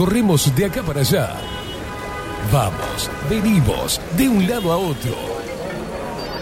corremos 0.00 0.56
de 0.56 0.64
acá 0.64 0.82
para 0.82 1.00
allá. 1.00 1.36
Vamos, 2.50 3.10
venimos, 3.28 4.00
de 4.16 4.30
un 4.30 4.48
lado 4.48 4.72
a 4.72 4.78
otro. 4.78 5.14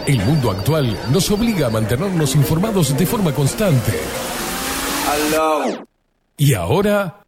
El 0.07 0.25
mundo 0.25 0.53
actual 0.53 0.97
nos 1.11 1.29
obliga 1.33 1.67
a 1.67 1.71
mantenernos 1.71 2.37
informados 2.37 2.97
de 2.97 3.05
forma 3.05 3.33
constante. 3.33 3.99
Y 6.37 6.55
ahora... 6.55 7.25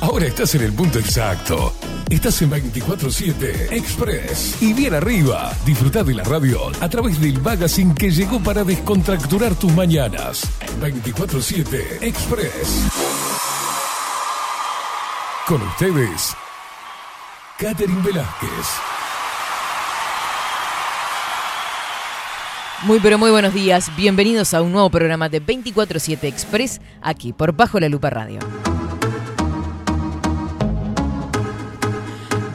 Ahora 0.00 0.26
estás 0.26 0.54
en 0.54 0.62
el 0.62 0.72
punto 0.72 0.98
exacto. 0.98 1.74
Estás 2.10 2.40
en 2.40 2.50
24-7 2.50 3.70
Express. 3.72 4.62
Y 4.62 4.72
bien 4.72 4.94
arriba, 4.94 5.52
disfruta 5.66 6.02
de 6.02 6.14
la 6.14 6.24
radio 6.24 6.58
a 6.80 6.88
través 6.88 7.20
del 7.20 7.38
magazine 7.42 7.94
que 7.94 8.10
llegó 8.10 8.40
para 8.40 8.64
descontracturar 8.64 9.54
tus 9.54 9.70
mañanas. 9.74 10.48
24-7 10.80 12.02
Express. 12.02 12.88
Con 15.46 15.60
ustedes, 15.60 16.34
Catherine 17.58 18.00
Velázquez. 18.00 18.66
Muy 22.84 23.00
pero 23.00 23.18
muy 23.18 23.30
buenos 23.30 23.52
días, 23.52 23.90
bienvenidos 23.96 24.54
a 24.54 24.62
un 24.62 24.72
nuevo 24.72 24.88
programa 24.88 25.28
de 25.28 25.42
24-7 25.44 26.24
Express 26.24 26.80
aquí 27.02 27.34
por 27.34 27.52
Bajo 27.52 27.78
la 27.78 27.90
Lupa 27.90 28.08
Radio. 28.08 28.38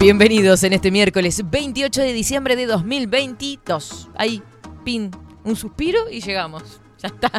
Bienvenidos 0.03 0.61
en 0.63 0.73
este 0.73 0.91
miércoles 0.91 1.49
28 1.49 2.01
de 2.01 2.11
diciembre 2.11 2.57
de 2.57 2.65
2022. 2.65 4.09
Ahí, 4.15 4.43
pin, 4.83 5.09
un 5.45 5.55
suspiro 5.55 6.09
y 6.11 6.19
llegamos. 6.19 6.81
Ya 7.01 7.07
está. 7.07 7.31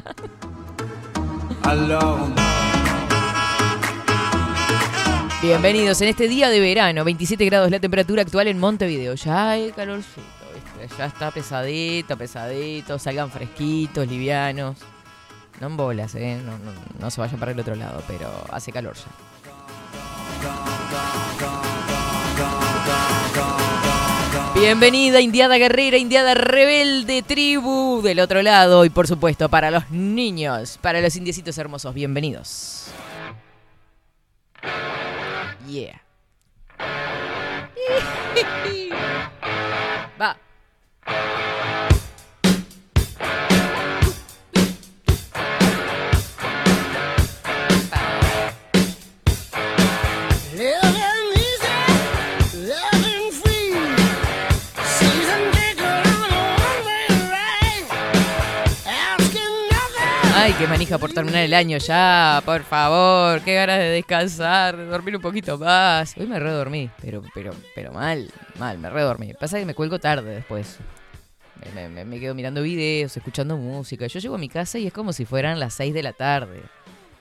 Bienvenidos 5.43 6.01
en 6.01 6.09
este 6.09 6.27
día 6.27 6.49
de 6.49 6.59
verano, 6.61 7.05
27 7.05 7.45
grados 7.45 7.71
la 7.71 7.81
temperatura 7.81 8.23
actual 8.23 8.49
en 8.49 8.59
Montevideo. 8.59 9.15
Ya 9.15 9.51
hay 9.51 9.71
calorcito, 9.73 10.23
¿viste? 10.55 10.97
ya 10.97 11.05
está 11.05 11.31
pesadito, 11.31 12.17
pesadito, 12.17 12.99
salgan 12.99 13.31
fresquitos, 13.31 14.09
livianos. 14.09 14.79
No 15.61 15.67
en 15.67 15.77
bolas, 15.77 16.15
¿eh? 16.15 16.41
no, 16.43 16.53
no, 16.53 16.73
no 16.99 17.11
se 17.11 17.21
vayan 17.21 17.39
para 17.39 17.53
el 17.53 17.61
otro 17.61 17.75
lado, 17.75 18.03
pero 18.09 18.31
hace 18.51 18.73
calor 18.73 18.95
ya. 18.97 19.05
Bienvenida, 24.55 25.21
Indiada 25.21 25.59
Guerrera, 25.59 25.99
Indiada 25.99 26.35
Rebelde, 26.35 27.23
tribu 27.23 28.01
del 28.03 28.21
otro 28.21 28.41
lado 28.41 28.85
y 28.85 28.91
por 28.91 29.09
supuesto 29.09 29.49
para 29.49 29.73
los 29.73 29.91
niños, 29.91 30.79
para 30.81 31.01
los 31.01 31.17
indiecitos 31.17 31.59
hermosos, 31.59 31.93
bienvenidos. 31.93 32.87
Yeah. 35.67 36.01
Va. 40.21 40.37
Qué 60.65 60.71
manija 60.71 60.97
por 60.97 61.13
terminar 61.13 61.43
el 61.43 61.53
año 61.53 61.77
ya, 61.77 62.41
por 62.43 62.63
favor. 62.63 63.43
Qué 63.43 63.55
ganas 63.55 63.79
de 63.81 63.91
descansar, 63.91 64.75
de 64.75 64.87
dormir 64.87 65.15
un 65.15 65.21
poquito 65.21 65.59
más. 65.59 66.17
Hoy 66.17 66.27
me 66.27 66.41
redormí, 66.41 66.89
pero, 67.03 67.23
pero, 67.35 67.53
pero 67.75 67.93
mal, 67.93 68.31
mal, 68.59 68.79
me 68.79 68.89
redormí. 68.89 69.35
Pasa 69.35 69.59
que 69.59 69.67
me 69.67 69.75
cuelgo 69.75 69.99
tarde 69.99 70.37
después. 70.37 70.79
Me, 71.75 72.19
quedo 72.19 72.35
mirando 72.35 72.63
videos, 72.63 73.15
escuchando 73.15 73.59
música. 73.59 74.07
Yo 74.07 74.21
llego 74.21 74.37
a 74.37 74.39
mi 74.39 74.49
casa 74.49 74.79
y 74.79 74.87
es 74.87 74.93
como 74.95 75.13
si 75.13 75.27
fueran 75.27 75.61
las 75.61 75.75
6 75.75 75.93
de 75.93 76.03
la 76.03 76.15
tarde. 76.15 76.63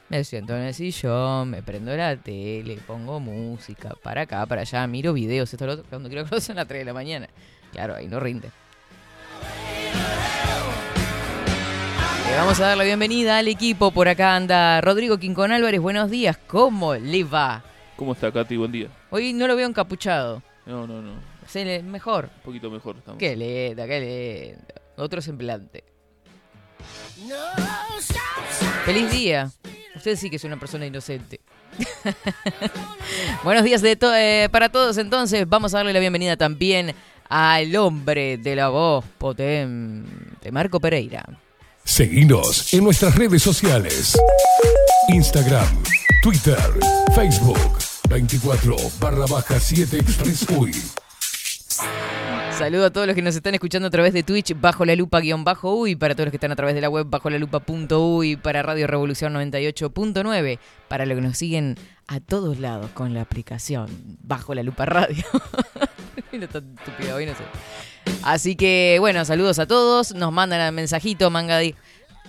Me 0.07 0.23
siento 0.23 0.55
en 0.55 0.63
el 0.63 0.73
sillón, 0.73 1.49
me 1.49 1.61
prendo 1.61 1.93
la 1.97 2.15
tele, 2.15 2.79
pongo 2.87 3.19
música, 3.19 3.93
para 4.01 4.21
acá, 4.21 4.45
para 4.45 4.61
allá, 4.61 4.87
miro 4.87 5.11
videos, 5.11 5.51
esto, 5.51 5.65
lo 5.65 5.73
otro, 5.73 5.85
cuando 5.89 6.07
quiero 6.07 6.23
que 6.29 6.39
son 6.39 6.55
las 6.55 6.67
3 6.67 6.79
de 6.79 6.85
la 6.85 6.93
mañana. 6.93 7.27
Claro, 7.73 7.95
ahí 7.95 8.07
no 8.07 8.21
rinde. 8.21 8.51
Le 12.33 12.39
vamos 12.39 12.59
a 12.59 12.63
dar 12.67 12.77
la 12.77 12.83
bienvenida 12.83 13.37
al 13.37 13.47
equipo. 13.47 13.91
Por 13.91 14.07
acá 14.07 14.35
anda 14.35 14.81
Rodrigo 14.81 15.17
Quincón 15.17 15.51
Álvarez. 15.51 15.79
Buenos 15.79 16.09
días. 16.09 16.37
¿Cómo 16.47 16.95
le 16.95 17.23
va? 17.23 17.63
¿Cómo 17.95 18.13
está, 18.13 18.31
Katy? 18.31 18.57
Buen 18.57 18.71
día. 18.71 18.87
Hoy 19.11 19.33
no 19.33 19.47
lo 19.47 19.55
veo 19.55 19.67
encapuchado. 19.67 20.41
No, 20.65 20.87
no, 20.87 21.01
no. 21.01 21.11
Un 21.13 21.19
Se 21.47 21.63
le- 21.63 21.83
mejor. 21.83 22.29
poquito 22.43 22.69
mejor 22.71 22.95
estamos. 22.97 23.19
Qué 23.19 23.35
lindo, 23.35 23.85
qué 23.85 23.99
lindo. 24.55 24.73
Otro 24.97 25.21
semblante. 25.21 25.83
Feliz 28.85 29.11
día. 29.11 29.51
Usted 29.95 30.15
sí 30.15 30.29
que 30.29 30.37
es 30.37 30.43
una 30.43 30.57
persona 30.57 30.85
inocente. 30.85 31.39
Buenos 33.43 33.63
días 33.63 33.81
de 33.81 33.95
to- 33.95 34.13
eh, 34.15 34.49
para 34.51 34.69
todos 34.69 34.97
entonces. 34.97 35.47
Vamos 35.47 35.73
a 35.73 35.77
darle 35.77 35.93
la 35.93 35.99
bienvenida 35.99 36.35
también 36.35 36.95
al 37.29 37.75
hombre 37.75 38.37
de 38.37 38.55
la 38.55 38.69
voz 38.69 39.05
potente, 39.17 40.51
Marco 40.51 40.79
Pereira. 40.79 41.23
Seguinos 41.85 42.73
en 42.73 42.83
nuestras 42.83 43.15
redes 43.15 43.43
sociales. 43.43 44.17
Instagram, 45.09 45.83
Twitter, 46.23 46.57
Facebook. 47.13 47.59
24 48.09 48.75
barra 48.99 49.25
baja 49.25 49.59
7 49.59 49.97
Express 49.97 50.45
UI. 50.49 50.73
Saludo 52.57 52.85
a 52.85 52.89
todos 52.91 53.05
los 53.05 53.15
que 53.15 53.21
nos 53.21 53.35
están 53.35 53.53
escuchando 53.53 53.89
a 53.89 53.91
través 53.91 54.13
de 54.13 54.23
Twitch 54.23 54.59
bajo 54.59 54.85
la 54.85 54.95
lupa 54.95 55.19
guion 55.19 55.43
bajo 55.43 55.75
uy, 55.75 55.95
para 55.95 56.15
todos 56.15 56.27
los 56.27 56.31
que 56.31 56.37
están 56.37 56.51
a 56.51 56.55
través 56.55 56.73
de 56.73 56.81
la 56.81 56.89
web 56.89 57.05
bajo 57.09 57.29
la 57.29 57.37
lupa 57.37 57.59
punto 57.59 58.07
uy, 58.07 58.37
para 58.37 58.63
Radio 58.63 58.87
Revolución 58.87 59.33
98.9, 59.33 60.59
para 60.87 61.05
los 61.05 61.15
que 61.15 61.21
nos 61.21 61.37
siguen 61.37 61.75
a 62.07 62.19
todos 62.21 62.59
lados 62.59 62.91
con 62.91 63.13
la 63.13 63.21
aplicación 63.21 63.87
bajo 64.21 64.55
la 64.55 64.63
lupa 64.63 64.85
radio. 64.85 65.25
tan 66.51 66.75
estúpido 66.77 67.15
hoy, 67.15 67.25
no 67.25 67.33
sé. 67.33 67.43
Así 68.23 68.55
que 68.55 68.97
bueno, 68.99 69.23
saludos 69.25 69.59
a 69.59 69.67
todos, 69.67 70.15
nos 70.15 70.31
mandan 70.31 70.61
el 70.61 70.71
mensajito, 70.73 71.29
manga 71.29 71.57
de- 71.57 71.75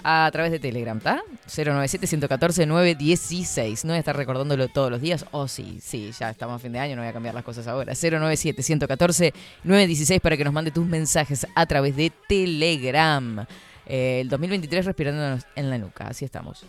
a 0.06 0.28
través 0.32 0.52
de 0.52 0.58
Telegram, 0.58 0.98
¿está? 0.98 1.22
097-114-916. 1.48 3.84
No 3.84 3.92
voy 3.92 3.96
a 3.96 4.00
estar 4.00 4.16
recordándolo 4.16 4.68
todos 4.68 4.90
los 4.90 5.00
días. 5.00 5.24
Oh, 5.30 5.48
sí, 5.48 5.78
sí, 5.80 6.10
ya 6.18 6.30
estamos 6.30 6.56
a 6.56 6.58
fin 6.58 6.72
de 6.72 6.78
año, 6.78 6.96
no 6.96 7.02
voy 7.02 7.08
a 7.08 7.12
cambiar 7.12 7.34
las 7.34 7.44
cosas 7.44 7.66
ahora. 7.66 7.94
097-114-916 7.94 10.20
para 10.20 10.36
que 10.36 10.44
nos 10.44 10.52
mande 10.52 10.70
tus 10.70 10.86
mensajes 10.86 11.46
a 11.54 11.66
través 11.66 11.96
de 11.96 12.12
Telegram. 12.28 13.46
Eh, 13.86 14.20
el 14.20 14.28
2023 14.28 14.84
respirándonos 14.84 15.44
en 15.56 15.70
la 15.70 15.78
nuca, 15.78 16.08
así 16.08 16.24
estamos. 16.24 16.64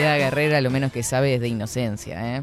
Guerrera 0.00 0.60
lo 0.60 0.70
menos 0.70 0.92
que 0.92 1.02
sabe 1.02 1.34
es 1.34 1.40
de 1.40 1.48
inocencia, 1.48 2.36
¿eh? 2.36 2.42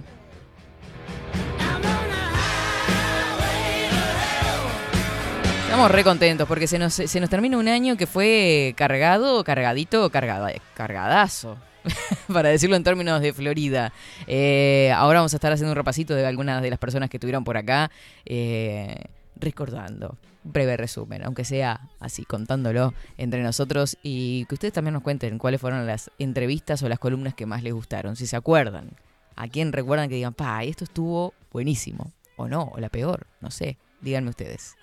Estamos 5.64 5.92
re 5.92 6.04
contentos 6.04 6.48
porque 6.48 6.68
se 6.68 6.80
nos, 6.80 6.94
se 6.94 7.20
nos 7.20 7.30
termina 7.30 7.58
un 7.58 7.68
año 7.68 7.98
que 7.98 8.08
fue 8.08 8.74
cargado, 8.78 9.44
cargadito, 9.44 10.10
cargada, 10.10 10.52
cargadazo. 10.74 11.58
Para 12.34 12.50
decirlo 12.50 12.76
en 12.76 12.84
términos 12.84 13.22
de 13.22 13.34
Florida. 13.34 13.94
Eh, 14.28 14.92
ahora 14.96 15.20
vamos 15.20 15.34
a 15.34 15.38
estar 15.38 15.52
haciendo 15.52 15.72
un 15.72 15.76
repasito 15.76 16.16
de 16.16 16.26
algunas 16.26 16.62
de 16.62 16.70
las 16.70 16.80
personas 16.80 17.10
que 17.10 17.18
estuvieron 17.18 17.44
por 17.44 17.58
acá. 17.58 17.92
eh, 18.26 18.96
recordando. 19.40 20.18
Breve 20.48 20.78
resumen, 20.78 21.24
aunque 21.24 21.46
sea 21.46 21.90
así, 22.00 22.26
contándolo 22.26 22.94
entre 23.18 23.44
nosotros. 23.44 23.98
Y 24.04 24.46
que 24.46 24.56
ustedes 24.56 24.74
también 24.74 24.94
nos 24.94 25.04
cuenten 25.04 25.38
cuáles 25.38 25.62
fueron 25.62 25.86
las 25.86 26.12
entrevistas 26.20 26.82
o 26.84 26.90
las 26.90 27.00
columnas 27.00 27.34
que 27.34 27.46
más 27.46 27.64
les 27.64 27.74
gustaron. 27.74 28.16
Si 28.16 28.28
se 28.28 28.36
acuerdan. 28.36 28.92
A 29.36 29.48
quién 29.48 29.72
recuerdan 29.72 30.10
que 30.10 30.16
digan, 30.16 30.34
pa, 30.34 30.64
esto 30.64 30.84
estuvo 30.84 31.34
buenísimo. 31.52 32.12
O 32.38 32.48
no, 32.48 32.72
o 32.74 32.80
la 32.80 32.90
peor. 32.90 33.28
No 33.42 33.52
sé. 33.52 33.78
Díganme 34.02 34.30
ustedes. 34.30 34.76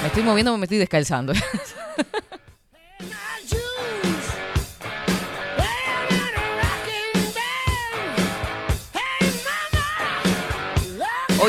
Me 0.00 0.06
estoy 0.06 0.22
moviendo, 0.22 0.56
me 0.56 0.64
estoy 0.64 0.78
descalzando. 0.78 1.32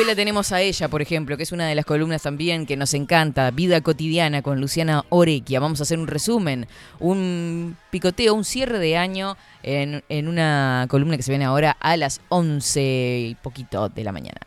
Hoy 0.01 0.07
la 0.07 0.15
tenemos 0.15 0.51
a 0.51 0.61
ella, 0.61 0.87
por 0.87 1.03
ejemplo, 1.03 1.37
que 1.37 1.43
es 1.43 1.51
una 1.51 1.67
de 1.67 1.75
las 1.75 1.85
columnas 1.85 2.23
también 2.23 2.65
que 2.65 2.75
nos 2.75 2.95
encanta, 2.95 3.51
Vida 3.51 3.81
Cotidiana 3.81 4.41
con 4.41 4.59
Luciana 4.59 5.05
Orequia. 5.09 5.59
Vamos 5.59 5.79
a 5.79 5.83
hacer 5.83 5.99
un 5.99 6.07
resumen, 6.07 6.65
un 6.99 7.77
picoteo, 7.91 8.33
un 8.33 8.43
cierre 8.43 8.79
de 8.79 8.97
año 8.97 9.37
en, 9.61 10.03
en 10.09 10.27
una 10.27 10.87
columna 10.89 11.17
que 11.17 11.21
se 11.21 11.31
viene 11.31 11.45
ahora 11.45 11.77
a 11.79 11.97
las 11.97 12.19
11 12.29 13.27
y 13.29 13.35
poquito 13.43 13.89
de 13.89 14.03
la 14.03 14.11
mañana. 14.11 14.41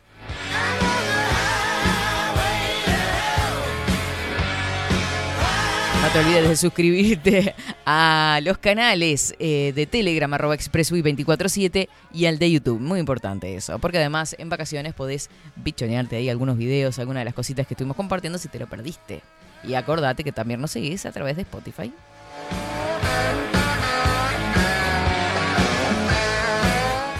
No 6.05 6.11
te 6.11 6.19
olvides 6.19 6.49
de 6.51 6.57
suscribirte 6.57 7.55
a 7.87 8.39
los 8.43 8.59
canales 8.59 9.35
eh, 9.39 9.73
de 9.75 9.87
Telegram, 9.87 10.31
arroba 10.35 10.55
expressui247 10.55 11.89
y 12.13 12.27
al 12.27 12.39
de 12.39 12.51
YouTube. 12.51 12.79
Muy 12.79 13.01
importante 13.01 13.57
eso, 13.57 13.79
porque 13.79 13.97
además 13.97 14.37
en 14.39 14.51
vacaciones 14.51 14.93
podés 14.93 15.31
bichonearte 15.57 16.17
ahí 16.17 16.29
algunos 16.29 16.59
videos, 16.59 16.99
algunas 16.99 17.23
de 17.23 17.25
las 17.25 17.33
cositas 17.33 17.67
que 17.67 17.73
estuvimos 17.73 17.97
compartiendo 17.97 18.39
si 18.39 18.49
te 18.49 18.59
lo 18.59 18.67
perdiste. 18.67 19.23
Y 19.67 19.73
acordate 19.77 20.25
que 20.25 20.33
también 20.33 20.61
nos 20.61 20.73
seguís 20.73 21.07
a 21.07 21.11
través 21.11 21.37
de 21.37 21.43
Spotify. 21.43 21.91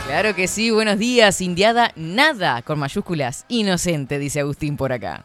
Claro 0.07 0.35
que 0.35 0.47
sí, 0.47 0.71
buenos 0.71 0.99
días, 0.99 1.41
Indiada, 1.41 1.91
nada, 1.97 2.61
con 2.61 2.79
mayúsculas, 2.79 3.47
inocente, 3.49 4.19
dice 4.19 4.41
Agustín 4.41 4.77
por 4.77 4.93
acá. 4.93 5.25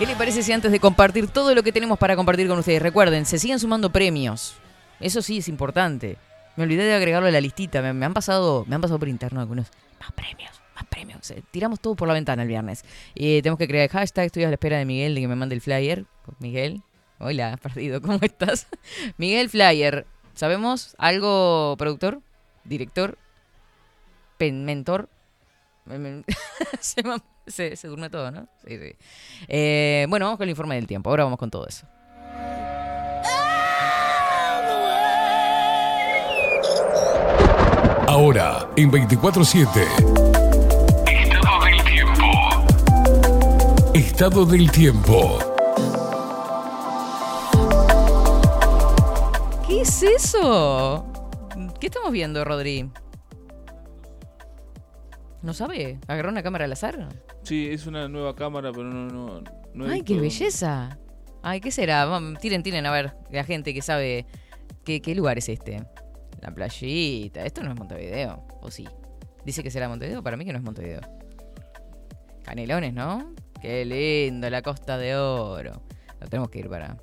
¿Qué 0.00 0.06
le 0.06 0.16
parece 0.16 0.42
si 0.42 0.50
antes 0.50 0.72
de 0.72 0.80
compartir 0.80 1.28
todo 1.28 1.54
lo 1.54 1.62
que 1.62 1.72
tenemos 1.72 1.98
para 1.98 2.16
compartir 2.16 2.48
con 2.48 2.58
ustedes, 2.58 2.80
recuerden, 2.80 3.26
se 3.26 3.38
siguen 3.38 3.58
sumando 3.58 3.92
premios? 3.92 4.54
Eso 4.98 5.20
sí 5.20 5.36
es 5.36 5.48
importante. 5.48 6.16
Me 6.56 6.64
olvidé 6.64 6.84
de 6.84 6.94
agregarlo 6.94 7.28
a 7.28 7.30
la 7.30 7.38
listita. 7.42 7.82
Me, 7.82 8.06
han 8.06 8.14
pasado, 8.14 8.64
me 8.66 8.76
han 8.76 8.80
pasado 8.80 8.98
por 8.98 9.08
interno 9.08 9.42
algunos 9.42 9.66
más 10.00 10.10
premios, 10.12 10.58
más 10.74 10.86
premios. 10.86 11.30
Eh, 11.32 11.42
tiramos 11.50 11.80
todo 11.80 11.96
por 11.96 12.08
la 12.08 12.14
ventana 12.14 12.40
el 12.40 12.48
viernes. 12.48 12.82
Y 13.14 13.42
tenemos 13.42 13.58
que 13.58 13.68
crear 13.68 13.82
el 13.84 13.90
hashtag. 13.90 14.24
Estoy 14.24 14.44
a 14.44 14.48
la 14.48 14.54
espera 14.54 14.78
de 14.78 14.86
Miguel 14.86 15.14
de 15.14 15.20
que 15.20 15.28
me 15.28 15.36
mande 15.36 15.54
el 15.54 15.60
flyer. 15.60 16.06
Miguel, 16.38 16.80
hola, 17.18 17.58
perdido, 17.58 18.00
¿cómo 18.02 18.18
estás? 18.22 18.68
Miguel 19.18 19.50
Flyer, 19.50 20.06
¿sabemos 20.34 20.94
algo, 20.96 21.76
productor, 21.76 22.22
director, 22.64 23.18
mentor? 24.38 25.10
se, 26.80 27.02
me- 27.02 27.16
se, 27.50 27.76
se 27.76 27.88
durmió 27.88 28.10
todo, 28.10 28.30
¿no? 28.30 28.46
Sí, 28.66 28.78
sí. 28.78 28.96
Eh, 29.48 30.06
bueno, 30.08 30.26
vamos 30.26 30.38
con 30.38 30.44
el 30.44 30.50
informe 30.50 30.74
del 30.76 30.86
tiempo. 30.86 31.10
Ahora 31.10 31.24
vamos 31.24 31.38
con 31.38 31.50
todo 31.50 31.66
eso. 31.66 31.86
Ahora, 38.06 38.68
en 38.76 38.90
24-7. 38.90 39.68
Estado 41.06 41.64
del 41.64 41.84
tiempo. 41.84 42.24
Estado 43.94 44.44
del 44.46 44.70
tiempo. 44.72 45.38
¿Qué 49.68 49.82
es 49.82 50.02
eso? 50.02 51.06
¿Qué 51.78 51.86
estamos 51.86 52.10
viendo, 52.10 52.44
Rodri? 52.44 52.90
¿No 55.42 55.54
sabe? 55.54 55.98
¿Agarró 56.06 56.28
una 56.28 56.42
cámara 56.42 56.66
al 56.66 56.72
azar? 56.72 57.08
Sí, 57.42 57.68
es 57.70 57.86
una 57.86 58.08
nueva 58.08 58.34
cámara, 58.36 58.70
pero 58.72 58.84
no. 58.84 59.06
no, 59.06 59.42
no 59.72 59.86
¡Ay, 59.86 60.02
qué 60.02 60.20
belleza! 60.20 60.98
Ay, 61.42 61.60
¿qué 61.60 61.70
será? 61.70 62.06
Tiren, 62.40 62.62
tiren 62.62 62.84
a 62.84 62.90
ver 62.90 63.14
la 63.30 63.44
gente 63.44 63.72
que 63.72 63.80
sabe 63.80 64.26
qué, 64.84 65.00
qué 65.00 65.14
lugar 65.14 65.38
es 65.38 65.48
este. 65.48 65.82
La 66.42 66.54
playita. 66.54 67.44
Esto 67.44 67.62
no 67.62 67.72
es 67.72 67.78
Montevideo, 67.78 68.46
¿o 68.60 68.70
sí? 68.70 68.86
Dice 69.44 69.62
que 69.62 69.70
será 69.70 69.88
Montevideo, 69.88 70.22
para 70.22 70.36
mí 70.36 70.44
que 70.44 70.52
no 70.52 70.58
es 70.58 70.64
Montevideo. 70.64 71.00
Canelones, 72.44 72.92
¿no? 72.92 73.34
Qué 73.60 73.84
lindo, 73.84 74.50
la 74.50 74.62
Costa 74.62 74.98
de 74.98 75.16
Oro. 75.16 75.82
Lo 76.20 76.26
tenemos 76.28 76.50
que 76.50 76.58
ir 76.58 76.68
para 76.68 76.98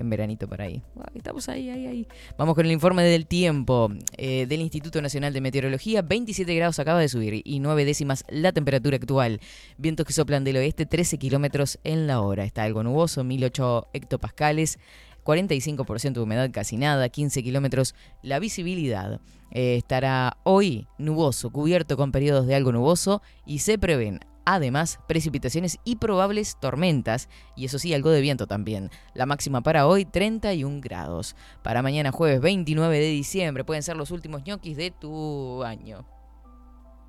en 0.00 0.10
veranito 0.10 0.48
para 0.48 0.64
ahí. 0.64 0.82
Estamos 1.14 1.48
ahí, 1.48 1.68
ahí, 1.68 1.86
ahí. 1.86 2.08
Vamos 2.38 2.54
con 2.54 2.64
el 2.64 2.72
informe 2.72 3.04
del 3.04 3.26
tiempo 3.26 3.90
eh, 4.16 4.46
del 4.46 4.60
Instituto 4.60 5.00
Nacional 5.02 5.32
de 5.32 5.40
Meteorología. 5.40 6.02
27 6.02 6.54
grados 6.54 6.78
acaba 6.78 7.00
de 7.00 7.08
subir 7.08 7.42
y 7.44 7.60
9 7.60 7.84
décimas 7.84 8.24
la 8.28 8.52
temperatura 8.52 8.96
actual. 8.96 9.40
Vientos 9.76 10.06
que 10.06 10.12
soplan 10.12 10.42
del 10.42 10.56
oeste 10.56 10.86
13 10.86 11.18
kilómetros 11.18 11.78
en 11.84 12.06
la 12.06 12.20
hora. 12.22 12.44
Está 12.44 12.64
algo 12.64 12.82
nuboso, 12.82 13.22
1008 13.22 13.88
hectopascales. 13.92 14.78
45% 15.22 16.14
de 16.14 16.20
humedad, 16.20 16.50
casi 16.50 16.78
nada, 16.78 17.06
15 17.10 17.42
kilómetros 17.42 17.94
la 18.22 18.38
visibilidad. 18.38 19.20
Eh, 19.50 19.76
estará 19.76 20.38
hoy 20.44 20.86
nuboso, 20.96 21.50
cubierto 21.50 21.98
con 21.98 22.10
periodos 22.10 22.46
de 22.46 22.54
algo 22.54 22.72
nuboso 22.72 23.20
y 23.44 23.58
se 23.58 23.78
prevén 23.78 24.20
además 24.44 25.00
precipitaciones 25.06 25.78
y 25.84 25.96
probables 25.96 26.56
tormentas 26.60 27.28
y 27.56 27.66
eso 27.66 27.78
sí, 27.78 27.94
algo 27.94 28.10
de 28.10 28.20
viento 28.20 28.46
también. 28.46 28.90
La 29.14 29.26
máxima 29.26 29.60
para 29.62 29.86
hoy 29.86 30.04
31 30.04 30.80
grados. 30.80 31.36
Para 31.62 31.82
mañana 31.82 32.12
jueves 32.12 32.40
29 32.40 32.98
de 32.98 33.06
diciembre 33.06 33.64
pueden 33.64 33.82
ser 33.82 33.96
los 33.96 34.10
últimos 34.10 34.44
ñoquis 34.44 34.76
de 34.76 34.90
tu 34.90 35.62
año. 35.64 36.06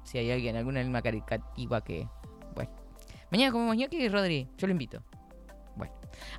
Si 0.04 0.18
hay 0.18 0.32
alguien, 0.32 0.56
alguna 0.56 0.82
alma 0.82 1.02
caricativa 1.02 1.82
que... 1.82 2.08
Bueno. 2.56 2.72
Mañana 3.32 3.52
comemos 3.52 3.78
ñoquis, 3.78 4.12
Rodri. 4.12 4.48
Yo 4.58 4.68
lo 4.68 4.72
invito. 4.72 5.04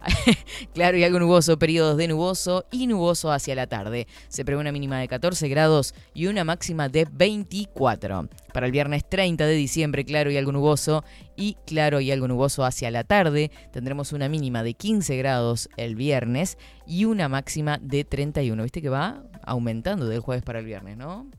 Claro 0.74 0.96
y 0.96 1.04
algo 1.04 1.18
nuboso, 1.18 1.58
periodos 1.58 1.96
de 1.96 2.08
nuboso 2.08 2.64
y 2.70 2.86
nuboso 2.86 3.30
hacia 3.30 3.54
la 3.54 3.66
tarde. 3.66 4.06
Se 4.28 4.44
prevé 4.44 4.60
una 4.60 4.72
mínima 4.72 4.98
de 4.98 5.08
14 5.08 5.48
grados 5.48 5.94
y 6.14 6.26
una 6.26 6.44
máxima 6.44 6.88
de 6.88 7.06
24. 7.10 8.28
Para 8.52 8.66
el 8.66 8.72
viernes 8.72 9.08
30 9.08 9.46
de 9.46 9.54
diciembre, 9.54 10.04
claro 10.04 10.30
y 10.30 10.36
algo 10.36 10.52
nuboso 10.52 11.04
y 11.36 11.56
claro 11.66 12.00
y 12.00 12.10
algo 12.10 12.28
nuboso 12.28 12.64
hacia 12.64 12.90
la 12.90 13.04
tarde. 13.04 13.50
Tendremos 13.72 14.12
una 14.12 14.28
mínima 14.28 14.62
de 14.62 14.74
15 14.74 15.16
grados 15.16 15.68
el 15.76 15.96
viernes 15.96 16.58
y 16.86 17.04
una 17.04 17.28
máxima 17.28 17.78
de 17.78 18.04
31. 18.04 18.62
Viste 18.62 18.82
que 18.82 18.88
va 18.88 19.22
aumentando 19.44 20.06
del 20.06 20.20
jueves 20.20 20.44
para 20.44 20.58
el 20.60 20.66
viernes, 20.66 20.96
¿no? 20.96 21.30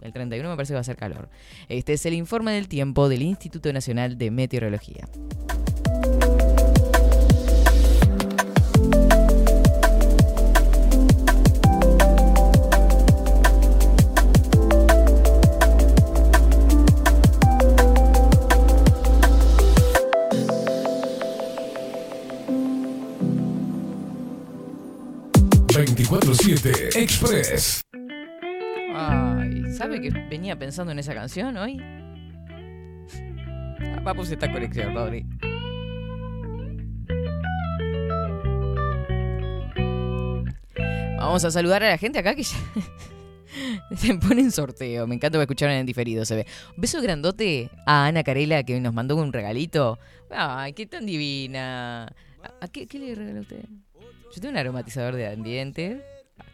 El 0.00 0.12
31 0.12 0.48
me 0.48 0.56
parece 0.56 0.72
que 0.72 0.76
va 0.76 0.80
a 0.80 0.84
ser 0.84 0.96
calor. 0.96 1.28
Este 1.68 1.92
es 1.92 2.04
el 2.06 2.14
informe 2.14 2.52
del 2.52 2.68
tiempo 2.68 3.08
del 3.08 3.22
Instituto 3.22 3.72
Nacional 3.72 4.18
de 4.18 4.30
Meteorología. 4.32 5.08
...24-7 26.12 26.94
Express. 26.94 27.80
Ay, 28.94 29.64
¿sabe 29.72 29.98
que 29.98 30.10
venía 30.28 30.58
pensando 30.58 30.92
en 30.92 30.98
esa 30.98 31.14
canción 31.14 31.56
hoy? 31.56 31.80
Vamos 34.02 34.28
a 34.28 34.34
esta 34.34 34.52
colección, 34.52 34.94
Rodri. 34.94 35.24
Vamos 41.16 41.46
a 41.46 41.50
saludar 41.50 41.82
a 41.82 41.88
la 41.88 41.96
gente 41.96 42.18
acá 42.18 42.34
que 42.34 42.42
ya 42.42 42.58
se 43.96 44.14
pone 44.16 44.42
en 44.42 44.50
sorteo. 44.50 45.06
Me 45.06 45.14
encanta 45.14 45.38
que 45.38 45.44
escucharon 45.44 45.76
en 45.76 45.86
diferido, 45.86 46.26
se 46.26 46.36
ve. 46.36 46.46
Un 46.76 46.82
beso 46.82 47.00
grandote 47.00 47.70
a 47.86 48.04
Ana 48.04 48.22
Carela 48.22 48.62
que 48.64 48.78
nos 48.80 48.92
mandó 48.92 49.16
un 49.16 49.32
regalito. 49.32 49.98
Ay, 50.28 50.74
qué 50.74 50.84
tan 50.84 51.06
divina. 51.06 52.04
¿A, 52.04 52.64
a 52.64 52.68
qué, 52.68 52.86
qué 52.86 52.98
le 52.98 53.14
regaló 53.14 53.40
usted? 53.40 53.64
Yo 54.34 54.40
tengo 54.40 54.52
un 54.52 54.58
aromatizador 54.58 55.14
de 55.14 55.28
ambiente. 55.28 56.02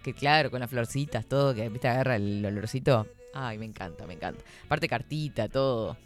Que 0.02 0.12
claro, 0.12 0.50
con 0.50 0.60
las 0.60 0.70
florcitas, 0.70 1.26
todo, 1.26 1.54
que 1.54 1.68
viste, 1.68 1.88
agarra 1.88 2.16
el 2.16 2.44
olorcito. 2.44 3.06
Ay, 3.34 3.58
me 3.58 3.66
encanta, 3.66 4.06
me 4.06 4.14
encanta. 4.14 4.42
Aparte 4.64 4.88
cartita, 4.88 5.48
todo. 5.48 5.96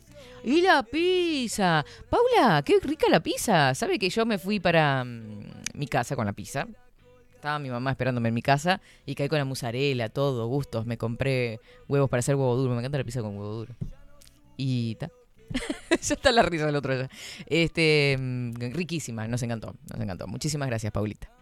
Y 0.44 0.60
la 0.60 0.82
pizza. 0.82 1.84
Paula, 2.10 2.62
qué 2.62 2.78
rica 2.82 3.06
la 3.08 3.20
pizza. 3.20 3.74
¿Sabe 3.74 3.98
que 3.98 4.10
yo 4.10 4.26
me 4.26 4.38
fui 4.38 4.60
para 4.60 5.04
mm, 5.04 5.44
mi 5.74 5.86
casa 5.86 6.16
con 6.16 6.26
la 6.26 6.32
pizza? 6.32 6.66
Estaba 7.34 7.58
mi 7.58 7.70
mamá 7.70 7.90
esperándome 7.92 8.28
en 8.28 8.34
mi 8.34 8.42
casa 8.42 8.80
y 9.06 9.14
caí 9.14 9.28
con 9.28 9.38
la 9.38 9.44
mozzarella, 9.44 10.08
todo, 10.08 10.46
gustos. 10.46 10.84
Me 10.86 10.98
compré 10.98 11.58
huevos 11.88 12.10
para 12.10 12.20
hacer 12.20 12.34
huevo 12.34 12.54
duro. 12.56 12.74
Me 12.74 12.80
encanta 12.80 12.98
la 12.98 13.04
pizza 13.04 13.22
con 13.22 13.36
huevo 13.36 13.54
duro. 13.54 13.74
Y 14.56 14.96
ta. 14.96 15.10
ya 15.90 16.14
está 16.14 16.32
la 16.32 16.42
risa 16.42 16.66
del 16.66 16.76
otro 16.76 16.94
ya. 16.94 17.08
Este, 17.46 18.16
mm, 18.18 18.72
riquísima, 18.72 19.26
nos 19.28 19.42
encantó, 19.42 19.74
nos 19.90 20.00
encantó. 20.00 20.26
Muchísimas 20.26 20.68
gracias, 20.68 20.92
Paulita. 20.92 21.41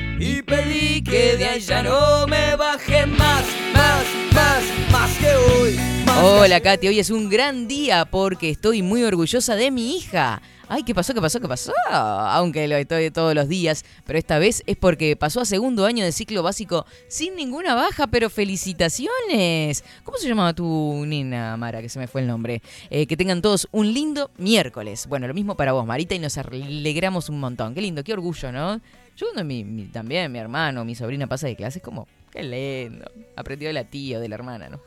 Y 0.23 0.43
pedí 0.43 1.01
que 1.01 1.35
de 1.35 1.45
allá 1.45 1.81
no 1.81 2.27
me 2.27 2.55
baje 2.55 3.07
más, 3.07 3.43
más. 3.73 4.05
más, 4.31 4.63
más 4.91 5.17
que 5.17 5.33
hoy. 5.33 5.75
más 6.05 6.23
Hola 6.23 6.61
Katy, 6.61 6.89
hoy 6.89 6.99
es 6.99 7.09
un 7.09 7.27
gran 7.27 7.67
día 7.67 8.05
porque 8.05 8.51
estoy 8.51 8.83
muy 8.83 9.03
orgullosa 9.03 9.55
de 9.55 9.71
mi 9.71 9.97
hija. 9.97 10.39
Ay, 10.69 10.83
¿qué 10.83 10.93
pasó? 10.93 11.15
¿Qué 11.15 11.21
pasó? 11.21 11.39
¿Qué 11.39 11.47
pasó? 11.47 11.73
Aunque 11.89 12.67
lo 12.67 12.75
estoy 12.75 13.09
todos 13.09 13.33
los 13.33 13.49
días, 13.49 13.83
pero 14.05 14.19
esta 14.19 14.37
vez 14.37 14.61
es 14.67 14.77
porque 14.77 15.15
pasó 15.15 15.41
a 15.41 15.45
segundo 15.45 15.87
año 15.87 16.05
de 16.05 16.11
ciclo 16.11 16.43
básico 16.43 16.85
sin 17.07 17.35
ninguna 17.35 17.73
baja, 17.73 18.05
pero 18.05 18.29
felicitaciones. 18.29 19.83
¿Cómo 20.03 20.19
se 20.19 20.29
llamaba 20.29 20.53
tu 20.53 21.03
nena, 21.07 21.57
Mara? 21.57 21.81
Que 21.81 21.89
se 21.89 21.97
me 21.97 22.07
fue 22.07 22.21
el 22.21 22.27
nombre. 22.27 22.61
Eh, 22.91 23.07
que 23.07 23.17
tengan 23.17 23.41
todos 23.41 23.67
un 23.71 23.91
lindo 23.91 24.29
miércoles. 24.37 25.07
Bueno, 25.07 25.27
lo 25.27 25.33
mismo 25.33 25.57
para 25.57 25.71
vos, 25.71 25.83
Marita, 25.83 26.13
y 26.13 26.19
nos 26.19 26.37
alegramos 26.37 27.27
un 27.27 27.39
montón. 27.39 27.73
Qué 27.73 27.81
lindo, 27.81 28.03
qué 28.03 28.13
orgullo, 28.13 28.51
¿no? 28.51 28.79
Yo 29.17 29.27
cuando 29.27 29.43
mi, 29.45 29.63
mi- 29.63 29.85
también 29.85 30.31
mi 30.31 30.39
hermano, 30.39 30.83
mi 30.85 30.95
sobrina 30.95 31.27
pasa 31.27 31.47
de 31.47 31.55
clases, 31.55 31.81
como, 31.81 32.07
qué 32.31 32.43
lindo. 32.43 33.05
Aprendió 33.35 33.67
de 33.69 33.73
la 33.73 33.83
tía 33.83 34.17
o 34.17 34.21
de 34.21 34.29
la 34.29 34.35
hermana, 34.35 34.69
¿no? 34.69 34.79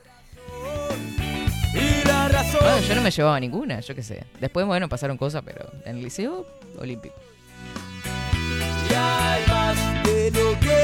Y 1.74 2.06
la 2.06 2.28
razón. 2.28 2.60
Bueno, 2.60 2.80
yo 2.80 2.94
no 2.94 3.02
me 3.02 3.10
llevaba 3.10 3.40
ninguna, 3.40 3.80
yo 3.80 3.94
qué 3.94 4.02
sé. 4.02 4.24
Después, 4.40 4.64
bueno, 4.66 4.88
pasaron 4.88 5.16
cosas, 5.16 5.42
pero 5.44 5.70
en 5.84 5.96
el 5.96 6.02
liceo 6.04 6.46
olímpico. 6.78 7.14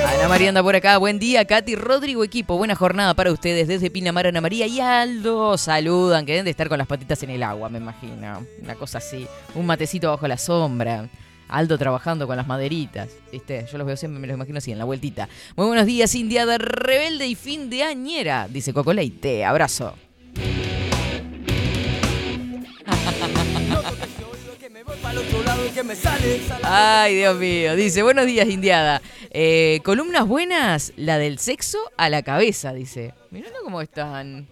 Ana 0.06 0.28
María 0.28 0.48
anda 0.48 0.62
por 0.62 0.74
acá. 0.76 0.98
Buen 0.98 1.18
día, 1.18 1.44
Katy, 1.44 1.74
Rodrigo, 1.76 2.24
equipo. 2.24 2.56
Buena 2.56 2.74
jornada 2.74 3.14
para 3.14 3.32
ustedes 3.32 3.68
desde 3.68 3.90
Pinamar, 3.90 4.26
Ana 4.26 4.40
María 4.40 4.66
y 4.66 4.80
Aldo. 4.80 5.56
Saludan, 5.56 6.26
que 6.26 6.32
deben 6.32 6.44
de 6.44 6.50
estar 6.50 6.68
con 6.68 6.78
las 6.78 6.86
patitas 6.86 7.22
en 7.22 7.30
el 7.30 7.42
agua, 7.42 7.68
me 7.68 7.78
imagino. 7.78 8.44
Una 8.62 8.74
cosa 8.74 8.98
así. 8.98 9.26
Un 9.54 9.66
matecito 9.66 10.10
bajo 10.10 10.26
la 10.28 10.36
sombra. 10.38 11.08
Aldo 11.50 11.76
trabajando 11.78 12.26
con 12.26 12.36
las 12.36 12.46
maderitas. 12.46 13.10
¿Viste? 13.32 13.66
Yo 13.70 13.78
los 13.78 13.86
veo 13.86 13.96
siempre, 13.96 14.20
me 14.20 14.26
los 14.26 14.34
imagino 14.34 14.58
así, 14.58 14.72
en 14.72 14.78
la 14.78 14.84
vueltita. 14.84 15.28
Muy 15.56 15.66
buenos 15.66 15.86
días, 15.86 16.14
Indiada 16.14 16.58
rebelde 16.58 17.26
y 17.26 17.34
fin 17.34 17.70
de 17.70 17.82
añera. 17.82 18.48
Dice 18.48 18.72
Coco 18.72 18.92
Leite. 18.92 19.44
Abrazo. 19.44 19.94
Ay, 26.62 27.16
Dios 27.16 27.36
mío. 27.38 27.76
Dice, 27.76 28.02
buenos 28.02 28.26
días, 28.26 28.48
Indiada. 28.48 29.02
Eh, 29.30 29.80
columnas 29.84 30.26
buenas, 30.26 30.92
la 30.96 31.18
del 31.18 31.38
sexo 31.38 31.78
a 31.96 32.08
la 32.10 32.22
cabeza, 32.22 32.72
dice. 32.72 33.14
Mirá 33.30 33.48
cómo 33.62 33.80
están. 33.80 34.48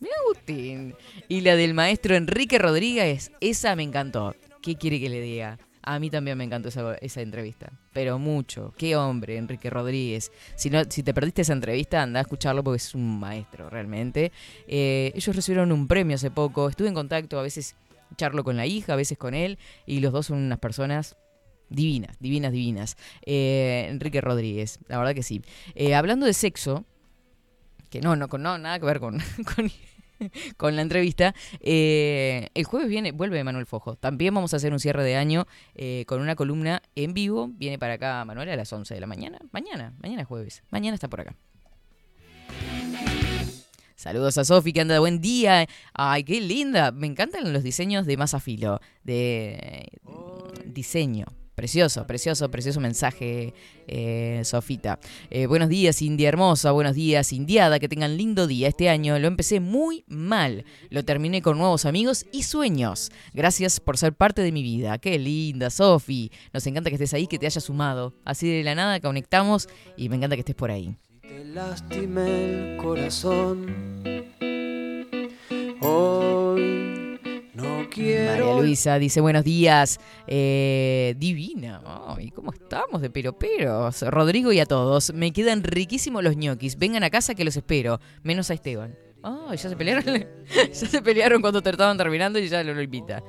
Mirá 0.00 0.14
Agustín. 0.24 0.94
Y 1.28 1.40
la 1.40 1.56
del 1.56 1.74
maestro 1.74 2.14
Enrique 2.14 2.58
Rodríguez, 2.58 3.32
esa 3.40 3.74
me 3.76 3.82
encantó. 3.82 4.34
¿Qué 4.62 4.76
quiere 4.76 5.00
que 5.00 5.08
le 5.08 5.20
diga? 5.20 5.58
A 5.90 5.98
mí 5.98 6.10
también 6.10 6.36
me 6.36 6.44
encantó 6.44 6.68
esa, 6.68 6.96
esa 6.96 7.22
entrevista. 7.22 7.72
Pero 7.94 8.18
mucho. 8.18 8.74
Qué 8.76 8.94
hombre, 8.94 9.38
Enrique 9.38 9.70
Rodríguez. 9.70 10.30
Si, 10.54 10.68
no, 10.68 10.82
si 10.86 11.02
te 11.02 11.14
perdiste 11.14 11.40
esa 11.40 11.54
entrevista, 11.54 12.02
anda 12.02 12.20
a 12.20 12.22
escucharlo 12.24 12.62
porque 12.62 12.76
es 12.76 12.94
un 12.94 13.18
maestro, 13.18 13.70
realmente. 13.70 14.30
Eh, 14.66 15.12
ellos 15.14 15.34
recibieron 15.34 15.72
un 15.72 15.88
premio 15.88 16.16
hace 16.16 16.30
poco. 16.30 16.68
Estuve 16.68 16.88
en 16.88 16.94
contacto, 16.94 17.38
a 17.38 17.42
veces 17.42 17.74
charlo 18.18 18.44
con 18.44 18.58
la 18.58 18.66
hija, 18.66 18.92
a 18.92 18.96
veces 18.96 19.16
con 19.16 19.32
él. 19.32 19.58
Y 19.86 20.00
los 20.00 20.12
dos 20.12 20.26
son 20.26 20.36
unas 20.36 20.58
personas 20.58 21.16
divinas, 21.70 22.18
divinas, 22.20 22.52
divinas. 22.52 22.96
Eh, 23.24 23.86
Enrique 23.88 24.20
Rodríguez, 24.20 24.80
la 24.88 24.98
verdad 24.98 25.14
que 25.14 25.22
sí. 25.22 25.40
Eh, 25.74 25.94
hablando 25.94 26.26
de 26.26 26.34
sexo, 26.34 26.84
que 27.88 28.02
no, 28.02 28.14
no, 28.14 28.26
no 28.26 28.58
nada 28.58 28.78
que 28.78 28.84
ver 28.84 29.00
con, 29.00 29.20
con, 29.56 29.70
con 30.56 30.76
la 30.76 30.82
entrevista, 30.82 31.34
eh, 31.60 32.48
el 32.54 32.64
jueves 32.64 32.88
viene, 32.88 33.12
vuelve 33.12 33.42
Manuel 33.44 33.66
Fojo. 33.66 33.96
También 33.96 34.34
vamos 34.34 34.52
a 34.52 34.56
hacer 34.56 34.72
un 34.72 34.80
cierre 34.80 35.04
de 35.04 35.16
año 35.16 35.46
eh, 35.74 36.04
con 36.06 36.20
una 36.20 36.36
columna 36.36 36.82
en 36.94 37.14
vivo. 37.14 37.50
Viene 37.54 37.78
para 37.78 37.94
acá 37.94 38.24
Manuel 38.24 38.48
a 38.50 38.56
las 38.56 38.72
11 38.72 38.94
de 38.94 39.00
la 39.00 39.06
mañana. 39.06 39.38
Mañana, 39.52 39.94
mañana 40.00 40.22
es 40.22 40.28
jueves. 40.28 40.62
Mañana 40.70 40.94
está 40.94 41.08
por 41.08 41.20
acá. 41.20 41.36
Saludos 43.96 44.38
a 44.38 44.44
Sofi 44.44 44.72
que 44.72 44.80
anda 44.80 45.00
buen 45.00 45.20
día. 45.20 45.66
Ay, 45.92 46.22
qué 46.22 46.40
linda. 46.40 46.92
Me 46.92 47.08
encantan 47.08 47.52
los 47.52 47.64
diseños 47.64 48.06
de 48.06 48.16
masa 48.16 48.38
filo. 48.38 48.80
De 49.02 49.88
diseño. 50.66 51.26
Precioso, 51.58 52.06
precioso, 52.06 52.48
precioso 52.52 52.78
mensaje, 52.78 53.52
eh, 53.88 54.42
Sofita. 54.44 55.00
Eh, 55.28 55.46
buenos 55.46 55.68
días, 55.68 56.00
India 56.02 56.28
hermosa. 56.28 56.70
Buenos 56.70 56.94
días, 56.94 57.32
Indiada. 57.32 57.80
Que 57.80 57.88
tengan 57.88 58.16
lindo 58.16 58.46
día. 58.46 58.68
Este 58.68 58.88
año 58.88 59.18
lo 59.18 59.26
empecé 59.26 59.58
muy 59.58 60.04
mal. 60.06 60.64
Lo 60.88 61.04
terminé 61.04 61.42
con 61.42 61.58
nuevos 61.58 61.84
amigos 61.84 62.26
y 62.30 62.44
sueños. 62.44 63.10
Gracias 63.34 63.80
por 63.80 63.98
ser 63.98 64.12
parte 64.12 64.40
de 64.42 64.52
mi 64.52 64.62
vida. 64.62 64.98
Qué 64.98 65.18
linda, 65.18 65.68
Sofi. 65.68 66.30
Nos 66.52 66.64
encanta 66.68 66.90
que 66.90 66.94
estés 66.94 67.12
ahí, 67.12 67.26
que 67.26 67.40
te 67.40 67.46
hayas 67.46 67.64
sumado. 67.64 68.14
Así 68.24 68.48
de 68.48 68.62
la 68.62 68.76
nada 68.76 69.00
conectamos 69.00 69.68
y 69.96 70.08
me 70.08 70.14
encanta 70.14 70.36
que 70.36 70.42
estés 70.42 70.54
por 70.54 70.70
ahí. 70.70 70.96
Te 71.22 71.44
lastimé 71.44 72.74
el 72.74 72.76
corazón. 72.76 73.66
Hoy 75.80 76.87
no 77.58 77.88
quiero. 77.90 78.46
María 78.46 78.62
Luisa 78.62 78.98
dice 78.98 79.20
buenos 79.20 79.44
días. 79.44 79.98
Eh, 80.26 81.14
divina. 81.18 81.82
Ay, 82.06 82.30
¿cómo 82.30 82.52
estamos 82.52 83.02
de 83.02 83.10
peroperos? 83.10 84.02
Rodrigo 84.02 84.52
y 84.52 84.60
a 84.60 84.66
todos. 84.66 85.12
Me 85.12 85.32
quedan 85.32 85.62
riquísimos 85.62 86.22
los 86.22 86.36
ñoquis. 86.36 86.78
Vengan 86.78 87.04
a 87.04 87.10
casa 87.10 87.34
que 87.34 87.44
los 87.44 87.56
espero. 87.56 88.00
Menos 88.22 88.50
a 88.50 88.54
Esteban. 88.54 88.96
Ay, 89.22 89.56
ya 89.56 89.68
se 89.68 89.76
pelearon. 89.76 90.04
ya 90.72 90.74
se 90.74 91.02
pelearon 91.02 91.40
cuando 91.40 91.60
te 91.60 91.70
estaban 91.70 91.98
terminando 91.98 92.38
y 92.38 92.48
ya 92.48 92.62
lo, 92.62 92.74
lo 92.74 92.82
invita. 92.82 93.22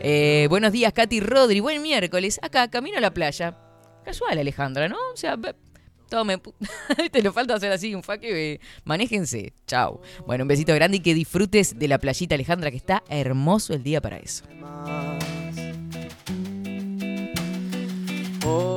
Eh, 0.00 0.46
buenos 0.48 0.72
días, 0.72 0.92
Katy 0.92 1.20
Rodri. 1.20 1.60
Buen 1.60 1.82
miércoles. 1.82 2.40
Acá, 2.42 2.68
camino 2.68 2.98
a 2.98 3.00
la 3.00 3.12
playa. 3.12 3.58
Casual, 4.04 4.38
Alejandra, 4.38 4.88
¿no? 4.88 4.96
O 5.12 5.16
sea, 5.16 5.36
tome. 6.08 6.38
Te 7.12 7.22
lo 7.22 7.32
falta 7.32 7.54
hacer 7.54 7.72
así 7.72 7.94
un 7.94 8.02
faque. 8.02 8.54
eh, 8.54 8.60
Manéjense. 8.84 9.52
Chau. 9.66 10.00
Bueno, 10.26 10.44
un 10.44 10.48
besito 10.48 10.74
grande 10.74 10.98
y 10.98 11.00
que 11.00 11.14
disfrutes 11.14 11.78
de 11.78 11.88
la 11.88 11.98
playita, 11.98 12.34
Alejandra, 12.34 12.70
que 12.70 12.76
está 12.76 13.02
hermoso 13.08 13.74
el 13.74 13.82
día 13.82 14.00
para 14.00 14.18
eso. 14.18 14.44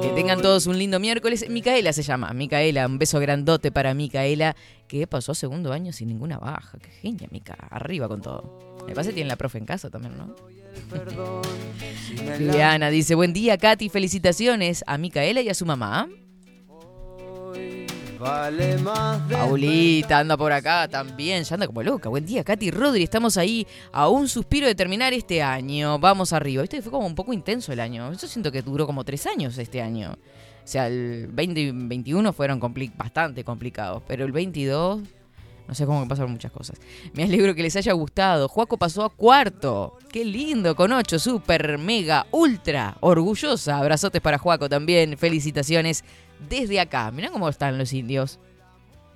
Que 0.01 0.09
tengan 0.15 0.41
todos 0.41 0.65
un 0.67 0.77
lindo 0.77 0.99
miércoles. 0.99 1.45
Micaela 1.49 1.93
se 1.93 2.01
llama. 2.01 2.33
Micaela, 2.33 2.87
un 2.87 2.97
beso 2.97 3.19
grandote 3.19 3.71
para 3.71 3.93
Micaela, 3.93 4.55
que 4.87 5.05
pasó 5.05 5.35
segundo 5.35 5.71
año 5.71 5.93
sin 5.93 6.07
ninguna 6.07 6.37
baja. 6.39 6.77
Qué 6.79 6.89
genia, 6.89 7.27
Mica. 7.31 7.53
Arriba 7.69 8.07
con 8.07 8.21
todo. 8.21 8.77
Me 8.87 8.93
parece 8.93 9.11
que 9.11 9.15
tiene 9.15 9.27
la 9.27 9.35
profe 9.35 9.59
en 9.59 9.65
casa 9.65 9.89
también, 9.89 10.17
¿no? 10.17 10.35
Juliana 12.37 12.89
dice, 12.89 13.13
buen 13.13 13.33
día, 13.33 13.57
Katy. 13.57 13.89
Felicitaciones 13.89 14.83
a 14.87 14.97
Micaela 14.97 15.41
y 15.41 15.49
a 15.49 15.53
su 15.53 15.65
mamá. 15.65 16.09
Vale 18.19 18.75
Paulita 19.31 20.19
anda 20.19 20.35
por 20.35 20.51
acá 20.51 20.89
también, 20.89 21.43
ya 21.45 21.53
anda 21.53 21.67
como 21.67 21.81
loca. 21.81 22.09
Buen 22.09 22.25
día, 22.25 22.43
Katy 22.43 22.69
Rodri. 22.69 23.03
Estamos 23.03 23.37
ahí 23.37 23.65
a 23.93 24.09
un 24.09 24.27
suspiro 24.27 24.67
de 24.67 24.75
terminar 24.75 25.13
este 25.13 25.41
año. 25.41 25.97
Vamos 25.99 26.33
arriba. 26.33 26.61
Viste 26.61 26.77
que 26.77 26.81
fue 26.83 26.91
como 26.91 27.07
un 27.07 27.15
poco 27.15 27.31
intenso 27.31 27.71
el 27.71 27.79
año. 27.79 28.11
Yo 28.11 28.27
siento 28.27 28.51
que 28.51 28.61
duró 28.61 28.85
como 28.85 29.05
tres 29.05 29.25
años 29.25 29.57
este 29.57 29.81
año. 29.81 30.11
O 30.11 30.67
sea, 30.67 30.87
el 30.87 31.29
20 31.31 31.59
y 31.61 31.71
21 31.71 32.33
fueron 32.33 32.59
bastante 32.97 33.45
complicados, 33.45 34.03
pero 34.05 34.25
el 34.25 34.33
22, 34.33 34.99
no 35.69 35.73
sé 35.73 35.85
cómo 35.85 36.05
pasaron 36.05 36.31
muchas 36.33 36.51
cosas. 36.51 36.77
Me 37.13 37.23
alegro 37.23 37.55
que 37.55 37.63
les 37.63 37.77
haya 37.77 37.93
gustado. 37.93 38.49
Juaco 38.49 38.77
pasó 38.77 39.05
a 39.05 39.09
cuarto. 39.09 39.97
Qué 40.11 40.25
lindo, 40.25 40.75
con 40.75 40.91
ocho, 40.91 41.19
super, 41.19 41.77
mega, 41.77 42.27
ultra, 42.31 42.97
orgullosa. 42.99 43.77
Abrazotes 43.77 44.21
para 44.21 44.37
Juaco 44.37 44.67
también. 44.67 45.17
Felicitaciones 45.17 46.03
desde 46.47 46.79
acá. 46.79 47.11
Mirá 47.11 47.29
cómo 47.29 47.49
están 47.49 47.77
los 47.77 47.93
indios. 47.93 48.39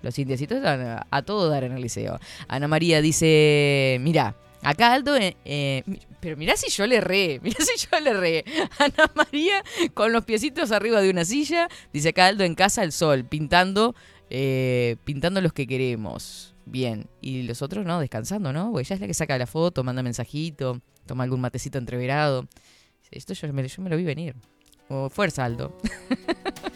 Los 0.02 0.20
indiecitos 0.20 0.58
están 0.58 1.06
a, 1.10 1.22
todo 1.22 1.50
dar 1.50 1.64
en 1.64 1.72
el 1.72 1.82
liceo. 1.82 2.20
Ana 2.50 2.68
María 2.68 3.02
dice, 3.02 3.98
mira, 4.02 4.36
acá 4.62 4.94
Aldo, 4.94 5.16
eh, 5.16 5.38
eh, 5.46 5.84
pero 6.20 6.36
mirá 6.36 6.58
si 6.58 6.70
yo 6.70 6.86
le 6.86 6.98
erré, 6.98 7.40
mirá 7.44 7.58
si 7.64 7.88
yo 7.88 8.00
le 8.02 8.10
erré. 8.10 8.46
Ana 8.80 9.10
María 9.16 9.64
con 9.94 10.12
los 10.12 10.26
piecitos 10.26 10.72
arriba 10.72 11.00
de 11.00 11.10
una 11.10 11.24
silla, 11.24 11.70
dice 11.94 12.10
acá 12.10 12.28
Aldo 12.28 12.44
en 12.44 12.54
casa 12.54 12.84
el 12.84 12.92
sol, 12.92 13.24
pintando, 13.24 13.96
eh, 14.30 14.98
pintando 15.06 15.40
los 15.40 15.54
que 15.54 15.66
queremos. 15.66 16.54
Bien, 16.66 17.08
y 17.22 17.44
los 17.44 17.62
otros 17.62 17.86
no, 17.86 18.00
descansando, 18.00 18.52
¿no? 18.52 18.72
Porque 18.72 18.84
ella 18.88 18.96
es 18.96 19.02
la 19.02 19.08
que 19.08 19.14
saca 19.14 19.38
la 19.38 19.48
foto, 19.48 19.84
manda 19.84 20.04
mensajito, 20.04 20.82
toma 21.06 21.24
algún 21.24 21.40
matecito 21.40 21.78
entreverado. 21.78 22.48
Esto 23.12 23.34
yo 23.34 23.52
me, 23.54 23.68
yo 23.68 23.82
me 23.82 23.90
lo 23.90 23.98
vi 23.98 24.04
venir. 24.04 24.36
Oh, 24.90 25.10
fuerza, 25.10 25.46
Aldo. 25.46 25.78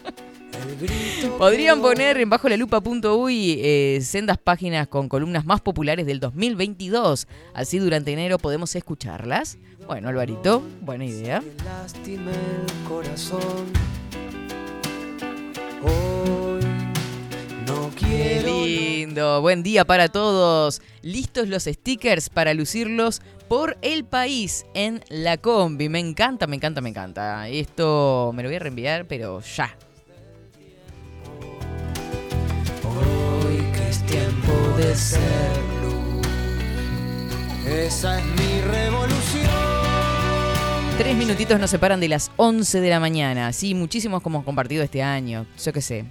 Podrían 1.38 1.80
poner 1.80 2.18
en 2.18 2.30
bajo 2.30 2.48
la 2.48 2.56
eh, 2.56 4.00
sendas 4.02 4.38
páginas 4.38 4.88
con 4.88 5.08
columnas 5.08 5.44
más 5.44 5.60
populares 5.60 6.06
del 6.06 6.20
2022. 6.20 7.26
Así 7.54 7.78
durante 7.78 8.12
enero 8.12 8.38
podemos 8.38 8.74
escucharlas. 8.74 9.58
Bueno, 9.86 10.08
Alvarito, 10.08 10.62
buena 10.80 11.04
idea. 11.04 11.42
Qué 17.96 18.42
lindo. 18.44 19.40
Buen 19.40 19.62
día 19.62 19.84
para 19.84 20.08
todos. 20.08 20.82
Listos 21.02 21.48
los 21.48 21.64
stickers 21.64 22.30
para 22.30 22.54
lucirlos 22.54 23.22
por 23.48 23.78
el 23.82 24.04
país 24.04 24.66
en 24.74 25.02
la 25.08 25.36
combi. 25.36 25.88
Me 25.88 26.00
encanta, 26.00 26.46
me 26.46 26.56
encanta, 26.56 26.80
me 26.80 26.90
encanta. 26.90 27.48
Esto 27.48 28.32
me 28.34 28.42
lo 28.42 28.48
voy 28.48 28.56
a 28.56 28.60
reenviar, 28.60 29.06
pero 29.06 29.40
ya. 29.40 29.76
Tiempo 34.08 34.52
de 34.76 34.94
ser 34.94 35.56
luz. 35.82 36.26
Esa 37.66 38.18
es 38.18 38.24
mi 38.24 38.60
revolución. 38.62 39.46
Tres 40.96 41.14
minutitos 41.16 41.60
nos 41.60 41.70
separan 41.70 42.00
de 42.00 42.08
las 42.08 42.30
11 42.36 42.80
de 42.80 42.90
la 42.90 43.00
mañana. 43.00 43.52
Sí, 43.52 43.74
muchísimos 43.74 44.22
como 44.22 44.38
hemos 44.38 44.46
compartido 44.46 44.82
este 44.82 45.02
año. 45.02 45.46
Yo 45.62 45.72
qué 45.72 45.82
sé. 45.82 46.04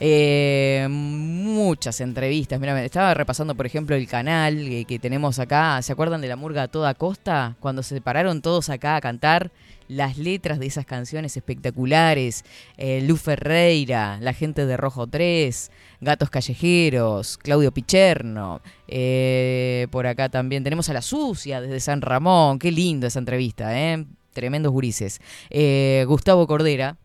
Eh, 0.00 0.86
muchas 0.90 2.00
entrevistas. 2.00 2.60
Mira, 2.60 2.84
estaba 2.84 3.14
repasando, 3.14 3.54
por 3.54 3.66
ejemplo, 3.66 3.96
el 3.96 4.06
canal 4.06 4.56
que, 4.56 4.84
que 4.84 4.98
tenemos 4.98 5.38
acá. 5.38 5.80
¿Se 5.82 5.92
acuerdan 5.92 6.20
de 6.20 6.28
la 6.28 6.36
murga 6.36 6.64
a 6.64 6.68
toda 6.68 6.92
costa? 6.94 7.56
Cuando 7.60 7.82
se 7.82 8.00
pararon 8.00 8.42
todos 8.42 8.68
acá 8.68 8.96
a 8.96 9.00
cantar 9.00 9.50
las 9.88 10.18
letras 10.18 10.58
de 10.58 10.66
esas 10.66 10.86
canciones 10.86 11.36
espectaculares. 11.36 12.44
Eh, 12.76 13.02
Lu 13.06 13.16
Ferreira, 13.16 14.18
la 14.20 14.32
gente 14.32 14.66
de 14.66 14.76
Rojo 14.76 15.06
3, 15.06 15.70
Gatos 16.00 16.30
Callejeros, 16.30 17.38
Claudio 17.38 17.72
Picherno. 17.72 18.60
eh, 18.88 19.86
por 19.90 20.06
acá 20.06 20.28
también 20.28 20.62
tenemos 20.64 20.88
a 20.88 20.92
La 20.92 21.02
Sucia 21.02 21.60
desde 21.60 21.80
San 21.80 22.00
Ramón. 22.00 22.58
Qué 22.58 22.70
lindo 22.70 23.06
esa 23.06 23.18
entrevista, 23.18 23.78
¿eh? 23.78 24.04
Tremendos 24.32 24.72
gurises. 24.72 25.20
Eh, 25.50 26.04
Gustavo 26.06 26.46
Cordera. 26.46 26.96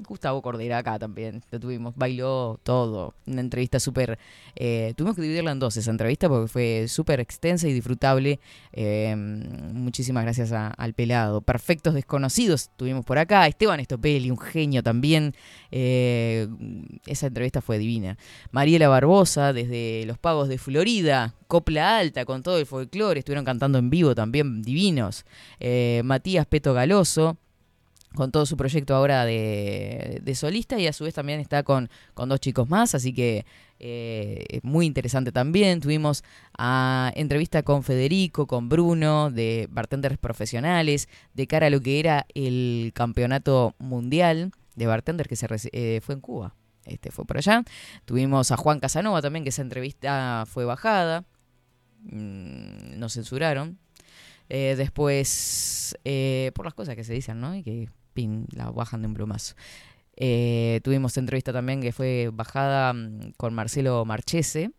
Gustavo 0.00 0.42
Cordera 0.42 0.78
acá 0.78 0.98
también, 0.98 1.42
lo 1.50 1.58
tuvimos, 1.58 1.94
bailó 1.96 2.60
todo, 2.62 3.14
una 3.26 3.40
entrevista 3.40 3.80
súper, 3.80 4.18
eh, 4.54 4.92
tuvimos 4.96 5.16
que 5.16 5.22
dividirla 5.22 5.52
en 5.52 5.58
dos 5.58 5.76
esa 5.76 5.90
entrevista 5.90 6.28
porque 6.28 6.48
fue 6.48 6.86
súper 6.88 7.20
extensa 7.20 7.66
y 7.68 7.72
disfrutable, 7.72 8.38
Eh, 8.78 9.14
muchísimas 9.16 10.22
gracias 10.24 10.52
a- 10.52 10.68
al 10.68 10.92
pelado, 10.92 11.40
Perfectos 11.40 11.94
Desconocidos 11.94 12.68
tuvimos 12.76 13.06
por 13.06 13.16
acá, 13.16 13.46
Esteban 13.46 13.80
Estopelli, 13.80 14.30
un 14.30 14.38
genio 14.38 14.82
también, 14.82 15.34
Eh, 15.70 16.46
esa 17.06 17.26
entrevista 17.28 17.60
fue 17.60 17.78
divina, 17.78 18.18
Mariela 18.50 18.88
Barbosa 18.88 19.52
desde 19.52 20.04
Los 20.06 20.18
Pagos 20.18 20.48
de 20.48 20.58
Florida, 20.58 21.34
Copla 21.48 21.98
Alta 21.98 22.24
con 22.24 22.42
todo 22.42 22.58
el 22.58 22.66
folclore, 22.66 23.20
estuvieron 23.20 23.44
cantando 23.44 23.78
en 23.78 23.88
vivo 23.90 24.14
también 24.14 24.62
divinos, 24.62 25.24
Eh, 25.58 26.02
Matías 26.04 26.46
Peto 26.46 26.74
Galoso, 26.74 27.38
con 28.16 28.32
todo 28.32 28.46
su 28.46 28.56
proyecto 28.56 28.96
ahora 28.96 29.24
de, 29.24 30.32
solista 30.34 30.78
y 30.80 30.88
a 30.88 30.92
su 30.92 31.04
vez 31.04 31.14
también 31.14 31.38
está 31.38 31.62
con, 31.62 31.88
con 32.14 32.28
dos 32.28 32.40
chicos 32.40 32.68
más, 32.68 32.96
así 32.96 33.12
que 33.12 33.46
eh, 33.78 34.44
es 34.48 34.64
muy 34.64 34.86
interesante 34.86 35.30
también. 35.30 35.80
Tuvimos 35.80 36.24
a 36.58 37.12
entrevista 37.14 37.62
con 37.62 37.84
Federico, 37.84 38.48
con 38.48 38.68
Bruno, 38.68 39.30
de 39.30 39.68
bartenders 39.70 40.18
profesionales, 40.18 41.08
de 41.34 41.46
cara 41.46 41.68
a 41.68 41.70
lo 41.70 41.80
que 41.80 42.00
era 42.00 42.26
el 42.34 42.90
campeonato 42.94 43.76
mundial 43.78 44.50
de 44.76 44.86
bartender 44.86 45.26
que 45.26 45.36
se 45.36 45.46
eh, 45.72 46.00
fue 46.02 46.14
en 46.14 46.20
Cuba. 46.20 46.54
Este 46.84 47.10
fue 47.10 47.24
por 47.24 47.38
allá. 47.38 47.64
Tuvimos 48.04 48.52
a 48.52 48.56
Juan 48.56 48.78
Casanova 48.78 49.20
también, 49.20 49.42
que 49.42 49.48
esa 49.48 49.62
entrevista 49.62 50.44
fue 50.46 50.64
bajada. 50.64 51.24
Mm, 52.04 52.98
nos 52.98 53.14
censuraron. 53.14 53.78
Eh, 54.48 54.74
después, 54.76 55.98
eh, 56.04 56.52
por 56.54 56.64
las 56.64 56.74
cosas 56.74 56.94
que 56.94 57.02
se 57.02 57.12
dicen, 57.12 57.40
¿no? 57.40 57.56
Y 57.56 57.64
que 57.64 57.88
la 58.52 58.70
bajan 58.70 59.02
de 59.02 59.08
un 59.08 59.14
plumazo. 59.14 59.54
Eh, 60.16 60.80
tuvimos 60.82 61.16
entrevista 61.18 61.52
también 61.52 61.82
que 61.82 61.92
fue 61.92 62.30
bajada 62.32 62.92
mm, 62.92 63.32
con 63.36 63.54
Marcelo 63.54 64.04
Marchese. 64.04 64.70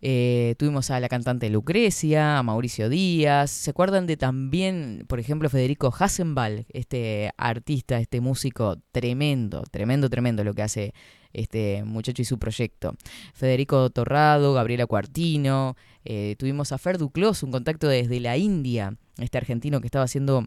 Eh, 0.00 0.54
tuvimos 0.58 0.90
a 0.92 1.00
la 1.00 1.08
cantante 1.08 1.50
Lucrecia, 1.50 2.38
a 2.38 2.42
Mauricio 2.42 2.88
Díaz. 2.88 3.50
¿Se 3.50 3.70
acuerdan 3.70 4.06
de 4.06 4.16
también, 4.16 5.04
por 5.08 5.18
ejemplo, 5.18 5.50
Federico 5.50 5.92
Hasenbal, 5.96 6.66
este 6.68 7.32
artista, 7.36 7.98
este 7.98 8.20
músico 8.20 8.76
tremendo, 8.92 9.64
tremendo, 9.70 10.08
tremendo 10.08 10.44
lo 10.44 10.54
que 10.54 10.62
hace 10.62 10.94
este 11.32 11.82
muchacho 11.84 12.22
y 12.22 12.26
su 12.26 12.38
proyecto? 12.38 12.94
Federico 13.34 13.90
Torrado, 13.90 14.54
Gabriela 14.54 14.86
Cuartino. 14.86 15.76
eh, 16.04 16.36
tuvimos 16.38 16.72
a 16.72 16.78
Fer 16.78 16.98
Duclos, 16.98 17.42
un 17.42 17.50
contacto 17.50 17.88
desde 17.88 18.20
la 18.20 18.36
India, 18.36 18.96
este 19.18 19.38
argentino 19.38 19.80
que 19.80 19.88
estaba 19.88 20.04
haciendo 20.04 20.46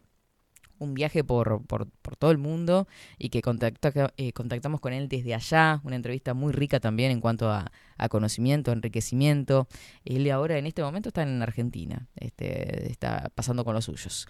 un 0.82 0.96
viaje 0.96 1.24
por, 1.24 1.64
por, 1.68 1.88
por 2.02 2.16
todo 2.16 2.32
el 2.32 2.40
mundo 2.40 2.88
y 3.20 3.30
que 3.30 3.42
contacta- 3.42 4.14
eh, 4.18 4.34
contactamos 4.34 4.82
con 4.82 4.94
él 4.94 5.08
desde 5.08 5.36
allá, 5.36 5.80
una 5.84 5.96
entrevista 5.96 6.34
muy 6.34 6.52
rica 6.52 6.80
también 6.80 7.12
en 7.12 7.22
cuanto 7.22 7.52
a, 7.52 7.72
conocimiento, 8.10 8.72
enriquecimiento. 8.72 9.68
Él 10.06 10.30
ahora 10.32 10.58
en 10.58 10.66
este 10.66 10.82
momento 10.82 11.10
está 11.10 11.22
en 11.22 11.40
Argentina, 11.44 12.08
este, 12.16 12.92
está 12.92 13.30
pasando 13.36 13.64
con 13.64 13.76
los 13.76 13.86
suyos. 13.86 14.28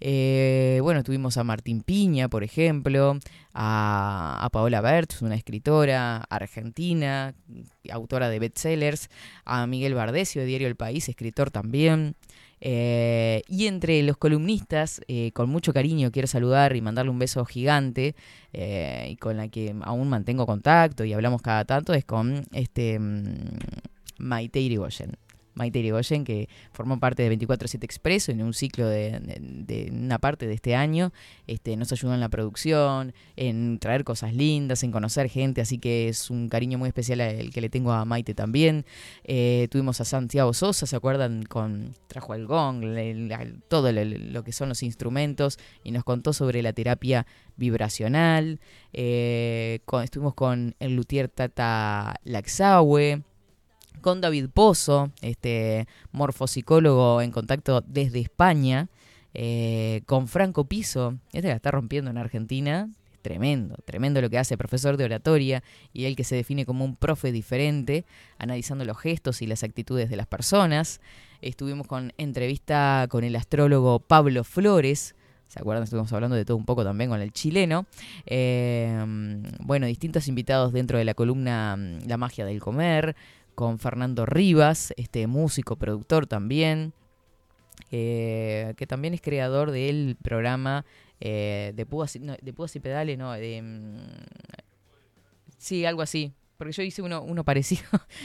Eh, 0.00 0.80
bueno, 0.82 1.04
tuvimos 1.04 1.36
a 1.36 1.44
Martín 1.44 1.82
Piña, 1.82 2.28
por 2.28 2.42
ejemplo, 2.42 3.16
a, 3.54 4.40
a 4.44 4.50
Paola 4.50 4.80
Bertz, 4.80 5.22
una 5.22 5.36
escritora 5.36 6.24
argentina, 6.28 7.34
autora 7.88 8.28
de 8.28 8.40
bestsellers, 8.40 9.08
a 9.44 9.68
Miguel 9.68 9.94
Bardesio 9.94 10.42
de 10.42 10.48
Diario 10.48 10.66
El 10.66 10.74
País, 10.74 11.08
escritor 11.08 11.52
también. 11.52 12.16
Eh, 12.60 13.42
y 13.48 13.66
entre 13.66 14.02
los 14.02 14.16
columnistas, 14.16 15.00
eh, 15.08 15.32
con 15.32 15.50
mucho 15.50 15.72
cariño 15.72 16.10
quiero 16.10 16.28
saludar 16.28 16.76
y 16.76 16.80
mandarle 16.80 17.10
un 17.10 17.18
beso 17.18 17.44
gigante, 17.44 18.14
eh, 18.52 19.08
y 19.10 19.16
con 19.16 19.36
la 19.36 19.48
que 19.48 19.74
aún 19.82 20.08
mantengo 20.08 20.46
contacto 20.46 21.04
y 21.04 21.12
hablamos 21.12 21.42
cada 21.42 21.64
tanto, 21.64 21.92
es 21.94 22.04
con 22.04 22.44
este 22.52 22.98
mm, 22.98 23.58
Maite 24.18 24.60
Irigoyen. 24.60 25.16
Maite 25.54 25.78
Irigoyen, 25.78 26.24
que 26.24 26.48
formó 26.72 26.98
parte 26.98 27.22
de 27.28 27.38
24-7 27.38 27.84
Expreso 27.84 28.32
en 28.32 28.42
un 28.42 28.52
ciclo 28.54 28.88
de, 28.88 29.88
una 29.92 30.18
parte 30.18 30.46
de 30.46 30.54
este 30.54 30.74
año. 30.74 31.12
Este, 31.46 31.76
nos 31.76 31.92
ayudó 31.92 32.14
en 32.14 32.20
la 32.20 32.28
producción, 32.28 33.12
en 33.36 33.78
traer 33.78 34.04
cosas 34.04 34.34
lindas, 34.34 34.82
en 34.82 34.90
conocer 34.90 35.28
gente, 35.28 35.60
así 35.60 35.78
que 35.78 36.08
es 36.08 36.30
un 36.30 36.48
cariño 36.48 36.78
muy 36.78 36.88
especial 36.88 37.20
el 37.20 37.50
que 37.52 37.60
le 37.60 37.68
tengo 37.68 37.92
a 37.92 38.04
Maite 38.04 38.34
también. 38.34 38.84
Eh, 39.24 39.68
tuvimos 39.70 40.00
a 40.00 40.04
Santiago 40.04 40.52
Sosa, 40.54 40.86
¿se 40.86 40.96
acuerdan? 40.96 41.44
Con 41.44 41.94
trajo 42.08 42.34
el 42.34 42.46
gong, 42.46 42.82
todo 43.68 43.92
lo, 43.92 44.04
lo 44.04 44.44
que 44.44 44.52
son 44.52 44.68
los 44.68 44.82
instrumentos 44.82 45.58
y 45.82 45.90
nos 45.90 46.04
contó 46.04 46.32
sobre 46.32 46.62
la 46.62 46.72
terapia 46.72 47.26
vibracional. 47.56 48.60
Eh, 48.92 49.80
con- 49.84 50.02
estuvimos 50.04 50.34
con 50.34 50.74
el 50.78 50.94
luthier 50.96 51.28
Tata 51.28 52.16
Laxahue, 52.24 53.22
con 54.00 54.20
David 54.20 54.48
Pozo, 54.52 55.10
este 55.20 55.86
morfopsicólogo 56.12 57.20
en 57.20 57.30
contacto 57.30 57.82
desde 57.86 58.20
España, 58.20 58.88
eh, 59.32 60.02
con 60.06 60.28
Franco 60.28 60.64
Piso, 60.64 61.18
este 61.32 61.48
la 61.48 61.54
está 61.54 61.70
rompiendo 61.70 62.10
en 62.10 62.18
Argentina. 62.18 62.88
Tremendo, 63.22 63.76
tremendo 63.86 64.20
lo 64.20 64.28
que 64.28 64.36
hace, 64.36 64.58
profesor 64.58 64.98
de 64.98 65.06
oratoria 65.06 65.62
y 65.94 66.04
él 66.04 66.14
que 66.14 66.24
se 66.24 66.36
define 66.36 66.66
como 66.66 66.84
un 66.84 66.94
profe 66.94 67.32
diferente, 67.32 68.04
analizando 68.36 68.84
los 68.84 68.98
gestos 68.98 69.40
y 69.40 69.46
las 69.46 69.62
actitudes 69.64 70.10
de 70.10 70.16
las 70.16 70.26
personas. 70.26 71.00
Estuvimos 71.40 71.86
con 71.86 72.12
entrevista 72.18 73.06
con 73.08 73.24
el 73.24 73.34
astrólogo 73.36 73.98
Pablo 73.98 74.44
Flores, 74.44 75.14
¿se 75.48 75.60
acuerdan? 75.60 75.84
Estuvimos 75.84 76.12
hablando 76.12 76.36
de 76.36 76.44
todo 76.44 76.56
un 76.56 76.64
poco 76.64 76.84
también 76.84 77.10
con 77.10 77.20
el 77.20 77.32
chileno. 77.32 77.86
Eh, 78.26 79.02
bueno, 79.60 79.86
distintos 79.86 80.28
invitados 80.28 80.72
dentro 80.72 80.98
de 80.98 81.04
la 81.04 81.14
columna 81.14 81.76
mm, 81.76 82.06
La 82.06 82.16
magia 82.16 82.44
del 82.44 82.60
comer, 82.60 83.14
con 83.54 83.78
Fernando 83.78 84.26
Rivas, 84.26 84.92
este 84.96 85.26
músico, 85.26 85.76
productor 85.76 86.26
también, 86.26 86.92
eh, 87.90 88.74
que 88.76 88.86
también 88.86 89.14
es 89.14 89.20
creador 89.20 89.70
del 89.70 90.16
programa 90.20 90.84
eh, 91.20 91.72
de, 91.74 91.86
púas, 91.86 92.18
no, 92.20 92.36
de 92.40 92.52
Púas 92.52 92.74
y 92.76 92.80
Pedales, 92.80 93.16
no, 93.18 93.32
de... 93.32 93.62
mm, 93.62 93.96
sí, 95.58 95.84
algo 95.84 96.02
así. 96.02 96.32
Porque 96.56 96.72
yo 96.72 96.82
hice 96.82 97.02
uno, 97.02 97.24
parecido, 97.44 97.82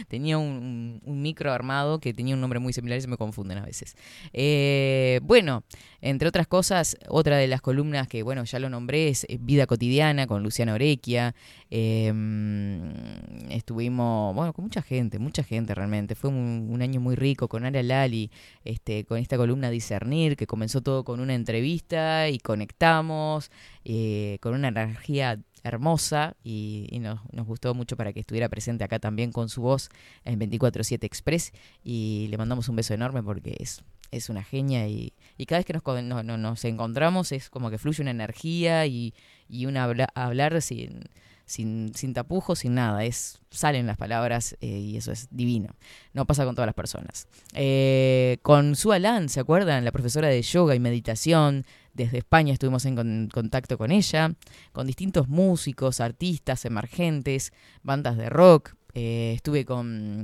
tenía 0.07 0.37
un, 0.37 1.01
micro 1.05 1.51
armado 1.51 1.99
que 1.99 2.13
tenía 2.13 2.35
un 2.35 2.41
nombre 2.41 2.59
muy 2.59 2.73
similar 2.73 2.97
y 2.97 3.01
se 3.01 3.07
me 3.07 3.17
confunden 3.17 3.57
a 3.57 3.65
veces. 3.65 3.95
Eh, 4.33 5.19
bueno, 5.23 5.63
entre 6.01 6.29
otras 6.29 6.47
cosas, 6.47 6.97
otra 7.07 7.37
de 7.37 7.47
las 7.47 7.61
columnas 7.61 8.07
que, 8.07 8.23
bueno, 8.23 8.43
ya 8.45 8.59
lo 8.59 8.69
nombré 8.69 9.09
es 9.09 9.25
eh, 9.29 9.37
Vida 9.39 9.67
Cotidiana 9.67 10.27
con 10.27 10.43
Luciana 10.43 10.73
Orequia. 10.73 11.35
Mm, 11.71 13.51
estuvimos, 13.51 14.33
bueno, 14.35 14.53
con 14.53 14.65
mucha 14.65 14.81
gente, 14.81 15.19
mucha 15.19 15.43
gente 15.43 15.75
realmente. 15.75 16.15
Fue 16.15 16.29
un, 16.29 16.67
un 16.69 16.81
año 16.81 16.99
muy 16.99 17.15
rico 17.15 17.47
con 17.47 17.65
Ara 17.65 17.83
Lali, 17.83 18.31
este, 18.63 19.05
con 19.05 19.17
esta 19.17 19.37
columna 19.37 19.69
Discernir, 19.69 20.35
que 20.35 20.47
comenzó 20.47 20.81
todo 20.81 21.03
con 21.03 21.19
una 21.19 21.35
entrevista 21.35 22.29
y 22.29 22.39
conectamos, 22.39 23.51
eh, 23.85 24.37
con 24.41 24.53
una 24.53 24.69
energía 24.69 25.39
hermosa 25.63 26.35
y, 26.43 26.87
nos, 27.01 27.19
nos 27.31 27.45
gustó 27.47 27.73
mucho 27.73 27.95
para 27.97 28.13
que 28.13 28.19
estuviera 28.21 28.49
presente 28.49 28.83
acá 28.83 28.99
también 28.99 29.31
con 29.31 29.49
su 29.49 29.61
voz 29.61 29.89
en 30.25 30.39
24-7 30.39 31.03
Express 31.03 31.51
y 31.83 32.27
le 32.29 32.37
mandamos 32.37 32.69
un 32.69 32.75
beso 32.75 32.93
enorme 32.93 33.21
porque 33.23 33.55
es, 33.59 33.81
es 34.11 34.29
una 34.29 34.43
genia 34.43 34.87
y, 34.87 35.13
y 35.37 35.45
cada 35.45 35.59
vez 35.59 35.65
que 35.65 35.73
nos, 35.73 35.83
no- 36.03 36.23
no- 36.23 36.37
nos 36.37 36.65
encontramos 36.65 37.31
es 37.31 37.49
como 37.49 37.69
que 37.69 37.77
fluye 37.77 38.01
una 38.01 38.11
energía 38.11 38.85
y, 38.85 39.13
y 39.47 39.65
un 39.65 39.77
habla- 39.77 40.09
hablar 40.15 40.61
sin, 40.61 41.01
sin, 41.45 41.91
sin 41.95 42.13
tapujos, 42.13 42.59
sin 42.59 42.75
nada, 42.75 43.03
es 43.05 43.39
salen 43.51 43.87
las 43.87 43.97
palabras 43.97 44.55
eh, 44.61 44.67
y 44.67 44.97
eso 44.97 45.11
es 45.11 45.27
divino. 45.31 45.75
No 46.13 46.25
pasa 46.27 46.45
con 46.45 46.53
todas 46.53 46.67
las 46.67 46.75
personas. 46.75 47.27
Eh, 47.53 48.37
con 48.43 48.75
Sue 48.75 48.95
Alan, 48.97 49.27
¿se 49.29 49.39
acuerdan? 49.39 49.83
La 49.83 49.91
profesora 49.91 50.27
de 50.27 50.39
yoga 50.43 50.75
y 50.75 50.79
meditación. 50.79 51.65
Desde 51.93 52.17
España 52.19 52.54
estuvimos 52.54 52.86
en 52.86 52.95
con- 52.95 53.30
contacto 53.34 53.78
con 53.78 53.91
ella, 53.91 54.34
con 54.71 54.88
distintos 54.88 55.28
músicos, 55.28 55.99
artistas 55.99 56.65
emergentes, 56.65 57.52
bandas 57.84 58.17
de 58.17 58.30
rock. 58.30 58.75
Eh, 58.93 59.34
estuve 59.36 59.65
con. 59.65 60.23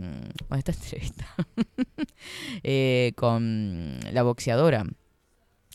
Bueno, 0.49 0.59
esta 0.59 0.71
entrevista. 0.83 1.27
Eh, 2.63 3.13
con 3.15 3.99
la 4.11 4.23
boxeadora. 4.23 4.85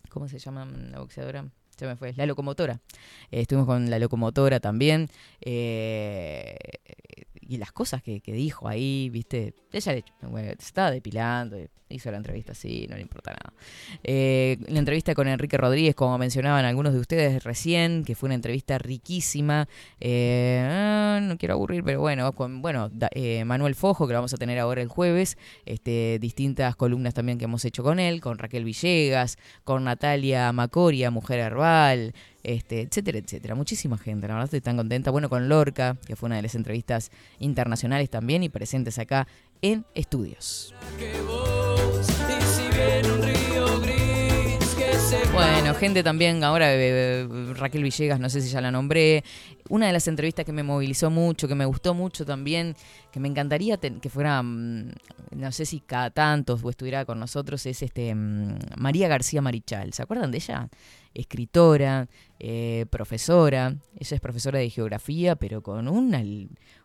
¿Cómo 0.09 0.26
se 0.29 0.38
llama 0.38 0.64
la 0.66 0.98
boxeadora? 0.98 1.46
Se 1.76 1.87
me 1.87 1.96
fue. 1.96 2.12
La 2.14 2.26
locomotora. 2.26 2.81
Eh, 3.31 3.42
estuvimos 3.42 3.66
con 3.66 3.88
la 3.90 3.98
locomotora 3.98 4.59
también. 4.61 5.09
Y 7.50 7.56
las 7.58 7.72
cosas 7.72 8.00
que, 8.00 8.20
que 8.20 8.32
dijo 8.32 8.68
ahí, 8.68 9.10
viste. 9.10 9.54
Ella 9.72 9.92
le- 9.94 10.04
bueno, 10.28 10.50
se 10.58 10.66
estaba 10.66 10.90
depilando. 10.92 11.56
Hizo 11.92 12.08
la 12.12 12.18
entrevista 12.18 12.52
así, 12.52 12.86
no 12.88 12.94
le 12.94 13.02
importa 13.02 13.32
nada. 13.32 13.52
Eh, 14.04 14.58
la 14.68 14.78
entrevista 14.78 15.12
con 15.12 15.26
Enrique 15.26 15.56
Rodríguez, 15.56 15.96
como 15.96 16.16
mencionaban 16.18 16.64
algunos 16.64 16.92
de 16.92 17.00
ustedes 17.00 17.42
recién, 17.42 18.04
que 18.04 18.14
fue 18.14 18.28
una 18.28 18.36
entrevista 18.36 18.78
riquísima. 18.78 19.66
Eh, 19.98 20.64
ah, 20.70 21.18
no 21.20 21.36
quiero 21.36 21.54
aburrir, 21.54 21.82
pero 21.82 21.98
bueno, 21.98 22.32
con 22.32 22.62
bueno 22.62 22.92
eh, 23.10 23.44
Manuel 23.44 23.74
Fojo, 23.74 24.06
que 24.06 24.12
lo 24.12 24.18
vamos 24.20 24.32
a 24.32 24.36
tener 24.36 24.60
ahora 24.60 24.82
el 24.82 24.86
jueves. 24.88 25.36
Este, 25.66 26.18
distintas 26.20 26.76
columnas 26.76 27.12
también 27.12 27.38
que 27.38 27.46
hemos 27.46 27.64
hecho 27.64 27.82
con 27.82 27.98
él, 27.98 28.20
con 28.20 28.38
Raquel 28.38 28.62
Villegas, 28.64 29.36
con 29.64 29.82
Natalia 29.82 30.52
Macoria, 30.52 31.10
Mujer 31.10 31.40
Herbal, 31.40 32.14
este, 32.42 32.83
etcétera, 32.83 33.18
etcétera. 33.18 33.55
Muchísima 33.55 33.98
gente, 33.98 34.26
la 34.26 34.35
verdad 34.35 34.44
estoy 34.44 34.61
tan 34.61 34.76
contenta. 34.76 35.11
Bueno, 35.11 35.29
con 35.29 35.48
Lorca, 35.48 35.96
que 36.07 36.16
fue 36.16 36.26
una 36.26 36.37
de 36.37 36.42
las 36.42 36.55
entrevistas 36.55 37.11
internacionales 37.38 38.11
también 38.11 38.42
y 38.42 38.48
presentes 38.48 38.98
acá 38.98 39.26
en 39.62 39.85
estudios. 39.94 40.74
Bueno, 45.32 45.74
gente 45.74 46.04
también, 46.04 46.44
ahora 46.44 46.72
eh, 46.72 47.26
Raquel 47.54 47.82
Villegas, 47.82 48.20
no 48.20 48.30
sé 48.30 48.40
si 48.40 48.48
ya 48.48 48.60
la 48.60 48.70
nombré. 48.70 49.24
Una 49.68 49.88
de 49.88 49.92
las 49.92 50.06
entrevistas 50.06 50.44
que 50.44 50.52
me 50.52 50.62
movilizó 50.62 51.10
mucho, 51.10 51.48
que 51.48 51.56
me 51.56 51.64
gustó 51.64 51.94
mucho 51.94 52.24
también, 52.24 52.76
que 53.10 53.18
me 53.18 53.26
encantaría 53.26 53.76
que 53.78 54.08
fuera, 54.08 54.40
mm, 54.40 54.92
no 55.32 55.52
sé 55.52 55.66
si 55.66 55.80
cada 55.80 56.10
tantos 56.10 56.62
estuviera 56.64 57.04
con 57.04 57.18
nosotros, 57.18 57.66
es 57.66 57.82
este 57.82 58.14
mm, 58.14 58.58
María 58.76 59.08
García 59.08 59.42
Marichal. 59.42 59.92
¿Se 59.92 60.02
acuerdan 60.02 60.30
de 60.30 60.38
ella? 60.38 60.68
Escritora, 61.12 62.08
eh, 62.38 62.86
profesora. 62.90 63.74
Ella 63.98 64.14
es 64.14 64.20
profesora 64.20 64.60
de 64.60 64.70
geografía, 64.70 65.34
pero 65.34 65.60
con 65.60 65.88
una, 65.88 66.18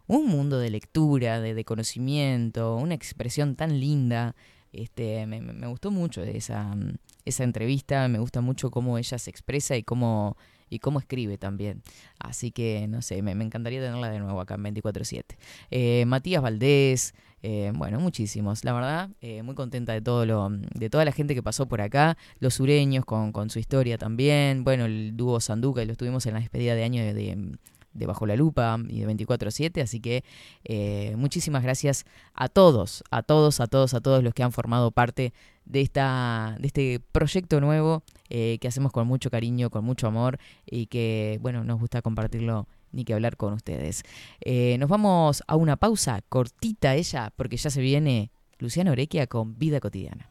un 0.08 0.28
mundo 0.28 0.58
de 0.58 0.72
lectura, 0.72 1.40
de 1.42 1.64
conocimiento, 1.64 2.76
una 2.76 2.96
expresión 2.96 3.56
tan 3.56 3.80
linda. 3.80 4.36
Este, 4.76 5.26
me, 5.28 5.42
me- 5.42 5.68
gustó 5.68 5.92
mucho 5.92 6.22
esa, 6.24 6.64
mm, 6.76 6.96
esa 7.26 7.44
entrevista, 7.44 8.08
me 8.08 8.20
gusta 8.20 8.42
mucho 8.42 8.72
cómo 8.72 8.98
ella 8.98 9.18
se 9.18 9.30
expresa 9.30 9.76
y 9.78 9.84
cómo, 9.84 10.38
y 10.70 10.80
cómo 10.80 11.00
escribe 11.00 11.38
también. 11.38 11.82
Así 12.20 12.52
que, 12.52 12.88
no 12.88 13.02
sé, 13.02 13.22
me, 13.22 13.32
encantaría 13.32 13.82
tenerla 13.82 14.10
de 14.10 14.20
nuevo 14.20 14.40
acá 14.42 14.56
en 14.56 14.64
24-7. 14.64 15.38
Eh, 15.72 16.06
Matías 16.06 16.42
Valdés, 16.42 17.14
eh, 17.44 17.72
bueno, 17.76 18.00
muchísimos. 18.00 18.64
La 18.66 18.74
verdad, 18.74 19.10
eh, 19.22 19.44
muy 19.44 19.56
contenta 19.56 19.94
de 19.94 20.02
todo 20.02 20.26
lo, 20.26 20.50
de 20.50 20.90
toda 20.90 21.06
la 21.06 21.12
gente 21.12 21.36
que 21.36 21.44
pasó 21.44 21.68
por 21.68 21.82
acá, 21.82 22.18
los 22.40 22.56
sureños 22.56 23.06
con, 23.06 23.32
con 23.32 23.50
su 23.50 23.60
historia 23.60 23.98
también. 23.98 24.64
Bueno, 24.64 24.86
el 24.86 25.16
dúo 25.16 25.40
Sanduca, 25.40 25.84
lo 25.86 25.92
estuvimos 25.92 26.26
en 26.26 26.34
la 26.34 26.40
despedida 26.40 26.76
de 26.76 26.84
año 26.84 27.02
de, 27.04 27.14
de- 27.14 27.58
de 27.96 28.06
Bajo 28.06 28.26
la 28.28 28.36
Lupa 28.36 28.78
y 28.88 29.00
de 29.00 29.08
24-7, 29.08 29.82
así 29.82 30.00
que 30.00 30.24
eh, 30.64 31.16
muchísimas 31.18 31.64
gracias 31.64 32.06
a 32.34 32.50
todos, 32.50 33.04
a 33.10 33.24
todos, 33.24 33.60
a 33.60 33.68
todos, 33.68 33.94
a 33.94 34.02
todos 34.02 34.24
los 34.24 34.34
que 34.34 34.44
han 34.44 34.52
formado 34.52 34.92
parte 34.92 35.34
de, 35.66 35.82
esta, 35.82 36.58
de 36.60 36.68
este 36.68 37.02
proyecto 37.12 37.60
nuevo 37.60 38.04
eh, 38.30 38.58
que 38.60 38.68
hacemos 38.68 38.92
con 38.92 39.08
mucho 39.08 39.32
cariño, 39.32 39.70
con 39.70 39.84
mucho 39.84 40.08
amor 40.08 40.38
y 40.66 40.88
que, 40.88 41.40
bueno, 41.42 41.64
nos 41.64 41.80
gusta 41.80 42.02
compartirlo 42.02 42.68
ni 42.92 43.06
que 43.06 43.14
hablar 43.14 43.38
con 43.38 43.54
ustedes. 43.54 44.04
Eh, 44.42 44.78
nos 44.78 44.90
vamos 44.90 45.44
a 45.48 45.56
una 45.56 45.78
pausa 45.78 46.22
cortita 46.30 46.96
ella, 46.96 47.32
porque 47.36 47.58
ya 47.58 47.70
se 47.70 47.82
viene 47.82 48.32
Luciano 48.60 48.92
Orequia 48.92 49.28
con 49.28 49.58
Vida 49.58 49.80
Cotidiana. 49.80 50.30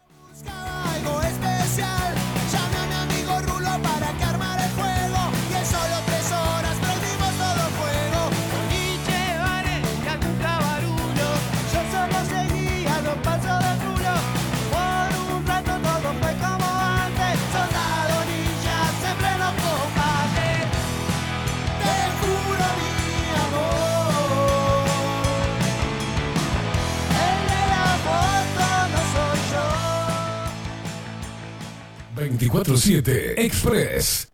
24-7 32.24 33.34
Express. 33.36 34.28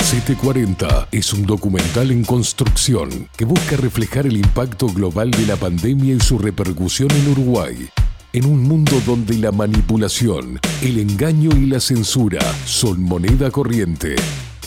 740 0.00 1.08
es 1.12 1.32
un 1.32 1.46
documental 1.46 2.10
en 2.10 2.24
construcción 2.24 3.28
que 3.36 3.44
busca 3.44 3.76
reflejar 3.76 4.26
el 4.26 4.36
impacto 4.36 4.88
global 4.88 5.30
de 5.30 5.46
la 5.46 5.54
pandemia 5.54 6.14
y 6.14 6.20
su 6.20 6.36
repercusión 6.36 7.10
en 7.12 7.30
Uruguay. 7.30 7.88
En 8.32 8.44
un 8.44 8.62
mundo 8.62 9.00
donde 9.06 9.36
la 9.36 9.52
manipulación, 9.52 10.58
el 10.82 10.98
engaño 10.98 11.50
y 11.56 11.66
la 11.66 11.78
censura 11.78 12.40
son 12.64 13.00
moneda 13.00 13.52
corriente. 13.52 14.16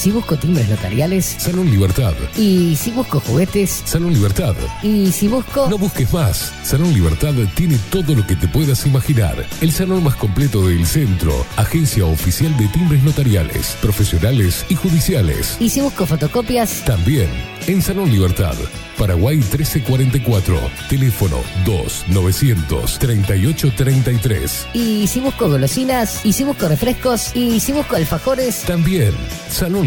Si 0.00 0.10
busco 0.10 0.34
timbres 0.38 0.66
notariales 0.70 1.36
Salón 1.38 1.70
Libertad. 1.70 2.14
y 2.34 2.74
si 2.74 2.90
busco 2.90 3.20
juguetes 3.20 3.82
Salón 3.84 4.14
Libertad. 4.14 4.54
y 4.82 5.12
si 5.12 5.28
busco... 5.28 5.68
No 5.68 5.76
busques 5.76 6.10
más. 6.10 6.54
Salón 6.62 6.94
Libertad 6.94 7.34
tiene 7.54 7.78
todo 7.90 8.14
lo 8.14 8.26
que 8.26 8.34
te 8.34 8.48
puedas 8.48 8.86
imaginar. 8.86 9.44
El 9.60 9.72
salón 9.72 10.02
más 10.02 10.16
completo 10.16 10.66
del 10.66 10.86
centro. 10.86 11.44
Agencia 11.58 12.06
oficial 12.06 12.56
de 12.56 12.66
timbres 12.68 13.02
notariales, 13.02 13.76
profesionales 13.82 14.64
y 14.70 14.74
judiciales. 14.74 15.58
Y 15.60 15.68
si 15.68 15.82
busco 15.82 16.06
fotocopias 16.06 16.82
También 16.86 17.28
en 17.66 17.82
Salón 17.82 18.10
Libertad. 18.10 18.54
Paraguay 18.96 19.36
1344. 19.36 20.58
Teléfono 20.88 21.36
2900 21.66 22.98
3833. 22.98 24.66
y 24.74 25.06
si 25.06 25.20
busco 25.20 25.48
golosinas 25.48 26.24
y 26.24 26.32
si 26.34 26.44
busco 26.44 26.68
refrescos 26.68 27.34
y 27.34 27.60
si 27.60 27.72
busco 27.72 27.96
alfajores 27.96 28.62
También 28.66 29.12
Salón 29.50 29.86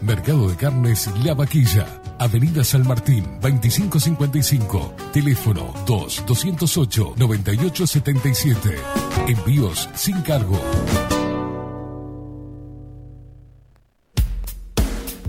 Mercado 0.00 0.48
de 0.48 0.56
Carnes 0.56 1.08
La 1.24 1.34
Vaquilla. 1.34 1.86
Avenida 2.18 2.64
San 2.64 2.84
Martín, 2.86 3.24
2555. 3.40 4.94
Teléfono 5.12 5.74
2-208-9877. 5.86 8.76
Envíos 9.28 9.88
sin 9.94 10.20
cargo. 10.22 10.58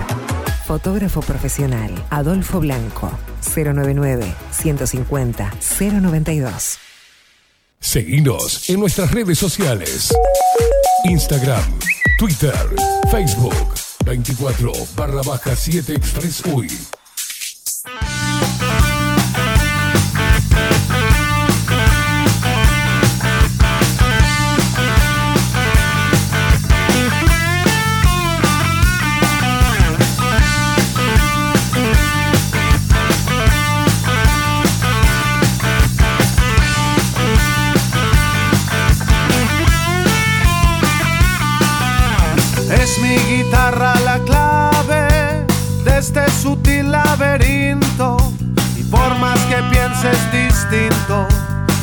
Fotógrafo 0.66 1.20
profesional, 1.20 1.90
Adolfo 2.10 2.58
Blanco, 2.58 3.10
099 3.54 4.34
150 4.50 5.52
092. 5.78 6.78
Seguinos 7.78 8.68
en 8.68 8.80
nuestras 8.80 9.12
redes 9.12 9.38
sociales. 9.38 10.12
Instagram, 11.04 11.78
Twitter, 12.18 12.54
Facebook, 13.10 13.79
24 14.04 14.72
barra 14.96 15.22
baja 15.22 15.56
7 15.56 15.94
Express 15.94 16.42
UI. 16.46 16.68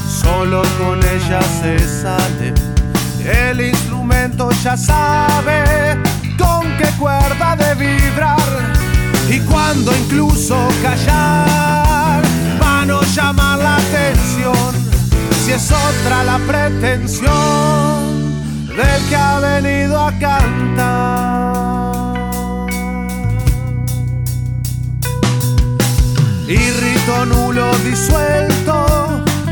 Solo 0.08 0.62
con 0.78 1.00
ella 1.00 1.42
se 1.42 1.80
sale. 1.80 2.54
El 3.26 3.62
instrumento 3.62 4.50
ya 4.64 4.78
sabe 4.78 5.98
con 6.38 6.66
qué 6.78 6.88
cuerda 7.00 7.56
de 7.56 7.76
vibrar. 7.76 8.38
Y 9.30 9.40
cuando 9.42 9.96
incluso 9.96 10.56
callar, 10.82 12.22
van 12.60 12.92
a 12.92 13.02
llamar 13.02 13.60
la 13.60 13.76
atención. 13.78 14.76
Si 15.44 15.52
es 15.54 15.72
otra 15.72 16.24
la 16.24 16.38
pretensión 16.40 17.28
del 18.68 19.10
que 19.10 19.16
ha 19.16 19.40
venido 19.40 20.00
a 20.00 20.12
cantar. 20.20 21.18
Y 26.48 26.58
nulo 27.26 27.76
disuelto 27.84 28.57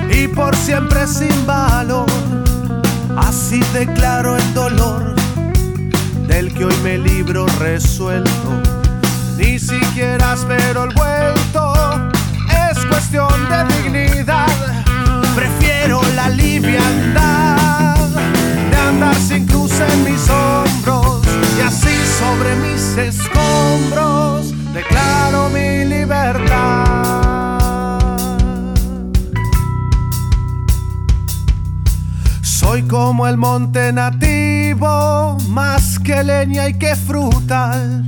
y 0.09 0.27
por 0.27 0.55
siempre 0.55 1.07
sin 1.07 1.45
valor. 1.45 2.05
Así 3.17 3.61
declaro 3.73 4.35
el 4.35 4.53
dolor 4.53 5.15
del 6.27 6.53
que 6.53 6.65
hoy 6.65 6.75
me 6.83 6.97
libro 6.97 7.45
resuelto. 7.59 8.49
Ni 9.37 9.57
siquiera 9.59 10.33
espero 10.33 10.85
el 10.85 10.93
vuelto, 10.93 11.73
es 12.69 12.85
cuestión 12.85 13.29
de 13.49 13.73
dignidad. 13.75 14.47
Prefiero 15.35 16.01
la 16.15 16.29
liviandad 16.29 17.95
de 18.71 18.77
andar 18.77 19.15
sin 19.15 19.45
cruz 19.45 19.71
en 19.79 20.03
mis 20.03 20.29
hombros 20.29 21.21
y 21.57 21.61
así 21.61 21.95
sobre 22.19 22.55
mis 22.57 22.97
escombros 22.97 24.53
declaro 24.73 25.49
mi 25.49 25.85
libertad. 25.85 27.04
Soy 32.65 32.81
como 32.87 33.27
el 33.27 33.37
monte 33.37 33.93
nativo, 33.93 35.37
más 35.49 35.99
que 35.99 36.23
leña 36.23 36.67
y 36.67 36.73
que 36.73 36.95
frutal, 36.95 38.03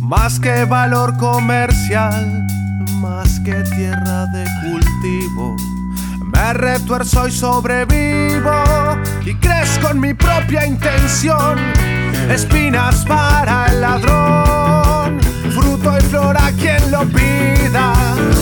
más 0.00 0.40
que 0.40 0.64
valor 0.64 1.16
comercial, 1.16 2.44
más 3.00 3.38
que 3.44 3.54
tierra 3.62 4.26
de 4.26 4.44
cultivo. 4.62 5.56
Me 6.20 6.52
retuerzo 6.54 7.28
y 7.28 7.30
sobrevivo 7.30 8.64
y 9.24 9.32
crezco 9.36 9.90
en 9.90 10.00
mi 10.00 10.12
propia 10.12 10.66
intención. 10.66 11.56
Espinas 12.28 13.04
para 13.06 13.66
el 13.66 13.80
ladrón, 13.80 14.93
fruto 15.84 15.98
y 15.98 16.00
flor 16.02 16.36
a 16.36 16.50
quien 16.52 16.90
lo 16.90 17.00
pida. 17.06 17.92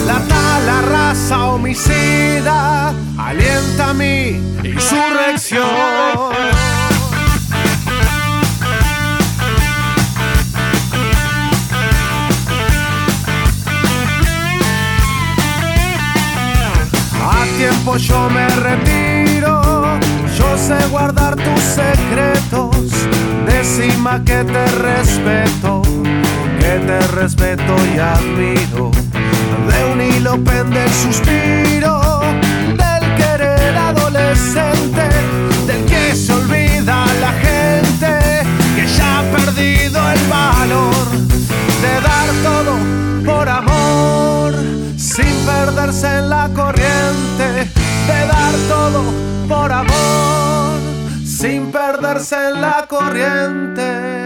La 0.07 0.19
tala 0.29 0.83
raza 0.83 1.45
homicida 1.47 2.95
alienta 3.19 3.93
mi 3.95 4.41
insurrección. 4.63 5.63
A 17.25 17.45
tiempo 17.57 17.97
yo 17.97 18.31
me 18.31 18.49
retiro, 18.49 19.99
yo 20.37 20.59
sé 20.59 20.77
guardar 20.91 21.37
tus 21.37 21.61
secretos. 21.61 22.77
Decima 23.47 24.23
que 24.25 24.45
te 24.45 24.67
respeto, 24.67 25.83
que 26.63 26.79
te 26.87 27.01
respeto 27.21 27.75
y 27.95 27.99
admiro. 27.99 28.91
De 29.69 29.79
un 29.93 30.01
hilo 30.01 30.33
pende 30.45 30.85
el 30.85 30.93
suspiro 30.93 32.01
del 32.83 33.05
querer 33.17 33.77
adolescente, 33.77 35.05
del 35.67 35.85
que 35.87 36.15
se 36.15 36.33
olvida 36.33 37.07
la 37.21 37.33
gente, 37.47 38.11
que 38.77 38.87
ya 38.87 39.19
ha 39.19 39.23
perdido 39.37 39.99
el 40.15 40.23
valor 40.29 41.07
de 41.85 41.95
dar 42.09 42.29
todo 42.49 42.73
por 43.25 43.49
amor 43.49 44.55
sin 44.97 45.35
perderse 45.45 46.07
en 46.19 46.31
la 46.31 46.49
corriente 46.55 47.47
de 48.07 48.27
dar 48.27 48.55
todo 48.69 49.03
por 49.49 49.73
amor 49.73 50.79
sin 51.25 51.73
perderse 51.73 52.37
en 52.51 52.61
la 52.61 52.87
corriente. 52.89 54.22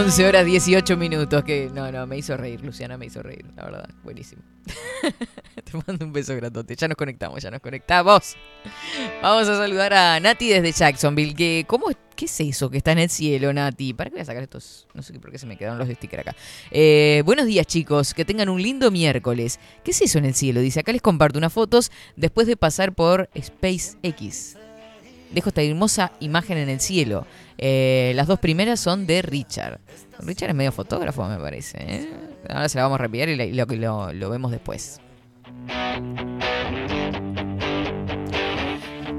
11 0.00 0.26
horas 0.26 0.46
18 0.46 0.96
minutos. 0.96 1.44
Que 1.44 1.70
no, 1.74 1.92
no, 1.92 2.06
me 2.06 2.16
hizo 2.16 2.34
reír, 2.34 2.62
Luciana, 2.62 2.96
me 2.96 3.04
hizo 3.04 3.22
reír, 3.22 3.44
la 3.54 3.64
verdad. 3.64 3.90
Buenísimo. 4.02 4.40
Te 5.64 5.72
mando 5.86 6.06
un 6.06 6.12
beso 6.12 6.34
grandote. 6.34 6.74
Ya 6.74 6.88
nos 6.88 6.96
conectamos, 6.96 7.42
ya 7.42 7.50
nos 7.50 7.60
conectamos. 7.60 8.34
Vamos 9.20 9.46
a 9.46 9.56
saludar 9.58 9.92
a 9.92 10.18
Nati 10.18 10.48
desde 10.48 10.72
Jacksonville. 10.72 11.34
Que, 11.34 11.66
¿cómo, 11.66 11.88
¿Qué 12.16 12.24
es 12.24 12.40
eso 12.40 12.70
que 12.70 12.78
está 12.78 12.92
en 12.92 13.00
el 13.00 13.10
cielo, 13.10 13.52
Nati? 13.52 13.92
¿Para 13.92 14.08
qué 14.08 14.14
voy 14.14 14.22
a 14.22 14.24
sacar 14.24 14.42
estos? 14.42 14.88
No 14.94 15.02
sé 15.02 15.12
por 15.20 15.30
qué 15.30 15.38
se 15.38 15.44
me 15.44 15.58
quedaron 15.58 15.78
los 15.78 15.88
stickers 15.88 16.22
acá. 16.22 16.36
Eh, 16.70 17.22
buenos 17.26 17.44
días, 17.44 17.66
chicos. 17.66 18.14
Que 18.14 18.24
tengan 18.24 18.48
un 18.48 18.62
lindo 18.62 18.90
miércoles. 18.90 19.60
¿Qué 19.84 19.90
es 19.90 20.00
eso 20.00 20.16
en 20.16 20.24
el 20.24 20.34
cielo? 20.34 20.62
Dice, 20.62 20.80
acá 20.80 20.92
les 20.92 21.02
comparto 21.02 21.38
unas 21.38 21.52
fotos 21.52 21.92
después 22.16 22.46
de 22.46 22.56
pasar 22.56 22.94
por 22.94 23.28
SpaceX. 23.38 24.56
Dejo 25.30 25.50
esta 25.50 25.62
hermosa 25.62 26.12
imagen 26.20 26.56
en 26.56 26.70
el 26.70 26.80
cielo. 26.80 27.26
Eh, 27.62 28.12
las 28.14 28.26
dos 28.26 28.38
primeras 28.38 28.80
son 28.80 29.06
de 29.06 29.20
Richard. 29.20 29.80
Richard 30.20 30.48
es 30.48 30.54
medio 30.56 30.72
fotógrafo, 30.72 31.28
me 31.28 31.36
parece. 31.36 31.76
¿eh? 31.78 32.08
Ahora 32.48 32.70
se 32.70 32.78
la 32.78 32.84
vamos 32.84 32.96
a 32.96 33.02
reenviar 33.02 33.28
y 33.28 33.52
lo, 33.52 33.66
lo, 33.66 34.12
lo 34.14 34.30
vemos 34.30 34.50
después. 34.50 34.98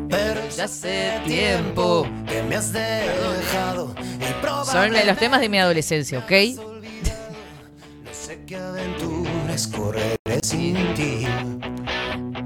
Pero 0.10 0.50
ya 0.58 0.64
hace 0.64 1.22
tiempo 1.24 2.08
que 2.28 2.42
me 2.42 2.56
has 2.56 2.74
dejado 2.74 3.94
y 4.00 4.66
Son 4.66 4.92
los 4.92 5.18
temas 5.18 5.40
de 5.40 5.48
mi 5.48 5.60
adolescencia, 5.60 6.18
¿ok? 6.18 6.32
No 8.04 8.12
sé 8.12 8.44
qué 8.48 8.56
aventuras 8.56 9.68
correré 9.68 10.18
sin 10.42 10.76
ti. 10.96 11.28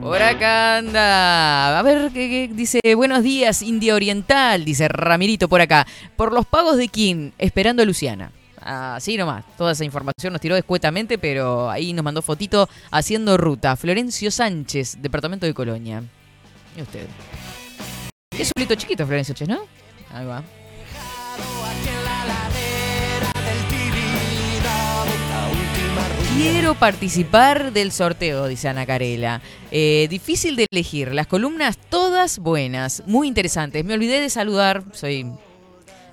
Por 0.05 0.21
acá 0.21 0.77
anda. 0.77 1.79
A 1.79 1.81
ver, 1.81 2.11
¿qué, 2.13 2.47
dice? 2.53 2.79
Buenos 2.95 3.23
días, 3.23 3.63
India 3.63 3.95
Oriental, 3.95 4.63
dice 4.63 4.87
Ramirito 4.87 5.49
por 5.49 5.61
acá. 5.61 5.87
Por 6.15 6.31
los 6.31 6.45
pagos 6.45 6.77
de 6.77 6.89
Kim, 6.89 7.31
esperando 7.39 7.81
a 7.81 7.87
Luciana. 7.87 8.31
Así 8.61 9.17
nomás. 9.17 9.43
Toda 9.57 9.71
esa 9.71 9.83
información 9.83 10.31
nos 10.31 10.41
tiró 10.41 10.53
descuetamente, 10.53 11.17
pero 11.17 11.71
ahí 11.71 11.91
nos 11.91 12.05
mandó 12.05 12.21
fotito 12.21 12.69
haciendo 12.91 13.35
ruta. 13.35 13.75
Florencio 13.75 14.29
Sánchez, 14.29 15.01
departamento 15.01 15.47
de 15.47 15.55
Colonia. 15.55 16.03
Y 16.77 16.83
usted. 16.83 17.07
Es 18.29 18.51
solito 18.55 18.75
chiquito, 18.75 19.07
Florencio 19.07 19.35
Sánchez, 19.35 19.57
¿no? 19.57 19.65
Ahí 20.11 20.27
va. 20.27 20.43
Quiero 26.35 26.75
participar 26.75 27.71
del 27.71 27.93
sorteo, 27.93 28.47
dice 28.47 28.67
Ana 28.67 28.85
Carela. 28.85 29.41
Eh, 29.71 30.07
difícil 30.09 30.57
de 30.57 30.67
elegir. 30.69 31.13
Las 31.13 31.27
columnas 31.27 31.77
todas 31.77 32.39
buenas, 32.39 33.03
muy 33.05 33.29
interesantes. 33.29 33.85
Me 33.85 33.93
olvidé 33.93 34.19
de 34.19 34.29
saludar, 34.29 34.83
soy. 34.91 35.31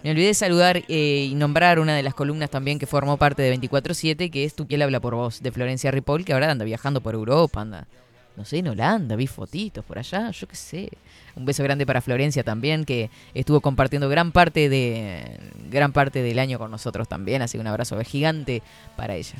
Me 0.04 0.10
olvidé 0.12 0.28
de 0.28 0.34
saludar 0.34 0.84
eh, 0.86 1.26
y 1.28 1.34
nombrar 1.34 1.80
una 1.80 1.96
de 1.96 2.04
las 2.04 2.14
columnas 2.14 2.50
también 2.50 2.78
que 2.78 2.86
formó 2.86 3.16
parte 3.16 3.42
de 3.42 3.58
24-7, 3.58 4.30
que 4.30 4.44
es 4.44 4.54
Tu 4.54 4.64
piel 4.64 4.82
habla 4.82 5.00
por 5.00 5.16
vos, 5.16 5.42
de 5.42 5.50
Florencia 5.50 5.90
Ripoll, 5.90 6.24
que 6.24 6.34
ahora 6.34 6.52
anda 6.52 6.64
viajando 6.64 7.00
por 7.00 7.14
Europa, 7.14 7.60
anda. 7.60 7.88
No 8.36 8.44
sé, 8.44 8.58
en 8.58 8.68
Holanda, 8.68 9.16
vi 9.16 9.26
fotitos 9.26 9.84
por 9.84 9.98
allá, 9.98 10.30
yo 10.30 10.46
qué 10.46 10.54
sé. 10.56 10.88
Un 11.34 11.46
beso 11.46 11.64
grande 11.64 11.84
para 11.84 12.00
Florencia 12.00 12.44
también, 12.44 12.84
que 12.84 13.10
estuvo 13.34 13.60
compartiendo 13.60 14.08
gran 14.08 14.30
parte 14.30 14.68
de 14.68 15.40
gran 15.68 15.92
parte 15.92 16.22
del 16.22 16.38
año 16.38 16.60
con 16.60 16.70
nosotros 16.70 17.08
también. 17.08 17.42
Así 17.42 17.58
que 17.58 17.60
un 17.60 17.66
abrazo 17.66 18.00
gigante 18.04 18.62
para 18.96 19.16
ella 19.16 19.34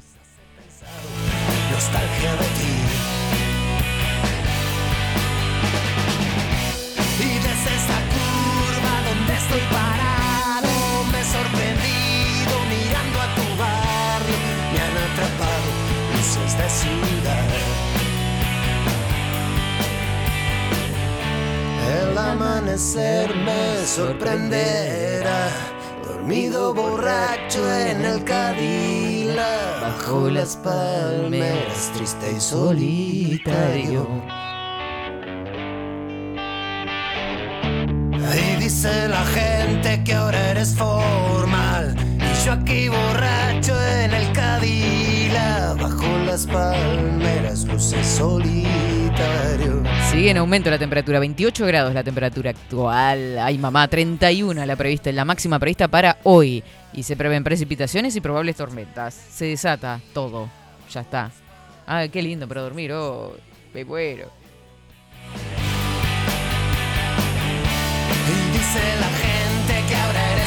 nostalgia 1.71 2.33
de 2.33 2.49
ti. 2.59 2.75
Y 7.19 7.33
desde 7.47 7.71
esta 7.81 7.99
curva 8.15 8.95
donde 9.09 9.33
estoy 9.43 9.65
parado, 9.71 10.75
me 11.11 11.21
he 11.21 11.25
sorprendido 11.25 12.55
mirando 12.75 13.17
a 13.21 13.29
tu 13.37 13.47
barrio. 13.63 14.39
Me 14.73 14.79
han 14.87 14.97
atrapado 15.09 15.69
luces 16.15 16.53
de 16.59 16.69
ciudad. 16.81 17.49
El 22.01 22.19
amanecer 22.19 23.35
me 23.37 23.87
sorprenderá 23.87 25.51
dormido 26.23 26.73
borracho 26.73 27.61
en 27.75 28.05
el 28.05 28.23
Cadila, 28.23 29.81
bajo 29.81 30.31
las 30.31 30.57
palmeras, 30.57 31.91
triste 31.97 32.35
y 32.37 32.41
solitario. 32.41 34.07
Y 38.35 38.61
dice 38.63 39.09
la 39.09 39.25
gente 39.25 40.05
que 40.05 40.15
ahora 40.15 40.51
eres 40.51 40.77
formal, 40.77 41.97
y 42.19 42.47
yo 42.47 42.53
aquí 42.53 42.89
borracho 42.89 43.75
en 43.83 44.15
el 44.15 44.33
Bajo 45.33 46.19
las 46.27 46.47
palmeras, 46.47 47.65
luces 47.65 48.07
solitario. 48.07 49.83
Sigue 50.11 50.31
en 50.31 50.37
aumento 50.37 50.71
la 50.71 50.79
temperatura, 50.79 51.19
28 51.19 51.67
grados 51.67 51.95
la 51.95 52.05
temperatura 52.05 52.51
actual. 52.51 53.39
Ay 53.39 53.57
mamá, 53.59 53.89
31 53.89 54.67
la 54.67 54.77
prevista, 54.77 55.11
la 55.13 55.25
máxima 55.25 55.59
prevista 55.59 55.89
para 55.89 56.19
hoy. 56.25 56.63
Y 56.93 57.03
se 57.03 57.17
prevén 57.17 57.43
precipitaciones 57.45 58.15
y 58.17 58.21
probables 58.21 58.57
tormentas. 58.57 59.15
Se 59.15 59.47
desata 59.47 60.01
todo. 60.13 60.51
Ya 60.93 61.01
está. 61.01 61.31
Ay, 61.87 62.11
qué 62.11 62.23
lindo 62.23 62.47
para 62.47 62.61
dormir. 62.61 62.93
Oh, 62.93 63.35
me 63.73 63.85
muero. 63.85 64.31
Y 68.29 68.53
dice 68.53 68.81
la 69.01 69.09
gente 69.09 69.89
que 69.89 69.95
ahora 69.97 70.42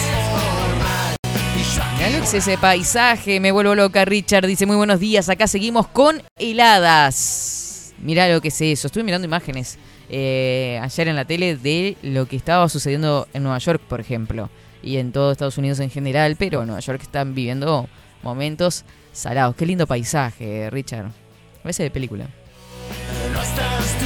Alex, 2.05 2.35
ese 2.35 2.55
paisaje, 2.59 3.39
me 3.39 3.51
vuelvo 3.51 3.73
loca. 3.73 4.05
Richard 4.05 4.45
dice 4.45 4.67
muy 4.67 4.75
buenos 4.75 4.99
días. 4.99 5.27
Acá 5.27 5.47
seguimos 5.47 5.87
con 5.87 6.21
heladas. 6.37 7.95
Mirá 7.97 8.29
lo 8.31 8.41
que 8.41 8.49
es 8.49 8.61
eso. 8.61 8.85
Estuve 8.85 9.03
mirando 9.03 9.25
imágenes 9.25 9.79
eh, 10.07 10.79
ayer 10.83 11.07
en 11.07 11.15
la 11.15 11.25
tele 11.25 11.57
de 11.57 11.97
lo 12.03 12.27
que 12.27 12.35
estaba 12.35 12.69
sucediendo 12.69 13.27
en 13.33 13.41
Nueva 13.41 13.57
York, 13.57 13.81
por 13.89 13.99
ejemplo. 13.99 14.51
Y 14.83 14.97
en 14.97 15.11
todo 15.11 15.31
Estados 15.31 15.57
Unidos 15.57 15.79
en 15.79 15.89
general. 15.89 16.35
Pero 16.37 16.61
en 16.61 16.67
Nueva 16.67 16.81
York 16.81 17.01
están 17.01 17.33
viviendo 17.33 17.89
momentos 18.21 18.85
salados. 19.11 19.55
Qué 19.55 19.65
lindo 19.65 19.87
paisaje, 19.87 20.69
Richard. 20.69 21.09
Parece 21.63 21.81
de 21.81 21.89
película. 21.89 22.27
No 23.33 23.41
estás 23.41 23.97
tú, 23.97 24.05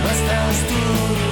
no 0.00 0.10
estás 0.10 0.68
tú, 0.68 1.27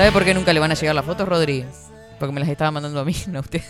¿Sabe 0.00 0.12
por 0.12 0.24
qué 0.24 0.32
nunca 0.32 0.54
le 0.54 0.60
van 0.60 0.70
a 0.70 0.74
llegar 0.74 0.94
las 0.94 1.04
fotos, 1.04 1.28
Rodri? 1.28 1.62
Porque 2.18 2.32
me 2.32 2.40
las 2.40 2.48
estaba 2.48 2.70
mandando 2.70 3.00
a 3.00 3.04
mí, 3.04 3.14
no 3.26 3.36
a 3.36 3.42
usted. 3.42 3.60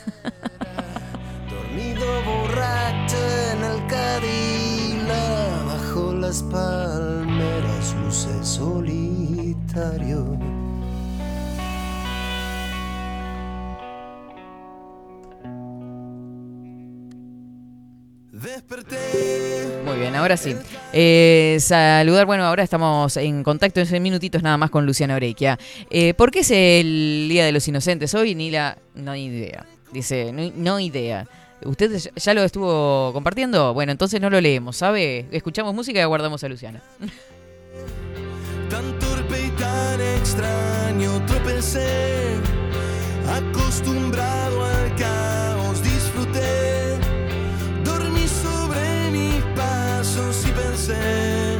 Dormido 1.51 2.07
borracho 2.23 3.17
en 3.51 3.65
el 3.65 3.85
Cadila, 3.89 5.65
bajo 5.67 6.13
las 6.13 6.45
palmeras, 6.45 7.97
luces 8.05 8.47
solitario. 8.47 10.39
Desperté. 18.31 19.50
Muy 19.91 19.99
bien, 19.99 20.15
ahora 20.15 20.37
sí. 20.37 20.55
Eh, 20.93 21.57
saludar, 21.61 22.25
bueno, 22.25 22.45
ahora 22.45 22.63
estamos 22.63 23.17
en 23.17 23.43
contacto 23.43 23.81
en 23.81 24.03
minutitos 24.03 24.41
nada 24.41 24.57
más 24.57 24.71
con 24.71 24.87
Luciana 24.87 25.17
Orequia. 25.17 25.59
Eh, 25.91 26.15
¿Por 26.15 26.31
qué 26.31 26.41
es 26.41 26.51
el 26.53 27.27
Día 27.29 27.45
de 27.45 27.51
los 27.51 27.67
Inocentes 27.67 28.15
hoy? 28.15 28.37
Ni 28.37 28.51
la. 28.53 28.79
No 28.95 29.11
hay 29.11 29.25
idea. 29.25 29.67
Dice, 29.93 30.33
no, 30.33 30.49
no 30.55 30.79
idea. 30.79 31.27
¿Usted 31.65 31.91
ya- 32.15 32.35
lo 32.35 32.45
estuvo 32.45 33.13
compartiendo? 33.13 33.75
Bueno, 33.75 33.91
entonces 33.91 34.21
no 34.21 34.31
lo 34.31 34.41
leemos, 34.41 34.77
¿sabe? 34.77 35.27
Escuchamos 35.33 35.75
música 35.75 35.99
y 35.99 36.03
aguardamos 36.03 36.43
a 36.45 36.49
Luciana. 36.49 36.81
Tan 38.71 38.97
torpe 39.01 39.47
y 39.47 39.51
tan 39.51 40.01
extraño 40.01 41.27
tropecé, 41.27 42.37
acostumbrado 43.29 44.65
al 44.65 44.95
pensé 50.81 51.59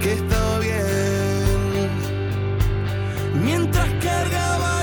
que 0.00 0.12
estaba 0.12 0.58
bien. 0.60 1.90
Mientras 3.44 3.88
cargaba 4.02 4.77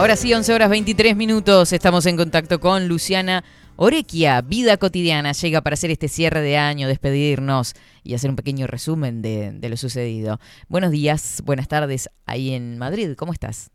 Ahora 0.00 0.16
sí, 0.16 0.32
11 0.32 0.54
horas 0.54 0.70
23 0.70 1.14
minutos. 1.14 1.74
Estamos 1.74 2.06
en 2.06 2.16
contacto 2.16 2.58
con 2.58 2.88
Luciana 2.88 3.44
Orequia. 3.76 4.40
Vida 4.40 4.78
cotidiana 4.78 5.32
llega 5.32 5.60
para 5.60 5.74
hacer 5.74 5.90
este 5.90 6.08
cierre 6.08 6.40
de 6.40 6.56
año, 6.56 6.88
despedirnos 6.88 7.74
y 8.02 8.14
hacer 8.14 8.30
un 8.30 8.36
pequeño 8.36 8.66
resumen 8.66 9.20
de, 9.20 9.52
de 9.52 9.68
lo 9.68 9.76
sucedido. 9.76 10.40
Buenos 10.68 10.90
días, 10.90 11.42
buenas 11.44 11.68
tardes 11.68 12.08
ahí 12.24 12.54
en 12.54 12.78
Madrid. 12.78 13.14
¿Cómo 13.14 13.34
estás? 13.34 13.70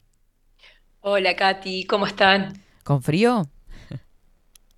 Hola 1.02 1.36
Katy, 1.36 1.86
¿cómo 1.86 2.08
están? 2.08 2.60
¿Con 2.84 3.04
frío? 3.04 3.48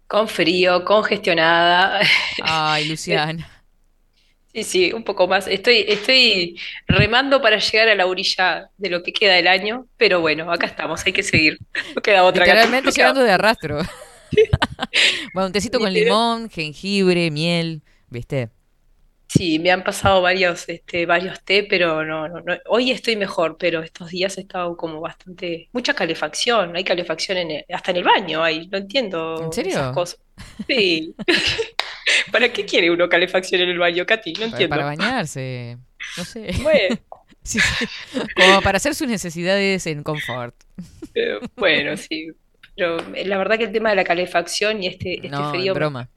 Con 0.05 0.27
frío, 0.27 0.83
congestionada. 0.83 2.01
Ay, 2.43 2.89
Luciana. 2.89 3.49
Sí, 4.57 4.63
sí, 4.63 4.91
un 4.91 5.03
poco 5.03 5.27
más. 5.27 5.45
Estoy, 5.45 5.85
estoy 5.87 6.59
remando 6.87 7.39
para 7.43 7.59
llegar 7.59 7.89
a 7.89 7.95
la 7.95 8.07
orilla 8.07 8.71
de 8.75 8.89
lo 8.89 9.03
que 9.03 9.13
queda 9.13 9.35
del 9.35 9.47
año, 9.47 9.87
pero 9.97 10.19
bueno, 10.19 10.51
acá 10.51 10.65
estamos, 10.65 11.05
hay 11.05 11.13
que 11.13 11.21
seguir. 11.21 11.59
No 11.95 12.01
queda 12.01 12.23
otra. 12.23 12.43
Literalmente 12.43 12.89
llegando 12.89 13.21
de 13.23 13.31
arrastro. 13.31 13.77
bueno, 15.35 15.45
un 15.47 15.53
tecito 15.53 15.79
con 15.79 15.93
limón, 15.93 16.49
jengibre, 16.49 17.29
miel, 17.29 17.83
¿viste? 18.09 18.49
Sí, 19.29 19.59
me 19.59 19.69
han 19.71 19.83
pasado 19.83 20.21
varios, 20.23 20.67
este, 20.69 21.05
varios 21.05 21.43
té, 21.43 21.63
pero 21.69 22.03
no, 22.03 22.27
no, 22.27 22.39
no. 22.41 22.55
Hoy 22.67 22.91
estoy 22.91 23.15
mejor, 23.15 23.57
pero 23.59 23.83
estos 23.83 24.09
días 24.09 24.37
he 24.37 24.41
estado 24.41 24.75
como 24.75 25.01
bastante, 25.01 25.69
mucha 25.73 25.93
calefacción, 25.93 26.75
hay 26.75 26.83
calefacción 26.83 27.37
en 27.37 27.51
el- 27.51 27.65
hasta 27.71 27.91
en 27.91 27.97
el 27.97 28.03
baño, 28.05 28.41
hay, 28.41 28.67
no 28.69 28.77
entiendo 28.77 29.43
¿En 29.43 29.53
serio? 29.53 29.71
esas 29.73 29.93
cosas. 29.93 30.19
Sí. 30.67 31.13
¿Para 32.31 32.51
qué 32.51 32.65
quiere 32.65 32.91
uno 32.91 33.07
calefacción 33.09 33.61
en 33.61 33.69
el 33.69 33.77
baño, 33.79 34.05
Katy? 34.05 34.33
No 34.33 34.45
entiendo. 34.45 34.69
para 34.69 34.85
bañarse. 34.85 35.77
No 36.17 36.23
sé. 36.25 36.51
Bueno, 36.61 36.97
Sí, 37.43 37.59
sí. 37.61 37.85
Como 38.35 38.61
para 38.61 38.75
hacer 38.77 38.93
sus 38.93 39.07
necesidades 39.07 39.87
en 39.87 40.03
confort. 40.03 40.53
eh, 41.15 41.39
bueno, 41.55 41.95
sí. 41.95 42.27
Pero 42.75 42.97
eh, 43.15 43.25
la 43.25 43.37
verdad 43.37 43.57
que 43.57 43.63
el 43.63 43.71
tema 43.71 43.89
de 43.91 43.95
la 43.95 44.03
calefacción 44.03 44.83
y 44.83 44.87
este, 44.87 45.15
este 45.15 45.29
No, 45.29 45.49
frío 45.51 45.73
broma. 45.73 46.09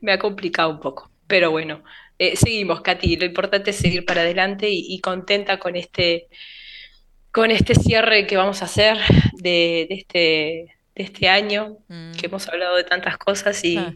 me 0.00 0.12
ha 0.12 0.18
complicado 0.18 0.70
un 0.70 0.80
poco. 0.80 1.10
Pero 1.26 1.50
bueno, 1.50 1.82
eh, 2.18 2.36
seguimos, 2.36 2.80
Katy. 2.80 3.16
Lo 3.16 3.26
importante 3.26 3.70
es 3.70 3.76
seguir 3.76 4.04
para 4.04 4.22
adelante 4.22 4.68
y, 4.70 4.86
y 4.88 5.00
contenta 5.00 5.58
con 5.58 5.76
este, 5.76 6.28
con 7.30 7.50
este 7.50 7.74
cierre 7.74 8.26
que 8.26 8.36
vamos 8.36 8.62
a 8.62 8.66
hacer 8.66 8.96
de, 9.34 9.86
de 9.88 9.94
este, 9.94 10.18
de 10.94 11.02
este 11.02 11.28
año, 11.28 11.78
Mm. 11.88 12.12
que 12.12 12.26
hemos 12.26 12.48
hablado 12.48 12.76
de 12.76 12.84
tantas 12.84 13.18
cosas 13.18 13.62
y 13.64 13.76
Ah. 13.76 13.92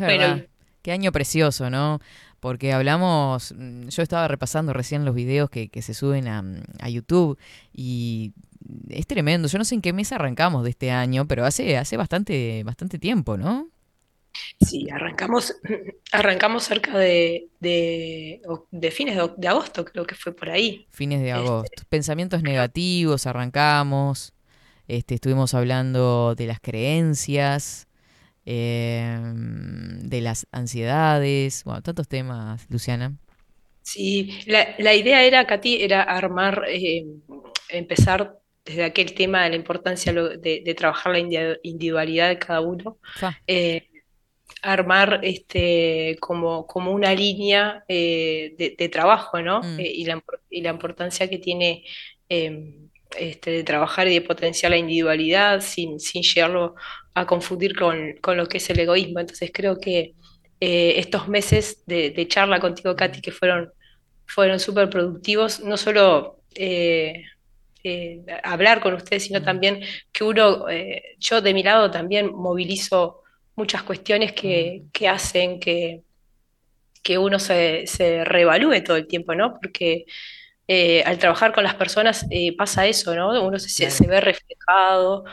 Es. 0.00 0.48
Qué 0.82 0.92
año 0.92 1.12
precioso, 1.12 1.70
¿no? 1.70 2.00
Porque 2.40 2.72
hablamos, 2.74 3.54
mm, 3.56 3.88
yo 3.88 4.02
estaba 4.02 4.28
repasando 4.28 4.72
recién 4.74 5.04
los 5.04 5.14
videos 5.14 5.48
que, 5.50 5.68
que 5.70 5.80
se 5.82 5.94
suben 5.94 6.28
a, 6.28 6.42
mm, 6.42 6.62
a 6.80 6.88
YouTube 6.90 7.38
y 7.72 8.32
es 8.90 9.06
tremendo. 9.06 9.48
Yo 9.48 9.58
no 9.58 9.64
sé 9.64 9.74
en 9.76 9.82
qué 9.82 9.92
mes 9.92 10.12
arrancamos 10.12 10.64
de 10.64 10.70
este 10.70 10.90
año, 10.90 11.26
pero 11.26 11.44
hace, 11.46 11.76
hace 11.78 11.96
bastante, 11.96 12.62
bastante 12.64 12.98
tiempo, 12.98 13.36
¿no? 13.38 13.68
sí, 14.60 14.88
arrancamos, 14.90 15.54
arrancamos 16.12 16.64
cerca 16.64 16.96
de, 16.98 17.48
de, 17.60 18.42
de 18.70 18.90
fines 18.90 19.16
de, 19.16 19.30
de 19.36 19.48
agosto, 19.48 19.84
creo 19.84 20.06
que 20.06 20.14
fue 20.14 20.34
por 20.34 20.50
ahí. 20.50 20.88
Fines 20.90 21.20
de 21.22 21.30
Este. 21.32 21.32
agosto. 21.32 21.82
Pensamientos 21.88 22.42
negativos, 22.42 23.26
arrancamos. 23.26 24.32
Este, 24.88 25.14
estuvimos 25.16 25.54
hablando 25.54 26.34
de 26.36 26.46
las 26.46 26.60
creencias, 26.60 27.83
eh, 28.46 29.18
de 29.34 30.20
las 30.20 30.46
ansiedades, 30.52 31.64
bueno, 31.64 31.82
tantos 31.82 32.08
temas, 32.08 32.66
Luciana. 32.70 33.14
Sí, 33.82 34.40
la, 34.46 34.74
la 34.78 34.94
idea 34.94 35.22
era, 35.24 35.46
Katy, 35.46 35.82
era 35.82 36.02
armar, 36.02 36.64
eh, 36.68 37.04
empezar 37.68 38.38
desde 38.64 38.84
aquel 38.84 39.14
tema 39.14 39.44
de 39.44 39.50
la 39.50 39.56
importancia 39.56 40.12
de, 40.12 40.62
de 40.64 40.74
trabajar 40.74 41.12
la 41.12 41.18
indi- 41.20 41.58
individualidad 41.62 42.28
de 42.30 42.38
cada 42.38 42.62
uno, 42.62 42.98
eh, 43.46 43.88
armar 44.62 45.20
este, 45.22 46.16
como, 46.20 46.66
como 46.66 46.92
una 46.92 47.14
línea 47.14 47.84
eh, 47.88 48.54
de, 48.58 48.74
de 48.78 48.88
trabajo, 48.88 49.40
¿no? 49.42 49.60
Mm. 49.62 49.80
Eh, 49.80 49.92
y 49.94 50.04
la, 50.06 50.22
y 50.50 50.62
la 50.62 50.70
importancia 50.70 51.28
que 51.28 51.38
tiene 51.38 51.84
eh, 52.28 52.74
este, 53.18 53.50
de 53.50 53.64
trabajar 53.64 54.08
y 54.08 54.14
de 54.14 54.22
potenciar 54.22 54.70
la 54.70 54.78
individualidad 54.78 55.60
sin, 55.60 56.00
sin 56.00 56.22
llegarlo 56.22 56.74
a 57.14 57.26
confundir 57.26 57.76
con, 57.76 58.14
con 58.20 58.36
lo 58.36 58.46
que 58.48 58.58
es 58.58 58.70
el 58.70 58.80
egoísmo. 58.80 59.20
Entonces 59.20 59.50
creo 59.54 59.78
que 59.80 60.14
eh, 60.60 60.94
estos 60.98 61.28
meses 61.28 61.82
de, 61.86 62.10
de 62.10 62.28
charla 62.28 62.60
contigo, 62.60 62.96
Katy, 62.96 63.20
que 63.20 63.32
fueron, 63.32 63.72
fueron 64.26 64.60
súper 64.60 64.90
productivos, 64.90 65.60
no 65.60 65.76
solo 65.76 66.42
eh, 66.54 67.24
eh, 67.84 68.24
hablar 68.42 68.80
con 68.80 68.94
ustedes, 68.94 69.24
sino 69.24 69.40
Mm. 69.40 69.44
también 69.44 69.80
que 70.12 70.24
uno, 70.24 70.66
yo 71.18 71.40
de 71.42 71.54
mi 71.54 71.62
lado 71.62 71.90
también 71.90 72.32
movilizo 72.34 73.22
muchas 73.56 73.82
cuestiones 73.84 74.32
que, 74.32 74.84
que 74.92 75.08
hacen 75.08 75.60
que, 75.60 76.02
que 77.02 77.18
uno 77.18 77.38
se, 77.38 77.86
se 77.86 78.24
reevalúe 78.24 78.82
todo 78.84 78.96
el 78.96 79.06
tiempo, 79.06 79.34
¿no? 79.34 79.54
Porque 79.60 80.06
eh, 80.68 81.02
al 81.04 81.18
trabajar 81.18 81.54
con 81.54 81.64
las 81.64 81.74
personas 81.76 82.26
eh, 82.30 82.56
pasa 82.56 82.86
eso, 82.86 83.14
¿no? 83.16 83.44
Uno 83.46 83.58
se, 83.58 83.90
se 83.90 84.06
ve 84.08 84.20
reflejado 84.20 85.24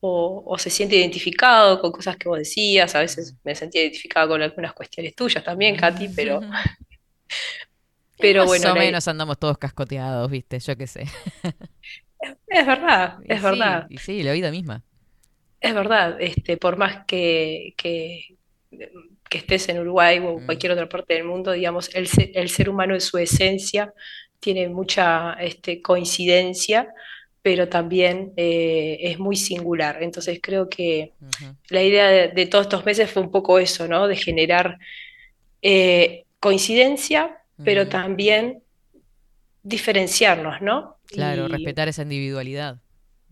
o, 0.00 0.42
o 0.46 0.58
se 0.58 0.70
siente 0.70 0.96
identificado 0.96 1.80
con 1.80 1.92
cosas 1.92 2.16
que 2.16 2.28
vos 2.28 2.38
decías, 2.38 2.94
a 2.94 3.00
veces 3.00 3.36
me 3.44 3.54
sentía 3.54 3.82
identificada 3.82 4.28
con 4.28 4.42
algunas 4.42 4.72
cuestiones 4.74 5.14
tuyas 5.14 5.44
también, 5.44 5.76
Katy, 5.76 6.10
pero, 6.10 6.46
pero 8.18 8.44
Más 8.44 8.46
bueno, 8.46 8.70
o 8.70 8.72
la- 8.72 8.76
menos 8.76 9.08
andamos 9.08 9.38
todos 9.38 9.58
cascoteados, 9.58 10.30
¿viste? 10.30 10.58
Yo 10.60 10.76
qué 10.76 10.86
sé. 10.86 11.04
es 12.48 12.66
verdad, 12.66 13.18
Y 13.22 13.36
es 13.36 13.40
sí, 13.40 13.42
verdad. 13.42 13.86
Y 13.88 13.98
sí, 13.98 14.22
la 14.22 14.32
vida 14.32 14.50
misma. 14.50 14.82
Es 15.60 15.74
verdad, 15.74 16.20
este, 16.20 16.56
por 16.58 16.76
más 16.76 17.04
que, 17.06 17.74
que, 17.76 18.36
que 19.28 19.38
estés 19.38 19.68
en 19.68 19.80
Uruguay 19.80 20.18
o 20.18 20.30
en 20.32 20.40
Mm. 20.40 20.42
cualquier 20.42 20.72
otra 20.72 20.88
parte 20.88 21.14
del 21.14 21.24
mundo, 21.24 21.52
digamos, 21.52 21.92
el 21.94 22.06
ser, 22.08 22.30
el 22.34 22.48
ser 22.50 22.68
humano 22.70 22.94
en 22.94 23.00
su 23.00 23.18
esencia 23.18 23.92
tiene 24.40 24.68
mucha 24.68 25.32
este, 25.34 25.82
coincidencia, 25.82 26.88
pero 27.46 27.68
también 27.68 28.32
eh, 28.36 28.98
es 29.02 29.20
muy 29.20 29.36
singular. 29.36 30.02
Entonces 30.02 30.40
creo 30.42 30.68
que 30.68 31.12
la 31.68 31.80
idea 31.80 32.08
de, 32.08 32.28
de 32.34 32.46
todos 32.46 32.64
estos 32.66 32.84
meses 32.84 33.08
fue 33.08 33.22
un 33.22 33.30
poco 33.30 33.60
eso, 33.60 33.86
¿no? 33.86 34.08
De 34.08 34.16
generar 34.16 34.80
eh, 35.62 36.24
coincidencia, 36.40 37.38
pero 37.62 37.86
también 37.86 38.64
diferenciarnos, 39.62 40.60
¿no? 40.60 40.96
Claro, 41.06 41.46
Y- 41.46 41.52
respetar 41.52 41.86
esa 41.86 42.02
individualidad. 42.02 42.78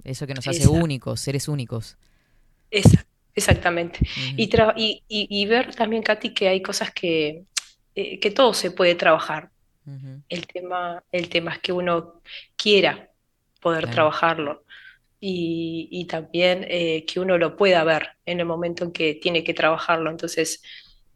Eso 0.05 0.29
que 0.29 0.35
nos 0.35 0.47
hace 0.47 0.59
Exacto. 0.63 0.85
únicos, 0.85 1.21
seres 1.21 1.49
únicos. 1.49 1.97
Exactamente. 3.35 3.99
Y, 4.37 4.49
tra- 4.49 4.75
y, 4.77 5.03
y- 5.09 5.27
y 5.29 5.47
ver 5.47 5.75
también, 5.75 6.05
Katy, 6.05 6.33
que 6.33 6.47
hay 6.47 6.63
cosas 6.63 6.93
que, 6.93 7.43
eh, 7.97 8.21
que 8.21 8.31
todo 8.31 8.55
se 8.55 8.71
puede 8.71 8.95
trabajar. 8.95 9.51
El 10.29 10.47
tema, 10.47 11.03
el 11.11 11.29
tema 11.29 11.53
es 11.55 11.59
que 11.59 11.73
uno 11.73 12.21
quiera 12.57 13.11
poder 13.65 13.89
Claro. 13.89 13.91
trabajarlo 13.91 14.65
y, 15.21 15.89
y 15.93 16.07
también 16.07 16.67
eh, 16.69 17.05
que 17.07 17.21
uno 17.21 17.39
lo 17.39 17.57
pueda 17.57 17.85
ver 17.85 18.09
en 18.27 18.41
el 18.41 18.47
momento 18.47 18.85
en 18.85 18.93
que 18.93 19.17
tiene 19.17 19.45
que 19.45 19.55
trabajarlo. 19.55 20.11
Entonces, 20.11 20.63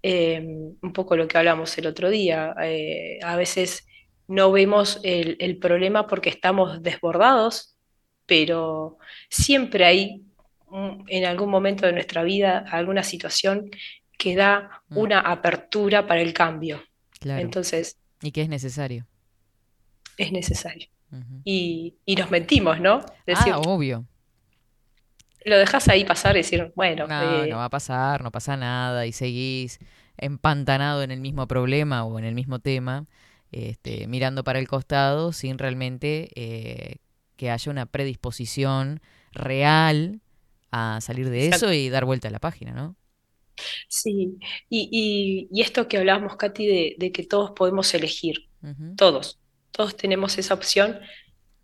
eh, 0.03 0.41
un 0.83 0.93
poco 0.95 1.17
lo 1.17 1.29
que 1.29 1.39
hablamos 1.39 1.77
el 1.79 1.87
otro 1.89 2.11
día, 2.11 2.55
eh, 2.63 3.19
a 3.23 3.37
veces 3.37 3.87
no 4.29 4.53
vemos 4.53 5.01
el, 5.05 5.37
el 5.41 5.59
problema 5.59 6.07
porque 6.09 6.31
estamos 6.31 6.83
desbordados, 6.83 7.77
pero 8.27 8.99
siempre 9.31 9.85
hay 9.87 10.23
en 11.09 11.25
algún 11.25 11.51
momento 11.51 11.87
de 11.87 11.93
nuestra 11.93 12.23
vida 12.25 12.59
alguna 12.71 13.03
situación 13.03 13.71
que 14.19 14.35
da 14.37 14.83
Mm. 14.91 14.99
una 14.99 15.21
apertura 15.21 16.07
para 16.07 16.21
el 16.23 16.33
cambio. 16.35 16.83
Claro. 17.21 17.43
Entonces, 17.43 17.99
y 18.23 18.33
que 18.33 18.43
es 18.43 18.49
necesario. 18.49 19.07
es 20.19 20.33
necesario. 20.33 20.89
Y, 21.45 21.97
y 22.05 22.17
nos 22.17 22.31
mentimos, 22.31 22.81
¿no? 22.81 23.01
Decir, 23.27 23.55
ah, 23.55 23.59
obvio. 23.61 24.07
lo 25.45 25.57
dejas 25.59 25.89
ahí 25.89 26.05
pasar 26.05 26.37
y 26.37 26.41
decir, 26.41 26.73
bueno, 26.77 27.07
No, 27.07 27.15
eh, 27.19 27.47
no 27.47 27.59
va 27.59 27.67
a 27.67 27.71
pasar, 27.71 28.23
no 28.23 28.31
pasa 28.33 28.57
nada 28.57 29.07
y 29.07 29.13
seguís 29.13 29.79
empantanado 30.17 31.03
en 31.03 31.11
el 31.13 31.21
mismo 31.21 31.47
problema 31.47 32.05
o 32.05 32.19
en 32.19 32.25
el 32.25 32.35
mismo 32.35 32.59
tema, 32.59 33.07
este, 33.53 34.07
mirando 34.09 34.43
para 34.45 34.59
el 34.59 34.67
costado 34.69 35.33
sin 35.33 35.59
realmente 35.59 36.31
eh, 36.35 36.97
que 37.37 37.51
haya 37.51 37.71
una 37.71 37.87
predisposición 37.87 39.01
real 39.33 40.21
a 40.73 41.01
salir 41.01 41.31
de 41.31 41.47
Exacto. 41.47 41.67
eso 41.69 41.73
y 41.73 41.89
dar 41.89 42.05
vuelta 42.05 42.29
a 42.29 42.31
la 42.33 42.41
página, 42.41 42.73
¿no? 42.73 42.97
sí. 43.89 44.39
Y, 44.69 44.89
y- 45.51 45.57
y 45.59 45.63
esto 45.63 45.89
que 45.89 45.99
hablábamos, 45.99 46.37
Katy, 46.37 46.67
de, 46.67 46.97
de 46.99 47.13
que 47.13 47.25
todos 47.25 47.53
podemos 47.53 47.93
elegir, 47.95 48.49
todos, 48.97 49.41
todos 49.79 49.97
tenemos 49.97 50.37
esa 50.39 50.55
opción, 50.55 50.99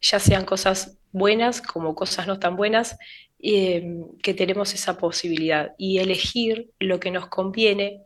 ya 0.00 0.20
sean 0.20 0.44
cosas 0.44 0.98
buenas 1.10 1.60
como 1.60 1.96
cosas 1.96 2.28
no 2.28 2.38
tan 2.38 2.54
buenas, 2.54 2.96
eh, 3.40 3.84
que 4.22 4.34
tenemos 4.34 4.72
esa 4.72 4.96
posibilidad. 4.98 5.74
Y 5.78 5.98
elegir 5.98 6.70
lo 6.78 7.00
que 7.00 7.10
nos 7.10 7.26
conviene 7.26 8.02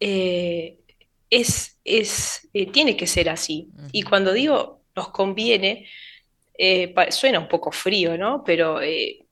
eh, 0.00 0.78
es, 1.30 1.78
es, 1.84 2.48
eh, 2.54 2.66
tiene 2.72 2.96
que 2.96 3.06
ser 3.06 3.28
así. 3.28 3.68
Y 3.92 4.02
cuando 4.02 4.32
digo 4.32 4.80
nos 4.96 5.10
conviene, 5.10 5.86
eh, 6.58 6.92
suena 7.10 7.38
un 7.38 7.46
poco 7.46 7.70
frío, 7.70 8.18
¿no? 8.18 8.42
Pero 8.42 8.80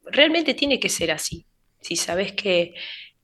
realmente 0.04 0.54
tiene 0.54 0.78
que 0.78 0.90
ser 0.90 1.10
así. 1.10 1.44
Si 1.80 1.96
sabes 1.96 2.34
que, 2.34 2.74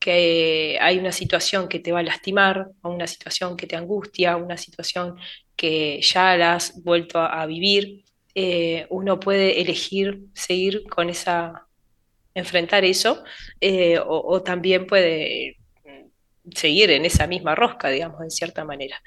que 0.01 0.79
hay 0.81 0.99
una 0.99 1.13
situación 1.13 1.69
que 1.69 1.79
te 1.79 1.93
va 1.93 2.01
a 2.01 2.03
lastimar, 2.03 2.69
o 2.83 2.91
una 2.91 3.07
situación 3.07 3.57
que 3.57 3.67
te 3.67 3.77
angustia, 3.77 4.37
una 4.37 4.57
situación 4.57 5.17
que 5.57 6.01
ya 6.03 6.37
la 6.37 6.55
has 6.55 6.83
vuelto 6.83 7.21
a, 7.21 7.45
vivir, 7.47 8.05
eh, 8.35 8.87
uno 8.91 9.21
puede 9.21 9.61
elegir 9.61 10.23
seguir 10.35 10.85
con 10.89 11.11
esa, 11.11 11.67
enfrentar 12.35 12.85
eso, 12.85 13.23
eh, 13.61 13.99
o, 14.05 14.43
también 14.43 14.87
puede 14.87 15.59
seguir 16.55 16.91
en 16.91 17.05
esa 17.05 17.27
misma 17.27 17.55
rosca, 17.55 17.89
digamos, 17.89 18.23
en 18.23 18.31
cierta 18.31 18.65
manera. 18.65 19.03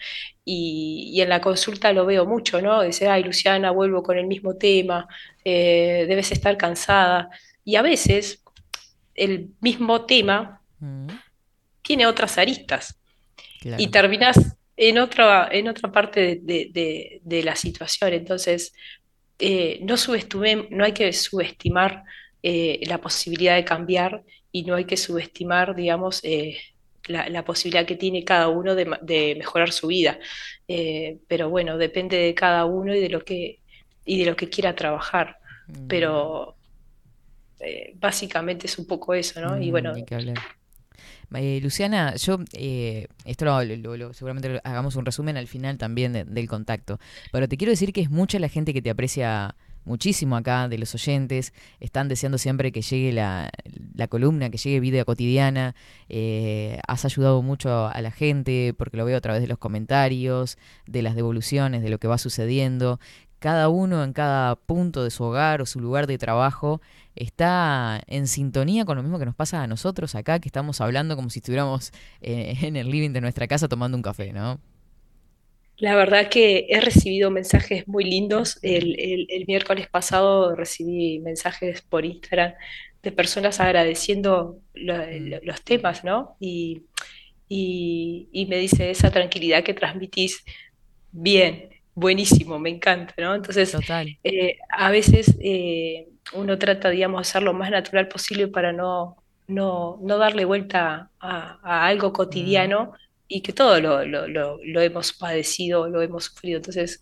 Y, 0.45 1.11
y 1.13 1.21
en 1.21 1.29
la 1.29 1.41
consulta 1.41 1.91
lo 1.93 2.05
veo 2.05 2.25
mucho, 2.25 2.61
¿no? 2.61 2.83
Dice, 2.83 3.07
ay, 3.07 3.23
Luciana, 3.23 3.71
vuelvo 3.71 4.03
con 4.03 4.17
el 4.17 4.27
mismo 4.27 4.55
tema, 4.57 5.07
eh, 5.43 6.05
debes 6.07 6.31
estar 6.31 6.57
cansada. 6.57 7.29
Y 7.65 7.75
a 7.77 7.81
veces 7.81 8.43
el 9.15 9.49
mismo 9.61 10.05
tema 10.05 10.62
Mm, 10.83 11.07
tiene 11.81 12.05
otras 12.07 12.37
aristas 12.37 12.99
claro. 13.61 13.81
y 13.81 13.87
terminas 13.87 14.57
en 14.75 14.97
otra, 14.97 15.47
en 15.51 15.67
otra 15.69 15.91
parte 15.91 16.19
de, 16.19 16.35
de- 16.41 16.69
de- 16.73 17.21
de 17.23 17.43
la 17.43 17.55
situación. 17.55 18.13
Entonces, 18.13 18.73
eh, 19.39 19.79
no 19.83 19.95
subestimem- 19.95 20.67
no 20.69 20.83
hay 20.83 20.91
que 20.93 21.11
subestimar 21.13 22.03
eh, 22.41 22.81
la 22.87 22.97
posibilidad 22.99 23.55
de 23.55 23.63
cambiar 23.63 24.23
y 24.51 24.63
no 24.63 24.75
hay 24.75 24.85
que 24.85 24.97
subestimar, 24.97 25.73
digamos, 25.75 26.19
eh, 26.23 26.57
la, 27.07 27.29
la 27.29 27.43
posibilidad 27.45 27.85
que 27.85 27.95
tiene 27.95 28.23
cada 28.25 28.49
uno 28.49 28.75
de, 28.75 29.35
mejorar 29.37 29.71
su 29.71 29.87
vida. 29.87 30.19
Pero 31.27 31.49
bueno, 31.49 31.77
depende 31.77 32.17
de 32.17 32.33
cada 32.33 32.65
uno 32.65 32.93
y 32.93 32.99
de 32.99 33.09
lo 33.09 33.23
que, 33.23 33.59
y 34.05 34.19
de 34.19 34.25
lo 34.25 34.35
que 34.35 34.49
quiera 34.49 34.75
trabajar. 34.75 35.37
Mm, 35.67 35.87
Pero 35.87 36.55
básicamente 37.95 38.67
es 38.67 38.77
un 38.77 38.85
poco 38.85 39.13
eso, 39.13 39.39
¿no? 39.41 39.61
Y 39.61 39.67
mm, 39.67 39.71
bueno. 39.71 39.93
Eh, 41.33 41.59
Luciana, 41.61 42.15
yo, 42.15 42.39
eh, 42.53 43.07
esto 43.25 43.45
lo, 43.45 43.63
lo- 43.63 43.97
lo- 43.97 44.13
seguramente 44.13 44.59
hagamos 44.63 44.95
un 44.95 45.05
resumen 45.05 45.37
al 45.37 45.47
final 45.47 45.77
también 45.77 46.13
de- 46.13 46.25
del 46.25 46.47
contacto, 46.47 46.99
pero 47.31 47.47
te 47.47 47.57
quiero 47.57 47.71
decir 47.71 47.93
que 47.93 48.01
es 48.01 48.09
mucha 48.09 48.39
la 48.39 48.49
gente 48.49 48.73
que 48.73 48.81
te 48.81 48.89
aprecia 48.89 49.55
muchísimo 49.85 50.37
acá, 50.37 50.69
de 50.69 50.77
los 50.77 50.95
oyentes, 50.95 51.51
están 51.81 52.07
deseando 52.07 52.37
siempre 52.37 52.71
que 52.71 52.81
llegue 52.81 53.11
la, 53.11 53.49
la 53.95 54.07
columna, 54.07 54.49
que 54.49 54.57
llegue 54.57 54.79
vida 54.79 55.03
cotidiana, 55.03 55.75
eh, 56.07 56.79
has 56.87 57.03
ayudado 57.03 57.41
mucho 57.41 57.87
a 57.87 58.01
la 58.01 58.11
gente, 58.11 58.73
porque 58.77 58.95
lo 58.95 59.03
veo 59.03 59.17
a 59.17 59.21
través 59.21 59.41
de 59.41 59.47
los 59.47 59.57
comentarios, 59.57 60.57
de 60.87 61.01
las 61.01 61.15
devoluciones, 61.15 61.83
de 61.83 61.89
lo 61.89 61.97
que 61.99 62.07
va 62.07 62.17
sucediendo, 62.17 62.99
cada 63.39 63.67
uno 63.67 64.05
en 64.05 64.13
cada 64.13 64.55
punto 64.55 65.03
de 65.03 65.11
su 65.11 65.25
hogar 65.25 65.61
o 65.61 65.65
su 65.65 65.81
lugar 65.81 66.07
de 66.07 66.17
trabajo 66.17 66.79
está 67.15 68.01
en 68.07 68.27
sintonía 68.27 68.85
con 68.85 68.97
lo 68.97 69.03
mismo 69.03 69.19
que 69.19 69.25
nos 69.25 69.35
pasa 69.35 69.63
a 69.63 69.67
nosotros 69.67 70.15
acá, 70.15 70.39
que 70.39 70.49
estamos 70.49 70.81
hablando 70.81 71.15
como 71.15 71.29
si 71.29 71.39
estuviéramos 71.39 71.91
eh, 72.21 72.55
en 72.61 72.75
el 72.77 72.89
living 72.91 73.11
de 73.11 73.21
nuestra 73.21 73.47
casa 73.47 73.67
tomando 73.67 73.97
un 73.97 74.03
café, 74.03 74.33
¿no? 74.33 74.59
La 75.77 75.95
verdad 75.95 76.29
que 76.29 76.67
he 76.69 76.79
recibido 76.81 77.31
mensajes 77.31 77.87
muy 77.87 78.03
lindos. 78.05 78.59
El, 78.61 78.99
el- 78.99 79.27
el 79.29 79.45
miércoles 79.47 79.87
pasado 79.89 80.55
recibí 80.55 81.19
mensajes 81.19 81.81
por 81.81 82.05
Instagram 82.05 82.53
de 83.01 83.11
personas 83.11 83.59
agradeciendo 83.59 84.59
lo- 84.73 84.97
lo- 85.19 85.39
los 85.43 85.63
temas, 85.63 86.03
¿no? 86.03 86.37
Y, 86.39 86.85
y- 87.49 88.29
y 88.33 88.47
me 88.47 88.57
dice 88.59 88.91
esa 88.91 89.11
tranquilidad 89.11 89.63
que 89.63 89.73
transmitís, 89.75 90.43
bien, 91.11 91.69
buenísimo, 91.95 92.59
me 92.59 92.69
encanta, 92.69 93.13
¿no? 93.17 93.35
Entonces, 93.35 93.71
Total. 93.71 94.17
eh, 94.23 94.57
a 94.69 94.91
veces 94.91 95.35
eh, 95.41 96.07
uno 96.33 96.57
trata, 96.57 96.89
digamos, 96.89 97.19
de 97.19 97.29
hacer 97.29 97.43
lo 97.43 97.53
más 97.53 97.71
natural 97.71 98.07
posible 98.07 98.47
para 98.47 98.71
no, 98.73 99.17
no, 99.47 99.99
no 100.01 100.17
darle 100.17 100.45
vuelta 100.45 101.11
a, 101.19 101.59
a 101.63 101.87
algo 101.87 102.13
cotidiano 102.13 102.93
y 103.27 103.41
que 103.41 103.53
todo 103.53 103.79
lo, 103.81 104.05
lo, 104.05 104.27
lo- 104.27 104.59
lo 104.63 104.81
hemos 104.81 105.13
padecido, 105.13 105.87
lo 105.89 106.01
hemos 106.01 106.25
sufrido. 106.25 106.57
Entonces, 106.57 107.01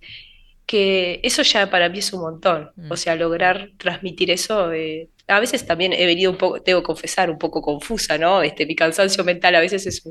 que 0.66 1.20
eso 1.24 1.42
ya 1.44 1.70
para 1.70 1.90
mí 1.90 2.00
es 2.00 2.14
un 2.14 2.22
montón. 2.22 2.72
Mm. 2.76 2.92
O 2.92 2.98
sea, 2.98 3.16
lograr 3.16 3.72
transmitir 3.78 4.32
eso, 4.32 4.72
eh, 4.74 5.10
a 5.28 5.40
veces 5.40 5.66
también 5.66 5.94
he 5.94 6.06
venido 6.06 6.32
un 6.32 6.38
poco, 6.38 6.62
tengo 6.62 6.82
que 6.82 6.86
confesar, 6.86 7.30
un 7.30 7.38
poco 7.38 7.62
confusa, 7.62 8.18
¿no? 8.18 8.42
Este, 8.42 8.66
mi 8.66 8.76
cansancio 8.76 9.24
mental 9.24 9.56
a 9.56 9.60
veces 9.62 9.86
es, 9.88 10.02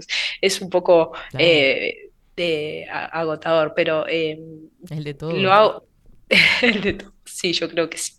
es 0.41 0.61
un 0.61 0.71
poco 0.71 1.13
Claro. 1.29 1.61
eh, 1.61 2.10
de- 2.37 2.87
a- 2.91 3.07
agotador, 3.07 3.73
pero... 3.77 4.07
eh, 4.09 4.39
El 4.91 5.05
de 5.05 5.15
todo. 5.15 5.33
lo 5.33 5.53
hago. 5.53 5.89
El 6.63 6.81
de 6.83 6.93
todo. 6.95 7.15
Sí, 7.25 7.53
yo 7.53 7.69
creo 7.71 7.89
que 7.91 7.99
sí. 7.99 8.15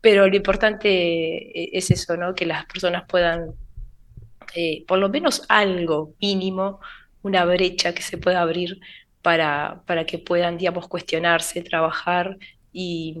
Pero 0.00 0.28
lo 0.28 0.36
importante 0.36 0.88
eh, 0.90 1.70
es 1.74 1.90
eso, 1.90 2.16
¿no? 2.16 2.34
Que 2.34 2.46
las 2.46 2.66
personas 2.66 3.04
puedan, 3.08 3.54
eh, 4.54 4.84
por 4.86 4.98
lo 4.98 5.08
menos 5.08 5.42
algo 5.48 6.14
mínimo, 6.20 6.80
una 7.22 7.44
brecha 7.44 7.94
que 7.94 8.02
se 8.02 8.18
pueda 8.18 8.40
abrir 8.42 8.78
para, 9.22 9.82
para 9.86 10.06
que 10.06 10.18
puedan, 10.18 10.58
digamos, 10.58 10.88
cuestionarse, 10.88 11.62
trabajar 11.62 12.36
y, 12.72 13.16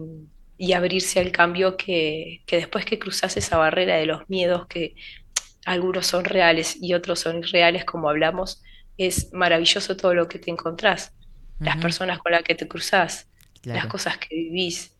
y 0.56 0.72
abrirse 0.72 1.20
al 1.20 1.32
cambio 1.32 1.76
que, 1.76 2.42
que 2.46 2.56
después 2.56 2.84
que 2.84 2.98
cruzas 2.98 3.36
esa 3.36 3.58
barrera 3.58 3.96
de 3.96 4.06
los 4.06 4.28
miedos 4.28 4.66
que 4.66 4.94
algunos 5.66 6.06
son 6.06 6.24
reales 6.24 6.76
y 6.80 6.94
otros 6.94 7.20
son 7.20 7.38
irreales, 7.40 7.84
como 7.84 8.08
hablamos, 8.10 8.62
es 9.06 9.32
maravilloso 9.32 9.96
todo 9.96 10.14
lo 10.14 10.28
que 10.28 10.38
te 10.38 10.50
encontrás 10.50 11.12
las 11.62 11.76
personas 11.78 12.18
con 12.20 12.32
las 12.32 12.42
que 12.42 12.54
te 12.54 12.66
cruzás, 12.68 13.28
las 13.72 13.86
cosas 13.86 14.18
que 14.18 14.34
vivís. 14.34 14.96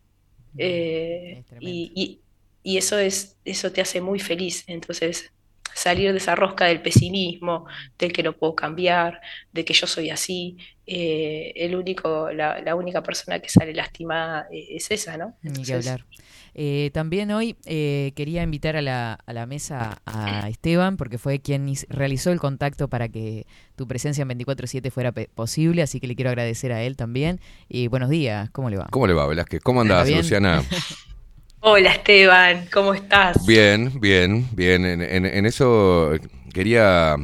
eh, 0.58 1.38
es 1.40 1.46
y, 1.58 1.92
y- 1.94 2.24
y 2.62 2.76
eso 2.78 2.98
es, 2.98 3.38
eso 3.44 3.72
te 3.72 3.80
hace 3.80 4.00
muy 4.02 4.18
feliz. 4.20 4.64
Entonces, 4.66 5.32
salir 5.74 6.12
de 6.12 6.18
esa 6.18 6.34
rosca 6.34 6.66
del 6.66 6.82
pesimismo, 6.82 7.66
del 7.98 8.12
que 8.12 8.22
no 8.22 8.36
puedo 8.36 8.54
cambiar, 8.54 9.20
de 9.52 9.64
que 9.64 9.72
yo 9.74 9.86
soy 9.86 10.10
así, 10.10 10.58
eh, 10.86 11.52
el 11.56 11.74
único, 11.76 12.30
la, 12.32 12.60
la 12.62 12.74
única 12.74 13.02
persona 13.02 13.40
que 13.40 13.48
sale 13.48 13.72
lastimada 13.74 14.46
eh, 14.52 14.76
es 14.76 14.90
esa, 14.90 15.16
¿no? 15.16 15.38
Ni 15.42 15.64
que 15.64 15.74
hablar. 15.74 16.06
Eh, 16.54 16.90
también 16.92 17.30
hoy 17.30 17.56
eh, 17.64 18.12
quería 18.16 18.42
invitar 18.42 18.76
a 18.76 18.82
la, 18.82 19.14
a 19.14 19.32
la 19.32 19.46
mesa 19.46 20.00
a 20.06 20.48
Esteban, 20.48 20.96
porque 20.96 21.18
fue 21.18 21.40
quien 21.40 21.72
realizó 21.88 22.32
el 22.32 22.40
contacto 22.40 22.88
para 22.88 23.08
que 23.08 23.46
tu 23.76 23.86
presencia 23.86 24.22
en 24.22 24.28
24-7 24.30 24.90
fuera 24.90 25.12
posible, 25.12 25.82
así 25.82 26.00
que 26.00 26.06
le 26.06 26.14
quiero 26.16 26.30
agradecer 26.30 26.72
a 26.72 26.82
él 26.82 26.96
también. 26.96 27.40
Y 27.68 27.86
buenos 27.88 28.10
días, 28.10 28.50
¿cómo 28.50 28.68
le 28.70 28.76
va? 28.76 28.88
¿Cómo 28.90 29.06
le 29.06 29.12
va, 29.14 29.26
Velázquez? 29.26 29.60
¿Cómo 29.62 29.82
¿Está 29.82 30.00
andás? 30.00 30.16
Luciana? 30.16 30.62
Hola 31.62 31.92
Esteban, 31.92 32.66
¿cómo 32.72 32.94
estás? 32.94 33.44
Bien, 33.46 34.00
bien, 34.00 34.48
bien. 34.52 34.84
En, 34.86 35.02
en- 35.02 35.26
en 35.26 35.44
eso 35.46 36.12
quería, 36.54 37.16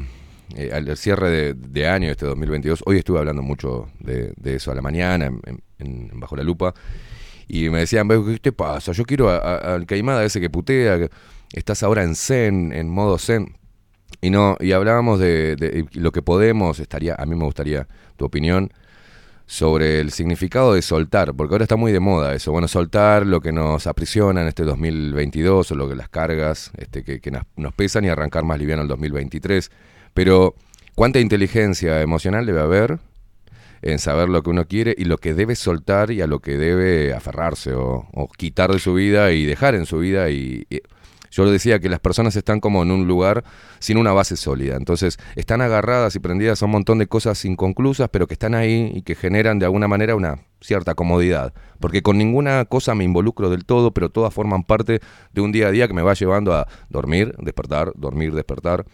eh, 0.55 0.71
al 0.75 0.95
cierre 0.99 1.31
de, 1.31 1.55
de 1.55 1.89
año, 1.89 2.11
este 2.11 2.27
2022, 2.27 2.83
hoy 2.85 2.99
estuve 2.99 3.19
hablando 3.19 3.41
mucho 3.43 3.89
de, 3.99 4.35
de 4.37 4.57
eso 4.57 4.71
a 4.71 4.75
la 4.75 4.83
mañana, 4.83 5.25
en, 5.27 5.41
en- 5.47 5.63
en 6.11 6.21
Bajo 6.21 6.37
la 6.37 6.43
Lupa, 6.43 6.75
y 7.49 7.69
me 7.71 7.81
decían, 7.81 8.09
"Ve, 8.09 8.21
¿qué 8.25 8.39
te 8.39 8.53
pasa? 8.53 8.93
Yo 8.93 9.05
quiero 9.05 9.31
a- 9.31 9.39
al 9.75 9.87
caimada 9.87 10.25
ese 10.25 10.41
que 10.41 10.51
putea, 10.51 11.09
estás 11.53 11.83
ahora 11.83 12.03
en 12.03 12.15
zen, 12.15 12.73
en 12.73 12.89
modo 12.89 13.19
zen. 13.19 13.57
Y 14.21 14.31
no, 14.31 14.57
y 14.61 14.73
hablábamos 14.73 15.21
de, 15.21 15.87
lo 15.93 16.13
que 16.13 16.23
podemos, 16.23 16.81
estaría, 16.81 17.15
a 17.19 17.27
mí 17.27 17.35
me 17.37 17.45
gustaría 17.45 17.87
tu 18.17 18.25
opinión, 18.25 18.71
sobre 19.47 20.01
el 20.01 20.11
significado 20.11 20.75
de 20.75 20.83
soltar, 20.83 21.33
porque 21.35 21.55
ahora 21.55 21.65
está 21.65 21.77
muy 21.77 21.93
de 21.93 22.01
moda 22.01 22.35
eso, 22.35 22.51
bueno, 22.51 22.67
soltar 22.67 23.25
lo 23.25 23.41
que 23.41 23.53
nos 23.53 23.87
aprisiona 23.87 24.43
en 24.43 24.49
este 24.49 24.65
2022 24.65 25.71
o 25.71 25.75
lo 25.77 25.89
que 25.89 25.95
las 25.95 26.09
cargas 26.09 26.73
este, 26.79 27.05
que, 27.05 27.21
que 27.21 27.31
nos 27.31 27.73
pesan 27.75 28.05
y 28.05 28.09
arrancar 28.09 28.43
más 28.45 28.59
liviano 28.59 28.83
el 28.83 28.89
2023. 28.89 29.71
Pero, 30.15 30.57
¿cuánta 30.97 31.21
inteligencia 31.21 32.01
emocional 32.01 32.45
debe 32.45 32.61
haber 32.61 32.99
en 33.83 33.99
saber 33.99 34.29
lo 34.29 34.43
que 34.43 34.51
uno 34.51 34.67
quiere 34.67 34.95
y 34.97 35.05
lo 35.05 35.19
que 35.19 35.35
debe 35.35 35.57
soltar 35.57 36.11
y 36.11 36.21
a 36.21 36.27
lo 36.27 36.41
que 36.41 36.57
debe 36.57 37.15
aferrarse 37.15 37.75
o, 37.75 38.09
quitar 38.37 38.73
de 38.73 38.79
su 38.79 38.95
vida 38.95 39.33
y 39.33 39.45
dejar 39.45 39.75
en 39.75 39.87
su 39.87 39.99
vida? 39.99 40.31
Y, 40.31 40.67
y 40.71 40.81
yo 41.37 41.45
lo 41.45 41.51
decía 41.51 41.79
que 41.81 41.91
las 41.91 42.01
personas 42.01 42.35
están 42.37 42.61
como 42.61 42.83
en 42.83 42.91
un 42.91 43.07
lugar 43.07 43.45
sin 43.79 43.99
una 43.99 44.13
base 44.13 44.37
sólida. 44.37 44.77
Entonces, 44.77 45.19
están 45.35 45.61
agarradas 45.61 46.17
y 46.17 46.19
prendidas 46.19 46.63
a 46.63 46.65
un 46.65 46.73
montón 46.73 46.99
de 46.99 47.09
cosas 47.09 47.45
inconclusas, 47.45 48.09
pero 48.11 48.27
que 48.27 48.33
están 48.33 48.55
ahí 48.55 48.91
y 48.95 49.03
que 49.03 49.15
generan 49.15 49.59
de 49.59 49.67
alguna 49.67 49.87
manera 49.87 50.15
una 50.15 50.39
cierta 50.63 50.95
comodidad. 50.95 51.53
Porque 51.79 52.03
con 52.03 52.17
ninguna 52.17 52.65
cosa 52.65 52.95
me 52.95 53.05
involucro 53.05 53.51
del 53.51 53.67
todo, 53.67 53.93
pero 53.93 54.09
todas 54.09 54.33
forman 54.33 54.65
parte 54.65 55.01
de 55.33 55.41
un 55.43 55.53
día 55.53 55.69
a 55.69 55.71
día 55.71 55.89
que 55.89 55.95
me 55.95 56.03
va 56.03 56.15
llevando 56.15 56.55
a 56.55 56.69
dormir, 56.89 57.35
despertar, 57.39 57.93
dormir, 57.97 58.35
despertar. 58.35 58.87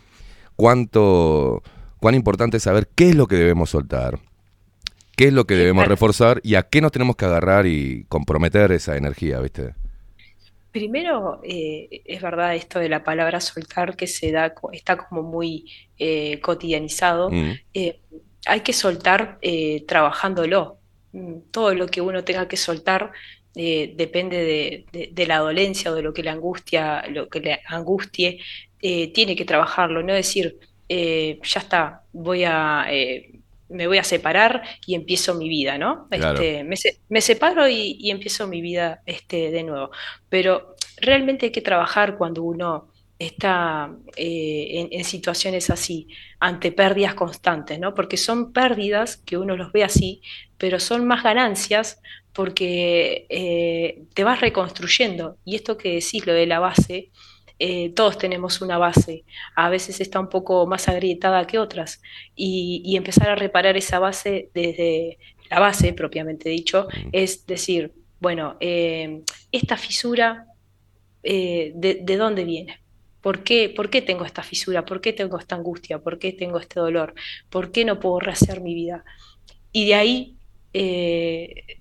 Cuánto, 0.57 1.63
cuán 2.01 2.15
importante 2.17 2.57
es 2.57 2.63
saber 2.65 2.89
qué 2.95 3.11
es 3.11 3.15
lo 3.15 3.29
que 3.29 3.37
debemos 3.37 3.71
soltar, 3.71 4.19
qué 5.17 5.27
es 5.29 5.33
lo 5.33 5.47
que 5.47 5.55
debemos 5.55 5.87
reforzar 5.87 6.41
y 6.43 6.55
a 6.57 6.63
qué 6.65 6.81
nos 6.81 6.93
tenemos 6.93 7.17
que 7.17 7.25
agarrar 7.27 7.67
y 7.67 8.05
comprometer 8.09 8.73
esa 8.73 8.97
energía, 8.97 9.41
¿viste? 9.41 9.75
Primero, 10.71 11.41
eh, 11.45 12.01
es 12.07 12.23
verdad 12.23 12.55
esto 12.55 12.79
de 12.79 12.89
la 12.89 13.05
palabra 13.05 13.41
soltar 13.43 13.95
que 13.95 14.07
se 14.07 14.33
da, 14.33 14.55
está 14.73 14.97
como 14.97 15.23
muy 15.23 15.71
eh, 15.99 16.41
cotidianizado. 16.41 17.31
Mm. 17.31 17.53
Eh, 17.75 18.01
hay 18.47 18.61
que 18.63 18.73
soltar 18.73 19.39
trabajándolo. 19.87 20.79
Mm, 21.13 21.41
Todo 21.51 21.75
lo 21.75 21.87
que 21.89 22.01
uno 22.01 22.25
tenga 22.25 22.49
que 22.49 22.57
soltar 22.57 23.13
depende 23.55 24.39
de, 24.39 24.87
de- 24.93 25.11
de 25.13 25.27
la 25.27 25.39
dolencia 25.39 25.91
o 25.93 25.95
de 25.95 26.03
lo 26.03 26.15
que 26.15 26.23
le 26.23 26.31
angustia, 26.31 27.05
lo 27.09 27.29
que 27.29 27.41
le 27.41 27.61
angustie, 27.69 28.41
tiene 28.81 29.37
que 29.37 29.45
trabajarlo, 29.45 30.03
no 30.03 30.15
decir, 30.15 30.59
ya 30.89 31.61
está, 31.61 32.03
voy 32.13 32.45
a, 32.45 32.87
me 33.73 33.87
voy 33.87 33.99
a 33.99 34.05
separar 34.05 34.63
y 34.87 34.95
empiezo 34.95 35.35
mi 35.35 35.49
vida, 35.49 35.79
¿no? 35.79 36.09
Claro. 36.11 36.39
Este, 36.41 36.65
me, 36.65 36.77
se- 36.77 37.01
me 37.09 37.21
separo 37.21 37.69
y, 37.69 37.97
y 37.99 38.11
empiezo 38.11 38.47
mi 38.49 38.61
vida 38.63 39.03
este, 39.07 39.51
de 39.51 39.63
nuevo. 39.65 39.91
Pero 40.29 40.75
realmente 40.99 41.47
hay 41.47 41.53
que 41.53 41.63
trabajar 41.63 42.17
cuando 42.19 42.43
uno 42.43 42.89
está 43.19 43.95
eh, 44.17 44.69
en, 44.81 44.89
en 44.99 45.05
situaciones 45.05 45.71
así, 45.71 46.09
ante 46.41 46.73
pérdidas 46.73 47.15
constantes, 47.15 47.79
¿no? 47.79 47.95
Porque 47.95 48.17
son 48.17 48.53
pérdidas 48.53 49.17
que 49.19 49.39
uno 49.39 49.57
los 49.57 49.73
ve 49.73 49.85
así, 49.85 50.23
pero 50.59 50.81
son 50.81 51.07
más 51.07 51.23
ganancias 51.23 52.01
porque 52.33 53.27
eh, 53.29 54.05
te 54.15 54.25
vas 54.25 54.41
reconstruyendo. 54.41 55.39
Y 55.45 55.57
esto 55.57 55.77
que 55.77 55.95
decís, 55.95 56.27
lo 56.27 56.33
de 56.33 56.47
la 56.47 56.59
base, 56.61 57.11
eh, 57.59 57.91
todos 57.91 58.19
tenemos 58.19 58.61
una 58.61 58.79
base, 58.79 59.25
a 59.55 59.69
veces 59.69 60.01
está 60.01 60.21
un 60.21 60.29
poco 60.29 60.67
más 60.67 60.89
agrietada 60.89 61.47
que 61.47 61.59
otras, 61.59 62.01
y, 62.35 62.83
y 62.85 62.97
empezar 62.97 63.31
a 63.31 63.37
reparar 63.37 63.77
esa 63.77 63.99
base 63.99 64.51
desde 64.55 65.19
la 65.51 65.61
base, 65.61 65.93
propiamente 65.93 66.49
dicho, 66.49 66.89
es 67.13 67.47
decir, 67.47 67.93
bueno, 68.21 68.57
eh, 68.61 69.23
esta 69.51 69.77
fisura, 69.77 70.47
eh, 71.23 71.73
de, 71.75 72.01
de 72.03 72.17
dónde 72.17 72.45
viene? 72.45 72.81
¿Por 73.21 73.45
qué, 73.45 73.69
por 73.69 73.91
qué 73.91 74.03
tengo 74.03 74.25
esta 74.25 74.43
fisura? 74.43 74.85
¿Por 74.85 75.01
qué 75.01 75.13
tengo 75.13 75.39
esta 75.39 75.55
angustia? 75.55 76.01
¿Por 76.01 76.19
qué 76.19 76.33
tengo 76.33 76.59
este 76.59 76.81
dolor? 76.81 77.15
¿Por 77.51 77.71
qué 77.71 77.85
no 77.85 78.01
puedo 78.01 78.19
rehacer 78.19 78.61
mi 78.61 78.75
vida? 78.75 79.05
Y 79.71 79.87
de 79.87 79.95
ahí, 79.95 80.37
eh, 80.73 81.81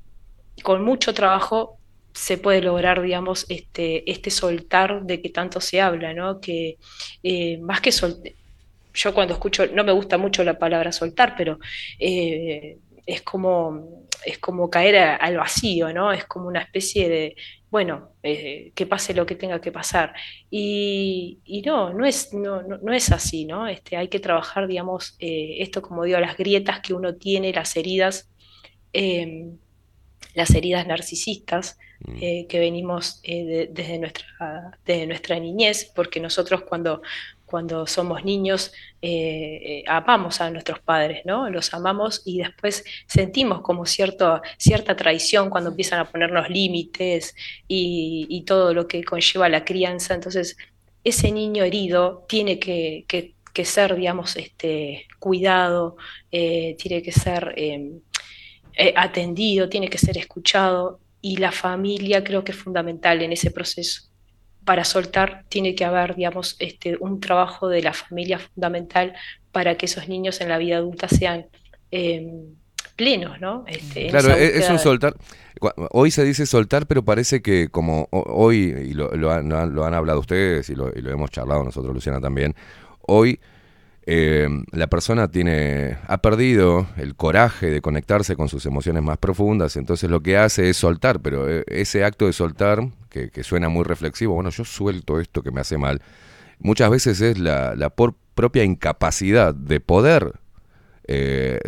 con 0.62 0.84
mucho 0.84 1.14
trabajo, 1.14 1.80
se 2.14 2.38
puede 2.38 2.62
lograr, 2.62 3.02
digamos, 3.02 3.46
este, 3.50 4.10
este 4.10 4.30
soltar 4.30 5.04
de 5.04 5.22
que 5.22 5.30
tanto 5.30 5.62
se 5.62 5.82
habla, 5.82 6.14
¿no? 6.14 6.40
Que 6.42 6.78
eh, 7.24 7.58
más 7.60 7.82
que 7.82 7.92
soltar, 7.92 8.34
yo 8.94 9.14
cuando 9.14 9.34
escucho, 9.34 9.68
no 9.68 9.84
me 9.84 9.94
gusta 9.94 10.18
mucho 10.18 10.44
la 10.44 10.60
palabra 10.60 10.92
soltar, 10.92 11.36
pero 11.38 11.60
eh, 12.00 12.78
es 13.06 13.22
como, 13.22 14.08
es 14.26 14.38
como 14.40 14.70
caer 14.70 15.18
al 15.20 15.38
vacío, 15.38 15.94
¿no? 15.94 16.12
Es 16.12 16.26
como 16.26 16.48
una 16.48 16.62
especie 16.62 17.08
de, 17.08 17.36
bueno, 17.70 18.10
eh, 18.22 18.74
que 18.76 18.86
pase 18.86 19.14
lo 19.14 19.26
que 19.26 19.36
tenga 19.36 19.62
que 19.62 19.72
pasar. 19.72 20.14
Y, 20.50 21.40
y 21.46 21.62
no, 21.62 21.94
no 21.94 22.06
es, 22.06 22.34
no, 22.34 22.62
no, 22.64 22.78
no 22.80 22.94
es 22.94 23.12
así, 23.12 23.46
¿no? 23.46 23.68
Este, 23.68 23.96
hay 23.96 24.10
que 24.10 24.20
trabajar, 24.20 24.68
digamos, 24.68 25.16
esto 25.20 25.82
como 25.82 26.04
digo, 26.04 26.20
las 26.20 26.38
grietas 26.38 26.82
que 26.82 26.94
uno 26.94 27.16
tiene, 27.16 27.54
las 27.54 27.76
heridas, 27.78 28.30
las 30.34 30.54
heridas 30.56 30.88
narcisistas 30.88 31.78
eh, 32.20 32.48
que 32.48 32.60
venimos 32.60 33.20
eh, 33.24 33.44
de- 33.46 33.68
desde 33.72 34.00
nuestra, 34.00 34.26
desde 34.86 35.06
nuestra 35.08 35.40
niñez, 35.40 35.92
porque 35.96 36.20
nosotros 36.20 36.62
cuando, 36.64 37.02
cuando 37.46 37.86
somos 37.86 38.24
niños 38.26 38.72
eh, 39.04 39.60
eh, 39.64 39.84
amamos 39.88 40.42
a 40.42 40.50
nuestros 40.50 40.80
padres, 40.80 41.22
¿no? 41.26 41.50
Los 41.50 41.74
amamos 41.76 42.22
y 42.26 42.40
después 42.40 42.84
sentimos 43.08 43.62
como 43.62 43.86
cierto, 43.86 44.42
cierta 44.58 44.96
traición 44.96 45.50
cuando 45.52 45.70
empiezan 45.72 46.00
a 46.00 46.10
ponernos 46.10 46.50
límites 46.50 47.36
y, 47.68 48.26
y 48.30 48.44
todo 48.46 48.74
lo 48.74 48.88
que 48.88 49.04
conlleva 49.04 49.48
la 49.50 49.64
crianza. 49.64 50.14
Entonces, 50.16 50.58
ese 51.04 51.32
niño 51.32 51.64
herido 51.64 52.26
tiene 52.28 52.58
que, 52.60 53.06
que- 53.08 53.36
que 53.54 53.66
ser, 53.66 53.98
digamos, 53.98 54.38
este, 54.38 55.08
cuidado, 55.20 55.98
eh, 56.32 56.78
tiene 56.80 57.02
que 57.04 57.12
ser 57.12 57.54
eh, 58.76 58.94
atendido, 58.96 59.70
tiene 59.70 59.90
que 59.90 59.98
ser 59.98 60.18
escuchado 60.18 61.00
y 61.22 61.38
la 61.38 61.52
familia 61.52 62.24
creo 62.24 62.44
que 62.44 62.52
es 62.52 62.58
fundamental 62.58 63.22
en 63.22 63.32
ese 63.32 63.52
proceso. 63.52 64.04
Para 64.66 64.84
soltar 64.84 65.46
tiene 65.50 65.76
que 65.76 65.86
haber, 65.86 66.16
digamos, 66.16 66.56
este, 66.60 66.98
un 67.00 67.20
trabajo 67.20 67.68
de 67.68 67.82
la 67.82 67.94
familia 67.94 68.40
fundamental 68.40 69.14
para 69.52 69.76
que 69.76 69.86
esos 69.88 70.08
niños 70.08 70.40
en 70.42 70.50
la 70.50 70.58
vida 70.58 70.78
adulta 70.78 71.08
sean 71.08 71.48
eh, 71.92 72.28
plenos, 72.96 73.40
¿no? 73.42 73.64
Este, 73.68 74.08
Claro, 74.08 74.34
e- 74.36 74.58
es, 74.60 74.70
un 74.70 74.80
soltar. 74.80 75.16
Hoy 75.92 76.12
se 76.12 76.24
dice 76.24 76.46
soltar, 76.46 76.88
pero 76.88 77.04
parece 77.04 77.42
que 77.42 77.70
como 77.70 78.08
ho- 78.12 78.24
hoy, 78.28 78.74
y 78.90 78.94
lo, 78.94 79.12
lo 79.16 79.32
han- 79.32 79.50
lo 79.50 79.84
han 79.86 79.94
hablado 79.94 80.20
ustedes 80.20 80.70
y 80.70 80.76
lo, 80.76 80.90
y 80.96 81.02
lo 81.02 81.12
hemos 81.12 81.32
charlado 81.32 81.64
nosotros, 81.64 81.94
Luciana, 81.94 82.20
también, 82.22 82.56
hoy 83.02 83.40
eh, 84.06 84.50
la 84.72 84.88
persona 84.88 85.30
tiene 85.30 85.98
ha 86.08 86.22
perdido 86.22 86.88
el 86.98 87.16
coraje 87.16 87.70
de 87.70 87.82
conectarse 87.82 88.36
con 88.36 88.50
sus 88.50 88.66
emociones 88.66 89.04
más 89.04 89.18
profundas, 89.18 89.78
entonces 89.78 90.10
lo 90.10 90.22
que 90.22 90.38
hace 90.38 90.70
es 90.70 90.78
soltar, 90.78 91.22
pero 91.22 91.50
eh, 91.50 91.64
ese 91.68 92.04
acto 92.04 92.26
de 92.26 92.34
soltar, 92.34 92.90
que, 93.10 93.30
que 93.30 93.44
suena 93.44 93.70
muy 93.70 93.84
reflexivo, 93.84 94.34
bueno, 94.36 94.50
yo 94.50 94.66
suelto 94.66 95.20
esto 95.20 95.44
que 95.44 95.52
me 95.52 95.62
hace 95.62 95.78
mal, 95.78 96.02
muchas 96.60 96.90
veces 96.90 97.22
es 97.22 97.38
la, 97.40 97.76
la 97.76 97.90
por- 97.92 98.16
propia 98.36 98.64
incapacidad 98.64 99.54
de 99.54 99.80
poder 99.80 100.34
eh, 101.08 101.60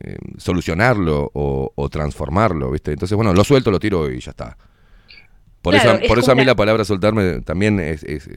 eh, 0.00 0.16
solucionarlo 0.38 1.30
o, 1.34 1.72
o 1.74 1.88
transformarlo, 1.88 2.70
¿viste? 2.70 2.92
Entonces, 2.92 3.16
bueno, 3.16 3.32
lo 3.34 3.44
suelto, 3.44 3.70
lo 3.70 3.80
tiro 3.80 4.10
y 4.10 4.20
ya 4.20 4.30
está. 4.30 4.56
Por 5.62 5.74
Claro, 5.74 5.76
eso, 5.76 6.00
es 6.00 6.08
por 6.08 6.18
eso 6.18 6.32
a 6.32 6.34
mí 6.34 6.44
la 6.44 6.54
palabra 6.56 6.84
soltarme 6.84 7.40
también 7.42 7.80
es... 7.80 8.02
es- 8.04 8.30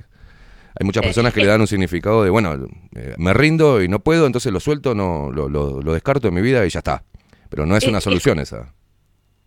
hay 0.79 0.85
muchas 0.85 1.01
Eh, 1.01 1.03
personas 1.03 1.33
que 1.33 1.41
le 1.41 1.47
dan 1.47 1.61
un 1.61 1.67
significado 1.67 2.23
de, 2.23 2.29
bueno, 2.29 2.53
eh, 2.95 3.15
me 3.17 3.33
rindo 3.33 3.81
y 3.83 3.87
no 3.87 3.99
puedo, 3.99 4.25
entonces 4.25 4.51
lo 4.53 4.59
suelto, 4.59 4.95
no 4.95 5.31
lo, 5.31 5.49
lo- 5.49 5.81
lo 5.81 5.93
descarto 5.93 6.27
de 6.27 6.31
mi 6.33 6.41
vida 6.41 6.65
y 6.65 6.69
ya 6.69 6.79
está. 6.79 7.03
Pero 7.49 7.65
no 7.65 7.75
es 7.77 7.85
Eh, 7.85 7.87
una 7.87 8.01
solución 8.01 8.39
esa. 8.39 8.73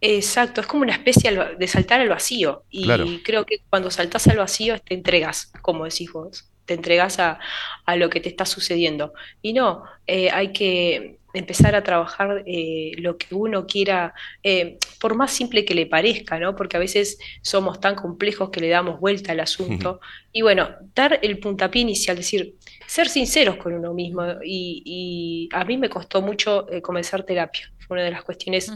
Exacto, 0.00 0.60
es 0.60 0.66
como 0.66 0.82
una 0.82 0.92
especie 0.92 1.30
de 1.58 1.66
saltar 1.68 2.00
al 2.00 2.10
vacío. 2.10 2.64
Y 2.68 2.82
Claro. 2.86 3.22
creo 3.22 3.46
que 3.46 3.58
cuando 3.70 3.90
saltas 3.90 4.26
al 4.28 4.36
vacío 4.36 4.78
te 4.80 4.94
entregas, 4.94 5.50
como 5.62 5.84
decís 5.84 6.12
vos, 6.12 6.50
te 6.66 6.74
entregas 6.74 7.18
a, 7.20 7.38
a 7.86 7.96
lo 7.96 8.10
que 8.10 8.20
te 8.20 8.28
está 8.28 8.44
sucediendo. 8.44 9.14
Y 9.40 9.54
no, 9.54 9.84
eh, 10.06 10.30
hay 10.30 10.52
que 10.52 11.20
empezar 11.34 11.74
a 11.74 11.82
trabajar 11.82 12.42
eh, 12.46 12.92
lo 12.98 13.18
que 13.18 13.34
uno 13.34 13.66
quiera, 13.66 14.14
eh, 14.42 14.78
por 15.00 15.14
más 15.16 15.32
simple 15.32 15.64
que 15.64 15.74
le 15.74 15.86
parezca, 15.86 16.38
¿no? 16.38 16.54
Porque 16.56 16.76
a 16.76 16.80
veces 16.80 17.18
somos 17.42 17.80
tan 17.80 17.94
complejos 17.96 18.50
que 18.50 18.60
le 18.60 18.68
damos 18.68 19.00
vuelta 19.00 19.32
al 19.32 19.40
asunto. 19.40 20.00
Y 20.32 20.42
bueno, 20.42 20.70
dar 20.94 21.18
el 21.22 21.38
puntapié 21.38 21.82
inicial, 21.82 22.16
decir, 22.16 22.54
ser 22.86 23.08
sinceros 23.08 23.56
con 23.56 23.74
uno 23.74 23.92
mismo. 23.94 24.24
Y, 24.44 24.82
y 24.84 25.48
a 25.56 25.64
mí 25.64 25.76
me 25.76 25.88
costó 25.90 26.22
mucho 26.22 26.70
eh, 26.70 26.80
comenzar 26.82 27.24
terapia. 27.24 27.70
Fue 27.86 27.96
una 27.96 28.04
de 28.04 28.10
las 28.12 28.22
cuestiones 28.24 28.72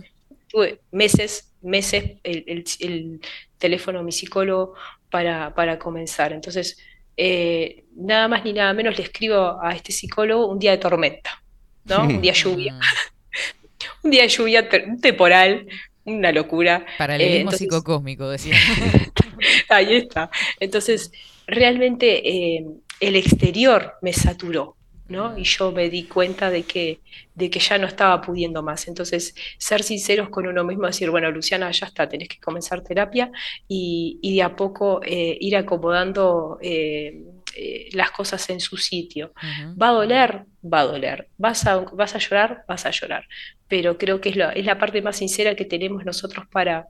tuve 0.48 0.80
meses, 0.90 1.54
meses 1.62 2.18
el, 2.22 2.44
el- 2.46 2.64
el 2.80 3.20
teléfono 3.58 3.98
de 3.98 4.04
mi 4.04 4.12
psicólogo 4.12 4.74
para, 5.10 5.54
para 5.54 5.78
comenzar. 5.78 6.32
Entonces, 6.32 6.78
nada 7.96 8.28
más 8.28 8.44
ni 8.44 8.52
nada 8.52 8.72
menos 8.72 8.96
le 8.96 9.04
escribo 9.04 9.58
a 9.62 9.74
este 9.74 9.92
psicólogo 9.92 10.46
un 10.46 10.58
día 10.58 10.70
de 10.72 10.78
tormenta, 10.78 11.30
¿no? 11.88 12.04
Un 12.04 12.20
día 12.20 12.32
lluvia. 12.32 12.78
un 14.02 14.10
día 14.10 14.22
de 14.22 14.28
lluvia 14.28 14.68
te- 14.68 14.86
temporal, 15.00 15.66
una 16.04 16.32
locura. 16.32 16.84
Paralelismo 16.96 17.52
Eh, 17.52 17.56
psicocósmico, 17.56 18.28
decía. 18.28 18.54
Ahí 19.68 19.96
está. 19.96 20.30
Entonces, 20.60 21.12
realmente 21.46 22.28
eh, 22.56 22.66
el 23.00 23.16
exterior 23.16 23.94
me 24.02 24.12
saturó, 24.12 24.76
¿no? 25.08 25.38
Y 25.38 25.44
yo 25.44 25.72
me 25.72 25.88
di 25.90 26.04
cuenta 26.04 26.50
de 26.50 26.64
que, 26.64 27.00
de 27.34 27.50
que 27.50 27.60
ya 27.60 27.78
no 27.78 27.86
estaba 27.86 28.20
pudiendo 28.20 28.62
más. 28.62 28.88
Entonces, 28.88 29.34
ser 29.58 29.82
sinceros 29.82 30.28
con 30.30 30.46
uno 30.46 30.64
mismo, 30.64 30.86
decir, 30.86 31.10
bueno, 31.10 31.30
Luciana, 31.30 31.70
ya 31.70 31.86
está, 31.86 32.08
tenés 32.08 32.28
que 32.28 32.38
comenzar 32.40 32.82
terapia 32.82 33.30
y, 33.68 34.18
y 34.22 34.36
de 34.36 34.42
a 34.42 34.56
poco 34.56 35.00
eh, 35.04 35.36
ir 35.40 35.56
acomodando 35.56 36.58
eh, 36.62 37.22
eh, 37.56 37.88
las 37.92 38.10
cosas 38.10 38.48
en 38.50 38.60
su 38.60 38.76
sitio. 38.76 39.32
¿Va 39.80 39.88
a 39.90 39.92
doler? 39.92 40.44
Va 40.62 40.80
a 40.80 40.84
doler. 40.84 41.28
¿Vas 41.36 41.66
a, 41.66 41.76
vas 41.78 42.14
a 42.14 42.18
llorar? 42.18 42.64
Vas 42.68 42.86
a 42.86 42.90
llorar. 42.90 43.24
Pero 43.68 43.98
creo 43.98 44.20
que 44.20 44.30
es 44.30 44.36
la, 44.36 44.50
es 44.52 44.64
la 44.66 44.78
parte 44.78 45.02
más 45.02 45.16
sincera 45.16 45.54
que 45.54 45.64
tenemos 45.64 46.04
nosotros 46.04 46.46
para, 46.50 46.88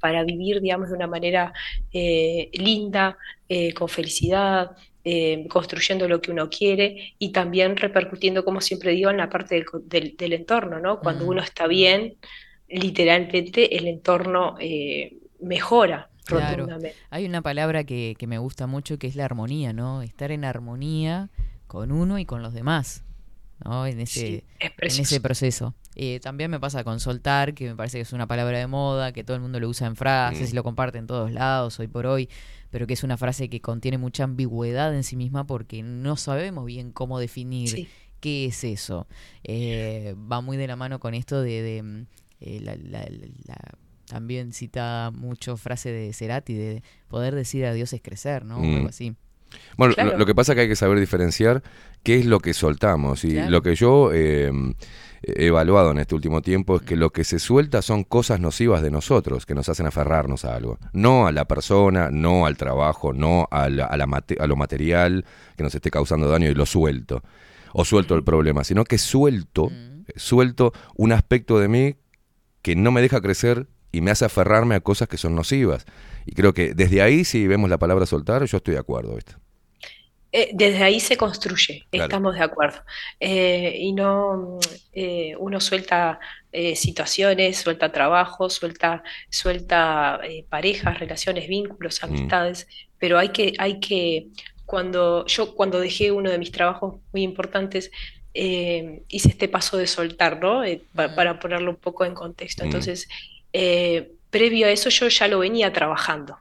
para 0.00 0.24
vivir, 0.24 0.60
digamos, 0.60 0.88
de 0.90 0.96
una 0.96 1.06
manera 1.06 1.52
eh, 1.92 2.50
linda, 2.54 3.16
eh, 3.48 3.72
con 3.74 3.88
felicidad, 3.88 4.70
eh, 5.04 5.46
construyendo 5.48 6.08
lo 6.08 6.20
que 6.20 6.30
uno 6.30 6.48
quiere 6.50 7.14
y 7.18 7.32
también 7.32 7.76
repercutiendo, 7.76 8.44
como 8.44 8.60
siempre 8.60 8.92
digo, 8.92 9.10
en 9.10 9.16
la 9.18 9.30
parte 9.30 9.54
del, 9.56 9.64
del- 9.84 10.16
del 10.16 10.32
entorno, 10.34 10.78
¿no? 10.80 11.00
Cuando 11.00 11.26
uno 11.26 11.42
está 11.42 11.66
bien, 11.66 12.16
literalmente 12.68 13.76
el 13.76 13.86
entorno 13.86 14.56
mejora 15.40 16.10
Claro. 16.36 16.66
Hay 17.10 17.26
una 17.26 17.42
palabra 17.42 17.84
que, 17.84 18.14
que 18.18 18.26
me 18.26 18.38
gusta 18.38 18.66
mucho 18.66 18.98
que 18.98 19.06
es 19.06 19.16
la 19.16 19.24
armonía, 19.24 19.72
¿no? 19.72 20.02
Estar 20.02 20.30
en 20.30 20.44
armonía 20.44 21.30
con 21.66 21.90
uno 21.92 22.18
y 22.18 22.24
con 22.24 22.42
los 22.42 22.52
demás, 22.54 23.04
¿no? 23.64 23.86
En 23.86 24.00
ese, 24.00 24.20
Sí, 24.20 24.44
es 24.80 24.96
en 24.96 25.02
ese 25.02 25.20
proceso. 25.20 25.74
Eh, 26.00 26.20
también 26.20 26.50
me 26.50 26.60
pasa 26.60 26.84
con 26.84 27.00
soltar, 27.00 27.54
que 27.54 27.66
me 27.68 27.74
parece 27.74 27.98
que 27.98 28.02
es 28.02 28.12
una 28.12 28.26
palabra 28.28 28.58
de 28.58 28.66
moda, 28.68 29.12
que 29.12 29.24
todo 29.24 29.34
el 29.36 29.42
mundo 29.42 29.58
lo 29.58 29.68
usa 29.68 29.86
en 29.88 29.96
frases 29.96 30.48
Mm. 30.50 30.52
y 30.52 30.54
lo 30.54 30.62
comparte 30.62 30.98
en 30.98 31.06
todos 31.08 31.32
lados 31.32 31.80
hoy 31.80 31.88
por 31.88 32.06
hoy, 32.06 32.28
pero 32.70 32.86
que 32.86 32.92
es 32.94 33.02
una 33.02 33.16
frase 33.16 33.48
que 33.50 33.60
contiene 33.60 33.98
mucha 33.98 34.22
ambigüedad 34.24 34.94
en 34.94 35.02
sí 35.02 35.16
misma 35.16 35.44
porque 35.46 35.82
no 35.82 36.16
sabemos 36.16 36.66
bien 36.66 36.92
cómo 36.92 37.18
definir 37.18 37.68
Sí. 37.70 37.88
qué 38.20 38.46
es 38.46 38.62
eso. 38.62 39.08
Eh, 39.42 40.14
va 40.30 40.40
muy 40.40 40.56
de 40.56 40.68
la 40.68 40.76
mano 40.76 41.00
con 41.00 41.14
esto 41.14 41.40
de, 41.42 41.62
de, 41.62 41.82
mm, 41.82 42.06
eh, 42.40 42.60
la, 42.62 42.76
la- 42.76 43.00
la- 43.10 43.26
la- 43.46 43.78
también 44.08 44.52
cita 44.52 45.10
mucho 45.14 45.56
frase 45.56 45.90
de 45.92 46.12
Cerati 46.12 46.54
de 46.54 46.82
poder 47.08 47.34
decir 47.34 47.64
adiós 47.66 47.92
es 47.92 48.00
crecer, 48.02 48.44
¿no? 48.44 48.56
O 48.58 48.62
Mm. 48.62 48.74
algo 48.76 48.88
así. 48.88 49.14
Bueno, 49.78 49.94
Claro. 49.94 50.12
lo, 50.12 50.18
lo 50.18 50.26
que 50.26 50.34
pasa 50.34 50.52
es 50.52 50.56
que 50.56 50.60
hay 50.62 50.68
que 50.68 50.76
saber 50.76 50.98
diferenciar 51.00 51.62
qué 52.02 52.16
es 52.18 52.26
lo 52.26 52.38
que 52.40 52.52
soltamos. 52.52 53.24
Y 53.24 53.32
Claro. 53.32 53.50
lo 53.50 53.62
que 53.62 53.74
yo 53.76 54.10
eh, 54.12 54.52
he 55.22 55.46
evaluado 55.46 55.90
en 55.92 55.98
este 55.98 56.14
último 56.14 56.42
tiempo 56.42 56.76
es 56.76 56.82
que 56.82 56.96
lo 56.96 57.10
que 57.10 57.24
se 57.24 57.38
suelta 57.38 57.80
son 57.80 58.04
cosas 58.04 58.40
nocivas 58.40 58.82
de 58.82 58.90
nosotros, 58.90 59.46
que 59.46 59.54
nos 59.54 59.68
hacen 59.70 59.86
aferrarnos 59.86 60.44
a 60.44 60.54
algo. 60.54 60.78
No 60.92 61.26
a 61.26 61.32
la 61.32 61.46
persona, 61.46 62.10
no 62.10 62.44
al 62.44 62.56
trabajo, 62.58 63.14
no 63.14 63.48
a, 63.50 63.68
la- 63.70 63.86
a 63.86 63.96
la 63.96 64.06
mate- 64.06 64.36
a 64.38 64.46
lo 64.46 64.54
material 64.56 65.24
que 65.56 65.62
nos 65.62 65.74
esté 65.74 65.90
causando 65.90 66.28
daño 66.28 66.48
y 66.50 66.54
lo 66.54 66.66
suelto. 66.66 67.22
O 67.72 67.84
suelto 67.86 68.14
el 68.16 68.24
problema, 68.24 68.64
sino 68.64 68.84
que 68.84 68.98
suelto, 68.98 69.70
Mm. 69.70 70.04
suelto 70.16 70.72
un 70.96 71.12
aspecto 71.12 71.58
de 71.58 71.68
mí 71.68 71.94
que 72.60 72.76
no 72.76 72.90
me 72.92 73.00
deja 73.00 73.20
crecer 73.22 73.66
y 73.92 74.00
me 74.00 74.10
hace 74.10 74.24
aferrarme 74.24 74.74
a 74.74 74.80
cosas 74.80 75.08
que 75.08 75.16
son 75.18 75.34
nocivas. 75.34 75.86
Y 76.26 76.32
creo 76.32 76.52
que 76.52 76.74
desde 76.74 77.00
ahí, 77.02 77.24
si 77.24 77.46
vemos 77.46 77.70
la 77.70 77.78
palabra 77.78 78.06
soltar, 78.06 78.44
yo 78.44 78.56
estoy 78.58 78.74
de 78.74 78.80
acuerdo. 78.80 79.14
¿viste? 79.14 79.32
Eh, 80.30 80.50
desde 80.52 80.82
ahí 80.82 81.00
se 81.00 81.16
construye, 81.16 81.86
estamos 81.90 82.34
de 82.34 82.42
acuerdo. 82.42 82.80
Eh, 83.18 83.76
y 83.80 83.92
no, 83.92 84.58
mm, 84.60 84.74
eh, 84.92 85.34
uno 85.38 85.60
suelta 85.60 86.18
situaciones, 86.74 87.58
suelta 87.58 87.92
trabajo, 87.92 88.48
suelta, 88.50 89.02
suelta 89.30 90.18
parejas, 90.48 90.98
relaciones, 90.98 91.46
vínculos, 91.46 92.02
amistades, 92.02 92.66
pero 92.98 93.18
hay 93.18 93.28
que, 93.28 93.52
hay 93.58 93.80
que, 93.80 94.28
cuando 94.66 95.24
yo 95.26 95.54
cuando 95.54 95.78
dejé 95.78 96.10
uno 96.10 96.30
de 96.30 96.38
mis 96.38 96.50
trabajos 96.50 96.96
muy 97.12 97.22
importantes, 97.22 97.90
hice 98.34 99.28
este 99.28 99.48
paso 99.48 99.76
de 99.76 99.86
soltar, 99.86 100.40
¿no? 100.40 100.62
Pa- 100.94 101.08
Mm. 101.08 101.14
para 101.14 101.38
ponerlo 101.38 101.70
un 101.70 101.76
poco 101.76 102.04
en 102.04 102.14
contexto. 102.14 102.64
Mm. 102.64 102.68
Eh, 103.52 104.12
previo 104.30 104.66
a 104.66 104.70
eso 104.70 104.90
yo 104.90 105.08
ya 105.08 105.28
lo 105.28 105.40
venía 105.40 105.72
trabajando 105.72 106.38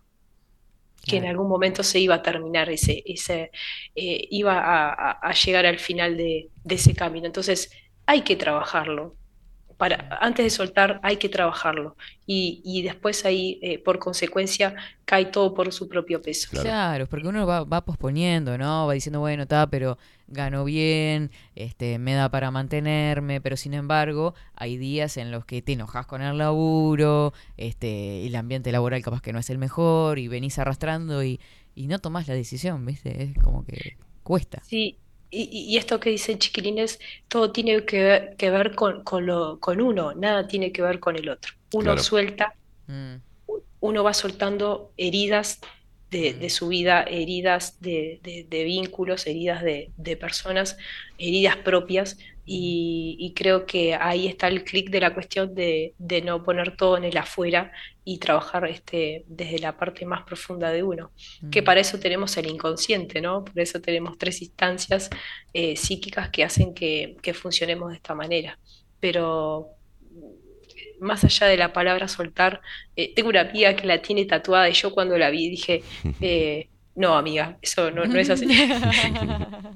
que 1.05 1.17
en 1.17 1.25
algún 1.25 1.47
momento 1.47 1.83
se 1.83 1.99
iba 1.99 2.15
a 2.15 2.21
terminar 2.21 2.69
ese, 2.69 3.01
ese 3.05 3.51
eh, 3.95 4.27
iba 4.31 4.53
a, 4.59 4.89
a- 4.93 5.11
a 5.21 5.33
llegar 5.33 5.65
al 5.65 5.79
final 5.79 6.17
de, 6.17 6.51
de 6.63 6.75
ese 6.75 6.93
camino. 6.95 7.27
Entonces, 7.27 7.71
hay 8.05 8.23
que 8.23 8.35
trabajarlo. 8.35 9.17
Para, 9.77 10.17
antes 10.21 10.43
de 10.43 10.49
soltar, 10.49 10.99
hay 11.03 11.17
que 11.17 11.29
trabajarlo. 11.29 11.95
Y, 12.25 12.61
y 12.65 12.81
después 12.81 13.25
ahí, 13.25 13.59
eh, 13.61 13.77
por 13.77 13.99
consecuencia, 13.99 14.75
cae 15.05 15.25
todo 15.25 15.53
por 15.53 15.71
su 15.71 15.87
propio 15.87 16.21
peso. 16.21 16.49
Claro. 16.49 16.67
Claro, 16.67 17.07
porque 17.07 17.27
uno 17.27 17.45
va, 17.45 17.63
va 17.63 17.85
posponiendo, 17.85 18.57
¿no? 18.57 18.87
Va 18.87 18.93
diciendo, 18.93 19.19
bueno, 19.19 19.43
está, 19.43 19.69
pero 19.69 19.99
gano 20.27 20.65
bien, 20.65 21.31
este, 21.55 21.99
me 21.99 22.15
da 22.15 22.29
para 22.29 22.51
mantenerme, 22.51 23.39
pero 23.39 23.55
sin 23.55 23.73
embargo, 23.73 24.33
hay 24.55 24.77
días 24.77 25.15
en 25.17 25.31
los 25.31 25.45
que 25.45 25.61
te 25.61 25.73
enojas 25.73 26.05
con 26.05 26.21
el 26.21 26.37
laburo, 26.37 27.33
este, 27.55 28.25
el 28.25 28.35
ambiente 28.35 28.71
laboral 28.71 29.01
capaz 29.03 29.21
que 29.21 29.31
no 29.31 29.39
es 29.39 29.49
el 29.49 29.57
mejor, 29.57 30.19
y 30.19 30.27
venís 30.27 30.59
arrastrando 30.59 31.23
y, 31.23 31.39
y 31.75 31.87
no 31.87 31.99
tomás 31.99 32.27
la 32.27 32.33
decisión, 32.33 32.85
¿viste? 32.85 33.23
Es 33.23 33.37
como 33.43 33.63
que 33.63 33.95
cuesta. 34.23 34.61
Sí, 34.65 34.97
y, 35.29 35.73
y- 35.73 35.77
esto 35.77 35.99
que 35.99 36.09
dicen 36.11 36.39
chiquilines, 36.39 36.99
todo 37.27 37.51
tiene 37.51 37.85
que 37.85 38.03
ver, 38.03 38.35
que 38.37 38.49
ver 38.51 38.75
con, 38.75 39.03
con 39.03 39.25
lo, 39.25 39.59
con 39.59 39.81
uno, 39.81 40.13
nada 40.15 40.47
tiene 40.47 40.71
que 40.71 40.81
ver 40.81 40.99
con 40.99 41.15
el 41.17 41.29
otro. 41.29 41.53
Uno 41.71 41.83
Claro. 41.83 42.03
suelta 42.03 42.55
Mm, 42.87 43.21
uno 43.79 44.03
va 44.03 44.13
soltando 44.13 44.93
heridas 44.97 45.59
de, 46.09 46.33
de 46.33 46.49
su 46.49 46.67
vida, 46.69 47.03
heridas 47.03 47.79
de, 47.79 48.19
de- 48.23 48.45
de 48.49 48.63
vínculos, 48.63 49.27
heridas 49.27 49.61
de, 49.63 49.93
de 49.97 50.17
personas, 50.17 50.77
heridas 51.17 51.57
propias, 51.57 52.17
y, 52.49 53.17
y 53.19 53.33
creo 53.33 53.65
que 53.65 53.93
ahí 53.93 54.25
está 54.25 54.47
el 54.47 54.63
clic 54.63 54.89
de 54.89 55.01
la 55.01 55.13
cuestión 55.13 55.53
de, 55.53 55.93
de 55.97 56.21
no 56.21 56.43
poner 56.43 56.77
todo 56.77 56.95
en 56.97 57.03
el 57.03 57.17
afuera 57.17 57.73
y 58.05 58.19
trabajar 58.19 58.65
este, 58.67 59.25
desde 59.27 59.59
la 59.59 59.77
parte 59.77 60.05
más 60.05 60.23
profunda 60.23 60.71
de 60.71 60.81
uno. 60.81 61.11
Que 61.51 61.61
mm. 61.61 61.65
para 61.65 61.81
eso 61.81 61.99
tenemos 61.99 62.37
el 62.37 62.47
inconsciente, 62.47 63.19
¿no? 63.19 63.43
Por 63.43 63.59
eso 63.59 63.81
tenemos 63.81 64.17
tres 64.17 64.41
instancias 64.41 65.09
eh, 65.53 65.75
psíquicas 65.75 66.29
que 66.29 66.45
hacen 66.45 66.73
que, 66.73 67.17
que 67.21 67.33
funcionemos 67.33 67.89
de 67.89 67.97
esta 67.97 68.15
manera. 68.15 68.57
Pero 69.01 69.71
más 71.01 71.25
allá 71.25 71.47
de 71.47 71.57
la 71.57 71.73
palabra 71.73 72.07
soltar, 72.07 72.61
eh, 72.95 73.13
tengo 73.13 73.27
una 73.29 73.41
amiga 73.41 73.75
que 73.75 73.85
la 73.85 74.01
tiene 74.01 74.23
tatuada 74.23 74.69
y 74.69 74.73
yo 74.73 74.91
cuando 74.93 75.17
la 75.17 75.29
vi 75.29 75.49
dije, 75.49 75.83
eh, 76.21 76.69
no, 76.97 77.15
amiga, 77.17 77.59
eso 77.61 77.91
no, 77.91 78.07
no 78.07 78.19
es 78.19 78.29
así. 78.31 78.47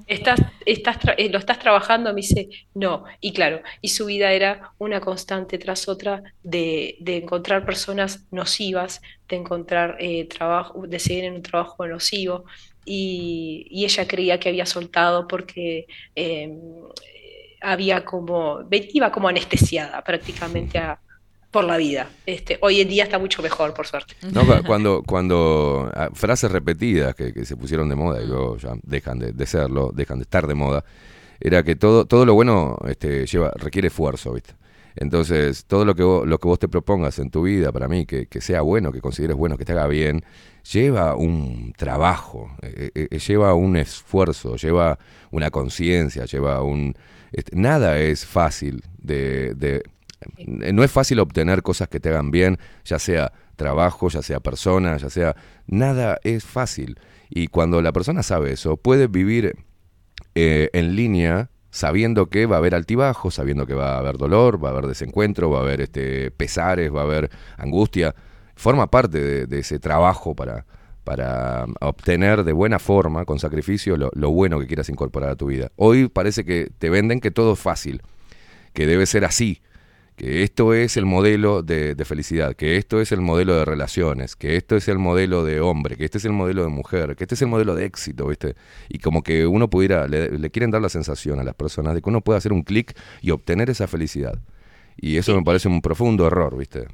Estás, 0.08 0.42
estás 0.66 0.98
eh, 1.18 1.30
lo 1.30 1.38
estás 1.40 1.60
trabajando, 1.60 2.10
me 2.14 2.18
dice, 2.22 2.50
no. 2.74 3.06
Y 3.22 3.34
claro, 3.34 3.62
y 3.82 3.90
su 3.90 4.08
vida 4.08 4.34
era 4.34 4.74
una 4.78 5.00
constante 5.02 5.58
tras 5.58 5.88
otra 5.88 6.22
de, 6.44 6.98
de 7.00 7.18
encontrar 7.18 7.66
personas 7.66 8.28
nocivas, 8.32 9.02
de 9.30 9.38
encontrar 9.38 9.96
eh, 10.00 10.28
trabajo, 10.28 10.86
de 10.88 11.00
seguir 11.00 11.26
en 11.26 11.36
un 11.36 11.42
trabajo 11.44 11.88
nocivo. 11.88 12.46
Y, 12.84 13.68
y 13.70 13.86
ella 13.86 14.08
creía 14.08 14.40
que 14.40 14.50
había 14.50 14.66
soltado 14.66 15.28
porque 15.28 15.86
eh, 16.16 16.50
había 17.62 18.04
como, 18.06 18.62
iba 18.72 19.12
como 19.12 19.28
anestesiada 19.30 20.04
prácticamente 20.04 20.78
a- 20.80 21.00
por 21.52 21.66
la 21.66 21.78
vida. 21.78 22.10
Este, 22.26 22.58
hoy 22.62 22.80
en 22.82 22.88
día 22.88 23.04
está 23.04 23.20
mucho 23.20 23.42
mejor, 23.44 23.74
por 23.74 23.86
suerte. 23.86 24.16
No, 24.32 24.46
cu- 24.46 24.64
cuando, 24.66 25.04
cuando 25.06 25.92
ah, 25.94 26.10
frases 26.14 26.52
repetidas 26.52 27.14
que, 27.14 27.34
que 27.34 27.46
se 27.46 27.58
pusieron 27.58 27.90
de 27.90 27.96
moda 27.96 28.22
y 28.24 28.28
luego 28.28 28.58
ya 28.58 28.74
dejan 28.84 29.20
de, 29.20 29.34
de 29.34 29.46
serlo, 29.46 29.92
dejan 29.94 30.18
de 30.20 30.24
estar 30.24 30.48
de 30.48 30.56
moda, 30.56 30.84
era 31.40 31.64
que 31.64 31.76
todo, 31.76 32.06
todo 32.06 32.26
lo 32.26 32.34
bueno 32.34 32.78
este, 32.88 33.26
lleva, 33.26 33.52
requiere 33.56 33.90
esfuerzo, 33.90 34.34
¿viste? 34.34 34.54
Entonces, 34.96 35.66
todo 35.66 35.86
lo 35.86 35.96
que, 35.96 36.04
vos, 36.04 36.28
lo 36.28 36.38
que 36.38 36.48
vos 36.50 36.60
te 36.60 36.68
propongas 36.68 37.18
en 37.20 37.30
tu 37.32 37.44
vida, 37.44 37.72
para 37.72 37.88
mí, 37.88 38.06
que, 38.06 38.28
que 38.28 38.42
sea 38.42 38.62
bueno, 38.62 38.92
que 38.92 39.00
consideres 39.00 39.38
bueno, 39.38 39.58
que 39.58 39.64
te 39.66 39.72
haga 39.72 39.88
bien, 39.88 40.24
lleva 40.70 41.16
un 41.16 41.74
trabajo, 41.78 42.52
eh, 42.62 42.92
eh, 42.94 43.08
eh, 43.10 43.20
lleva 43.20 43.54
un 43.54 43.78
esfuerzo, 43.78 44.58
lleva 44.58 45.00
una 45.32 45.50
conciencia, 45.50 46.26
lleva 46.26 46.62
un... 46.62 46.94
este, 47.32 47.56
nada 47.56 48.00
es 48.00 48.26
fácil 48.26 48.84
de, 48.98 49.54
de- 49.56 49.82
No 50.46 50.84
es 50.84 50.92
fácil 50.92 51.20
obtener 51.20 51.64
cosas 51.64 51.88
que 51.88 52.00
te 52.00 52.10
hagan 52.10 52.32
bien, 52.32 52.58
ya 52.86 53.00
sea 53.00 53.32
trabajo, 53.56 54.10
ya 54.10 54.22
sea 54.22 54.40
persona, 54.40 54.98
ya 54.98 55.10
sea... 55.10 55.36
Nada 55.68 56.20
es 56.24 56.44
fácil. 56.44 57.00
Y 57.30 57.48
cuando 57.48 57.82
la 57.82 57.92
persona 57.94 58.24
sabe 58.24 58.52
eso, 58.52 58.78
puede 58.78 59.08
vivir 59.08 59.56
eh, 60.36 60.70
en 60.74 60.96
línea 60.96 61.50
sabiendo 61.70 62.30
que 62.30 62.46
va 62.46 62.58
a 62.58 62.60
haber 62.60 62.76
altibajos, 62.76 63.36
sabiendo 63.36 63.66
que 63.66 63.74
va 63.74 63.96
a 63.96 64.00
haber 64.00 64.18
dolor, 64.18 64.64
va 64.64 64.70
a 64.70 64.72
haber 64.74 64.88
desencuentro, 64.88 65.50
va 65.50 65.60
a 65.60 65.62
haber 65.62 65.82
este, 65.82 66.30
pesares, 66.32 66.94
va 66.94 67.02
a 67.02 67.04
haber 67.04 67.32
angustia. 67.58 68.14
Forma 68.56 68.92
parte 68.92 69.48
de, 69.48 69.60
ese 69.60 69.80
trabajo 69.80 70.36
para, 70.36 70.66
para 71.04 71.66
obtener 71.80 72.44
de 72.44 72.52
buena 72.52 72.78
forma, 72.78 73.26
con 73.26 73.40
sacrificio, 73.40 73.96
lo 73.98 74.32
bueno 74.32 74.60
que 74.60 74.68
quieras 74.68 74.90
incorporar 74.90 75.30
a 75.30 75.36
tu 75.36 75.48
vida. 75.48 75.72
Hoy 75.78 76.10
parece 76.10 76.44
que 76.44 76.70
te 76.78 76.90
venden 76.90 77.22
que 77.22 77.32
todo 77.32 77.54
es 77.54 77.60
fácil, 77.60 78.02
que 78.74 78.86
debe 78.86 79.06
ser 79.06 79.24
así, 79.24 79.62
que 80.16 80.44
esto 80.44 80.74
es 80.74 80.98
el 80.98 81.06
modelo 81.06 81.64
de, 81.64 81.96
de 81.96 82.06
felicidad, 82.06 82.56
que 82.56 82.78
esto 82.78 83.02
es 83.02 83.12
el 83.12 83.22
modelo 83.22 83.56
de 83.56 83.66
relaciones, 83.66 84.36
que 84.36 84.56
esto 84.56 84.76
es 84.76 84.88
el 84.88 85.00
modelo 85.00 85.44
de 85.44 85.62
hombre, 85.62 85.96
que 85.98 86.06
este 86.06 86.20
es 86.20 86.26
el 86.26 86.34
modelo 86.34 86.64
de 86.64 86.70
mujer, 86.70 87.16
que 87.16 87.24
este 87.24 87.36
es 87.36 87.42
el 87.42 87.48
modelo 87.48 87.76
de 87.76 87.86
éxito, 87.86 88.28
¿viste? 88.28 88.56
Y 88.90 89.00
como 89.00 89.24
que 89.24 89.48
uno 89.48 89.70
pudiera, 89.70 90.08
le, 90.08 90.38
le 90.38 90.52
quieren 90.52 90.72
dar 90.72 90.82
la 90.82 90.90
sensación 90.90 91.40
a 91.40 91.44
las 91.44 91.56
personas 91.56 91.96
de 91.96 92.02
que 92.02 92.10
uno 92.10 92.22
puede 92.22 92.38
hacer 92.38 92.54
un 92.54 92.64
clic 92.64 92.96
y 93.22 93.32
obtener 93.32 93.70
esa 93.70 93.88
felicidad. 93.88 94.40
Y 94.98 95.18
eso 95.18 95.36
me 95.36 95.44
parece 95.44 95.68
un 95.68 95.82
profundo 95.82 96.28
error, 96.28 96.58
¿viste? 96.58 96.88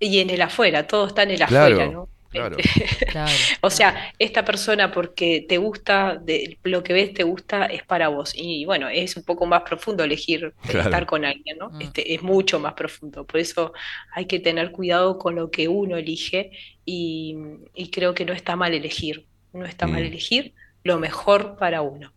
Y 0.00 0.18
en 0.18 0.30
el 0.30 0.42
afuera, 0.42 0.86
todo 0.86 1.06
está 1.06 1.22
en 1.22 1.30
el 1.30 1.38
Claro, 1.38 1.74
afuera, 1.76 1.92
¿no? 1.92 2.08
Claro. 2.36 2.56
Claro. 3.10 3.32
O 3.62 3.70
sea, 3.70 4.12
esta 4.18 4.44
persona 4.44 4.90
porque 4.92 5.44
te 5.48 5.58
gusta, 5.58 6.16
de, 6.16 6.58
lo 6.64 6.82
que 6.82 6.92
ves 6.92 7.14
te 7.14 7.22
gusta, 7.24 7.66
es 7.66 7.82
para 7.84 8.08
vos. 8.08 8.32
Y 8.34 8.64
bueno, 8.64 8.88
es 8.88 9.16
un 9.16 9.24
poco 9.24 9.46
más 9.46 9.62
profundo 9.62 10.04
elegir 10.04 10.52
Claro. 10.62 10.80
estar 10.80 11.06
con 11.06 11.24
alguien, 11.24 11.58
¿no? 11.58 11.70
Mm. 11.70 11.82
Este, 11.82 12.14
es 12.14 12.22
mucho 12.22 12.58
más 12.60 12.74
profundo. 12.74 13.26
Por 13.26 13.40
eso 13.40 13.72
hay 14.14 14.26
que 14.26 14.38
tener 14.40 14.70
cuidado 14.72 15.18
con 15.18 15.34
lo 15.36 15.50
que 15.50 15.68
uno 15.68 15.96
elige 15.96 16.50
y, 16.84 17.36
y 17.74 17.90
creo 17.90 18.14
que 18.14 18.24
no 18.24 18.32
está 18.32 18.56
mal 18.56 18.74
elegir. 18.74 19.26
No 19.52 19.64
está 19.64 19.86
mal 19.86 20.02
Mm. 20.02 20.06
elegir 20.06 20.54
lo 20.84 20.98
mejor 20.98 21.56
para 21.58 21.82
uno. 21.82 22.12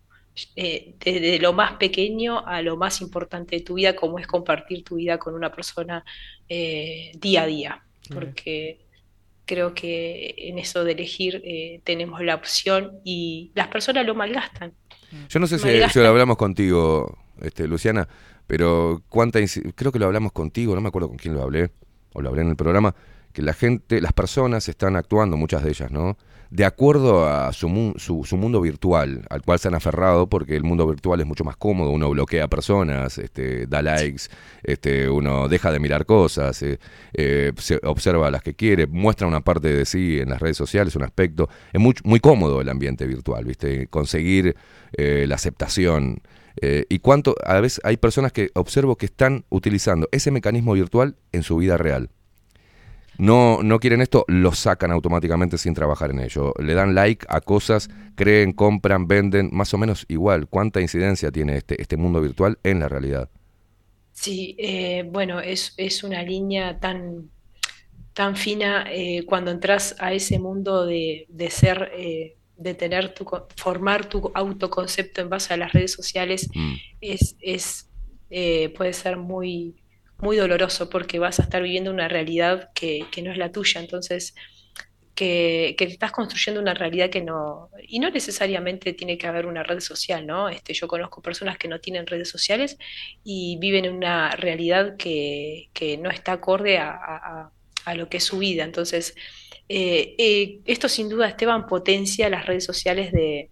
Eh, 0.56 0.94
desde 1.00 1.40
lo 1.40 1.52
más 1.54 1.74
pequeño 1.74 2.46
a 2.48 2.62
lo 2.62 2.78
más 2.78 3.02
importante 3.02 3.58
de 3.58 3.62
tu 3.64 3.74
vida, 3.76 3.96
como 3.96 4.20
es 4.20 4.28
compartir 4.28 4.84
tu 4.84 4.96
vida 4.96 5.18
con 5.18 5.34
una 5.34 5.52
persona 5.52 6.06
eh, 6.48 7.12
día 7.18 7.44
a 7.44 7.46
día. 7.48 7.84
Porque 8.14 8.80
creo 9.50 9.74
que 9.74 10.36
en 10.38 10.60
eso 10.60 10.84
de 10.84 10.92
elegir 10.92 11.42
eh, 11.44 11.82
tenemos 11.84 12.22
la 12.22 12.36
opción 12.36 13.00
y 13.04 13.52
las 13.56 13.68
personas 13.68 14.06
lo 14.06 14.14
malgastan. 14.14 14.74
Yo 15.28 15.40
no 15.40 15.48
sé 15.48 15.58
si, 15.58 16.00
lo 16.00 16.08
hablamos 16.08 16.38
contigo, 16.38 17.18
este, 17.42 17.68
Luciana, 17.68 18.08
pero 18.46 19.02
cuánta 19.10 19.40
creo 19.74 19.92
que 19.92 19.98
lo 19.98 20.06
hablamos 20.06 20.34
contigo, 20.34 20.76
no 20.76 20.82
me 20.82 20.90
acuerdo 20.90 21.08
con 21.08 21.18
quién 21.18 21.34
lo 21.34 21.42
hablé, 21.42 21.72
o 22.14 22.22
lo 22.22 22.30
hablé 22.30 22.44
en 22.44 22.50
el 22.50 22.56
programa, 22.56 22.94
que 23.34 23.42
la 23.42 23.54
gente, 23.54 24.00
las 24.02 24.14
personas 24.14 24.70
están 24.70 24.96
actuando, 24.96 25.36
muchas 25.36 25.64
de 25.64 25.70
ellas, 25.72 25.90
¿no? 25.90 26.16
De 26.52 26.66
acuerdo 26.66 27.28
a 27.28 27.54
su, 27.54 27.94
su, 27.98 28.24
su 28.24 28.36
mundo 28.36 28.60
virtual, 28.60 29.24
al 29.30 29.44
cual 29.44 29.60
se 29.60 29.68
han 29.68 29.76
aferrado, 29.76 30.28
porque 30.28 30.56
el 30.56 30.64
mundo 30.64 30.88
virtual 30.88 31.20
es 31.20 31.28
mucho 31.28 31.44
más 31.44 31.56
cómodo, 31.58 31.92
uno 31.92 32.10
bloquea 32.10 32.48
personas, 32.48 33.20
este, 33.20 33.68
da 33.68 33.84
likes, 33.84 34.24
este, 34.64 35.08
uno 35.10 35.48
deja 35.48 35.72
de 35.72 35.80
mirar 35.80 36.08
cosas, 36.08 36.60
eh, 36.64 36.80
eh, 37.14 37.52
se 37.60 37.80
observa 37.84 38.32
las 38.32 38.42
que 38.42 38.56
quiere, 38.56 38.88
muestra 38.88 39.28
una 39.28 39.42
parte 39.42 39.72
de 39.72 39.86
sí 39.86 40.20
en 40.20 40.30
las 40.30 40.42
redes 40.42 40.58
sociales, 40.58 40.96
un 40.96 41.04
aspecto. 41.04 41.50
Es 41.72 41.80
muy, 41.80 41.94
muy 42.04 42.20
cómodo 42.20 42.62
el 42.62 42.70
ambiente 42.70 43.06
virtual, 43.06 43.46
¿viste? 43.46 43.86
Conseguir 43.86 44.56
eh, 44.94 45.26
la 45.28 45.36
aceptación. 45.36 46.22
y 46.62 47.00
cuánto, 47.00 47.36
a 47.46 47.62
veces 47.62 47.80
hay 47.84 47.98
personas 47.98 48.34
que 48.34 48.50
observo 48.56 48.96
que 48.98 49.06
están 49.06 49.46
utilizando 49.50 50.10
ese 50.12 50.32
mecanismo 50.32 50.74
virtual 50.74 51.16
en 51.32 51.44
su 51.44 51.58
vida 51.58 51.78
real. 51.78 52.10
No, 53.20 53.62
no 53.64 53.80
quieren 53.80 54.02
esto, 54.02 54.26
lo 54.28 54.54
sacan 54.54 54.92
automáticamente 54.92 55.58
sin 55.58 55.74
trabajar 55.74 56.12
en 56.12 56.20
ello. 56.22 56.54
Le 56.60 56.74
dan 56.74 56.96
like 56.96 57.26
a 57.30 57.42
cosas, 57.42 57.90
creen, 58.16 58.54
compran, 58.54 59.08
venden, 59.08 59.50
más 59.54 59.74
o 59.74 59.78
menos 59.78 60.06
igual. 60.08 60.48
¿Cuánta 60.48 60.82
incidencia 60.82 61.32
tiene 61.32 61.58
este, 61.58 61.82
este 61.82 61.98
mundo 61.98 62.22
virtual 62.22 62.60
en 62.64 62.80
la 62.80 62.90
realidad? 62.90 63.30
Sí, 64.14 64.56
eh, 64.60 65.04
bueno, 65.12 65.40
es, 65.42 65.74
es 65.78 66.04
una 66.04 66.24
línea 66.24 66.80
tan, 66.80 67.32
tan 68.14 68.36
fina 68.38 68.86
eh, 68.92 69.26
cuando 69.26 69.52
entras 69.52 69.96
a 70.00 70.14
ese 70.14 70.40
mundo 70.40 70.86
de, 70.86 71.26
de 71.30 71.50
ser, 71.50 71.92
eh, 71.96 72.38
de 72.58 72.74
tener 72.76 73.14
tu, 73.14 73.26
formar 73.56 74.08
tu 74.10 74.32
autoconcepto 74.36 75.22
en 75.22 75.30
base 75.30 75.54
a 75.54 75.58
las 75.58 75.74
redes 75.74 75.94
sociales, 75.94 76.50
Mm, 76.54 76.76
es, 77.02 77.38
es, 77.42 77.90
eh, 78.30 78.70
puede 78.78 78.94
ser 78.94 79.18
muy, 79.18 79.76
muy 80.22 80.38
doloroso 80.38 80.90
porque 80.90 81.20
vas 81.20 81.40
a 81.40 81.44
estar 81.44 81.62
viviendo 81.64 81.92
una 81.92 82.08
realidad 82.08 82.70
que, 82.76 83.10
que 83.12 83.22
no 83.22 83.32
es 83.32 83.38
la 83.38 83.52
tuya. 83.52 83.82
Entonces, 83.82 84.36
que, 85.16 85.76
que 85.78 85.86
estás 85.86 86.12
construyendo 86.14 86.62
una 86.62 86.74
realidad 86.74 87.10
que 87.10 87.22
no, 87.22 87.70
y 87.88 88.00
no 88.00 88.10
necesariamente 88.10 88.94
tiene 88.94 89.18
que 89.18 89.28
haber 89.28 89.46
una 89.48 89.64
red 89.64 89.80
social, 89.82 90.26
¿no? 90.26 90.48
Este, 90.50 90.74
yo 90.74 90.88
conozco 90.88 91.22
personas 91.22 91.58
que 91.58 91.68
no 91.68 91.80
tienen 91.82 92.08
redes 92.08 92.30
sociales 92.30 92.78
y 93.24 93.58
viven 93.60 93.86
en 93.86 93.96
una 93.96 94.32
realidad 94.32 94.96
que, 94.98 95.70
que 95.74 95.98
no 95.98 96.10
está 96.10 96.34
acorde 96.34 96.78
a, 96.78 96.92
a- 96.92 97.52
lo 97.96 98.08
que 98.10 98.18
es 98.18 98.24
su 98.24 98.38
vida. 98.40 98.64
Entonces, 98.66 99.16
eh, 99.68 100.16
eh, 100.20 100.62
esto 100.66 100.88
sin 100.90 101.10
duda, 101.10 101.28
Esteban, 101.28 101.66
potencia 101.68 102.30
las 102.30 102.46
redes 102.46 102.66
sociales 102.66 103.12
de, 103.12 103.52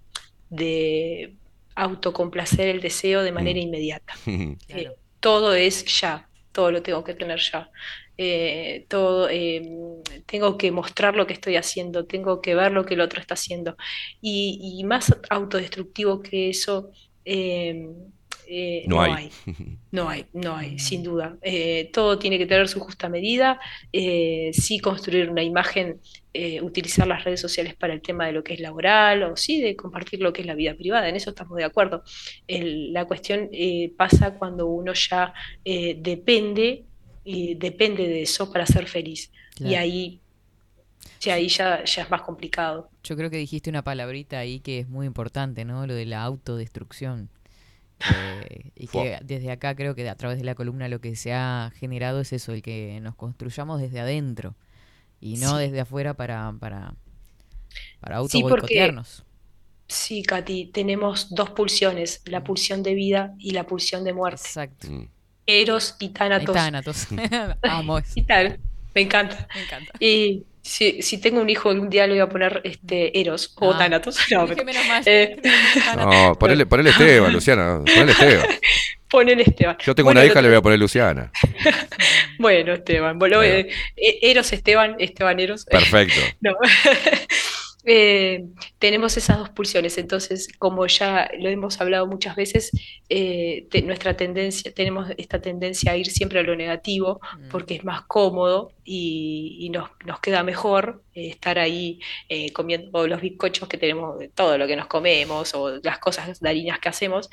de 0.49 1.37
autocomplacer 1.75 2.67
el 2.69 2.81
deseo 2.81 3.23
de 3.23 3.31
manera 3.31 3.59
inmediata. 3.59 4.13
mm. 4.25 4.53
Eh, 4.67 4.93
todo 5.19 5.53
es 5.55 5.85
ya, 6.01 6.29
todo 6.57 6.71
lo 6.71 6.81
tengo 6.81 7.03
que 7.03 7.13
tener 7.13 7.39
ya. 7.39 7.69
Eh, 8.17 8.87
todo, 8.89 9.29
eh, 9.29 9.61
tengo 10.25 10.57
que 10.57 10.71
mostrar 10.71 11.15
lo 11.15 11.27
que 11.27 11.33
estoy 11.33 11.55
haciendo, 11.55 12.07
tengo 12.07 12.41
que 12.41 12.55
ver 12.55 12.71
lo 12.71 12.83
que 12.83 12.95
el 12.95 13.01
otro 13.01 13.21
está 13.21 13.35
haciendo. 13.35 13.77
Y, 14.21 14.83
más 14.85 15.15
autodestructivo 15.29 16.23
que 16.23 16.49
eso, 16.49 16.89
eh, 17.25 17.89
eh, 18.49 18.85
No 18.85 18.97
no 18.97 19.01
hay. 19.01 19.13
hay. 19.13 19.31
No 19.91 20.09
hay, 20.09 20.25
no 20.33 20.55
hay, 20.55 20.79
sin 20.79 21.01
duda. 21.03 21.37
Eh, 21.41 21.89
todo 21.93 22.19
tiene 22.19 22.37
que 22.37 22.45
tener 22.45 22.67
su 22.67 22.79
justa 22.79 23.09
medida. 23.09 23.59
eh, 23.93 24.51
sí 24.53 24.79
construir 24.79 25.29
una 25.29 25.43
imagen, 25.43 26.01
eh, 26.33 26.61
utilizar 26.61 27.07
las 27.07 27.23
redes 27.23 27.39
sociales 27.41 27.75
para 27.75 27.93
el 27.93 28.01
tema 28.01 28.25
de 28.27 28.33
lo 28.33 28.43
que 28.43 28.53
es 28.53 28.59
laboral 28.59 29.23
o 29.23 29.35
sí 29.37 29.61
de 29.61 29.75
compartir 29.75 30.21
lo 30.21 30.33
que 30.33 30.41
es 30.41 30.47
la 30.47 30.55
vida 30.55 30.75
privada. 30.75 31.09
En 31.09 31.15
eso 31.15 31.29
estamos 31.31 31.57
de 31.57 31.63
acuerdo. 31.65 32.03
El- 32.47 32.93
la 32.93 33.05
cuestión 33.05 33.49
eh, 33.51 33.93
pasa 33.97 34.37
cuando 34.37 34.67
uno 34.67 34.93
ya 34.93 35.33
eh, 35.65 35.95
depende, 35.99 36.85
y 37.23 37.55
depende 37.55 38.07
de 38.07 38.21
eso 38.23 38.51
para 38.51 38.65
ser 38.65 38.87
feliz. 38.87 39.31
Y 39.63 39.75
ahí, 39.75 40.21
sí, 41.19 41.29
ahí 41.29 41.47
ya, 41.49 41.83
ya 41.83 42.03
es 42.03 42.09
más 42.09 42.21
complicado. 42.21 42.89
Yo 43.03 43.15
creo 43.15 43.29
que 43.29 43.37
dijiste 43.37 43.69
una 43.69 43.83
palabrita 43.83 44.39
ahí 44.39 44.59
que 44.59 44.79
es 44.79 44.87
muy 44.89 45.05
importante, 45.07 45.65
¿no? 45.65 45.87
Lo 45.87 45.93
de 45.95 46.05
la 46.05 46.23
autodestrucción. 46.23 47.29
Eh, 47.99 48.71
y 48.75 48.87
que 48.87 49.17
desde 49.23 49.51
acá 49.51 49.75
creo 49.75 49.95
que 49.95 50.07
a 50.07 50.15
través 50.15 50.37
de 50.37 50.43
la 50.43 50.53
columna 50.55 50.87
lo 50.87 51.01
que 51.01 51.15
se 51.15 51.33
ha 51.33 51.71
generado 51.79 52.21
es 52.21 52.31
eso, 52.33 52.53
el 52.53 52.61
que 52.61 52.99
nos 53.01 53.15
construyamos 53.15 53.81
desde 53.81 53.99
adentro 53.99 54.55
y 55.19 55.37
no 55.37 55.57
Sí. 55.57 55.63
desde 55.63 55.79
afuera 55.81 56.13
para, 56.13 56.53
para, 56.59 56.93
para 57.99 58.17
auto 58.17 58.29
Sí, 58.31 58.41
porque- 58.41 58.51
boicotearnos. 58.61 59.23
Sí, 59.89 60.21
Katy, 60.21 60.65
tenemos 60.67 61.33
dos 61.33 61.49
pulsiones, 61.51 62.21
la 62.25 62.43
pulsión 62.43 62.83
de 62.83 62.93
vida 62.93 63.33
y 63.39 63.51
la 63.51 63.63
pulsión 63.65 64.03
de 64.03 64.11
muerte. 64.13 64.41
Exacto. 64.45 64.87
Mm. 64.91 65.07
Eros 65.45 65.95
y 65.99 66.09
Tánatos. 66.09 66.53
Tánatos. 66.53 67.07
Amo 67.63 67.97
eso. 67.97 68.11
Y 68.15 68.23
tal, 68.23 68.59
me 68.93 69.01
encanta. 69.01 69.47
Me 69.55 69.63
encanta. 69.63 69.91
Y 69.99 70.43
si, 70.67 71.01
si 71.01 71.17
tengo 71.19 71.41
un 71.41 71.49
hijo, 71.49 71.69
algún 71.69 71.89
día 71.89 72.05
le 72.07 72.13
voy 72.13 72.21
a 72.21 72.29
poner 72.29 72.61
este 72.63 73.19
Eros 73.19 73.53
o 73.59 73.71
Ah. 73.73 73.77
Tánatos. 73.77 74.17
No, 74.31 74.45
pero- 74.47 74.63
menos 74.65 74.85
mal. 74.87 75.01
eh, 75.05 75.37
No, 75.95 76.35
ponele, 76.39 76.65
ponele 76.65 76.89
Esteban, 76.91 77.31
Luciana, 77.33 77.79
ponele 77.85 78.11
Esteban. 78.11 78.45
ponele 79.09 79.43
Esteban. 79.43 79.77
Yo 79.83 79.95
tengo 79.95 80.07
Bueno, 80.07 80.19
una 80.21 80.27
hija, 80.29 80.41
le 80.41 80.49
voy 80.49 80.57
a 80.57 80.61
poner 80.61 80.79
Luciana. 80.79 81.31
Bueno, 82.39 82.73
Esteban. 82.73 83.17
Bueno, 83.17 83.37
Bueno. 83.37 83.67
eh, 83.95 84.19
Eros 84.21 84.53
Esteban, 84.53 84.95
Esteban 84.99 85.39
Eros. 85.39 85.65
Perfecto. 85.65 86.19
No. 86.41 86.51
Eh, 87.89 88.43
tenemos 88.79 89.15
esas 89.15 89.37
dos 89.37 89.49
pulsiones, 89.49 89.97
entonces, 89.97 90.49
como 90.59 90.85
ya 90.87 91.29
lo 91.39 91.47
hemos 91.49 91.79
hablado 91.79 92.05
muchas 92.05 92.35
veces, 92.35 92.71
eh, 93.07 93.65
te- 93.71 93.81
nuestra 93.81 94.17
tendencia, 94.17 94.73
tenemos 94.73 95.09
esta 95.17 95.39
tendencia 95.39 95.93
a 95.93 95.97
ir 95.97 96.07
siempre 96.07 96.39
a 96.39 96.43
lo 96.43 96.53
negativo 96.57 97.21
Mm. 97.39 97.47
porque 97.49 97.75
es 97.75 97.85
más 97.85 98.01
cómodo 98.01 98.73
y, 98.83 99.55
y 99.61 99.69
nos, 99.69 99.89
nos 100.05 100.19
queda 100.19 100.43
mejor 100.43 101.01
eh, 101.13 101.29
estar 101.29 101.59
ahí 101.59 101.99
comiendo 102.53 103.07
los 103.07 103.21
bizcochos 103.21 103.69
que 103.69 103.77
tenemos, 103.77 104.17
todo 104.35 104.57
lo 104.57 104.67
que 104.67 104.75
nos 104.75 104.87
comemos 104.87 105.53
o 105.55 105.77
las 105.81 105.99
cosas 105.99 106.39
de 106.41 106.49
harinas 106.49 106.79
que 106.79 106.89
hacemos, 106.89 107.29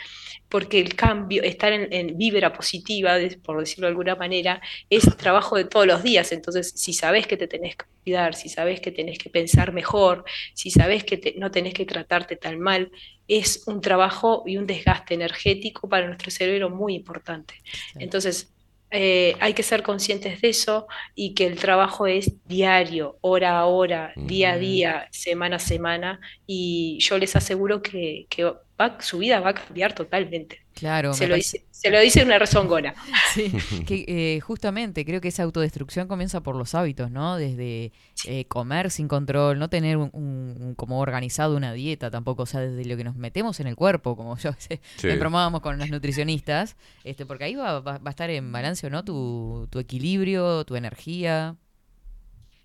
porque 0.48 0.78
el 0.80 0.94
cambio, 0.94 1.42
estar 1.42 1.72
en, 1.72 1.92
en 1.92 2.16
vibra 2.16 2.52
positiva, 2.52 3.16
por 3.42 3.58
decirlo 3.58 3.86
de 3.86 3.90
alguna 3.90 4.14
manera, 4.14 4.60
es 4.88 5.04
trabajo 5.16 5.56
de 5.56 5.64
todos 5.64 5.86
los 5.86 6.02
días. 6.04 6.30
Entonces, 6.32 6.72
si 6.76 6.92
sabes 6.92 7.26
que 7.26 7.36
te 7.36 7.48
tenés 7.48 7.76
cuidar, 8.04 8.34
si 8.34 8.48
sabes 8.50 8.80
que 8.80 8.92
tenés 8.92 9.18
que 9.18 9.30
pensar 9.30 9.72
mejor, 9.72 10.24
si 10.54 10.70
sabes 10.70 11.04
que 11.04 11.16
te- 11.18 11.34
no 11.38 11.50
tenés 11.50 11.74
que 11.74 11.86
tratarte 11.86 12.36
tan 12.36 12.60
mal, 12.60 12.90
es 13.28 13.64
un 13.66 13.80
trabajo 13.80 14.42
y 14.46 14.56
un 14.58 14.66
desgaste 14.66 15.14
energético 15.14 15.88
para 15.88 16.06
nuestro 16.06 16.30
cerebro 16.30 16.70
muy 16.70 16.94
importante. 16.94 17.54
Entonces, 17.98 18.54
eh, 18.90 19.36
hay 19.40 19.54
que 19.54 19.62
ser 19.64 19.82
conscientes 19.82 20.40
de 20.40 20.48
eso 20.50 20.86
y 21.14 21.34
que 21.34 21.46
el 21.46 21.58
trabajo 21.58 22.06
es 22.06 22.36
diario, 22.44 23.18
hora 23.22 23.58
a 23.58 23.66
hora, 23.66 24.14
día 24.20 24.52
a 24.52 24.58
día, 24.58 25.08
semana 25.10 25.56
a 25.56 25.58
semana, 25.58 26.20
y 26.46 26.98
yo 27.00 27.18
les 27.18 27.34
aseguro 27.36 27.82
que, 27.82 28.26
que 28.30 28.52
va- 28.80 29.00
su 29.00 29.18
vida 29.18 29.40
va 29.40 29.50
a 29.50 29.54
cambiar 29.54 29.94
totalmente. 29.94 30.60
Claro, 30.74 31.14
Se 31.14 31.26
lo, 31.28 31.34
parece- 31.34 31.58
dice, 31.58 31.66
se 31.70 31.90
lo 31.90 32.00
dice 32.00 32.22
una 32.24 32.38
rezongona. 32.38 32.94
Sí, 33.34 33.52
que 33.86 34.04
eh, 34.08 34.40
justamente 34.40 35.04
creo 35.04 35.20
que 35.20 35.28
esa 35.28 35.42
autodestrucción 35.42 36.06
comienza 36.08 36.40
por 36.42 36.54
los 36.56 36.74
hábitos, 36.74 37.10
¿no? 37.10 37.36
Desde 37.36 37.92
eh, 38.26 38.44
comer 38.46 38.90
sin 38.90 39.08
control, 39.08 39.58
no 39.58 39.68
tener 39.68 39.96
un, 39.96 40.10
un- 40.12 40.56
un- 40.60 40.74
como 40.76 41.00
organizado 41.00 41.56
una 41.56 41.72
dieta 41.72 42.10
tampoco, 42.10 42.42
o 42.44 42.46
sea, 42.46 42.60
desde 42.60 42.84
lo 42.88 42.96
que 42.96 43.04
nos 43.04 43.16
metemos 43.16 43.58
en 43.60 43.66
el 43.66 43.76
cuerpo, 43.76 44.16
como 44.16 44.36
yo 44.38 44.52
sé, 44.58 44.80
Sí. 44.96 45.06
me 45.08 45.16
bromábamos 45.16 45.60
con 45.60 45.78
las 45.78 45.90
nutricionistas, 45.90 46.76
este, 47.04 47.26
porque 47.26 47.44
ahí 47.44 47.54
va, 47.56 47.80
va- 47.80 47.98
va 47.98 48.08
a 48.08 48.10
estar 48.10 48.30
en 48.30 48.50
balance, 48.52 48.86
¿o 48.86 48.90
¿no? 48.90 49.04
Tu, 49.04 49.66
tu 49.70 49.78
equilibrio, 49.78 50.64
tu 50.64 50.76
energía. 50.76 51.56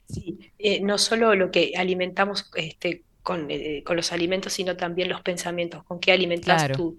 Sí, 0.07 0.39
eh, 0.57 0.81
no 0.81 0.97
solo 0.97 1.35
lo 1.35 1.51
que 1.51 1.73
alimentamos 1.77 2.49
este, 2.55 3.03
con, 3.23 3.47
eh, 3.49 3.83
con 3.85 3.95
los 3.97 4.11
alimentos, 4.11 4.53
sino 4.53 4.75
también 4.77 5.09
los 5.09 5.21
pensamientos, 5.21 5.83
con 5.83 5.99
qué 5.99 6.11
alimentas 6.11 6.63
Claro. 6.63 6.75
tu, 6.75 6.97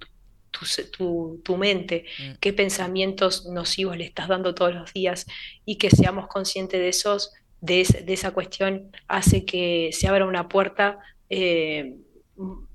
tu, 0.51 0.67
tu- 0.97 1.41
tu 1.45 1.57
mente, 1.57 2.05
Mm. 2.19 2.33
qué 2.41 2.53
pensamientos 2.53 3.47
nocivos 3.47 3.97
le 3.97 4.05
estás 4.05 4.29
dando 4.29 4.55
todos 4.55 4.75
los 4.75 4.93
días 4.93 5.27
y 5.65 5.79
que 5.79 5.91
seamos 5.91 6.27
conscientes 6.29 6.81
de 6.81 6.89
esos 6.89 7.33
de, 7.61 7.83
es- 7.83 8.07
de 8.07 8.13
esa 8.15 8.31
cuestión 8.33 8.91
hace 9.07 9.45
que 9.45 9.91
se 9.93 10.09
abra 10.09 10.25
una 10.27 10.49
puerta 10.49 10.99
eh, 11.29 11.95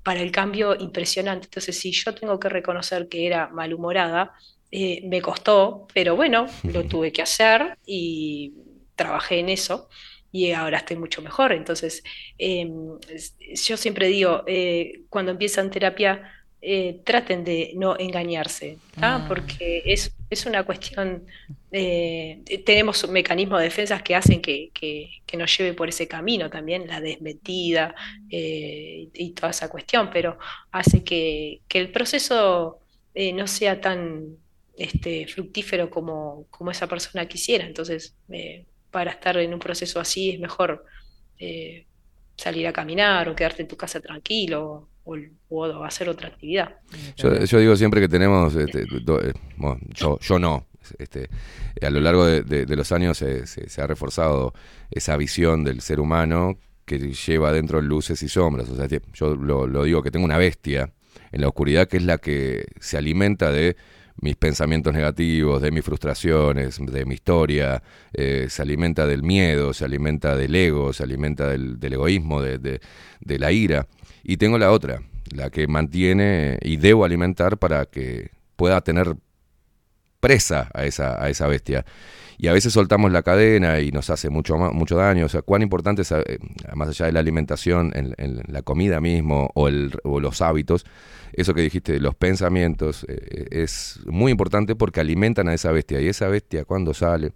para 0.02 0.20
el 0.22 0.30
cambio 0.30 0.76
impresionante. 0.78 1.46
Entonces, 1.46 1.78
si 1.78 1.90
yo 1.92 2.14
tengo 2.14 2.38
que 2.38 2.48
reconocer 2.48 3.08
que 3.08 3.26
era 3.26 3.48
malhumorada, 3.48 4.32
eh, 4.70 5.02
me 5.08 5.20
costó, 5.20 5.86
pero 5.92 6.14
bueno, 6.16 6.46
lo 6.72 6.84
tuve 6.84 7.12
que 7.12 7.22
hacer 7.22 7.76
y 7.84 8.52
trabajé 8.94 9.40
en 9.40 9.48
eso 9.48 9.88
y 10.36 10.52
ahora 10.52 10.78
estoy 10.78 10.96
mucho 10.96 11.22
mejor. 11.22 11.52
Entonces, 11.52 12.02
eh, 12.38 12.68
es- 13.10 13.36
yo 13.66 13.76
siempre 13.76 14.08
digo, 14.08 14.42
eh, 14.46 15.00
cuando 15.08 15.30
empiezan 15.32 15.70
terapia, 15.70 16.32
eh, 16.62 17.00
traten 17.04 17.44
de 17.44 17.72
no 17.76 17.96
engañarse. 17.98 18.78
Ah. 19.00 19.24
Porque 19.28 19.82
es, 19.86 20.12
es 20.30 20.46
una 20.46 20.64
cuestión, 20.64 21.24
eh, 21.70 22.40
tenemos 22.64 23.04
un 23.04 23.12
mecanismo 23.12 23.56
de 23.58 23.64
defensas 23.64 24.02
que 24.02 24.14
hacen 24.16 24.40
que, 24.40 24.70
que- 24.74 25.10
que 25.26 25.36
nos 25.36 25.56
lleve 25.56 25.74
por 25.74 25.88
ese 25.88 26.08
camino 26.08 26.50
también, 26.50 26.86
la 26.88 27.00
desmetida 27.00 27.94
y 28.28 29.30
toda 29.32 29.50
esa 29.50 29.68
cuestión, 29.68 30.10
pero 30.12 30.38
hace 30.72 31.04
que, 31.04 31.60
que 31.68 31.78
el 31.78 31.90
proceso 31.92 32.80
no 33.34 33.46
sea 33.46 33.80
tan 33.80 34.36
este, 34.76 35.26
fructífero 35.26 35.88
como, 35.88 36.46
como 36.50 36.70
esa 36.70 36.86
persona 36.86 37.26
quisiera. 37.26 37.64
Entonces, 37.66 38.14
para 38.90 39.10
estar 39.12 39.36
en 39.38 39.52
un 39.54 39.58
proceso 39.60 40.00
así 40.00 40.30
es 40.30 40.40
mejor 40.40 40.84
eh, 41.38 41.86
salir 42.36 42.66
a 42.66 42.72
caminar 42.72 43.28
o 43.28 43.34
quedarte 43.34 43.62
en 43.62 43.68
tu 43.68 43.76
casa 43.76 44.00
tranquilo 44.00 44.90
o, 45.04 45.16
o 45.48 45.84
hacer 45.84 46.08
otra 46.08 46.28
actividad. 46.28 46.76
Yo, 47.16 47.34
yo 47.44 47.58
digo 47.58 47.76
siempre 47.76 48.00
que 48.00 48.08
tenemos, 48.08 48.54
este, 48.54 48.84
do- 49.02 49.20
eh, 49.22 49.32
bueno, 49.56 49.78
yo, 49.94 50.18
yo 50.20 50.38
no, 50.38 50.66
este, 50.98 51.28
a 51.82 51.90
lo 51.90 52.00
largo 52.00 52.24
de, 52.26 52.42
de- 52.42 52.66
de 52.66 52.76
los 52.76 52.92
años 52.92 53.18
se, 53.18 53.46
se- 53.46 53.68
se 53.68 53.82
ha 53.82 53.86
reforzado 53.86 54.52
esa 54.90 55.16
visión 55.16 55.64
del 55.64 55.80
ser 55.80 56.00
humano 56.00 56.58
que 56.84 56.98
lleva 56.98 57.52
dentro 57.52 57.80
luces 57.82 58.22
y 58.22 58.28
sombras. 58.28 58.68
O 58.68 58.76
sea, 58.76 58.88
que 58.88 59.00
yo 59.14 59.34
lo, 59.36 59.66
lo 59.66 59.84
digo 59.84 60.02
que 60.02 60.10
tengo 60.10 60.24
una 60.24 60.38
bestia 60.38 60.92
en 61.32 61.40
la 61.40 61.48
oscuridad 61.48 61.88
que 61.88 61.96
es 61.96 62.04
la 62.04 62.18
que 62.18 62.66
se 62.80 62.96
alimenta 62.96 63.50
de 63.50 63.76
mis 64.20 64.36
pensamientos 64.36 64.92
negativos, 64.94 65.60
de 65.60 65.70
mis 65.70 65.84
frustraciones, 65.84 66.78
de 66.80 67.04
mi 67.04 67.14
historia, 67.14 67.82
eh, 68.12 68.46
se 68.48 68.62
alimenta 68.62 69.06
del 69.06 69.22
miedo, 69.22 69.72
se 69.74 69.84
alimenta 69.84 70.36
del 70.36 70.54
ego, 70.54 70.92
se 70.92 71.02
alimenta 71.02 71.48
del, 71.48 71.78
del 71.78 71.92
egoísmo, 71.94 72.40
de, 72.40 72.58
de- 72.58 72.80
de 73.20 73.38
la 73.38 73.52
ira. 73.52 73.86
Y 74.22 74.36
tengo 74.38 74.58
la 74.58 74.70
otra, 74.72 75.02
la 75.34 75.50
que 75.50 75.66
mantiene 75.66 76.58
y 76.62 76.76
debo 76.76 77.04
alimentar 77.04 77.58
para 77.58 77.86
que 77.86 78.30
pueda 78.56 78.80
tener 78.80 79.16
presa 80.20 80.70
a 80.74 80.84
esa, 80.84 81.22
a 81.22 81.28
esa 81.28 81.46
bestia. 81.46 81.84
Y 82.38 82.48
a 82.48 82.52
veces 82.52 82.72
soltamos 82.72 83.10
la 83.12 83.22
cadena 83.22 83.80
y 83.80 83.90
nos 83.92 84.10
hace 84.10 84.28
mucho, 84.28 84.56
mucho 84.58 84.96
daño. 84.96 85.24
O 85.26 85.28
sea, 85.28 85.42
cuán 85.42 85.62
importante 85.62 86.02
es, 86.02 86.12
eh, 86.12 86.38
más 86.74 86.88
allá 86.88 87.06
de 87.06 87.12
la 87.12 87.20
alimentación, 87.20 87.92
en, 87.94 88.14
en 88.18 88.42
la 88.48 88.62
comida 88.62 89.00
mismo 89.00 89.50
o, 89.54 89.68
el, 89.68 89.92
o 90.04 90.20
los 90.20 90.42
hábitos, 90.42 90.84
eso 91.32 91.54
que 91.54 91.62
dijiste, 91.62 91.98
los 91.98 92.14
pensamientos, 92.14 93.04
eh, 93.08 93.46
es 93.50 94.00
muy 94.06 94.32
importante 94.32 94.74
porque 94.76 95.00
alimentan 95.00 95.48
a 95.48 95.54
esa 95.54 95.72
bestia. 95.72 96.00
Y 96.00 96.08
esa 96.08 96.28
bestia 96.28 96.64
cuando 96.64 96.92
sale, 96.94 97.32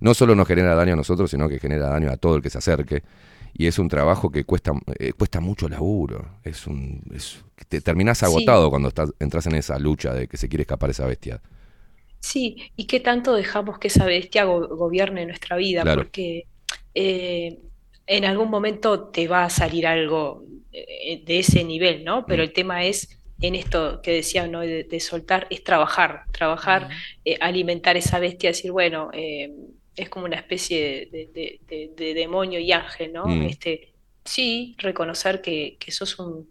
no 0.00 0.14
solo 0.14 0.34
nos 0.34 0.46
genera 0.46 0.74
daño 0.74 0.92
a 0.92 0.96
nosotros, 0.96 1.30
sino 1.30 1.48
que 1.48 1.58
genera 1.58 1.88
daño 1.88 2.10
a 2.10 2.16
todo 2.16 2.36
el 2.36 2.42
que 2.42 2.50
se 2.50 2.58
acerque. 2.58 3.02
Y 3.58 3.66
es 3.66 3.78
un 3.78 3.88
trabajo 3.88 4.30
que 4.30 4.44
cuesta, 4.44 4.72
eh, 4.98 5.12
cuesta 5.14 5.40
mucho 5.40 5.68
laburo. 5.68 6.38
Es 6.44 6.66
un, 6.66 7.02
es- 7.12 7.42
te 7.68 7.80
terminás 7.80 8.18
Sí. 8.18 8.26
agotado 8.26 8.70
cuando 8.70 8.88
estás, 8.88 9.12
entras 9.18 9.46
en 9.46 9.54
esa 9.54 9.78
lucha 9.78 10.12
de 10.14 10.28
que 10.28 10.36
se 10.36 10.48
quiere 10.48 10.62
escapar 10.62 10.90
esa 10.90 11.06
bestia. 11.06 11.40
Sí, 12.20 12.72
y 12.76 12.86
qué 12.86 13.00
tanto 13.00 13.34
dejamos 13.34 13.78
que 13.78 13.88
esa 13.88 14.04
bestia 14.04 14.44
go- 14.44 14.68
gobierne 14.76 15.26
nuestra 15.26 15.56
vida, 15.56 15.82
Claro. 15.82 16.02
porque 16.02 16.48
eh, 16.94 17.58
en 18.06 18.24
algún 18.24 18.50
momento 18.50 19.08
te 19.10 19.28
va 19.28 19.44
a 19.44 19.50
salir 19.50 19.86
algo 19.86 20.44
eh, 20.72 21.22
de 21.24 21.38
ese 21.38 21.62
nivel, 21.64 22.04
¿no? 22.04 22.26
Pero 22.26 22.42
el 22.42 22.52
tema 22.52 22.84
es, 22.84 23.20
en 23.40 23.54
esto 23.54 24.00
que 24.02 24.12
decía, 24.12 24.46
¿no? 24.48 24.60
De, 24.60 24.84
de 24.84 25.00
soltar, 25.00 25.46
es 25.50 25.62
trabajar, 25.62 26.24
trabajar, 26.32 26.88
eh, 27.24 27.36
alimentar 27.40 27.96
esa 27.96 28.18
bestia, 28.18 28.50
decir, 28.50 28.72
bueno, 28.72 29.10
eh, 29.12 29.52
es 29.94 30.08
como 30.08 30.24
una 30.26 30.36
especie 30.36 31.08
de, 31.12 31.26
de- 31.32 31.60
de- 31.68 31.90
de 31.96 32.14
demonio 32.14 32.58
y 32.60 32.72
ángel, 32.72 33.12
¿no? 33.12 33.26
Mm. 33.26 33.42
Este, 33.42 33.92
sí, 34.24 34.74
reconocer 34.78 35.40
que, 35.42 35.76
que 35.78 35.92
sos 35.92 36.18
un- 36.18 36.50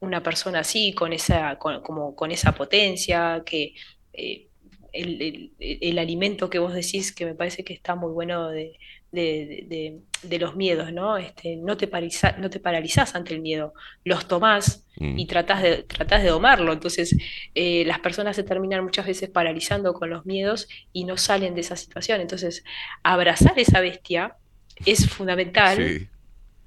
una 0.00 0.22
persona 0.22 0.60
así, 0.60 0.92
con 0.94 1.12
esa, 1.12 1.58
con, 1.58 1.82
como, 1.82 2.14
con 2.14 2.30
esa 2.30 2.52
potencia, 2.54 3.42
que 3.44 3.74
eh, 4.12 4.47
el, 4.92 5.20
el- 5.22 5.52
el 5.58 5.98
alimento 5.98 6.48
que 6.50 6.58
vos 6.58 6.74
decís, 6.74 7.12
que 7.12 7.24
me 7.26 7.34
parece 7.34 7.64
que 7.64 7.72
está 7.74 7.94
muy 7.94 8.12
bueno 8.12 8.48
de, 8.48 8.78
de- 9.12 9.64
de- 9.68 9.98
de 10.22 10.38
los 10.38 10.54
miedos, 10.56 10.92
¿no? 10.92 11.16
Este, 11.16 11.56
no 11.56 11.76
te 11.76 11.86
paraliza- 11.90 12.36
no 12.38 12.50
te 12.50 12.60
paralizás 12.60 13.14
ante 13.14 13.34
el 13.34 13.40
miedo, 13.40 13.72
los 14.04 14.26
tomás 14.28 14.84
Mm. 15.00 15.18
y 15.18 15.26
tratás 15.26 15.62
de, 15.62 15.84
tratás 15.84 16.22
de 16.24 16.28
domarlo. 16.30 16.72
Entonces, 16.72 17.16
eh, 17.54 17.84
las 17.86 18.00
personas 18.00 18.34
se 18.36 18.42
terminan 18.42 18.82
muchas 18.84 19.06
veces 19.06 19.30
paralizando 19.30 19.94
con 19.94 20.10
los 20.10 20.26
miedos 20.26 20.68
y 20.92 21.04
no 21.04 21.16
salen 21.16 21.54
de 21.54 21.60
esa 21.60 21.76
situación. 21.76 22.20
Entonces, 22.20 22.64
abrazar 23.02 23.58
esa 23.58 23.80
bestia 23.80 24.34
es 24.86 25.08
fundamental 25.08 25.76
Sí. 25.76 26.08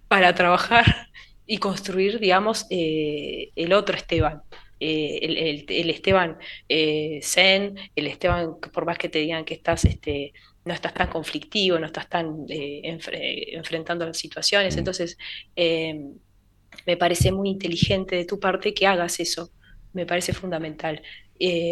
para 0.08 0.34
trabajar 0.34 1.10
y 1.46 1.58
construir, 1.58 2.20
digamos, 2.20 2.66
eh, 2.70 3.50
el 3.56 3.74
otro 3.74 3.96
Esteban. 3.98 4.42
Eh, 4.82 5.20
el, 5.24 5.38
el- 5.38 5.66
el 5.70 5.90
Esteban 5.92 6.38
eh, 6.70 7.20
zen, 7.24 7.76
el 7.96 8.08
Esteban, 8.08 8.56
por 8.74 8.86
más 8.86 8.98
que 8.98 9.10
te 9.10 9.20
digan 9.20 9.46
que 9.46 9.54
estás, 9.56 9.86
este, 9.86 10.34
no 10.66 10.74
estás 10.74 10.94
tan 10.96 11.10
conflictivo, 11.10 11.80
no 11.80 11.86
estás 11.88 12.10
tan 12.10 12.46
eh, 12.50 12.82
enfre- 12.86 13.56
enfrentando 13.56 14.06
las 14.08 14.18
situaciones. 14.18 14.78
Entonces, 14.78 15.18
eh, 15.56 15.96
me 16.86 16.98
parece 16.98 17.32
muy 17.32 17.50
inteligente 17.50 18.16
de 18.16 18.26
tu 18.26 18.40
parte 18.40 18.74
que 18.74 18.88
hagas 18.88 19.20
eso. 19.20 19.52
Me 19.94 20.06
parece 20.06 20.34
fundamental. 20.34 21.02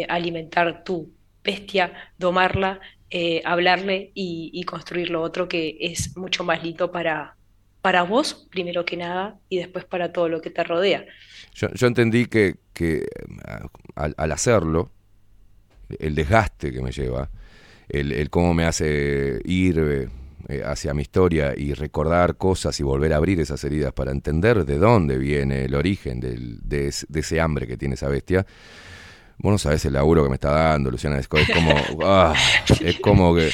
alimentar 0.08 0.84
tu 0.84 1.14
bestia, 1.44 2.12
domarla, 2.18 2.80
hablarle 3.44 4.10
y, 4.14 4.50
y 4.54 4.62
construir 4.64 5.10
lo 5.10 5.22
otro 5.22 5.48
que 5.48 5.76
es 5.80 6.16
mucho 6.16 6.44
más 6.44 6.62
lindo 6.64 6.90
para, 6.92 7.36
para 7.82 8.02
vos, 8.02 8.46
primero 8.50 8.84
que 8.84 8.96
nada, 8.96 9.38
y 9.48 9.58
después 9.58 9.84
para 9.84 10.12
todo 10.12 10.28
lo 10.28 10.40
que 10.40 10.50
te 10.50 10.62
rodea. 10.64 11.04
Yo, 11.54 11.68
yo 11.74 11.86
entendí 11.86 12.26
que, 12.26 12.56
que 12.72 13.06
ah, 13.46 13.66
al, 13.96 14.14
al 14.16 14.32
hacerlo, 14.32 14.90
el 15.98 16.14
desgaste 16.14 16.72
que 16.72 16.82
me 16.82 16.92
lleva, 16.92 17.28
el, 17.88 18.12
el 18.12 18.30
cómo 18.30 18.54
me 18.54 18.64
hace 18.64 19.40
ir 19.44 19.78
eh, 19.78 20.08
eh, 20.48 20.62
hacia 20.64 20.94
mi 20.94 21.02
historia 21.02 21.54
y 21.56 21.74
recordar 21.74 22.36
cosas 22.36 22.78
y 22.80 22.82
volver 22.84 23.12
a 23.12 23.16
abrir 23.16 23.40
esas 23.40 23.62
heridas 23.64 23.92
para 23.92 24.12
entender 24.12 24.64
de 24.64 24.78
dónde 24.78 25.18
viene 25.18 25.64
el 25.64 25.74
origen 25.74 26.20
del- 26.20 26.60
de, 26.62 26.88
es- 26.88 27.06
de 27.08 27.20
ese 27.20 27.40
hambre 27.40 27.66
que 27.66 27.76
tiene 27.76 27.94
esa 27.94 28.08
bestia. 28.08 28.46
Vos 29.38 29.52
no 29.52 29.58
sabés 29.58 29.84
el 29.86 29.94
laburo 29.94 30.22
que 30.22 30.28
me 30.28 30.34
está 30.36 30.50
dando, 30.50 30.90
Luciana. 30.90 31.18
Es 31.18 31.26
como, 31.28 31.74
ah, 32.04 32.34
es 32.84 32.96
como 33.00 33.34
que, 33.34 33.50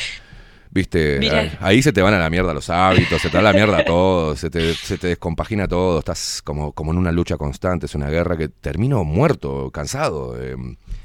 viste, 0.76 1.18
ahí, 1.30 1.50
ahí 1.60 1.82
se 1.82 1.92
te 1.92 2.02
van 2.02 2.14
a 2.14 2.18
la 2.18 2.30
mierda 2.30 2.54
los 2.54 2.70
hábitos, 2.70 3.20
se 3.20 3.28
te 3.28 3.34
va 3.36 3.40
a 3.40 3.52
la 3.52 3.52
mierda 3.52 3.84
todo, 3.84 4.36
se 4.36 4.48
te, 4.50 4.74
se 4.74 4.96
te 4.98 5.08
descompagina 5.08 5.66
todo, 5.66 5.98
estás 5.98 6.40
como, 6.42 6.72
como 6.72 6.92
en 6.92 6.98
una 6.98 7.10
lucha 7.10 7.36
constante, 7.36 7.86
es 7.86 7.94
una 7.94 8.08
guerra 8.10 8.36
que 8.36 8.48
termino 8.48 9.02
muerto, 9.04 9.70
cansado. 9.72 10.40
eh, 10.40 10.54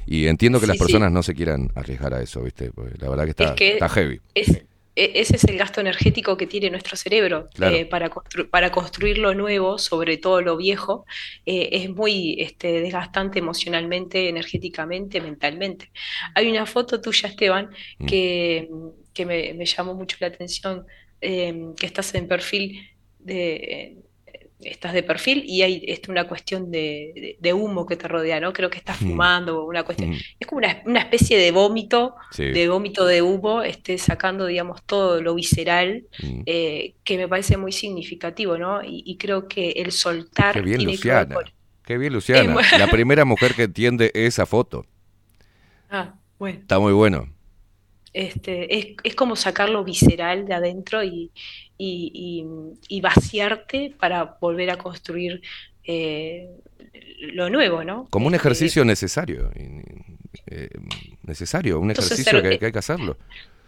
y 0.06 0.26
entiendo 0.26 0.58
que 0.60 0.66
Sí, 0.66 0.68
las 0.68 0.76
sí. 0.76 0.82
personas 0.84 1.10
no 1.12 1.22
se 1.22 1.34
quieran 1.34 1.70
arriesgar 1.74 2.14
a 2.14 2.22
eso, 2.22 2.42
viste, 2.42 2.70
porque 2.72 2.94
la 2.98 3.08
verdad 3.08 3.24
que 3.24 3.30
está, 3.30 3.44
Es 3.44 3.52
que 3.52 3.72
está 3.74 3.88
heavy. 3.88 4.20
es- 4.34 4.62
e- 4.94 5.12
ese 5.22 5.36
es 5.36 5.44
el 5.44 5.56
gasto 5.56 5.80
energético 5.80 6.36
que 6.36 6.46
tiene 6.46 6.68
nuestro 6.68 6.98
cerebro 6.98 7.48
Claro. 7.54 7.74
eh, 7.76 7.86
para, 7.86 8.10
constru- 8.10 8.50
para 8.50 8.70
construir 8.70 9.16
lo 9.16 9.32
nuevo, 9.34 9.78
sobre 9.78 10.18
todo 10.18 10.42
lo 10.42 10.58
viejo, 10.58 11.06
eh, 11.46 11.70
es 11.72 11.88
muy 11.88 12.36
este, 12.38 12.82
desgastante 12.82 13.38
emocionalmente, 13.38 14.28
energéticamente, 14.28 15.22
mentalmente. 15.22 15.90
Hay 16.34 16.50
una 16.50 16.66
foto 16.66 17.00
tuya, 17.00 17.30
Esteban, 17.30 17.70
Mm. 17.98 18.06
Que, 19.14 19.26
me, 19.26 19.52
me 19.54 19.64
llamó 19.66 19.94
mucho 19.94 20.16
la 20.20 20.28
atención, 20.28 20.86
eh, 21.20 21.72
que 21.78 21.86
estás 21.86 22.14
en 22.14 22.28
perfil 22.28 22.80
de... 23.18 23.54
eh, 23.56 23.96
Estás 24.64 24.92
de 24.92 25.02
perfil 25.02 25.42
y 25.44 25.62
hay 25.62 25.82
este, 25.88 26.08
una 26.12 26.28
cuestión 26.28 26.70
de, 26.70 27.10
de- 27.16 27.36
de 27.40 27.52
humo 27.52 27.84
que 27.84 27.96
te 27.96 28.06
rodea, 28.06 28.38
¿no? 28.38 28.52
Creo 28.52 28.70
que 28.70 28.78
estás 28.78 29.02
Mm. 29.02 29.08
fumando, 29.08 29.64
una 29.64 29.82
cuestión. 29.82 30.10
Mm. 30.10 30.18
Es 30.38 30.46
como 30.46 30.58
una, 30.58 30.80
una 30.86 31.00
especie 31.00 31.36
de 31.36 31.50
vómito 31.50 32.14
Sí. 32.30 32.44
de 32.44 32.68
vómito 32.68 33.04
de 33.04 33.22
humo, 33.22 33.64
este, 33.64 33.98
sacando, 33.98 34.46
digamos, 34.46 34.80
todo 34.84 35.20
lo 35.20 35.34
visceral, 35.34 36.04
Mm. 36.22 36.42
eh, 36.46 36.94
que 37.02 37.16
me 37.16 37.26
parece 37.26 37.56
muy 37.56 37.72
significativo, 37.72 38.56
¿no? 38.56 38.84
Y, 38.84 39.02
y 39.04 39.16
creo 39.16 39.48
que 39.48 39.70
el 39.70 39.90
soltar 39.90 40.54
Qué 40.54 40.60
bien, 40.60 40.78
tiene 40.78 40.96
que 40.96 41.08
ver 41.08 41.26
Luciana. 41.26 41.52
Qué 41.84 41.98
bien, 41.98 42.12
Luciana. 42.12 42.56
La 42.78 42.86
primera 42.88 43.24
mujer 43.24 43.54
que 43.54 43.64
entiende 43.64 44.12
esa 44.14 44.46
foto. 44.46 44.86
Ah, 45.90 46.14
bueno, 46.38 46.60
Está 46.60 46.78
muy 46.78 46.92
bueno. 46.92 47.28
Este, 48.12 48.78
es, 48.78 48.86
es 49.04 49.14
como 49.14 49.36
sacar 49.36 49.68
lo 49.70 49.84
visceral 49.84 50.46
de 50.46 50.54
adentro 50.54 51.02
y, 51.04 51.32
y, 51.78 52.10
y- 52.88 52.96
y 52.96 53.00
vaciarte 53.00 53.94
para 53.98 54.36
volver 54.40 54.70
a 54.70 54.78
construir 54.78 55.40
eh, 55.84 56.48
lo 57.34 57.50
nuevo, 57.50 57.84
¿no? 57.84 58.06
Como 58.10 58.26
un 58.26 58.34
Este, 58.34 58.46
ejercicio 58.46 58.84
necesario. 58.84 59.50
y- 59.56 59.82
eh, 60.46 60.68
necesario, 61.22 61.78
un 61.80 61.90
ejercicio 61.90 62.24
ser- 62.24 62.42
que, 62.42 62.58
que 62.58 62.66
hay 62.66 62.72
que 62.72 62.78
hacerlo. 62.78 63.16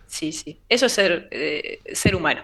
Sí, 0.06 0.32
sí. 0.32 0.60
Eso 0.68 0.86
es 0.86 0.92
ser, 0.92 1.28
eh, 1.30 1.80
ser 1.94 2.14
humano. 2.14 2.42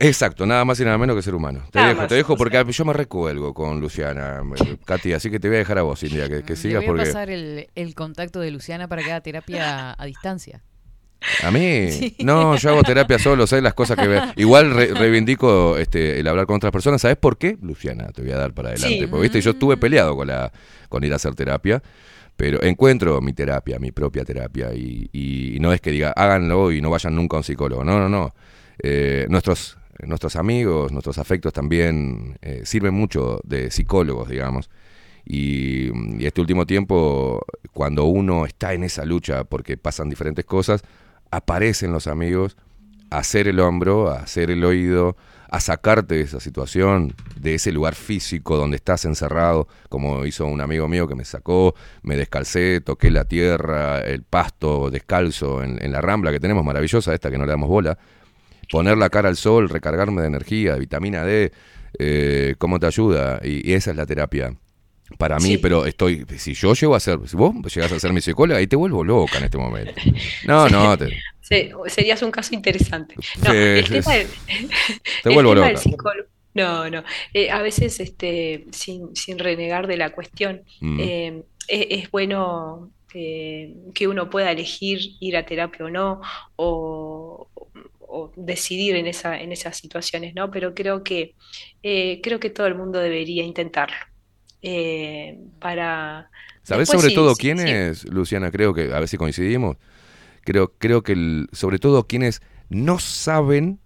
Exacto, 0.00 0.46
nada 0.46 0.64
más 0.64 0.78
y 0.80 0.84
nada 0.84 0.98
menos 0.98 1.16
que 1.16 1.22
ser 1.22 1.34
humano. 1.34 1.64
Te 1.72 1.78
Nada 1.78 1.88
dejo, 1.88 2.00
más, 2.00 2.08
te 2.08 2.14
dejo 2.14 2.34
o 2.34 2.36
porque 2.36 2.64
yo 2.72 2.84
me 2.84 2.92
recuelgo 2.92 3.52
con 3.54 3.80
Luciana, 3.80 4.42
eh, 4.56 4.78
Katy, 4.84 5.12
así 5.14 5.30
que 5.30 5.40
te 5.40 5.48
voy 5.48 5.56
a 5.56 5.58
dejar 5.60 5.78
a 5.78 5.82
vos, 5.82 6.02
India, 6.02 6.28
que, 6.28 6.42
sigas 6.56 6.82
voy 6.82 6.86
a 6.86 6.92
porque 6.92 6.94
pasar 6.94 7.30
el, 7.30 7.68
el 7.74 7.94
contacto 7.94 8.40
de 8.40 8.50
Luciana 8.50 8.88
para 8.88 9.02
que 9.04 9.10
haga 9.10 9.20
terapia 9.22 9.94
a 9.98 10.04
distancia. 10.06 10.64
A 11.42 11.50
mí 11.50 11.90
Sí. 11.90 12.16
no, 12.20 12.56
yo 12.56 12.70
hago 12.70 12.82
terapia 12.82 13.18
solo, 13.18 13.46
sé 13.46 13.60
las 13.62 13.74
cosas 13.74 13.96
que 13.96 14.06
ve. 14.08 14.20
Igual 14.36 14.72
re- 14.74 14.92
reivindico 14.94 15.78
este 15.78 16.20
el 16.20 16.28
hablar 16.28 16.46
con 16.46 16.56
otras 16.56 16.72
personas, 16.72 17.00
¿sabes 17.00 17.16
por 17.16 17.38
qué? 17.38 17.56
Luciana, 17.62 18.08
te 18.08 18.22
voy 18.22 18.32
a 18.32 18.36
dar 18.36 18.52
para 18.52 18.70
adelante, 18.70 18.98
Sí. 19.00 19.06
porque 19.06 19.22
viste, 19.22 19.40
yo 19.40 19.52
estuve 19.52 19.76
peleado 19.76 20.16
con 20.16 20.26
la 20.28 20.52
con 20.88 21.02
ir 21.04 21.12
a 21.12 21.16
hacer 21.16 21.34
terapia. 21.34 21.82
Pero 22.36 22.60
encuentro 22.64 23.20
mi 23.20 23.32
terapia, 23.32 23.78
mi 23.78 23.92
propia 23.92 24.24
terapia, 24.24 24.74
y, 24.74 25.08
y 25.12 25.58
no 25.60 25.72
es 25.72 25.80
que 25.80 25.92
diga 25.92 26.10
háganlo 26.16 26.72
y 26.72 26.80
no 26.80 26.90
vayan 26.90 27.14
nunca 27.14 27.36
a 27.36 27.38
un 27.40 27.44
psicólogo. 27.44 27.84
No, 27.84 27.98
no, 28.00 28.08
no. 28.08 28.34
Eh, 28.82 29.26
nuestros, 29.28 29.78
nuestros 30.04 30.34
amigos, 30.34 30.90
nuestros 30.90 31.18
afectos 31.18 31.52
también 31.52 32.36
eh, 32.42 32.62
sirven 32.64 32.92
mucho 32.92 33.38
de 33.44 33.70
psicólogos, 33.70 34.28
digamos. 34.28 34.68
Y, 35.24 35.90
y 36.20 36.26
este 36.26 36.40
último 36.40 36.66
tiempo, 36.66 37.40
cuando 37.72 38.04
uno 38.04 38.46
está 38.46 38.74
en 38.74 38.82
esa 38.82 39.04
lucha 39.04 39.44
porque 39.44 39.76
pasan 39.76 40.10
diferentes 40.10 40.44
cosas, 40.44 40.82
aparecen 41.36 41.92
los 41.92 42.06
amigos 42.06 42.56
a 43.10 43.18
hacer 43.18 43.48
el 43.48 43.60
hombro, 43.60 44.10
a 44.10 44.20
hacer 44.20 44.50
el 44.50 44.64
oído, 44.64 45.16
a 45.50 45.60
sacarte 45.60 46.16
de 46.16 46.22
esa 46.22 46.40
situación, 46.40 47.14
de 47.36 47.54
ese 47.54 47.70
lugar 47.70 47.94
físico 47.94 48.56
donde 48.56 48.76
estás 48.76 49.04
encerrado, 49.04 49.68
como 49.88 50.26
hizo 50.26 50.46
un 50.46 50.60
amigo 50.60 50.88
mío 50.88 51.06
que 51.06 51.14
me 51.14 51.24
sacó, 51.24 51.74
me 52.02 52.16
descalcé, 52.16 52.80
toqué 52.80 53.10
la 53.10 53.24
tierra, 53.24 54.00
el 54.00 54.22
pasto 54.22 54.90
descalzo 54.90 55.62
en, 55.62 55.92
la 55.92 56.00
rambla 56.00 56.32
que 56.32 56.40
tenemos, 56.40 56.64
maravillosa 56.64 57.14
esta 57.14 57.30
que 57.30 57.38
no 57.38 57.46
le 57.46 57.52
damos 57.52 57.68
bola, 57.68 57.96
poner 58.70 58.98
la 58.98 59.10
cara 59.10 59.28
al 59.28 59.36
sol, 59.36 59.68
recargarme 59.68 60.22
de 60.22 60.28
energía, 60.28 60.72
de 60.72 60.80
vitamina 60.80 61.24
D, 61.24 61.52
eh, 62.00 62.56
¿cómo 62.58 62.80
te 62.80 62.86
ayuda? 62.86 63.40
Y 63.44 63.72
esa 63.74 63.92
es 63.92 63.96
la 63.96 64.06
terapia 64.06 64.56
para 65.18 65.38
mí, 65.38 65.50
Sí. 65.50 65.58
pero 65.58 65.84
estoy, 65.86 66.24
si 66.38 66.54
yo 66.54 66.74
llego 66.74 66.94
a 66.94 67.00
ser, 67.00 67.18
si 67.26 67.36
vos 67.36 67.54
llegás 67.74 67.92
a 67.92 68.00
ser 68.00 68.12
mi 68.12 68.20
psicóloga, 68.20 68.58
ahí 68.58 68.66
te 68.66 68.76
vuelvo 68.76 69.04
loca 69.04 69.38
en 69.38 69.44
este 69.44 69.58
momento. 69.58 69.92
No, 70.46 70.68
no, 70.68 70.96
te, 70.98 71.08
Se- 71.40 71.72
serías 71.88 72.22
un 72.22 72.30
caso 72.30 72.54
interesante. 72.54 73.14
No, 73.44 73.52
el 73.52 73.88
tema 73.88 74.14
del, 74.14 74.26
Te 75.22 75.28
el 75.28 75.34
vuelvo 75.34 75.54
tema 75.54 75.68
loca. 75.72 75.80
del. 76.14 76.24
No, 76.54 76.88
no. 76.88 77.02
Eh, 77.32 77.50
a 77.50 77.60
veces, 77.62 77.98
este, 78.00 78.66
sin, 78.70 79.14
sin 79.16 79.38
renegar 79.38 79.86
de 79.88 79.96
la 79.96 80.10
cuestión, 80.10 80.62
Mm. 80.80 81.00
eh, 81.00 81.42
es, 81.68 81.86
es 82.04 82.10
bueno 82.10 82.90
eh, 83.12 83.74
que 83.94 84.08
uno 84.08 84.30
pueda 84.30 84.50
elegir 84.52 84.98
ir 85.20 85.36
a 85.36 85.44
terapia 85.46 85.84
o 85.86 85.90
no, 85.90 86.20
o, 86.56 87.48
o 88.00 88.32
decidir 88.36 88.96
en 88.96 89.06
esa, 89.06 89.40
en 89.40 89.52
esas 89.52 89.76
situaciones, 89.76 90.34
¿no? 90.34 90.50
Pero 90.50 90.74
creo 90.74 91.02
que, 91.04 91.34
eh, 91.82 92.20
creo 92.22 92.38
que 92.40 92.50
todo 92.50 92.66
el 92.68 92.74
mundo 92.74 92.98
debería 93.00 93.42
intentarlo. 93.44 93.96
Eh, 94.64 95.38
para 95.60 96.30
¿Sabés 96.62 96.88
después 96.88 96.88
sobre 96.88 97.10
sí, 97.10 97.12
todo 97.12 97.36
quién 97.36 97.60
sí. 97.64 97.88
es, 97.90 98.04
Luciana? 98.10 98.50
Creo 98.50 98.72
que, 98.72 98.92
a 98.94 98.98
ver 99.00 99.08
si 99.08 99.18
coincidimos, 99.18 99.76
creo, 100.44 100.74
creo 100.78 101.02
que 101.02 101.12
el- 101.12 101.48
sobre 101.52 101.78
todo 101.78 102.06
quienes 102.08 102.42
no 102.70 102.98
saben 102.98 103.80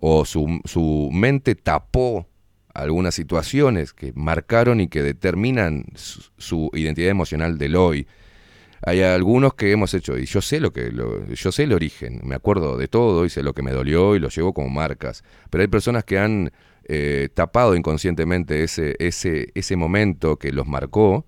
o 0.00 0.24
su, 0.26 0.60
su 0.64 1.10
mente 1.12 1.54
tapó 1.56 2.28
algunas 2.74 3.14
situaciones 3.16 3.92
que 3.94 4.12
marcaron 4.14 4.80
y 4.80 4.88
que 4.88 5.02
determinan 5.02 5.86
su, 5.96 6.22
su 6.38 6.70
identidad 6.74 7.10
emocional 7.10 7.58
del 7.58 7.76
hoy. 7.76 8.06
Hay 8.82 9.02
algunos 9.02 9.54
que 9.54 9.72
hemos 9.72 9.94
hecho, 9.94 10.18
y 10.18 10.26
yo 10.26 10.42
sé 10.42 10.60
lo 10.60 10.72
que 10.72 10.90
lo- 10.92 11.26
yo 11.32 11.52
sé 11.52 11.64
el 11.64 11.72
origen, 11.72 12.20
me 12.24 12.34
acuerdo 12.34 12.76
de 12.76 12.88
todo 12.88 13.24
y 13.24 13.30
sé 13.30 13.42
lo 13.42 13.54
que 13.54 13.62
me 13.62 13.72
dolió 13.72 14.14
y 14.14 14.18
lo 14.18 14.28
llevo 14.28 14.52
como 14.52 14.68
marcas. 14.68 15.24
Pero 15.50 15.62
hay 15.62 15.68
personas 15.68 16.04
que 16.04 16.18
han 16.18 16.52
eh, 16.88 17.28
tapado 17.34 17.74
inconscientemente 17.76 18.62
ese, 18.64 18.96
ese, 18.98 19.50
ese 19.54 19.76
momento 19.76 20.36
que 20.38 20.52
los 20.52 20.66
marcó 20.66 21.26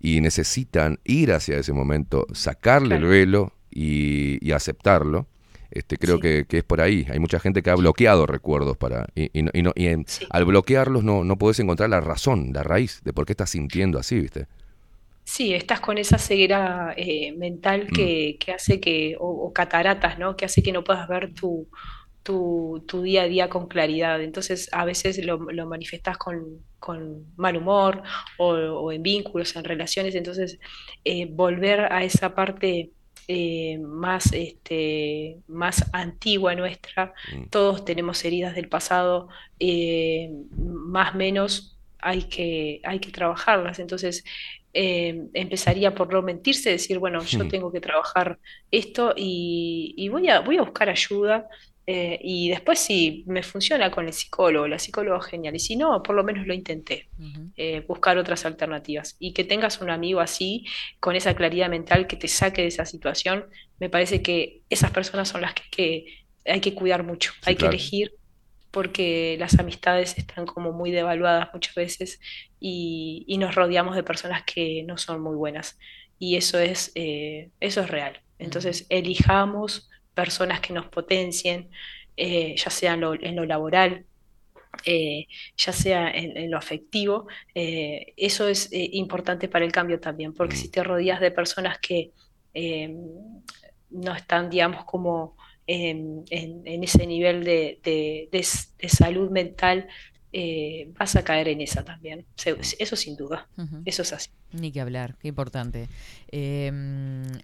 y 0.00 0.20
necesitan 0.20 0.98
ir 1.04 1.32
hacia 1.32 1.58
ese 1.58 1.72
momento, 1.72 2.26
sacarle 2.32 2.96
el 2.96 3.04
velo 3.04 3.52
y, 3.70 4.38
y 4.46 4.52
aceptarlo. 4.52 5.26
Este, 5.70 5.98
creo 5.98 6.16
Sí. 6.16 6.22
que, 6.22 6.46
que 6.48 6.58
es 6.58 6.64
por 6.64 6.80
ahí. 6.80 7.06
Hay 7.10 7.20
mucha 7.20 7.38
gente 7.38 7.62
que 7.62 7.70
ha 7.70 7.76
bloqueado 7.76 8.26
recuerdos 8.26 8.76
para 8.76 9.06
y, 9.14 9.30
y 9.38 9.42
no- 9.42 9.50
y 9.54 9.62
no- 9.62 9.72
y 9.76 9.86
en- 9.86 10.04
al 10.30 10.44
bloquearlos 10.44 11.04
no, 11.04 11.22
no 11.24 11.38
podés 11.38 11.60
encontrar 11.60 11.90
la 11.90 12.00
razón, 12.00 12.50
la 12.52 12.62
raíz 12.64 13.02
de 13.04 13.12
por 13.12 13.24
qué 13.26 13.32
estás 13.34 13.50
sintiendo 13.50 13.98
así, 13.98 14.18
¿viste? 14.18 14.46
Sí, 15.24 15.54
estás 15.54 15.80
con 15.80 15.98
esa 15.98 16.18
ceguera 16.18 16.92
eh, 16.96 17.32
mental 17.36 17.88
Mm. 17.90 17.94
que, 17.94 18.36
que 18.40 18.52
hace 18.52 18.80
que, 18.80 19.16
o, 19.20 19.28
o 19.28 19.52
cataratas, 19.52 20.18
¿no? 20.18 20.36
Que 20.36 20.44
hace 20.46 20.62
que 20.62 20.72
no 20.72 20.82
puedas 20.82 21.06
ver 21.08 21.32
tu, 21.34 21.68
tu, 22.22 22.84
tu 22.88 23.02
día 23.02 23.22
a 23.22 23.26
día 23.28 23.48
con 23.48 23.68
claridad. 23.68 24.22
Entonces, 24.22 24.68
a 24.72 24.84
veces 24.84 25.24
lo, 25.24 25.38
lo 25.38 25.66
manifestás 25.66 26.18
con, 26.18 26.64
con 26.78 27.32
mal 27.36 27.56
humor 27.56 28.02
o, 28.38 28.46
o 28.54 28.92
en 28.92 29.02
vínculos, 29.02 29.56
en 29.56 29.64
relaciones. 29.64 30.14
Entonces, 30.14 30.58
eh, 31.04 31.26
volver 31.30 31.80
a 31.92 32.04
esa 32.04 32.34
parte 32.34 32.92
eh, 33.28 33.78
más, 33.78 34.32
este, 34.32 35.38
más 35.46 35.88
antigua 35.92 36.54
nuestra, 36.54 37.12
todos 37.50 37.84
tenemos 37.84 38.24
heridas 38.24 38.54
del 38.54 38.68
pasado, 38.68 39.28
eh, 39.58 40.30
más 40.56 41.14
o 41.14 41.18
menos 41.18 41.78
hay 41.98 42.24
que, 42.28 42.80
hay 42.84 42.98
que 43.00 43.10
trabajarlas. 43.12 43.78
Entonces, 43.78 44.24
eh, 44.72 45.28
empezaría 45.34 45.94
por 45.94 46.12
no 46.12 46.22
mentirse, 46.22 46.70
decir, 46.70 46.98
bueno, 46.98 47.24
yo 47.24 47.44
Hmm. 47.44 47.48
tengo 47.48 47.72
que 47.72 47.80
trabajar 47.80 48.38
esto 48.70 49.14
y, 49.16 49.94
y 49.96 50.08
voy 50.08 50.28
a, 50.28 50.40
voy 50.40 50.58
a 50.58 50.62
buscar 50.62 50.88
ayuda. 50.88 51.48
Eh, 51.92 52.20
y 52.22 52.50
después 52.50 52.78
si 52.78 53.24
me 53.26 53.42
funciona 53.42 53.90
con 53.90 54.06
el 54.06 54.12
psicólogo, 54.12 54.68
la 54.68 54.78
psicóloga 54.78 55.20
genial, 55.22 55.56
y 55.56 55.58
si 55.58 55.74
no, 55.74 56.04
por 56.04 56.14
lo 56.14 56.22
menos 56.22 56.46
lo 56.46 56.54
intenté, 56.54 57.08
eh, 57.56 57.84
buscar 57.88 58.16
otras 58.16 58.44
alternativas. 58.46 59.16
Y 59.18 59.32
que 59.32 59.42
tengas 59.42 59.80
un 59.80 59.90
amigo 59.90 60.20
así, 60.20 60.64
con 61.00 61.16
esa 61.16 61.34
claridad 61.34 61.68
mental 61.68 62.06
que 62.06 62.14
te 62.14 62.28
saque 62.28 62.62
de 62.62 62.68
esa 62.68 62.86
situación, 62.86 63.46
me 63.80 63.90
parece 63.90 64.22
que 64.22 64.62
esas 64.70 64.92
personas 64.92 65.30
son 65.30 65.40
las 65.40 65.52
que, 65.52 65.64
que 65.68 66.04
hay 66.44 66.60
que 66.60 66.74
cuidar 66.74 67.02
mucho, 67.02 67.32
hay 67.44 67.56
claro. 67.56 67.72
que 67.72 67.76
elegir 67.76 68.12
porque 68.70 69.36
las 69.40 69.58
amistades 69.58 70.16
están 70.16 70.46
como 70.46 70.70
muy 70.70 70.92
devaluadas 70.92 71.48
muchas 71.52 71.74
veces 71.74 72.20
y, 72.60 73.24
y 73.26 73.38
nos 73.38 73.56
rodeamos 73.56 73.96
de 73.96 74.04
personas 74.04 74.44
que 74.44 74.84
no 74.84 74.96
son 74.96 75.20
muy 75.20 75.34
buenas. 75.34 75.76
Y 76.20 76.36
eso 76.36 76.60
es, 76.60 76.92
eh, 76.94 77.50
eso 77.58 77.80
es 77.80 77.90
real. 77.90 78.20
Entonces, 78.38 78.86
elijamos 78.90 79.89
personas 80.14 80.60
que 80.60 80.72
nos 80.72 80.88
potencien, 80.88 81.70
eh, 82.16 82.54
ya 82.56 82.70
sea 82.70 82.94
en 82.94 83.00
lo, 83.00 83.14
en 83.14 83.36
lo 83.36 83.44
laboral, 83.46 84.06
eh, 84.86 85.26
ya 85.56 85.72
sea 85.72 86.10
en, 86.10 86.36
en 86.36 86.50
lo 86.50 86.58
afectivo. 86.58 87.26
eh, 87.54 88.14
eso 88.16 88.48
es 88.48 88.68
importante 88.72 89.48
para 89.48 89.64
el 89.64 89.72
cambio 89.72 90.00
también, 90.00 90.34
porque 90.34 90.56
si 90.56 90.70
te 90.70 90.82
rodeas 90.84 91.20
de 91.20 91.30
personas 91.32 91.78
que 91.80 92.12
eh, 92.54 92.94
no 93.90 94.14
están, 94.14 94.50
digamos, 94.50 94.84
como 94.84 95.36
en, 95.66 96.24
en- 96.30 96.66
ese 96.84 97.06
nivel 97.06 97.44
de, 97.44 97.80
de- 97.84 98.28
de 98.32 98.38
s- 98.40 98.68
de 98.78 98.88
salud 98.88 99.30
mental, 99.30 99.88
eh, 100.32 100.92
vas 100.98 101.16
a 101.16 101.24
caer 101.24 101.48
en 101.48 101.60
esa 101.60 101.84
también. 101.84 102.24
Eso 102.78 102.96
sin 102.96 103.16
duda, 103.16 103.48
eso 103.84 104.02
es 104.02 104.12
así. 104.12 104.30
Ni 104.52 104.72
que 104.72 104.80
hablar, 104.80 105.16
qué 105.20 105.28
importante. 105.28 105.88
Eh, 106.30 106.70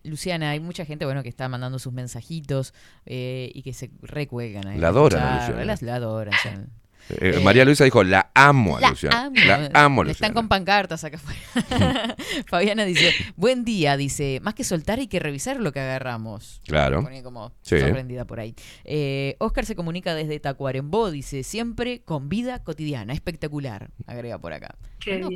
Luciana, 0.05 0.51
hay 0.51 0.61
mucha 0.61 0.85
gente 0.85 1.05
bueno 1.05 1.23
que 1.23 1.29
está 1.29 1.49
mandando 1.49 1.79
sus 1.79 1.93
mensajitos 1.93 2.75
eh, 3.05 3.51
y 3.55 3.63
que 3.63 3.73
se 3.73 3.91
recuelgan. 4.03 4.67
ahí 4.67 4.79
La 4.79 4.89
adoran 4.89 5.39
Luciana. 5.39 5.77
La 5.81 5.95
adoran. 5.95 6.35
Eh, 7.11 7.35
Eh, 7.37 7.41
María 7.41 7.65
Luisa 7.65 7.85
dijo, 7.85 8.03
la 8.05 8.31
amo 8.35 8.77
a 8.77 8.81
la 8.81 8.91
Luciana. 8.91 9.25
amo. 9.27 9.37
La 9.47 9.55
amo 9.75 10.03
a 10.03 10.05
Están 10.05 10.07
Luciana. 10.09 10.35
con 10.35 10.49
pancartas 10.49 11.05
acá 11.05 11.17
afuera. 11.19 12.17
Fabiana 12.49 12.85
dice, 12.85 13.13
buen 13.37 13.65
día, 13.65 13.97
dice, 13.97 14.41
más 14.43 14.55
que 14.55 14.65
soltar 14.65 14.99
hay 14.99 15.07
que 15.07 15.19
revisar 15.21 15.61
lo 15.61 15.73
que 15.73 15.81
agarramos. 15.81 16.61
Claro. 16.67 17.03
Pone 17.03 17.23
como 17.23 17.53
Sí. 17.63 17.79
sorprendida 17.79 18.25
por 18.25 18.41
ahí. 18.41 18.55
Eh, 18.85 19.37
Oscar 19.39 19.65
se 19.67 19.75
comunica 19.77 20.15
desde 20.15 20.41
Tacuarembó, 20.41 21.11
dice, 21.11 21.43
siempre 21.43 22.01
con 22.03 22.29
vida 22.29 22.63
cotidiana, 22.65 23.13
espectacular, 23.13 23.91
agrega 24.07 24.39
por 24.39 24.53
acá. 24.53 24.77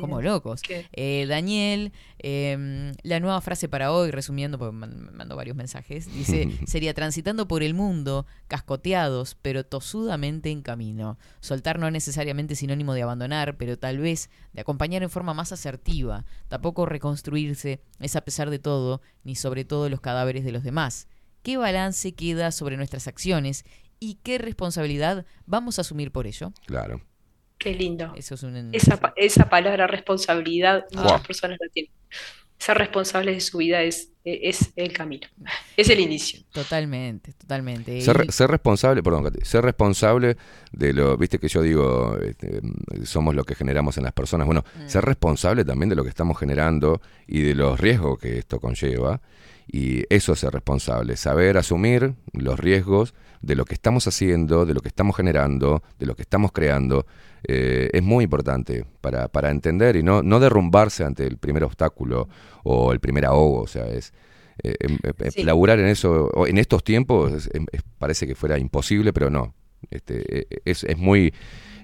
Como 0.01 0.21
locos. 0.21 0.61
Eh, 0.91 1.25
Daniel, 1.29 1.93
eh, 2.19 2.91
la 3.03 3.19
nueva 3.21 3.39
frase 3.39 3.69
para 3.69 3.93
hoy, 3.93 4.11
resumiendo, 4.11 4.57
porque 4.59 4.75
man- 4.75 5.05
me 5.05 5.11
mandó 5.11 5.37
varios 5.37 5.55
mensajes, 5.55 6.11
dice, 6.13 6.49
sería 6.67 6.93
transitando 6.93 7.47
por 7.47 7.63
el 7.63 7.73
mundo, 7.73 8.25
cascoteados, 8.49 9.37
pero 9.41 9.63
tosudamente 9.65 10.49
en 10.51 10.61
camino. 10.61 11.17
Soltar 11.61 11.77
no 11.77 11.85
es 11.85 11.93
necesariamente 11.93 12.55
sinónimo 12.55 12.95
de 12.95 13.03
abandonar, 13.03 13.55
pero 13.55 13.77
tal 13.77 13.99
vez 13.99 14.31
de 14.51 14.61
acompañar 14.61 15.03
en 15.03 15.11
forma 15.11 15.35
más 15.35 15.51
asertiva. 15.51 16.25
Tampoco 16.47 16.87
reconstruirse 16.87 17.83
es 17.99 18.15
a 18.15 18.21
pesar 18.21 18.49
de 18.49 18.57
todo, 18.57 18.99
ni 19.23 19.35
sobre 19.35 19.63
todo 19.63 19.87
los 19.87 20.01
cadáveres 20.01 20.43
de 20.43 20.51
los 20.51 20.63
demás. 20.63 21.07
¿Qué 21.43 21.57
balance 21.57 22.15
queda 22.15 22.51
sobre 22.51 22.77
nuestras 22.77 23.07
acciones 23.07 23.63
y 23.99 24.15
qué 24.23 24.39
responsabilidad 24.39 25.27
vamos 25.45 25.77
a 25.77 25.81
asumir 25.81 26.11
por 26.11 26.25
ello? 26.25 26.51
Claro. 26.65 26.99
Qué 27.59 27.75
lindo. 27.75 28.11
Eso 28.15 28.33
es 28.33 28.41
un... 28.41 28.73
Esa, 28.73 29.13
esa 29.15 29.47
palabra 29.47 29.85
responsabilidad, 29.85 30.85
muchas 30.93 31.21
personas 31.27 31.59
la 31.61 31.69
tienen. 31.71 31.91
Ser 32.61 32.77
responsable 32.77 33.33
de 33.33 33.41
su 33.41 33.57
vida 33.57 33.81
es, 33.81 34.09
es 34.23 34.71
el 34.75 34.93
camino. 34.93 35.25
es 35.75 35.89
el 35.89 35.99
inicio. 35.99 36.41
Totalmente, 36.51 37.33
totalmente. 37.33 37.99
Ser, 38.01 38.31
ser 38.31 38.51
responsable, 38.51 39.01
perdón, 39.01 39.23
Katy, 39.23 39.39
ser 39.43 39.63
responsable 39.63 40.37
de 40.71 40.93
lo, 40.93 41.17
viste 41.17 41.39
que 41.39 41.47
yo 41.47 41.63
digo, 41.63 42.17
este, 42.19 42.61
somos 43.03 43.33
lo 43.33 43.43
que 43.45 43.55
generamos 43.55 43.97
en 43.97 44.03
las 44.03 44.13
personas. 44.13 44.45
Bueno, 44.45 44.63
Mm. 44.77 44.87
ser 44.87 45.03
responsable 45.05 45.65
también 45.65 45.89
de 45.89 45.95
lo 45.95 46.03
que 46.03 46.09
estamos 46.09 46.37
generando 46.37 47.01
y 47.27 47.41
de 47.41 47.55
los 47.55 47.79
riesgos 47.79 48.19
que 48.19 48.37
esto 48.37 48.59
conlleva. 48.59 49.21
Y 49.73 50.03
eso 50.13 50.33
es 50.33 50.39
ser 50.39 50.53
responsable, 50.53 51.17
saber 51.17 51.57
asumir 51.57 52.13
los 52.33 52.59
riesgos 52.59 53.15
de 53.41 53.55
lo 53.55 53.65
que 53.65 53.73
estamos 53.73 54.05
haciendo, 54.05 54.67
de 54.67 54.75
lo 54.75 54.81
que 54.81 54.89
estamos 54.89 55.15
generando, 55.15 55.81
de 55.97 56.05
lo 56.05 56.15
que 56.15 56.21
estamos 56.21 56.51
creando. 56.51 57.07
Eh, 57.47 57.89
es 57.93 58.03
muy 58.03 58.23
importante 58.25 58.85
para, 59.01 59.27
para 59.27 59.49
entender 59.51 59.95
y 59.95 60.03
no, 60.03 60.21
no 60.23 60.39
derrumbarse 60.39 61.03
ante 61.03 61.25
el 61.25 61.37
primer 61.37 61.63
obstáculo 61.63 62.27
o 62.63 62.91
el 62.93 62.99
primer 62.99 63.25
ahogo. 63.25 63.61
O 63.61 63.67
sea, 63.67 63.87
es, 63.87 64.13
eh, 64.63 64.75
em, 64.79 64.97
eh, 65.03 65.31
Sí. 65.31 65.43
laburar 65.43 65.79
en 65.79 65.87
eso 65.87 66.29
en 66.45 66.57
estos 66.57 66.83
tiempos 66.83 67.33
es- 67.33 67.49
em, 67.53 67.65
es- 67.71 67.81
parece 67.97 68.27
que 68.27 68.35
fuera 68.35 68.57
imposible 68.59 69.11
pero 69.13 69.29
no 69.29 69.55
este 69.89 70.41
eh, 70.41 70.47
es, 70.65 70.83
es 70.83 70.97
muy 70.97 71.33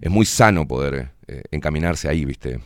es 0.02 0.12
muy 0.12 0.26
sano 0.26 0.68
poder 0.68 1.10
eh, 1.28 1.42
encaminarse 1.52 2.08
ahí 2.10 2.26
viste 2.26 2.60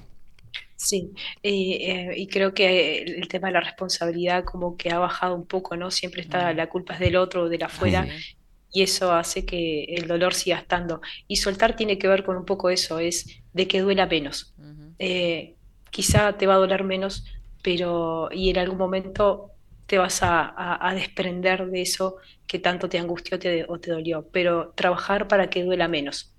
Sí, 0.76 1.14
eh, 1.44 2.10
eh, 2.10 2.14
y 2.18 2.28
creo 2.28 2.54
que 2.54 3.04
el, 3.04 3.16
el 3.22 3.28
tema 3.28 3.48
de 3.50 3.54
la 3.54 3.62
responsabilidad 3.62 4.44
como 4.44 4.76
que 4.78 4.90
ha 4.90 4.98
bajado 4.98 5.36
un 5.36 5.46
poco, 5.46 5.78
¿no? 5.78 5.92
Siempre 5.92 6.22
está 6.22 6.54
la 6.54 6.68
culpa 6.70 6.96
es 6.96 7.00
del 7.00 7.16
otro 7.18 7.44
o 7.44 7.50
de 7.50 7.60
la 7.60 7.68
afuera 7.68 8.08
Sí. 8.08 8.36
Y 8.72 8.84
eso 8.84 9.12
hace 9.14 9.46
que 9.46 9.84
el 9.86 10.08
dolor 10.08 10.34
siga 10.34 10.58
estando. 10.60 11.02
Y 11.28 11.38
soltar 11.38 11.76
tiene 11.76 11.98
que 11.98 12.08
ver 12.08 12.24
con 12.24 12.38
un 12.38 12.46
poco 12.46 12.70
eso, 12.70 13.00
es 13.00 13.28
de 13.54 13.68
que 13.68 13.82
duela 13.82 14.08
menos. 14.08 14.56
Eh, 15.00 15.58
quizá 15.90 16.38
te 16.38 16.48
va 16.48 16.56
a 16.56 16.58
doler 16.58 16.84
menos, 16.84 17.26
pero 17.64 18.30
y 18.32 18.50
en 18.50 18.58
algún 18.58 18.78
momento 18.78 19.52
te 19.86 19.98
vas 19.98 20.24
a, 20.24 20.42
a- 20.46 20.90
a 20.90 20.94
desprender 20.96 21.68
de 21.68 21.82
eso 21.82 22.18
que 22.48 22.60
tanto 22.60 22.90
te 22.90 22.98
angustió 23.00 23.40
te- 23.40 23.66
o 23.68 23.80
te 23.80 23.92
dolió, 23.92 24.30
pero 24.32 24.74
trabajar 24.76 25.28
para 25.28 25.50
que 25.50 25.64
duela 25.64 25.88
menos, 25.88 26.31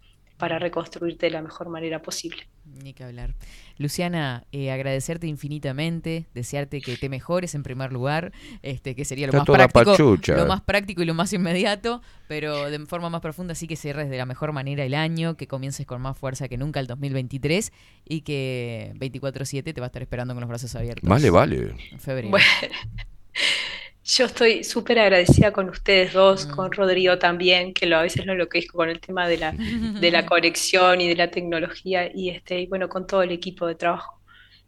para 0.43 0.59
reconstruirte 0.59 1.27
de 1.27 1.31
la 1.31 1.41
mejor 1.41 1.69
manera 1.69 2.03
posible. 2.03 2.49
Ni 2.65 2.95
que 2.95 3.05
hablar. 3.05 3.37
Luciana, 3.79 4.45
eh, 4.51 4.73
agradecerte 4.73 5.29
infinitamente, 5.29 6.27
desearte 6.35 6.81
que 6.81 6.97
te 6.97 7.09
mejores 7.09 7.55
en 7.55 7.63
primer 7.63 7.93
lugar, 7.93 8.33
este, 8.61 8.97
que 8.97 9.05
sería 9.05 9.29
lo 9.29 9.39
Está 9.39 9.45
más 9.53 9.69
práctico, 9.69 9.93
pachucha. 9.93 10.37
lo 10.37 10.47
más 10.47 10.61
práctico 10.61 11.01
y 11.01 11.05
lo 11.05 11.15
más 11.15 11.33
inmediato, 11.33 12.03
pero 12.27 12.73
de 12.73 12.85
forma 12.87 13.09
más 13.09 13.21
profunda 13.21 13.55
sí 13.55 13.69
que 13.69 13.77
cierres 13.77 14.11
de 14.11 14.19
la 14.19 14.27
mejor 14.27 14.51
manera 14.51 14.83
el 14.85 14.95
año, 14.95 15.37
que 15.37 15.47
comiences 15.47 15.87
con 15.87 16.03
más 16.03 16.19
fuerza 16.19 16.49
que 16.49 16.57
nunca 16.57 16.81
el 16.81 16.89
2023 16.89 17.73
y 18.05 18.23
que 18.23 18.95
24/7 18.97 19.73
te 19.73 19.81
va 19.81 19.87
a 19.87 19.91
estar 19.91 20.03
esperando 20.03 20.35
con 20.35 20.41
los 20.41 20.49
brazos 20.49 20.75
abiertos. 20.75 21.09
más 21.09 21.23
le 21.23 21.31
vale 21.31 21.77
En 21.93 22.01
febrero. 22.01 22.31
Bueno, 22.31 22.45
yo 24.05 24.27
estoy 24.27 24.65
súper 24.65 24.99
agradecida 24.99 25.53
con 25.53 25.69
ustedes 25.69 26.13
dos, 26.13 26.47
Mm. 26.47 26.51
con 26.51 26.73
Rodrigo 26.73 27.19
también, 27.19 27.73
que 27.75 27.87
lo, 27.87 27.97
a 27.99 28.03
veces 28.03 28.27
lo 28.27 28.33
enloquezco 28.33 28.77
con 28.79 28.89
el 28.89 29.01
tema 29.01 29.29
de 29.29 29.39
la, 29.39 29.57
de 29.99 30.11
la 30.11 30.27
conexión 30.27 31.01
y 31.01 31.09
de 31.09 31.17
la 31.17 31.31
tecnología, 31.31 32.11
y, 32.13 32.31
este, 32.31 32.61
y 32.61 32.67
bueno, 32.67 32.89
con 32.89 33.07
todo 33.07 33.23
el 33.23 33.31
equipo 33.33 33.67
de 33.67 33.75
trabajo, 33.77 34.21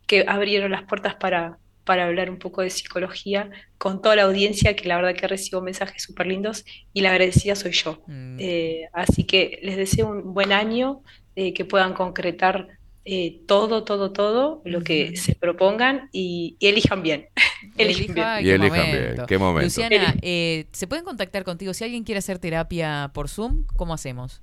que 0.06 0.24
abrieron 0.28 0.70
las 0.72 0.84
puertas 0.84 1.14
para, 1.16 1.58
para 1.84 2.06
hablar 2.06 2.30
un 2.30 2.38
poco 2.38 2.62
de 2.62 2.70
psicología, 2.70 3.50
con 3.78 4.00
toda 4.02 4.16
la 4.16 4.22
audiencia, 4.24 4.76
que 4.76 4.88
la 4.88 4.96
verdad 4.96 5.14
que 5.16 5.26
recibo 5.28 5.60
mensajes 5.62 6.02
súper 6.02 6.26
lindos, 6.28 6.64
y 6.92 7.00
la 7.02 7.10
agradecida 7.10 7.56
soy 7.56 7.72
yo. 7.72 8.02
Mm, 8.06 8.36
Eh, 8.38 8.88
así 8.92 9.24
que 9.26 9.58
les 9.62 9.76
deseo 9.76 10.08
un 10.10 10.34
buen 10.34 10.52
año, 10.52 11.02
eh, 11.36 11.52
que 11.54 11.64
puedan 11.64 11.94
concretar 11.94 12.68
eh, 13.04 13.42
todo, 13.46 13.84
todo, 13.84 14.12
todo 14.12 14.62
lo 14.64 14.82
que 14.82 15.16
se 15.16 15.34
propongan 15.34 16.08
y, 16.12 16.56
y 16.58 16.68
elijan 16.68 17.02
bien. 17.02 17.28
elijan 17.76 18.14
bien. 18.14 18.28
Y 18.38 18.44
qué 18.44 18.54
elijan 18.54 18.90
momento. 18.90 18.92
bien, 18.92 19.26
qué 19.26 19.38
momento. 19.38 19.82
Luciana, 19.82 20.18
eh, 20.22 20.66
¿se 20.72 20.86
pueden 20.86 21.04
contactar 21.04 21.44
contigo? 21.44 21.74
Si 21.74 21.84
alguien 21.84 22.04
quiere 22.04 22.18
hacer 22.20 22.38
terapia 22.38 23.10
por 23.14 23.28
Zoom, 23.28 23.66
¿cómo 23.76 23.94
hacemos? 23.94 24.42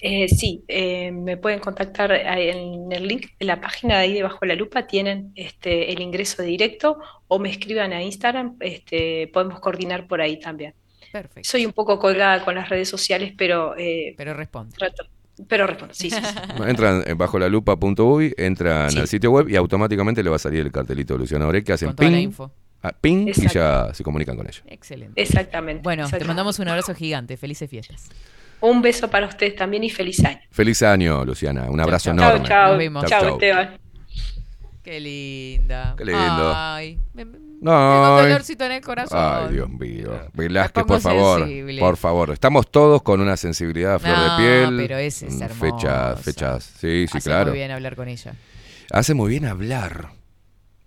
Eh, 0.00 0.28
sí, 0.28 0.64
eh, 0.68 1.10
me 1.10 1.36
pueden 1.36 1.58
contactar 1.58 2.12
en 2.12 2.92
el 2.92 3.08
link 3.08 3.26
de 3.38 3.46
la 3.46 3.60
página 3.60 3.96
de 3.96 4.00
ahí 4.02 4.14
debajo 4.14 4.38
de 4.42 4.48
la 4.48 4.54
lupa, 4.54 4.86
tienen 4.86 5.32
este, 5.34 5.92
el 5.92 6.00
ingreso 6.00 6.42
directo 6.42 6.98
o 7.26 7.38
me 7.40 7.50
escriban 7.50 7.92
a 7.92 8.02
Instagram, 8.02 8.56
este, 8.60 9.26
podemos 9.32 9.58
coordinar 9.60 10.06
por 10.06 10.20
ahí 10.20 10.38
también. 10.38 10.74
Perfecto. 11.10 11.48
Soy 11.50 11.66
un 11.66 11.72
poco 11.72 11.98
colgada 11.98 12.44
con 12.44 12.54
las 12.54 12.68
redes 12.68 12.88
sociales, 12.88 13.32
pero 13.36 13.76
eh, 13.76 14.14
Pero 14.16 14.34
responde. 14.34 14.76
trato, 14.76 15.04
pero 15.46 15.66
respondo, 15.66 15.94
sí, 15.94 16.10
sí, 16.10 16.16
sí. 16.20 16.62
entran 16.66 17.02
en 17.06 17.16
bajo 17.18 17.38
la 17.38 17.48
lupa.uy 17.48 18.34
entran 18.36 18.90
Sí. 18.90 18.98
al 18.98 19.06
sitio 19.08 19.30
web 19.30 19.48
y 19.48 19.56
automáticamente 19.56 20.22
le 20.22 20.30
va 20.30 20.36
a 20.36 20.38
salir 20.40 20.60
el 20.60 20.72
cartelito 20.72 21.14
de 21.14 21.20
Luciana 21.20 21.46
Orey 21.46 21.62
que 21.62 21.72
hacen 21.74 21.88
Con 21.90 21.96
toda 21.96 22.10
la 22.10 22.16
ping, 22.16 22.24
info. 22.24 22.50
ah, 22.82 22.92
ping 23.00 23.28
y 23.28 23.48
ya 23.48 23.92
se 23.94 24.02
comunican 24.02 24.36
con 24.36 24.46
ella 24.46 24.60
Excelente. 24.66 25.20
Exactamente. 25.22 25.82
Bueno, 25.82 26.08
te 26.08 26.24
mandamos 26.24 26.58
un 26.58 26.68
abrazo 26.68 26.94
gigante. 26.94 27.36
Felices 27.36 27.68
fiestas. 27.70 28.08
Un 28.60 28.82
beso 28.82 29.08
para 29.08 29.26
ustedes 29.28 29.54
también 29.54 29.84
y 29.84 29.90
feliz 29.90 30.24
año. 30.24 30.40
feliz 30.50 30.82
año 30.82 31.24
Luciana 31.24 31.70
un 31.70 31.78
abrazo 31.80 32.10
chao. 32.10 32.16
Chao, 32.18 32.28
enorme 32.30 32.48
chao, 32.48 32.68
Nos 32.70 32.78
vemos. 32.78 33.02
Chau, 33.04 33.10
chao, 33.10 33.20
chau. 33.20 33.32
Esteban. 33.34 33.78
Qué 34.82 35.00
linda. 35.00 35.94
Qué 35.96 36.04
lindo. 36.04 36.52
Ay, 36.56 36.98
me, 37.14 37.24
me- 37.24 37.47
No, 37.60 37.70
tengo 37.72 38.22
dolorcito 38.22 38.64
en 38.64 38.72
el 38.72 38.80
corazón. 38.82 39.18
Ay, 39.20 39.54
Dios 39.54 39.68
mío. 39.68 40.10
Velázquez, 40.32 40.84
por 40.84 41.00
favor. 41.00 41.40
sensible. 41.40 41.80
Por 41.80 41.96
favor. 41.96 42.30
Estamos 42.30 42.70
todos 42.70 43.02
con 43.02 43.20
una 43.20 43.36
sensibilidad 43.36 43.94
a 43.94 43.98
flor 43.98 44.16
No, 44.16 44.22
de 44.36 44.42
piel. 44.42 44.76
pero 44.76 44.96
ese 44.98 45.26
es 45.26 45.34
Mm, 45.34 45.42
hermoso. 45.42 45.60
Fechas, 45.78 46.20
fechas. 46.20 46.64
Sí, 46.64 47.06
sí, 47.10 47.18
Hace 47.18 47.28
claro. 47.30 47.50
muy 47.50 47.58
bien 47.58 47.70
hablar 47.72 47.96
con 47.96 48.08
ella. 48.08 48.34
Hace 48.92 49.14
muy 49.14 49.30
bien 49.30 49.46
hablar. 49.46 50.10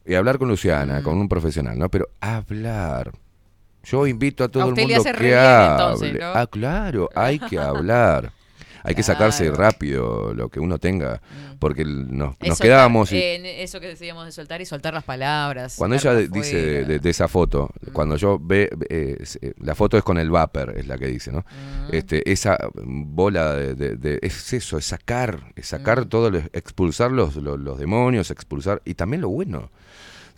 Y 0.05 0.15
hablar 0.15 0.37
con 0.39 0.47
Luciana, 0.47 0.99
Mm. 0.99 1.03
con 1.03 1.17
un 1.17 1.27
profesional, 1.29 1.77
¿no? 1.77 1.89
Pero 1.89 2.07
hablar. 2.21 3.11
Yo 3.83 4.07
invito 4.07 4.43
a 4.43 4.47
todo 4.49 4.63
A 4.63 4.67
el 4.67 4.73
le 4.75 4.81
mundo 4.83 4.97
hace 4.99 5.11
re 5.11 5.17
que 5.17 5.25
bien, 5.25 5.37
hable. 5.39 5.71
entonces, 5.83 6.13
¿no? 6.19 6.25
Ah, 6.33 6.47
claro, 6.47 7.09
hay 7.15 7.39
que 7.39 7.57
hablar. 7.59 8.31
Hay 8.83 8.95
que 8.95 9.03
sacarse 9.03 9.45
Claro. 9.45 9.57
rápido 9.61 10.33
lo 10.33 10.49
que 10.49 10.59
uno 10.59 10.77
tenga, 10.79 11.21
Mm. 11.21 11.57
porque 11.59 11.85
nos, 11.85 12.33
Es 12.39 12.49
nos 12.49 12.57
soltar, 12.57 12.65
quedábamos 12.65 13.11
y 13.11 13.17
eh, 13.17 13.63
eso 13.63 13.79
que 13.79 13.87
decíamos 13.87 14.25
de 14.25 14.31
soltar 14.31 14.61
y 14.61 14.65
soltar 14.65 14.93
las 14.93 15.03
palabras. 15.03 15.75
Cuando 15.77 15.95
ella 15.95 16.13
dice 16.15 16.55
de, 16.55 16.85
de- 16.85 16.99
de 16.99 17.09
esa 17.09 17.27
foto, 17.27 17.69
Mm. 17.87 17.91
cuando 17.91 18.15
yo 18.17 18.39
ve, 18.41 18.69
eh, 18.89 19.23
la 19.59 19.75
foto 19.75 19.97
es 19.97 20.03
con 20.03 20.17
el 20.17 20.29
vapor, 20.29 20.73
es 20.77 20.87
la 20.87 20.97
que 20.97 21.07
dice, 21.07 21.31
¿no? 21.31 21.39
Mm. 21.39 21.93
Este, 21.95 22.29
esa 22.31 22.57
bola 22.73 23.53
de, 23.55 23.95
de- 23.95 24.19
es 24.21 24.53
eso, 24.53 24.77
es 24.77 24.85
sacar, 24.85 25.51
es 25.55 25.67
sacar 25.67 26.05
Mm. 26.05 26.09
todo, 26.09 26.31
expulsar 26.53 27.11
los, 27.11 27.35
los, 27.35 27.59
los 27.59 27.77
demonios, 27.79 28.31
expulsar, 28.31 28.81
y 28.85 28.93
también 28.95 29.21
lo 29.21 29.29
bueno. 29.29 29.71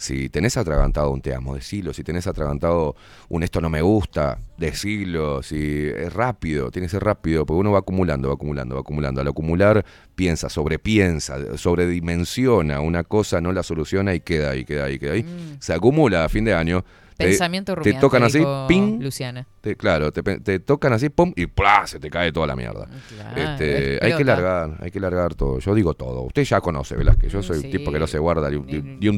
Si 0.03 0.27
tenés 0.27 0.57
atragantado 0.57 1.11
un 1.11 1.21
te 1.21 1.34
amo, 1.34 1.55
decilo. 1.55 1.93
Si 1.93 2.03
tenés 2.03 2.27
atragantado 2.27 2.93
un 3.30 3.41
esto 3.41 3.61
no 3.61 3.69
me 3.69 3.81
gusta, 3.81 4.38
decilo. 4.57 5.41
Si 5.41 5.88
es 5.88 6.11
rápido, 6.11 6.71
tiene 6.71 6.88
que 6.88 6.91
ser 6.91 7.05
rápido, 7.05 7.45
porque 7.45 7.61
uno 7.61 7.71
va 7.71 7.80
acumulando, 7.80 8.27
va 8.27 8.34
acumulando, 8.34 8.75
va 8.75 8.81
acumulando. 8.81 9.21
Al 9.21 9.30
acumular, 9.30 9.85
piensa, 10.13 10.49
sobrepiensa, 10.49 11.57
sobredimensiona 11.57 12.81
una 12.81 13.05
cosa, 13.05 13.39
no 13.39 13.53
la 13.53 13.63
soluciona 13.63 14.13
y 14.13 14.19
queda 14.19 14.49
ahí, 14.49 14.65
queda 14.65 14.85
ahí, 14.85 14.99
queda 14.99 15.13
ahí. 15.13 15.23
Mm. 15.23 15.61
Se 15.61 15.73
acumula 15.73 16.25
a 16.25 16.30
fin 16.30 16.43
de 16.43 16.53
año. 16.53 16.84
Te- 17.18 17.26
Pensamiento 17.26 17.73
te 17.73 17.80
rumiante, 17.80 18.02
tocan 18.02 18.23
así, 18.23 18.44
ping, 18.68 18.99
Luciana. 19.02 19.45
te- 19.61 19.76
claro, 19.76 20.11
te, 20.11 20.22
te 20.40 20.60
tocan 20.60 20.94
así, 20.94 21.10
pum, 21.10 21.31
y 21.35 21.45
¡plá! 21.48 21.85
se 21.88 21.99
te 21.99 22.10
cae 22.10 22.31
toda 22.31 22.48
la 22.48 22.56
mierda. 22.56 22.88
Claro, 23.10 23.41
Este, 23.41 23.99
hay 24.02 24.14
que 24.15 24.23
largar, 24.23 24.77
hay 24.81 24.91
que 24.91 24.99
largar 24.99 25.35
todo. 25.35 25.60
Yo 25.60 25.73
digo 25.76 25.94
todo. 25.94 26.22
Usted 26.23 26.44
ya 26.44 26.60
conoce, 26.61 26.95
Velázquez. 26.95 27.31
Yo 27.31 27.40
Mm, 27.40 27.44
soy 27.44 27.60
sí. 27.60 27.65
un 27.68 27.72
tipo 27.72 27.91
que 27.91 27.99
no 27.99 28.07
se 28.07 28.19
guarda 28.19 28.49
ni 28.49 28.56
un, 28.57 28.65
Ni- 28.65 28.81
ni 28.81 29.07
un. 29.07 29.18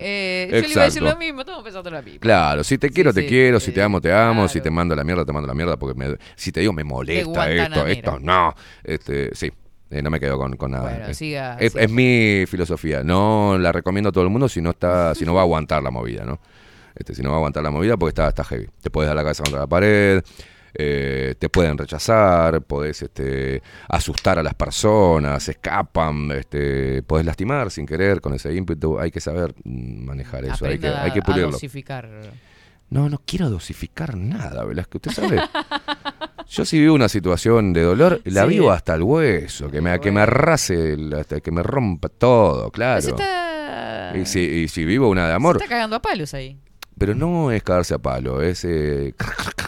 eh, 0.00 0.48
yo 0.52 0.60
le 0.60 0.68
iba 0.72 0.82
a 0.82 0.84
decir 0.86 1.02
lo 1.02 1.16
mismo, 1.16 1.40
estamos 1.40 1.62
pensando 1.62 1.90
lo 1.90 2.02
mismo. 2.02 2.20
Claro, 2.20 2.64
si 2.64 2.78
te 2.78 2.88
Sí, 2.88 2.94
quiero, 2.94 3.12
te 3.12 3.22
sí, 3.22 3.26
quiero, 3.28 3.60
si 3.60 3.72
te 3.72 3.82
amo, 3.82 4.00
te 4.00 4.12
amo, 4.12 4.48
si 4.48 4.60
te 4.60 4.70
mando 4.70 4.94
la 4.94 5.04
mierda, 5.04 5.24
te 5.24 5.32
mando 5.32 5.46
la 5.46 5.54
mierda, 5.54 5.76
porque 5.76 5.98
me- 5.98 6.16
si 6.36 6.52
te 6.52 6.60
digo 6.60 6.72
me 6.72 6.84
molesta 6.84 7.50
esto, 7.50 7.86
esto 7.86 8.18
no. 8.20 8.54
Este, 8.84 9.34
sí, 9.34 9.50
eh, 9.90 10.02
no 10.02 10.10
me 10.10 10.20
quedo 10.20 10.38
con, 10.38 10.56
con 10.56 10.70
nada. 10.70 10.90
Bueno, 10.90 11.14
siga. 11.14 11.56
es, 11.58 11.72
siga. 11.72 11.84
es 11.84 11.90
mi 11.90 12.44
filosofía. 12.46 13.02
No 13.02 13.56
la 13.58 13.72
recomiendo 13.72 14.10
a 14.10 14.12
todo 14.12 14.24
el 14.24 14.30
mundo 14.30 14.48
si 14.48 14.60
no 14.60 14.70
está, 14.70 15.14
si 15.14 15.24
no 15.24 15.34
va 15.34 15.40
a 15.40 15.44
aguantar 15.44 15.82
la 15.82 15.90
movida, 15.90 16.24
¿no? 16.24 16.38
Este, 16.94 17.14
si 17.14 17.22
no 17.22 17.30
va 17.30 17.36
a 17.36 17.38
aguantar 17.38 17.62
la 17.62 17.70
movida 17.70 17.96
porque 17.96 18.10
está, 18.10 18.28
está 18.28 18.44
heavy. 18.44 18.68
Te 18.82 18.90
puedes 18.90 19.08
dar 19.08 19.16
la 19.16 19.22
cabeza 19.22 19.42
contra 19.42 19.60
la 19.60 19.66
pared, 19.66 20.22
eh, 20.74 21.34
te 21.38 21.48
pueden 21.48 21.76
rechazar, 21.78 22.62
podés 22.62 23.02
este, 23.02 23.62
asustar 23.88 24.38
a 24.38 24.42
las 24.42 24.54
personas, 24.54 25.42
se 25.42 25.52
escapan, 25.52 26.30
este, 26.32 27.02
podés 27.02 27.26
lastimar 27.26 27.70
sin 27.70 27.86
querer 27.86 28.20
con 28.20 28.34
ese 28.34 28.54
ímpetu. 28.54 28.98
Hay 28.98 29.10
que 29.10 29.20
saber 29.20 29.54
manejar 29.64 30.44
eso, 30.44 30.66
hay 30.66 30.78
que, 30.78 30.86
Aprenda 30.88 31.02
hay 31.04 31.10
que 31.12 31.18
a 31.20 31.22
pulirlo. 31.22 31.50
dosificar. 31.52 32.08
No, 32.90 33.08
no 33.08 33.20
quiero 33.24 33.48
dosificar 33.50 34.16
nada, 34.16 34.64
Velázquez. 34.64 34.96
Usted 35.06 35.10
sabe. 35.12 35.40
Yo 36.48 36.64
si 36.64 36.80
vivo 36.80 36.94
una 36.96 37.08
situación 37.08 37.72
de 37.72 37.82
dolor, 37.82 38.20
la 38.24 38.42
Sí. 38.42 38.48
vivo 38.48 38.72
hasta 38.72 38.96
el 38.96 39.02
hueso, 39.04 39.70
que 39.70 39.80
me, 39.80 39.92
que 40.00 40.10
me 40.10 40.20
Bueno. 40.20 40.22
arrase, 40.22 40.96
hasta 41.16 41.40
que 41.40 41.52
me 41.52 41.62
rompa 41.62 42.08
todo, 42.08 42.68
claro. 42.72 43.00
Se 43.00 43.10
está, 43.10 44.12
Y 44.16 44.26
si, 44.26 44.40
y 44.40 44.66
si 44.68 44.84
vivo 44.84 45.08
una 45.08 45.26
de 45.26 45.30
se 45.32 45.36
amor, 45.36 45.56
está 45.58 45.68
cagando 45.68 45.94
a 45.94 46.02
palos 46.02 46.34
ahí. 46.34 46.58
Pero 47.00 47.14
no 47.14 47.50
es 47.50 47.62
cagarse 47.62 47.94
a 47.94 47.98
palo, 47.98 48.42
es... 48.42 48.62
eh, 48.66 49.14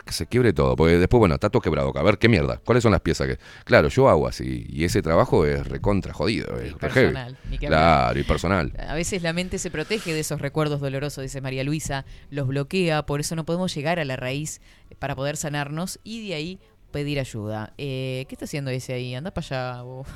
que 0.04 0.12
se 0.12 0.26
quiebre 0.26 0.52
todo. 0.52 0.76
Porque 0.76 0.98
después, 0.98 1.18
bueno, 1.18 1.36
está 1.36 1.48
todo 1.48 1.62
quebrado. 1.62 1.90
A 1.96 2.02
ver, 2.02 2.18
¿qué 2.18 2.28
mierda? 2.28 2.58
¿Cuáles 2.62 2.82
son 2.82 2.92
las 2.92 3.00
piezas 3.00 3.26
que...? 3.26 3.38
Claro, 3.64 3.88
yo 3.88 4.10
hago 4.10 4.28
así. 4.28 4.66
Y 4.68 4.84
ese 4.84 5.00
trabajo 5.00 5.46
es 5.46 5.66
recontra 5.66 6.12
jodido. 6.12 6.58
Es 6.58 6.74
heavy. 6.74 6.78
personal, 6.78 7.38
hablar. 7.44 7.58
Claro, 7.58 8.20
y 8.20 8.22
personal. 8.24 8.72
A 8.86 8.94
veces 8.94 9.22
la 9.22 9.32
mente 9.32 9.58
se 9.58 9.70
protege 9.70 10.12
de 10.12 10.20
esos 10.20 10.42
recuerdos 10.42 10.82
dolorosos, 10.82 11.22
dice 11.22 11.40
María 11.40 11.64
Luisa, 11.64 12.04
los 12.28 12.48
bloquea, 12.48 13.06
por 13.06 13.20
eso 13.20 13.34
no 13.34 13.46
podemos 13.46 13.74
llegar 13.74 13.98
a 13.98 14.04
la 14.04 14.16
raíz 14.16 14.60
para 14.98 15.16
poder 15.16 15.38
sanarnos 15.38 16.00
y 16.04 16.28
de 16.28 16.34
ahí 16.34 16.60
pedir 16.90 17.18
ayuda. 17.18 17.72
Eh, 17.78 18.26
¿Qué 18.28 18.34
está 18.34 18.44
haciendo 18.44 18.70
ese 18.70 18.92
ahí? 18.92 19.14
Anda 19.14 19.30
para 19.30 19.46
allá. 19.46 19.82
vos. 19.82 20.06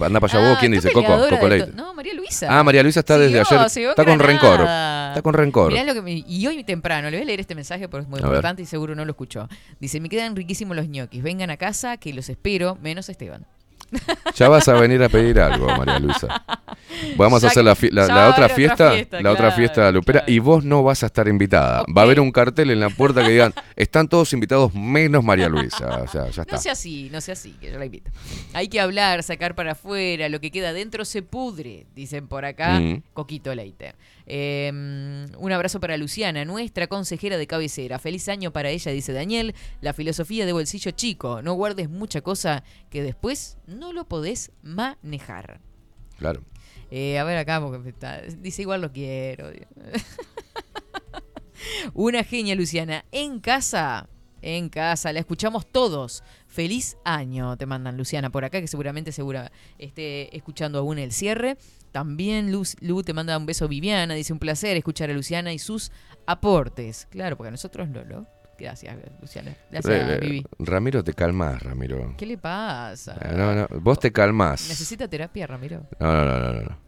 Anda 0.00 0.20
para 0.20 0.32
allá 0.38 0.48
vos, 0.48 0.56
Ah, 0.56 0.60
¿quién 0.60 0.72
dice? 0.72 0.90
Coco, 0.92 1.28
Coco 1.28 1.48
Leite. 1.48 1.72
No, 1.74 1.94
María 1.94 2.14
Luisa. 2.14 2.46
Ah, 2.50 2.62
María 2.62 2.82
Luisa 2.82 3.00
está 3.00 3.18
desde 3.18 3.40
ayer. 3.40 3.88
Está 3.90 4.04
con 4.04 4.18
rencor. 4.18 4.60
Está 4.60 5.20
con 5.22 5.34
rencor. 5.34 5.72
Mirá 5.72 5.84
lo 5.84 5.94
que 5.94 6.02
me- 6.02 6.24
y 6.26 6.46
hoy 6.46 6.62
temprano, 6.64 7.10
le 7.10 7.16
voy 7.16 7.22
a 7.22 7.26
leer 7.26 7.40
este 7.40 7.54
mensaje 7.54 7.88
porque 7.88 8.02
es 8.04 8.08
muy 8.08 8.20
A 8.20 8.22
ver. 8.24 8.32
importante 8.32 8.62
y 8.62 8.66
seguro 8.66 8.94
no 8.94 9.04
lo 9.04 9.10
escuchó. 9.12 9.48
Dice, 9.80 10.00
me 10.00 10.08
quedan 10.08 10.36
riquísimos 10.36 10.76
los 10.76 10.88
ñoquis, 10.88 11.22
vengan 11.22 11.50
a 11.50 11.56
casa 11.56 11.96
que 11.96 12.12
los 12.12 12.28
espero, 12.28 12.76
menos 12.82 13.08
Esteban. 13.08 13.46
Ya 14.34 14.48
vas 14.48 14.66
a 14.68 14.74
venir 14.74 15.02
a 15.02 15.08
pedir 15.08 15.38
algo, 15.40 15.66
María 15.76 15.98
Luisa. 15.98 16.44
Vamos 17.16 17.42
Ya 17.42 17.48
a 17.48 17.50
hacer 17.50 17.64
la, 17.64 17.76
la- 17.90 18.06
la 18.06 18.28
otra 18.30 18.48
fiesta, 18.48 18.92
la 19.20 19.30
otra 19.30 19.52
fiesta 19.52 19.90
lupera, 19.92 20.24
y 20.26 20.38
vos 20.38 20.64
no 20.64 20.82
vas 20.82 21.02
a 21.02 21.06
estar 21.06 21.28
invitada. 21.28 21.84
Va 21.96 22.02
a 22.02 22.04
haber 22.04 22.20
un 22.20 22.30
cartel 22.32 22.70
en 22.70 22.80
la 22.80 22.90
puerta 22.90 23.22
que 23.22 23.30
digan, 23.30 23.52
están 23.76 24.08
todos 24.08 24.32
invitados 24.32 24.74
menos 24.74 25.22
María 25.24 25.48
Luisa. 25.48 26.02
O 26.02 26.08
sea, 26.08 26.28
ya 26.30 26.42
está. 26.42 26.56
No 26.56 26.62
sea 26.62 26.72
así, 26.72 27.08
no 27.12 27.20
sea 27.20 27.32
así, 27.34 27.52
que 27.60 27.70
yo 27.72 27.78
la 27.78 27.84
invito. 27.86 28.10
Hay 28.54 28.68
que 28.68 28.80
hablar, 28.80 29.22
sacar 29.22 29.54
para 29.54 29.72
afuera, 29.72 30.28
lo 30.28 30.40
que 30.40 30.50
queda 30.50 30.70
adentro 30.70 31.04
se 31.04 31.22
pudre, 31.22 31.86
dicen 31.94 32.26
por 32.28 32.44
acá, 32.44 32.80
Mm. 32.80 33.02
Coquito 33.12 33.54
Leite. 33.54 33.94
Eh, 34.26 34.70
un 35.38 35.52
abrazo 35.52 35.78
para 35.80 35.96
Luciana, 35.96 36.44
nuestra 36.44 36.86
consejera 36.88 37.36
de 37.38 37.46
cabecera. 37.46 37.98
Feliz 37.98 38.28
año 38.28 38.52
para 38.52 38.70
ella, 38.70 38.90
dice 38.92 39.12
Daniel. 39.12 39.54
La 39.80 39.92
filosofía 39.92 40.46
de 40.46 40.52
bolsillo 40.52 40.90
chico, 40.90 41.42
no 41.42 41.54
guardes 41.54 41.88
mucha 41.88 42.20
cosa 42.20 42.64
que 42.90 43.02
después 43.02 43.56
no 43.66 43.92
lo 43.92 44.06
podés 44.08 44.50
manejar. 44.62 45.60
Claro. 46.18 46.42
Eh, 46.90 47.18
a 47.18 47.24
ver 47.24 47.36
acá, 47.38 47.60
porque 47.60 47.88
está- 47.88 48.22
dice 48.22 48.62
igual 48.62 48.80
lo 48.80 48.92
quiero. 48.92 49.50
Una 51.94 52.22
genia, 52.24 52.54
Luciana. 52.54 53.04
En 53.12 53.40
casa, 53.40 54.08
en 54.42 54.68
casa, 54.68 55.12
la 55.12 55.20
escuchamos 55.20 55.66
todos. 55.66 56.22
Feliz 56.46 56.96
año, 57.04 57.56
te 57.56 57.66
mandan 57.66 57.96
Luciana 57.96 58.30
por 58.30 58.44
acá, 58.44 58.60
que 58.60 58.66
seguramente 58.68 59.12
segura 59.12 59.50
esté 59.78 60.34
escuchando 60.36 60.78
aún 60.78 60.98
el 60.98 61.12
cierre. 61.12 61.56
También 61.96 62.52
Luz, 62.52 62.76
Lu 62.82 63.02
te 63.02 63.14
manda 63.14 63.38
un 63.38 63.46
beso 63.46 63.68
Viviana, 63.68 64.12
dice 64.12 64.30
un 64.34 64.38
placer 64.38 64.76
escuchar 64.76 65.08
a 65.08 65.14
Luciana 65.14 65.54
y 65.54 65.58
sus 65.58 65.90
aportes. 66.26 67.06
Claro, 67.10 67.38
porque 67.38 67.48
a 67.48 67.50
nosotros 67.52 67.88
no, 67.88 68.04
¿no? 68.04 68.26
Gracias, 68.58 68.94
Luciana. 69.18 69.56
Gracias, 69.70 70.10
Eh, 70.10 70.18
Vivi. 70.20 70.44
Ramiro, 70.58 71.02
te 71.02 71.14
calmas, 71.14 71.62
Ramiro. 71.62 72.12
¿Qué 72.18 72.26
le 72.26 72.36
pasa? 72.36 73.16
Eh, 73.22 73.32
No, 73.34 73.54
no, 73.54 73.66
vos 73.80 73.98
te 73.98 74.12
calmas. 74.12 74.68
¿Necesita 74.68 75.08
terapia, 75.08 75.46
Ramiro? 75.46 75.86
No, 75.98 76.12
no, 76.12 76.24
no, 76.38 76.52
no, 76.52 76.60
no. 76.64 76.78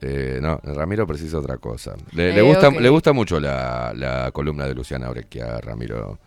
Eh, 0.00 0.40
no, 0.42 0.56
Ramiro 0.64 1.06
precisa 1.06 1.38
otra 1.38 1.58
cosa. 1.58 1.94
Le, 2.10 2.32
le 2.32 2.40
Eh, 2.40 2.42
gusta, 2.42 2.68
le 2.70 2.88
gusta 2.88 3.12
mucho 3.12 3.38
la, 3.38 3.92
la 3.94 4.32
columna 4.32 4.66
de 4.66 4.74
Luciana 4.74 5.08
Orequia, 5.10 5.60
Ramiro. 5.60 6.18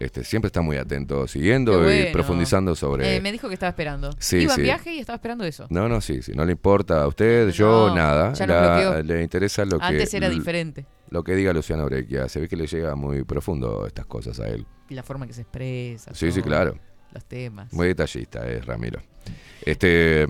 Este, 0.00 0.22
siempre 0.22 0.46
está 0.46 0.60
muy 0.60 0.76
atento, 0.76 1.26
siguiendo 1.26 1.92
y 1.92 2.06
profundizando 2.12 2.74
sobre. 2.76 3.16
Eh, 3.16 3.20
me 3.20 3.32
dijo 3.32 3.48
que 3.48 3.54
estaba 3.54 3.70
esperando. 3.70 4.10
Sí, 4.20 4.36
Iba 4.38 4.54
sí. 4.54 4.60
en 4.60 4.64
viaje 4.64 4.92
y 4.94 5.00
estaba 5.00 5.16
esperando 5.16 5.44
eso. 5.44 5.66
No, 5.70 5.88
no, 5.88 6.00
sí, 6.00 6.22
sí. 6.22 6.32
No 6.36 6.44
le 6.44 6.52
importa 6.52 7.02
a 7.02 7.08
usted, 7.08 7.50
yo 7.50 7.92
nada. 7.94 8.32
ya 8.34 8.46
La- 8.46 9.02
le 9.02 9.22
interesa 9.22 9.64
lo 9.64 9.78
que. 9.78 9.84
Antes 9.84 10.14
era 10.14 10.28
diferente. 10.28 10.86
Lo 11.10 11.24
que 11.24 11.34
diga 11.34 11.52
Luciana 11.52 11.84
Orequia. 11.84 12.28
Se 12.28 12.38
ve 12.40 12.48
que 12.48 12.56
le 12.56 12.66
llega 12.66 12.94
muy 12.94 13.24
profundo 13.24 13.86
estas 13.86 14.06
cosas 14.06 14.38
a 14.40 14.46
él. 14.48 14.66
Y 14.88 14.94
la 14.94 15.02
forma 15.02 15.26
que 15.26 15.32
se 15.32 15.40
expresa. 15.42 16.14
Sí, 16.14 16.30
sí, 16.30 16.42
claro. 16.42 16.78
Los 17.12 17.24
temas. 17.24 17.72
Muy 17.72 17.88
detallista 17.88 18.46
es 18.48 18.64
Ramiro. 18.66 19.00
Este. 19.62 20.26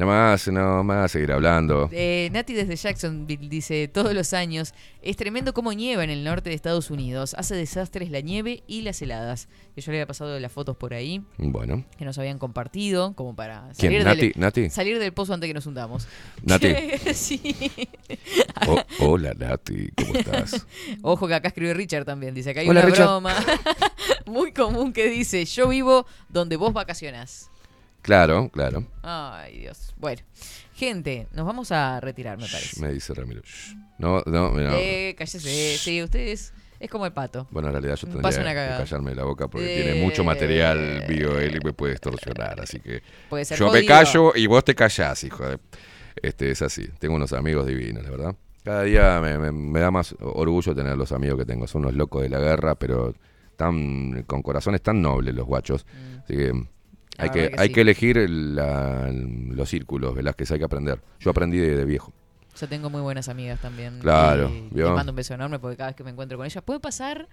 Nada 0.00 0.30
más, 0.30 0.48
no 0.48 0.82
más 0.82 1.12
seguir 1.12 1.30
hablando. 1.30 1.90
Eh, 1.92 2.30
Nati 2.32 2.54
desde 2.54 2.74
Jacksonville 2.74 3.50
dice, 3.50 3.86
todos 3.86 4.14
los 4.14 4.32
años, 4.32 4.72
es 5.02 5.14
tremendo 5.18 5.52
como 5.52 5.74
nieva 5.74 6.02
en 6.02 6.08
el 6.08 6.24
norte 6.24 6.48
de 6.48 6.56
Estados 6.56 6.90
Unidos. 6.90 7.34
Hace 7.36 7.54
desastres 7.54 8.10
la 8.10 8.22
nieve 8.22 8.62
y 8.66 8.80
las 8.80 9.02
heladas. 9.02 9.48
Que 9.74 9.82
yo 9.82 9.92
le 9.92 9.98
había 9.98 10.06
pasado 10.06 10.40
las 10.40 10.50
fotos 10.50 10.74
por 10.78 10.94
ahí, 10.94 11.22
Bueno. 11.36 11.84
que 11.98 12.06
nos 12.06 12.16
habían 12.16 12.38
compartido, 12.38 13.12
como 13.14 13.36
para 13.36 13.68
¿Quién? 13.76 13.92
salir, 13.92 14.04
¿Nati? 14.04 14.20
del, 14.20 14.32
¿Nati? 14.36 14.70
salir 14.70 14.98
del 14.98 15.12
pozo 15.12 15.34
antes 15.34 15.46
que 15.48 15.52
nos 15.54 15.66
hundamos. 15.66 16.08
Nati. 16.44 16.68
sí. 17.14 17.42
Oh, 18.66 18.80
hola, 19.00 19.34
Nati, 19.34 19.90
¿cómo 19.98 20.14
estás? 20.14 20.66
Ojo 21.02 21.28
que 21.28 21.34
acá 21.34 21.48
escribe 21.48 21.74
Richard 21.74 22.06
también. 22.06 22.32
Dice, 22.34 22.50
acá 22.52 22.60
hay 22.60 22.68
Hola, 22.70 22.80
una 22.80 22.88
Richard. 22.88 23.06
broma 23.06 23.36
muy 24.24 24.52
común 24.52 24.94
que 24.94 25.10
dice, 25.10 25.44
yo 25.44 25.68
vivo 25.68 26.06
donde 26.30 26.56
vos 26.56 26.72
vacacionás. 26.72 27.49
Claro, 28.02 28.48
claro. 28.52 28.84
Ay, 29.02 29.58
Dios. 29.60 29.94
Bueno, 29.98 30.22
gente, 30.74 31.28
nos 31.32 31.44
vamos 31.46 31.70
a 31.72 32.00
retirar, 32.00 32.38
me 32.38 32.46
parece. 32.48 32.80
Me 32.80 32.92
dice 32.92 33.12
Ramiro. 33.14 33.42
Shh. 33.42 33.74
No, 33.98 34.22
no, 34.26 34.50
no. 34.52 34.70
Eh, 34.74 35.14
cállese. 35.18 35.76
Sí, 35.76 36.02
ustedes 36.02 36.54
es 36.78 36.90
como 36.90 37.04
el 37.04 37.12
pato. 37.12 37.46
Bueno, 37.50 37.68
en 37.68 37.74
realidad 37.74 37.96
yo 37.96 38.06
Me 38.08 38.14
tendría 38.22 38.54
que 38.54 38.82
callarme 38.84 39.14
la 39.14 39.24
boca 39.24 39.48
porque 39.48 39.70
Eh, 39.80 39.82
tiene 39.82 40.02
mucho 40.02 40.24
material 40.24 41.04
bio 41.06 41.38
él 41.38 41.56
y 41.56 41.60
me 41.64 41.74
puede 41.74 41.92
extorsionar, 41.92 42.58
así 42.60 42.80
que 42.80 43.02
Puede 43.28 43.44
ser 43.44 43.58
yo 43.58 43.66
me 43.66 43.70
jodido. 43.80 43.86
callo 43.88 44.32
y 44.34 44.46
vos 44.46 44.64
te 44.64 44.74
callás, 44.74 45.22
hijo 45.24 45.46
de... 45.46 45.58
Este 46.22 46.50
es 46.50 46.62
así. 46.62 46.88
Tengo 46.98 47.14
unos 47.16 47.32
amigos 47.34 47.66
divinos, 47.66 48.02
la 48.02 48.10
verdad. 48.10 48.34
Cada 48.64 48.82
día 48.82 49.20
me, 49.20 49.38
me- 49.38 49.52
me 49.52 49.80
da 49.80 49.90
más 49.90 50.14
orgullo 50.20 50.74
tener 50.74 50.96
los 50.96 51.12
amigos 51.12 51.38
que 51.38 51.44
tengo. 51.46 51.66
Son 51.66 51.82
unos 51.82 51.94
locos 51.94 52.22
de 52.22 52.28
la 52.30 52.38
guerra, 52.40 52.74
pero 52.74 53.14
tan 53.56 54.22
con 54.24 54.42
corazones 54.42 54.82
tan 54.82 55.00
nobles 55.02 55.34
los 55.34 55.46
guachos. 55.46 55.86
Así 56.24 56.34
que 56.36 56.52
hay 57.18 57.30
que, 57.30 57.52
hay 57.58 57.68
sí. 57.68 57.74
que 57.74 57.80
elegir 57.82 58.18
el- 58.18 58.54
la- 58.56 59.10
los 59.12 59.68
círculos, 59.68 60.14
Velázquez, 60.14 60.50
hay 60.52 60.58
que 60.58 60.64
aprender. 60.64 61.00
Yo 61.20 61.30
aprendí 61.30 61.58
de, 61.58 61.76
de 61.76 61.84
viejo. 61.84 62.12
Yo 62.58 62.68
tengo 62.68 62.90
muy 62.90 63.00
buenas 63.00 63.28
amigas 63.28 63.60
también. 63.60 63.98
Claro, 64.00 64.50
y. 64.50 64.68
Les 64.76 64.88
mando 64.90 65.12
un 65.12 65.16
beso 65.16 65.34
enorme 65.34 65.58
porque 65.58 65.76
cada 65.76 65.90
vez 65.90 65.96
que 65.96 66.04
me 66.04 66.10
encuentro 66.10 66.36
con 66.36 66.46
ellas 66.46 66.62
puede 66.64 66.80
pasar 66.80 67.28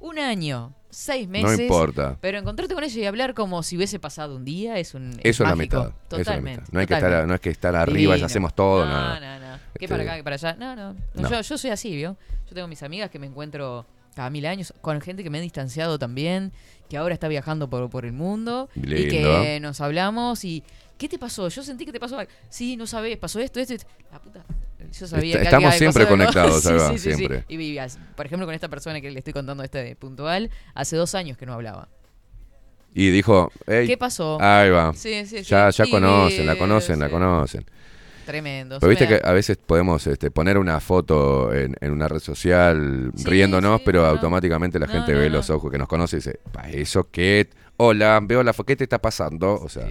un 0.00 0.18
año, 0.18 0.74
seis 0.90 1.26
No 1.28 1.32
meses. 1.32 1.60
importa. 1.60 2.18
Pero 2.20 2.36
encontrarte 2.38 2.74
con 2.74 2.82
ella 2.82 3.00
y 3.00 3.04
hablar 3.06 3.34
como 3.34 3.62
si 3.62 3.76
hubiese 3.76 4.00
pasado 4.00 4.34
un 4.34 4.44
día 4.44 4.78
es 4.78 4.94
un. 4.94 5.12
Eso 5.22 5.44
es 5.44 5.48
la 5.50 5.54
mágico. 5.54 5.76
mitad. 5.76 5.88
eso 5.88 5.92
es 5.92 6.10
la 6.10 6.18
Totalmente. 6.18 6.60
mitad. 6.62 6.72
No, 6.72 6.80
hay 6.80 6.86
que 6.86 6.94
estar, 6.94 7.26
no 7.28 7.34
es 7.34 7.40
que 7.40 7.50
estar 7.50 7.76
arriba 7.76 8.16
y 8.18 8.22
hacemos 8.22 8.54
todo. 8.54 8.84
No, 8.84 8.90
No, 8.90 9.14
no. 9.14 9.20
no, 9.20 9.38
no. 9.52 9.58
Que 9.78 9.84
Este, 9.84 9.88
para 9.88 10.02
acá, 10.02 10.16
que 10.16 10.24
para 10.24 10.34
allá. 10.34 10.54
No, 10.58 10.74
no. 10.76 10.92
No, 10.94 10.98
No. 11.14 11.30
Yo, 11.30 11.40
yo 11.40 11.56
soy 11.58 11.70
así, 11.70 11.94
¿vio? 11.94 12.16
Yo 12.48 12.54
tengo 12.54 12.66
mis 12.68 12.82
amigas 12.82 13.10
que 13.10 13.18
me 13.20 13.26
encuentro 13.26 13.86
cada 14.14 14.30
mil 14.30 14.46
años, 14.46 14.72
con 14.80 15.00
gente 15.00 15.22
que 15.22 15.30
me 15.30 15.38
he 15.38 15.40
distanciado 15.42 15.98
también, 15.98 16.52
que 16.88 16.96
ahora 16.96 17.14
está 17.14 17.28
viajando 17.28 17.68
por, 17.70 17.88
por 17.90 18.04
el 18.04 18.12
mundo 18.12 18.68
y 18.74 19.08
que 19.08 19.58
nos 19.60 19.80
hablamos 19.80 20.44
y. 20.44 20.62
¿Qué 20.98 21.08
te 21.08 21.18
pasó? 21.18 21.48
Yo 21.48 21.64
sentí 21.64 21.84
que 21.84 21.90
te 21.90 21.98
pasó 21.98 22.16
algo. 22.16 22.30
Sí, 22.48 22.76
no 22.76 22.86
sabes, 22.86 23.16
pasó 23.16 23.40
esto, 23.40 23.58
esto, 23.58 23.74
esto. 23.74 23.88
La 24.12 24.20
puta. 24.20 24.44
Yo 24.92 25.06
sabía 25.08 25.32
Est- 25.34 25.38
que 25.38 25.44
estamos 25.44 25.74
siempre 25.74 26.04
pasado 26.04 26.22
algo. 26.22 26.32
conectados, 26.62 26.62
Sí, 26.92 26.98
sí, 26.98 27.10
sí, 27.10 27.16
siempre. 27.16 27.44
Y 27.48 27.56
vivías, 27.56 27.98
por 28.14 28.26
ejemplo, 28.26 28.46
con 28.46 28.54
esta 28.54 28.68
persona 28.68 29.00
que 29.00 29.10
le 29.10 29.18
estoy 29.18 29.32
contando 29.32 29.64
este 29.64 29.96
puntual, 29.96 30.50
hace 30.74 30.94
dos 30.96 31.16
años 31.16 31.36
que 31.36 31.44
no 31.44 31.54
hablaba. 31.54 31.88
Y 32.94 33.10
dijo, 33.10 33.50
"Ey, 33.66 33.86
¿Qué 33.88 33.96
pasó? 33.96 34.38
Ahí 34.40 34.70
va. 34.70 34.92
Ya, 34.94 35.70
ya 35.70 35.84
Y, 35.86 35.90
conocen, 35.90 36.46
la 36.46 36.56
conocen, 36.56 37.00
la 37.00 37.08
conocen. 37.08 37.64
Tremendo. 38.26 38.78
Pero 38.80 38.90
viste 38.90 39.08
que 39.08 39.20
a 39.22 39.32
veces 39.32 39.56
podemos 39.56 40.06
este, 40.06 40.30
poner 40.30 40.58
una 40.58 40.78
foto 40.80 41.52
en, 41.52 41.74
en 41.80 41.90
una 41.92 42.08
red 42.08 42.20
social 42.20 43.12
riéndonos, 43.24 43.80
pero 43.84 44.06
automáticamente 44.06 44.78
la 44.78 44.86
No, 44.86 44.92
gente 44.92 45.12
no, 45.12 45.18
ve 45.18 45.30
los 45.30 45.50
ojos 45.50 45.70
que 45.70 45.78
nos 45.78 45.88
conoce 45.88 46.16
y 46.16 46.18
dice, 46.18 46.40
"Pa, 46.52 46.68
¿eso 46.70 47.08
qué? 47.10 47.48
Hola, 47.78 48.20
veo 48.22 48.42
la 48.42 48.52
foto, 48.52 48.66
¿qué 48.66 48.76
te 48.76 48.84
está 48.84 49.00
pasando? 49.00 49.54
O 49.54 49.68
sea, 49.68 49.88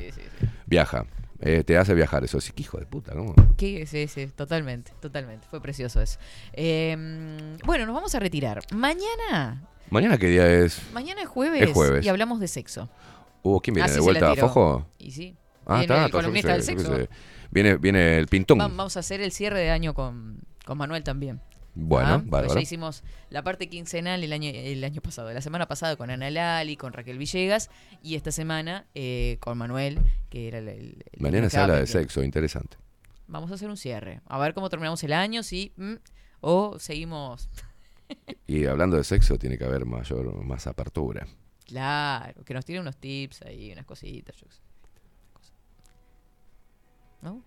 viaja. 0.65 1.05
Eh, 1.43 1.63
te 1.63 1.75
hace 1.75 1.95
viajar 1.95 2.23
eso. 2.23 2.39
Sí, 2.39 2.51
que 2.53 2.61
hijo 2.61 2.77
de 2.77 2.85
puta, 2.85 3.13
¿cómo? 3.13 3.33
¿Qué? 3.57 3.85
Sí, 3.87 4.07
sí, 4.07 4.27
totalmente, 4.27 4.91
totalmente. 5.01 5.47
Fue 5.49 5.59
precioso 5.59 5.99
eso. 5.99 6.19
Eh, 6.53 6.95
bueno, 7.65 7.85
nos 7.87 7.95
vamos 7.95 8.13
a 8.13 8.19
retirar. 8.19 8.61
Mañana, 8.73 9.67
¿Mañana 9.89 10.17
qué 10.19 10.27
día 10.27 10.47
es? 10.47 10.79
mañana 10.93 11.23
es 11.23 11.27
jueves, 11.27 11.63
Es 11.63 11.71
jueves. 11.73 12.05
y 12.05 12.09
hablamos 12.09 12.39
de 12.39 12.47
sexo. 12.47 12.89
Uh, 13.43 13.59
¿quién 13.59 13.73
viene? 13.73 13.91
¿De 13.91 13.99
vuelta 13.99 14.31
a. 14.31 14.35
Fojo? 14.35 14.85
Y 14.99 15.11
sí. 15.11 15.35
Ah, 15.65 15.81
está, 15.81 16.05
el 16.05 16.11
columnista 16.11 16.53
del 16.53 16.63
sexo. 16.63 16.95
Viene, 17.51 17.75
viene 17.77 18.17
el 18.17 18.27
pintón. 18.27 18.59
Va- 18.59 18.67
Vamos 18.67 18.97
a 18.97 19.01
hacer 19.01 19.21
el 19.21 19.31
cierre 19.31 19.59
de 19.59 19.69
año 19.71 19.93
con, 19.93 20.39
con 20.65 20.77
Manuel 20.77 21.03
también. 21.03 21.39
Bueno, 21.73 22.15
Ah, 22.15 22.21
bárbaro. 22.25 22.55
Ya 22.55 22.61
hicimos 22.61 23.01
la 23.29 23.43
parte 23.43 23.69
quincenal 23.69 24.23
el 24.23 24.33
año, 24.33 24.49
el 24.53 24.83
año 24.83 24.99
pasado, 25.01 25.31
la 25.31 25.41
semana 25.41 25.67
pasada 25.69 25.95
con 25.95 26.09
Ana 26.09 26.29
Lali, 26.29 26.75
con 26.75 26.91
Raquel 26.91 27.17
Villegas 27.17 27.69
y 28.03 28.15
esta 28.15 28.31
semana 28.31 28.87
eh, 28.93 29.37
con 29.39 29.57
Manuel, 29.57 29.99
que 30.29 30.49
era 30.49 30.57
el... 30.59 31.05
Mañana 31.17 31.49
se 31.49 31.57
habla 31.59 31.75
de 31.75 31.87
sexo, 31.87 32.23
interesante. 32.23 32.75
Vamos 33.27 33.51
a 33.51 33.53
hacer 33.53 33.69
un 33.69 33.77
cierre. 33.77 34.19
A 34.25 34.37
ver 34.37 34.53
cómo 34.53 34.69
terminamos 34.69 35.01
el 35.05 35.13
año, 35.13 35.43
si 35.43 35.71
mm, 35.77 35.93
o 36.41 36.77
seguimos. 36.79 37.49
Y 38.47 38.65
hablando 38.65 38.97
de 38.97 39.05
sexo, 39.05 39.37
tiene 39.37 39.57
que 39.57 39.63
haber 39.63 39.85
mayor, 39.85 40.43
más 40.43 40.67
apertura. 40.67 41.25
Claro, 41.65 42.43
que 42.43 42.53
nos 42.53 42.65
tiren 42.65 42.81
unos 42.81 42.97
tips 42.97 43.43
ahí, 43.43 43.71
unas 43.71 43.85
cositas. 43.85 44.35
yo 44.35 44.47
sé. 44.49 44.59
¿No? 47.21 47.41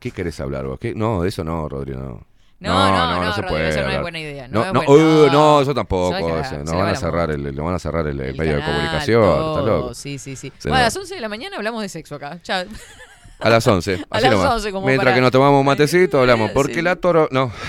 ¿Qué 0.00 0.10
querés 0.10 0.38
hablar 0.40 0.66
vos? 0.66 0.78
¿Qué? 0.80 0.94
No, 0.94 1.22
de 1.22 1.28
eso 1.28 1.44
no, 1.44 1.68
Rodrigo, 1.68 2.00
no. 2.00 2.26
No, 2.60 2.72
no, 2.90 3.24
no, 3.24 3.32
se 3.32 3.40
Rodrigo, 3.42 3.48
puede. 3.48 3.68
eso 3.70 3.82
no 3.82 3.90
es 3.90 4.00
buena 4.02 4.18
idea, 4.20 4.46
no 4.48 4.60
No, 4.72 4.82
es 4.82 4.88
no, 4.88 4.94
uh, 4.94 5.26
no. 5.26 5.32
no, 5.32 5.60
eso 5.62 5.74
tampoco. 5.74 6.16
Eso, 6.16 6.58
no 6.58 6.66
se 6.66 6.72
le 6.72 6.76
van 6.78 6.86
va 6.86 6.90
a 6.90 6.94
cerrar 6.96 7.30
el, 7.32 7.42
lo 7.54 7.64
van 7.64 7.74
a 7.74 7.78
cerrar 7.80 8.06
el, 8.06 8.20
El 8.20 8.36
medio 8.36 8.54
de 8.54 8.60
canal, 8.60 8.76
comunicación. 8.76 9.20
todo. 9.22 9.58
Está 9.58 9.70
loco. 9.72 9.94
Sí, 9.94 10.18
sí, 10.18 10.36
sí. 10.36 10.52
Se 10.58 10.68
Bueno, 10.68 10.80
a 10.80 10.84
las 10.86 10.96
11 10.96 11.14
de 11.16 11.20
la 11.20 11.28
mañana 11.28 11.56
hablamos 11.56 11.82
de 11.82 11.88
sexo 11.88 12.14
acá. 12.16 12.38
Chao. 12.42 12.64
A 13.42 13.50
las 13.50 13.66
11. 13.66 14.04
A 14.10 14.20
las 14.20 14.30
nomás. 14.30 14.52
11 14.54 14.72
como 14.72 14.86
Mientras 14.86 15.04
para- 15.06 15.14
que 15.16 15.20
nos 15.20 15.30
tomamos 15.30 15.64
matecito, 15.64 16.20
hablamos. 16.20 16.50
Porque 16.52 16.74
Sí. 16.74 16.82
la 16.82 16.96
toro. 16.96 17.28
No. 17.30 17.52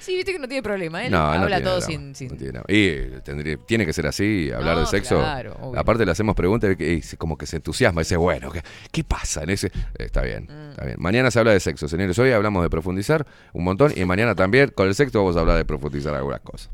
Sí, 0.00 0.14
viste 0.14 0.32
que 0.32 0.38
no 0.38 0.48
tiene 0.48 0.62
problema, 0.62 1.04
¿eh? 1.04 1.10
No, 1.10 1.18
no 1.18 1.24
Habla 1.42 1.56
tiene 1.56 1.62
todo 1.62 1.80
sin, 1.80 2.14
sin- 2.14 2.28
no 2.30 2.36
tiene. 2.36 2.60
Y 2.68 3.20
tendría- 3.20 3.56
tiene 3.58 3.84
que 3.84 3.92
ser 3.92 4.06
así, 4.06 4.50
hablar 4.50 4.74
No, 4.76 4.80
de 4.82 4.86
sexo. 4.86 5.18
claro, 5.18 5.56
obvio. 5.60 5.78
Aparte 5.80 6.04
le 6.06 6.12
hacemos 6.12 6.34
preguntas 6.34 6.74
y 6.78 6.84
y 6.84 7.02
como 7.18 7.36
que 7.36 7.46
se 7.46 7.56
entusiasma. 7.56 8.00
Dice, 8.02 8.16
bueno, 8.16 8.50
¿qué, 8.50 8.62
qué 8.90 9.04
pasa 9.04 9.42
en 9.42 9.50
ese? 9.50 9.66
Eh, 9.66 9.72
Está 10.04 10.22
bien, 10.22 10.44
Mm. 10.44 10.70
está 10.70 10.84
bien. 10.84 10.96
Mañana 10.98 11.30
se 11.30 11.38
habla 11.38 11.52
de 11.52 11.60
sexo, 11.60 11.88
señores. 11.88 12.18
Hoy 12.18 12.30
hablamos 12.32 12.62
de 12.62 12.70
profundizar 12.70 13.26
un 13.52 13.64
montón 13.64 13.92
y 13.96 14.04
mañana 14.04 14.34
también 14.34 14.70
con 14.74 14.88
el 14.88 14.94
sexo 14.94 15.18
vamos 15.20 15.36
a 15.36 15.40
hablar 15.40 15.56
de 15.58 15.64
profundizar 15.64 16.14
algunas 16.14 16.40
cosas. 16.40 16.70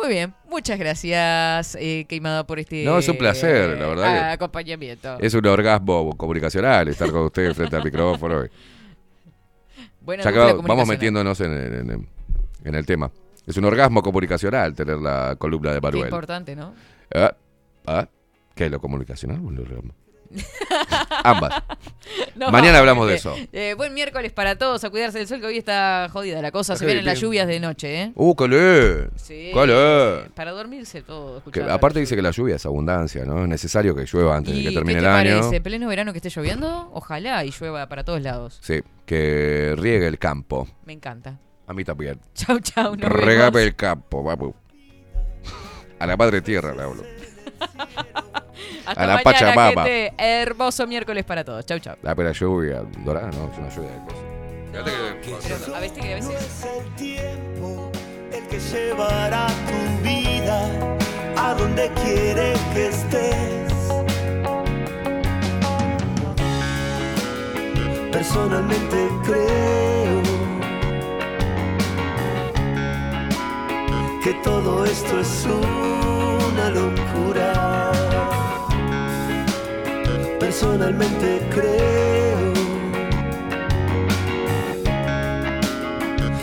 Muy 0.00 0.08
bien, 0.08 0.32
muchas 0.48 0.78
gracias, 0.78 1.76
eh, 1.78 2.06
Queimada, 2.08 2.46
por 2.46 2.58
este 2.58 2.84
No, 2.84 2.98
es 2.98 3.08
un 3.08 3.18
placer, 3.18 3.78
la 3.78 3.86
verdad 3.86 4.04
que- 4.28 4.32
acompañamiento. 4.32 5.18
Es 5.20 5.34
un 5.34 5.44
orgasmo 5.46 6.16
comunicacional 6.16 6.88
estar 6.88 7.10
con 7.10 7.22
ustedes 7.24 7.54
frente 7.54 7.76
al 7.76 7.84
micrófono. 7.84 8.38
hoy. 8.40 8.50
Dupla 10.00 10.54
vamos 10.66 10.88
metiéndonos 10.88 11.38
en, 11.40 11.52
en- 11.52 12.08
el 12.74 12.86
tema. 12.86 13.10
Es 13.46 13.56
un 13.58 13.64
orgasmo 13.66 14.02
comunicacional 14.02 14.74
tener 14.74 14.96
la 14.98 15.36
columna 15.38 15.70
de 15.70 15.76
Qué 15.76 15.80
Baruel. 15.80 16.04
importante, 16.04 16.56
¿no? 16.56 16.74
Ah, 17.14 17.34
ah, 17.86 18.08
¿Qué 18.54 18.66
es 18.66 18.70
lo 18.70 18.80
comunicacional 18.80 19.38
lo 19.42 19.62
orgasmo? 19.62 19.94
Ambas. 21.24 21.62
No, 22.34 22.50
Mañana 22.50 22.78
hablamos 22.78 23.06
de 23.06 23.12
eh, 23.12 23.16
eso. 23.16 23.36
eh, 23.52 23.74
buen 23.76 23.94
miércoles 23.94 24.32
para 24.32 24.56
todos, 24.56 24.82
a 24.82 24.90
cuidarse 24.90 25.18
del 25.18 25.28
sol, 25.28 25.40
que 25.40 25.46
hoy 25.46 25.58
está 25.58 26.08
jodida 26.12 26.42
la 26.42 26.50
cosa. 26.50 26.74
Se 26.74 26.84
vienen 26.84 27.04
las 27.04 27.20
lluvias 27.20 27.46
de 27.46 27.60
noche, 27.60 28.02
¿eh? 28.02 28.12
Uh, 28.16 28.34
qué 28.34 28.48
lindo. 28.48 29.10
Sí. 29.16 29.50
Qué 29.52 29.66
lindo. 29.66 30.24
Para 30.34 30.50
dormirse 30.50 31.02
todo. 31.02 31.40
Que 31.52 31.62
aparte 31.62 32.00
dice 32.00 32.16
que 32.16 32.22
la 32.22 32.30
lluvia 32.32 32.56
es 32.56 32.66
abundancia, 32.66 33.24
¿no? 33.24 33.42
Es 33.42 33.48
necesario 33.48 33.94
que 33.94 34.06
llueva 34.06 34.36
antes 34.36 34.54
de 34.54 34.60
¿Y 34.60 34.62
que 34.64 34.68
qué 34.70 34.74
termine 34.74 35.00
te 35.00 35.56
el 35.56 35.62
pleno 35.62 35.88
verano 35.88 36.12
que 36.12 36.18
esté 36.18 36.30
lloviendo? 36.30 36.90
Ojalá 36.94 37.44
y 37.44 37.52
llueva 37.52 37.88
para 37.88 38.02
todos 38.02 38.20
lados. 38.22 38.58
Sí, 38.60 38.80
que 39.06 39.74
riegue 39.78 40.06
el 40.06 40.18
campo. 40.18 40.66
Me 40.84 40.92
encanta. 40.94 41.38
A 41.66 41.72
mí 41.72 41.84
también. 41.84 42.18
Chau, 42.34 42.58
chau. 42.58 42.96
Regame 42.96 43.50
vemos. 43.50 43.62
el 43.62 43.76
campo, 43.76 44.24
vamos. 44.24 44.54
A 46.00 46.06
la 46.06 46.16
madre 46.16 46.40
tierra 46.40 46.74
le 46.74 46.82
hablo. 46.82 47.04
Hasta 48.90 49.04
a 49.04 49.06
la 49.06 49.14
mañana, 49.14 49.32
Pachamama. 49.54 49.84
gente. 49.84 50.12
Hermoso 50.18 50.86
miércoles 50.86 51.24
para 51.24 51.44
todos. 51.44 51.64
Chau, 51.66 51.78
chau. 51.78 51.94
Ah, 52.04 52.14
pero 52.14 52.28
la 52.28 52.32
lluvia 52.32 52.82
dorada, 53.04 53.30
no, 53.30 53.50
es 53.52 53.58
una 53.58 53.68
lluvia 53.68 53.90
de 53.90 54.00
cosas. 54.04 54.20
Fíjate 54.72 54.90
que- 55.22 55.36
Pero 55.42 55.76
a 55.76 55.80
veces 55.80 55.98
que 55.98 56.12
a 56.12 56.14
veces... 56.16 56.34
es 56.34 56.64
el 56.64 56.94
tiempo 56.96 57.90
el 58.32 58.46
que 58.48 58.58
llevará 58.60 59.46
tu 59.46 60.02
vida 60.04 60.68
a 61.36 61.54
donde 61.54 61.90
quiere 62.02 62.52
que 62.74 62.88
estés. 62.88 63.72
Personalmente 68.12 69.08
creo 69.24 70.22
que 74.22 74.34
todo 74.44 74.84
esto 74.84 75.20
es 75.20 75.46
una 75.46 76.70
locura. 76.70 77.59
Personalmente 80.50 81.40
creo 81.48 82.52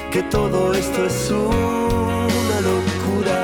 que 0.10 0.24
todo 0.32 0.74
esto 0.74 1.06
es 1.06 1.30
una 1.30 2.62
locura. 2.62 3.44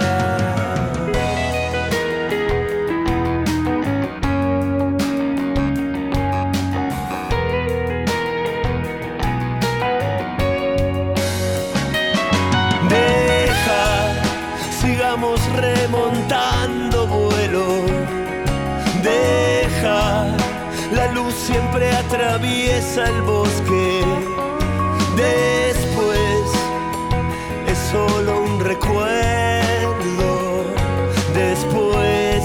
Deja, 12.87 13.83
sigamos 14.79 15.45
remontando 15.57 16.22
siempre 21.53 21.91
atraviesa 21.91 23.03
el 23.05 23.21
bosque. 23.21 24.03
Después 25.15 26.45
es 27.67 27.77
solo 27.91 28.41
un 28.41 28.59
recuerdo. 28.59 30.31
Después 31.33 32.43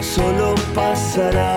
solo 0.00 0.54
pasará. 0.74 1.55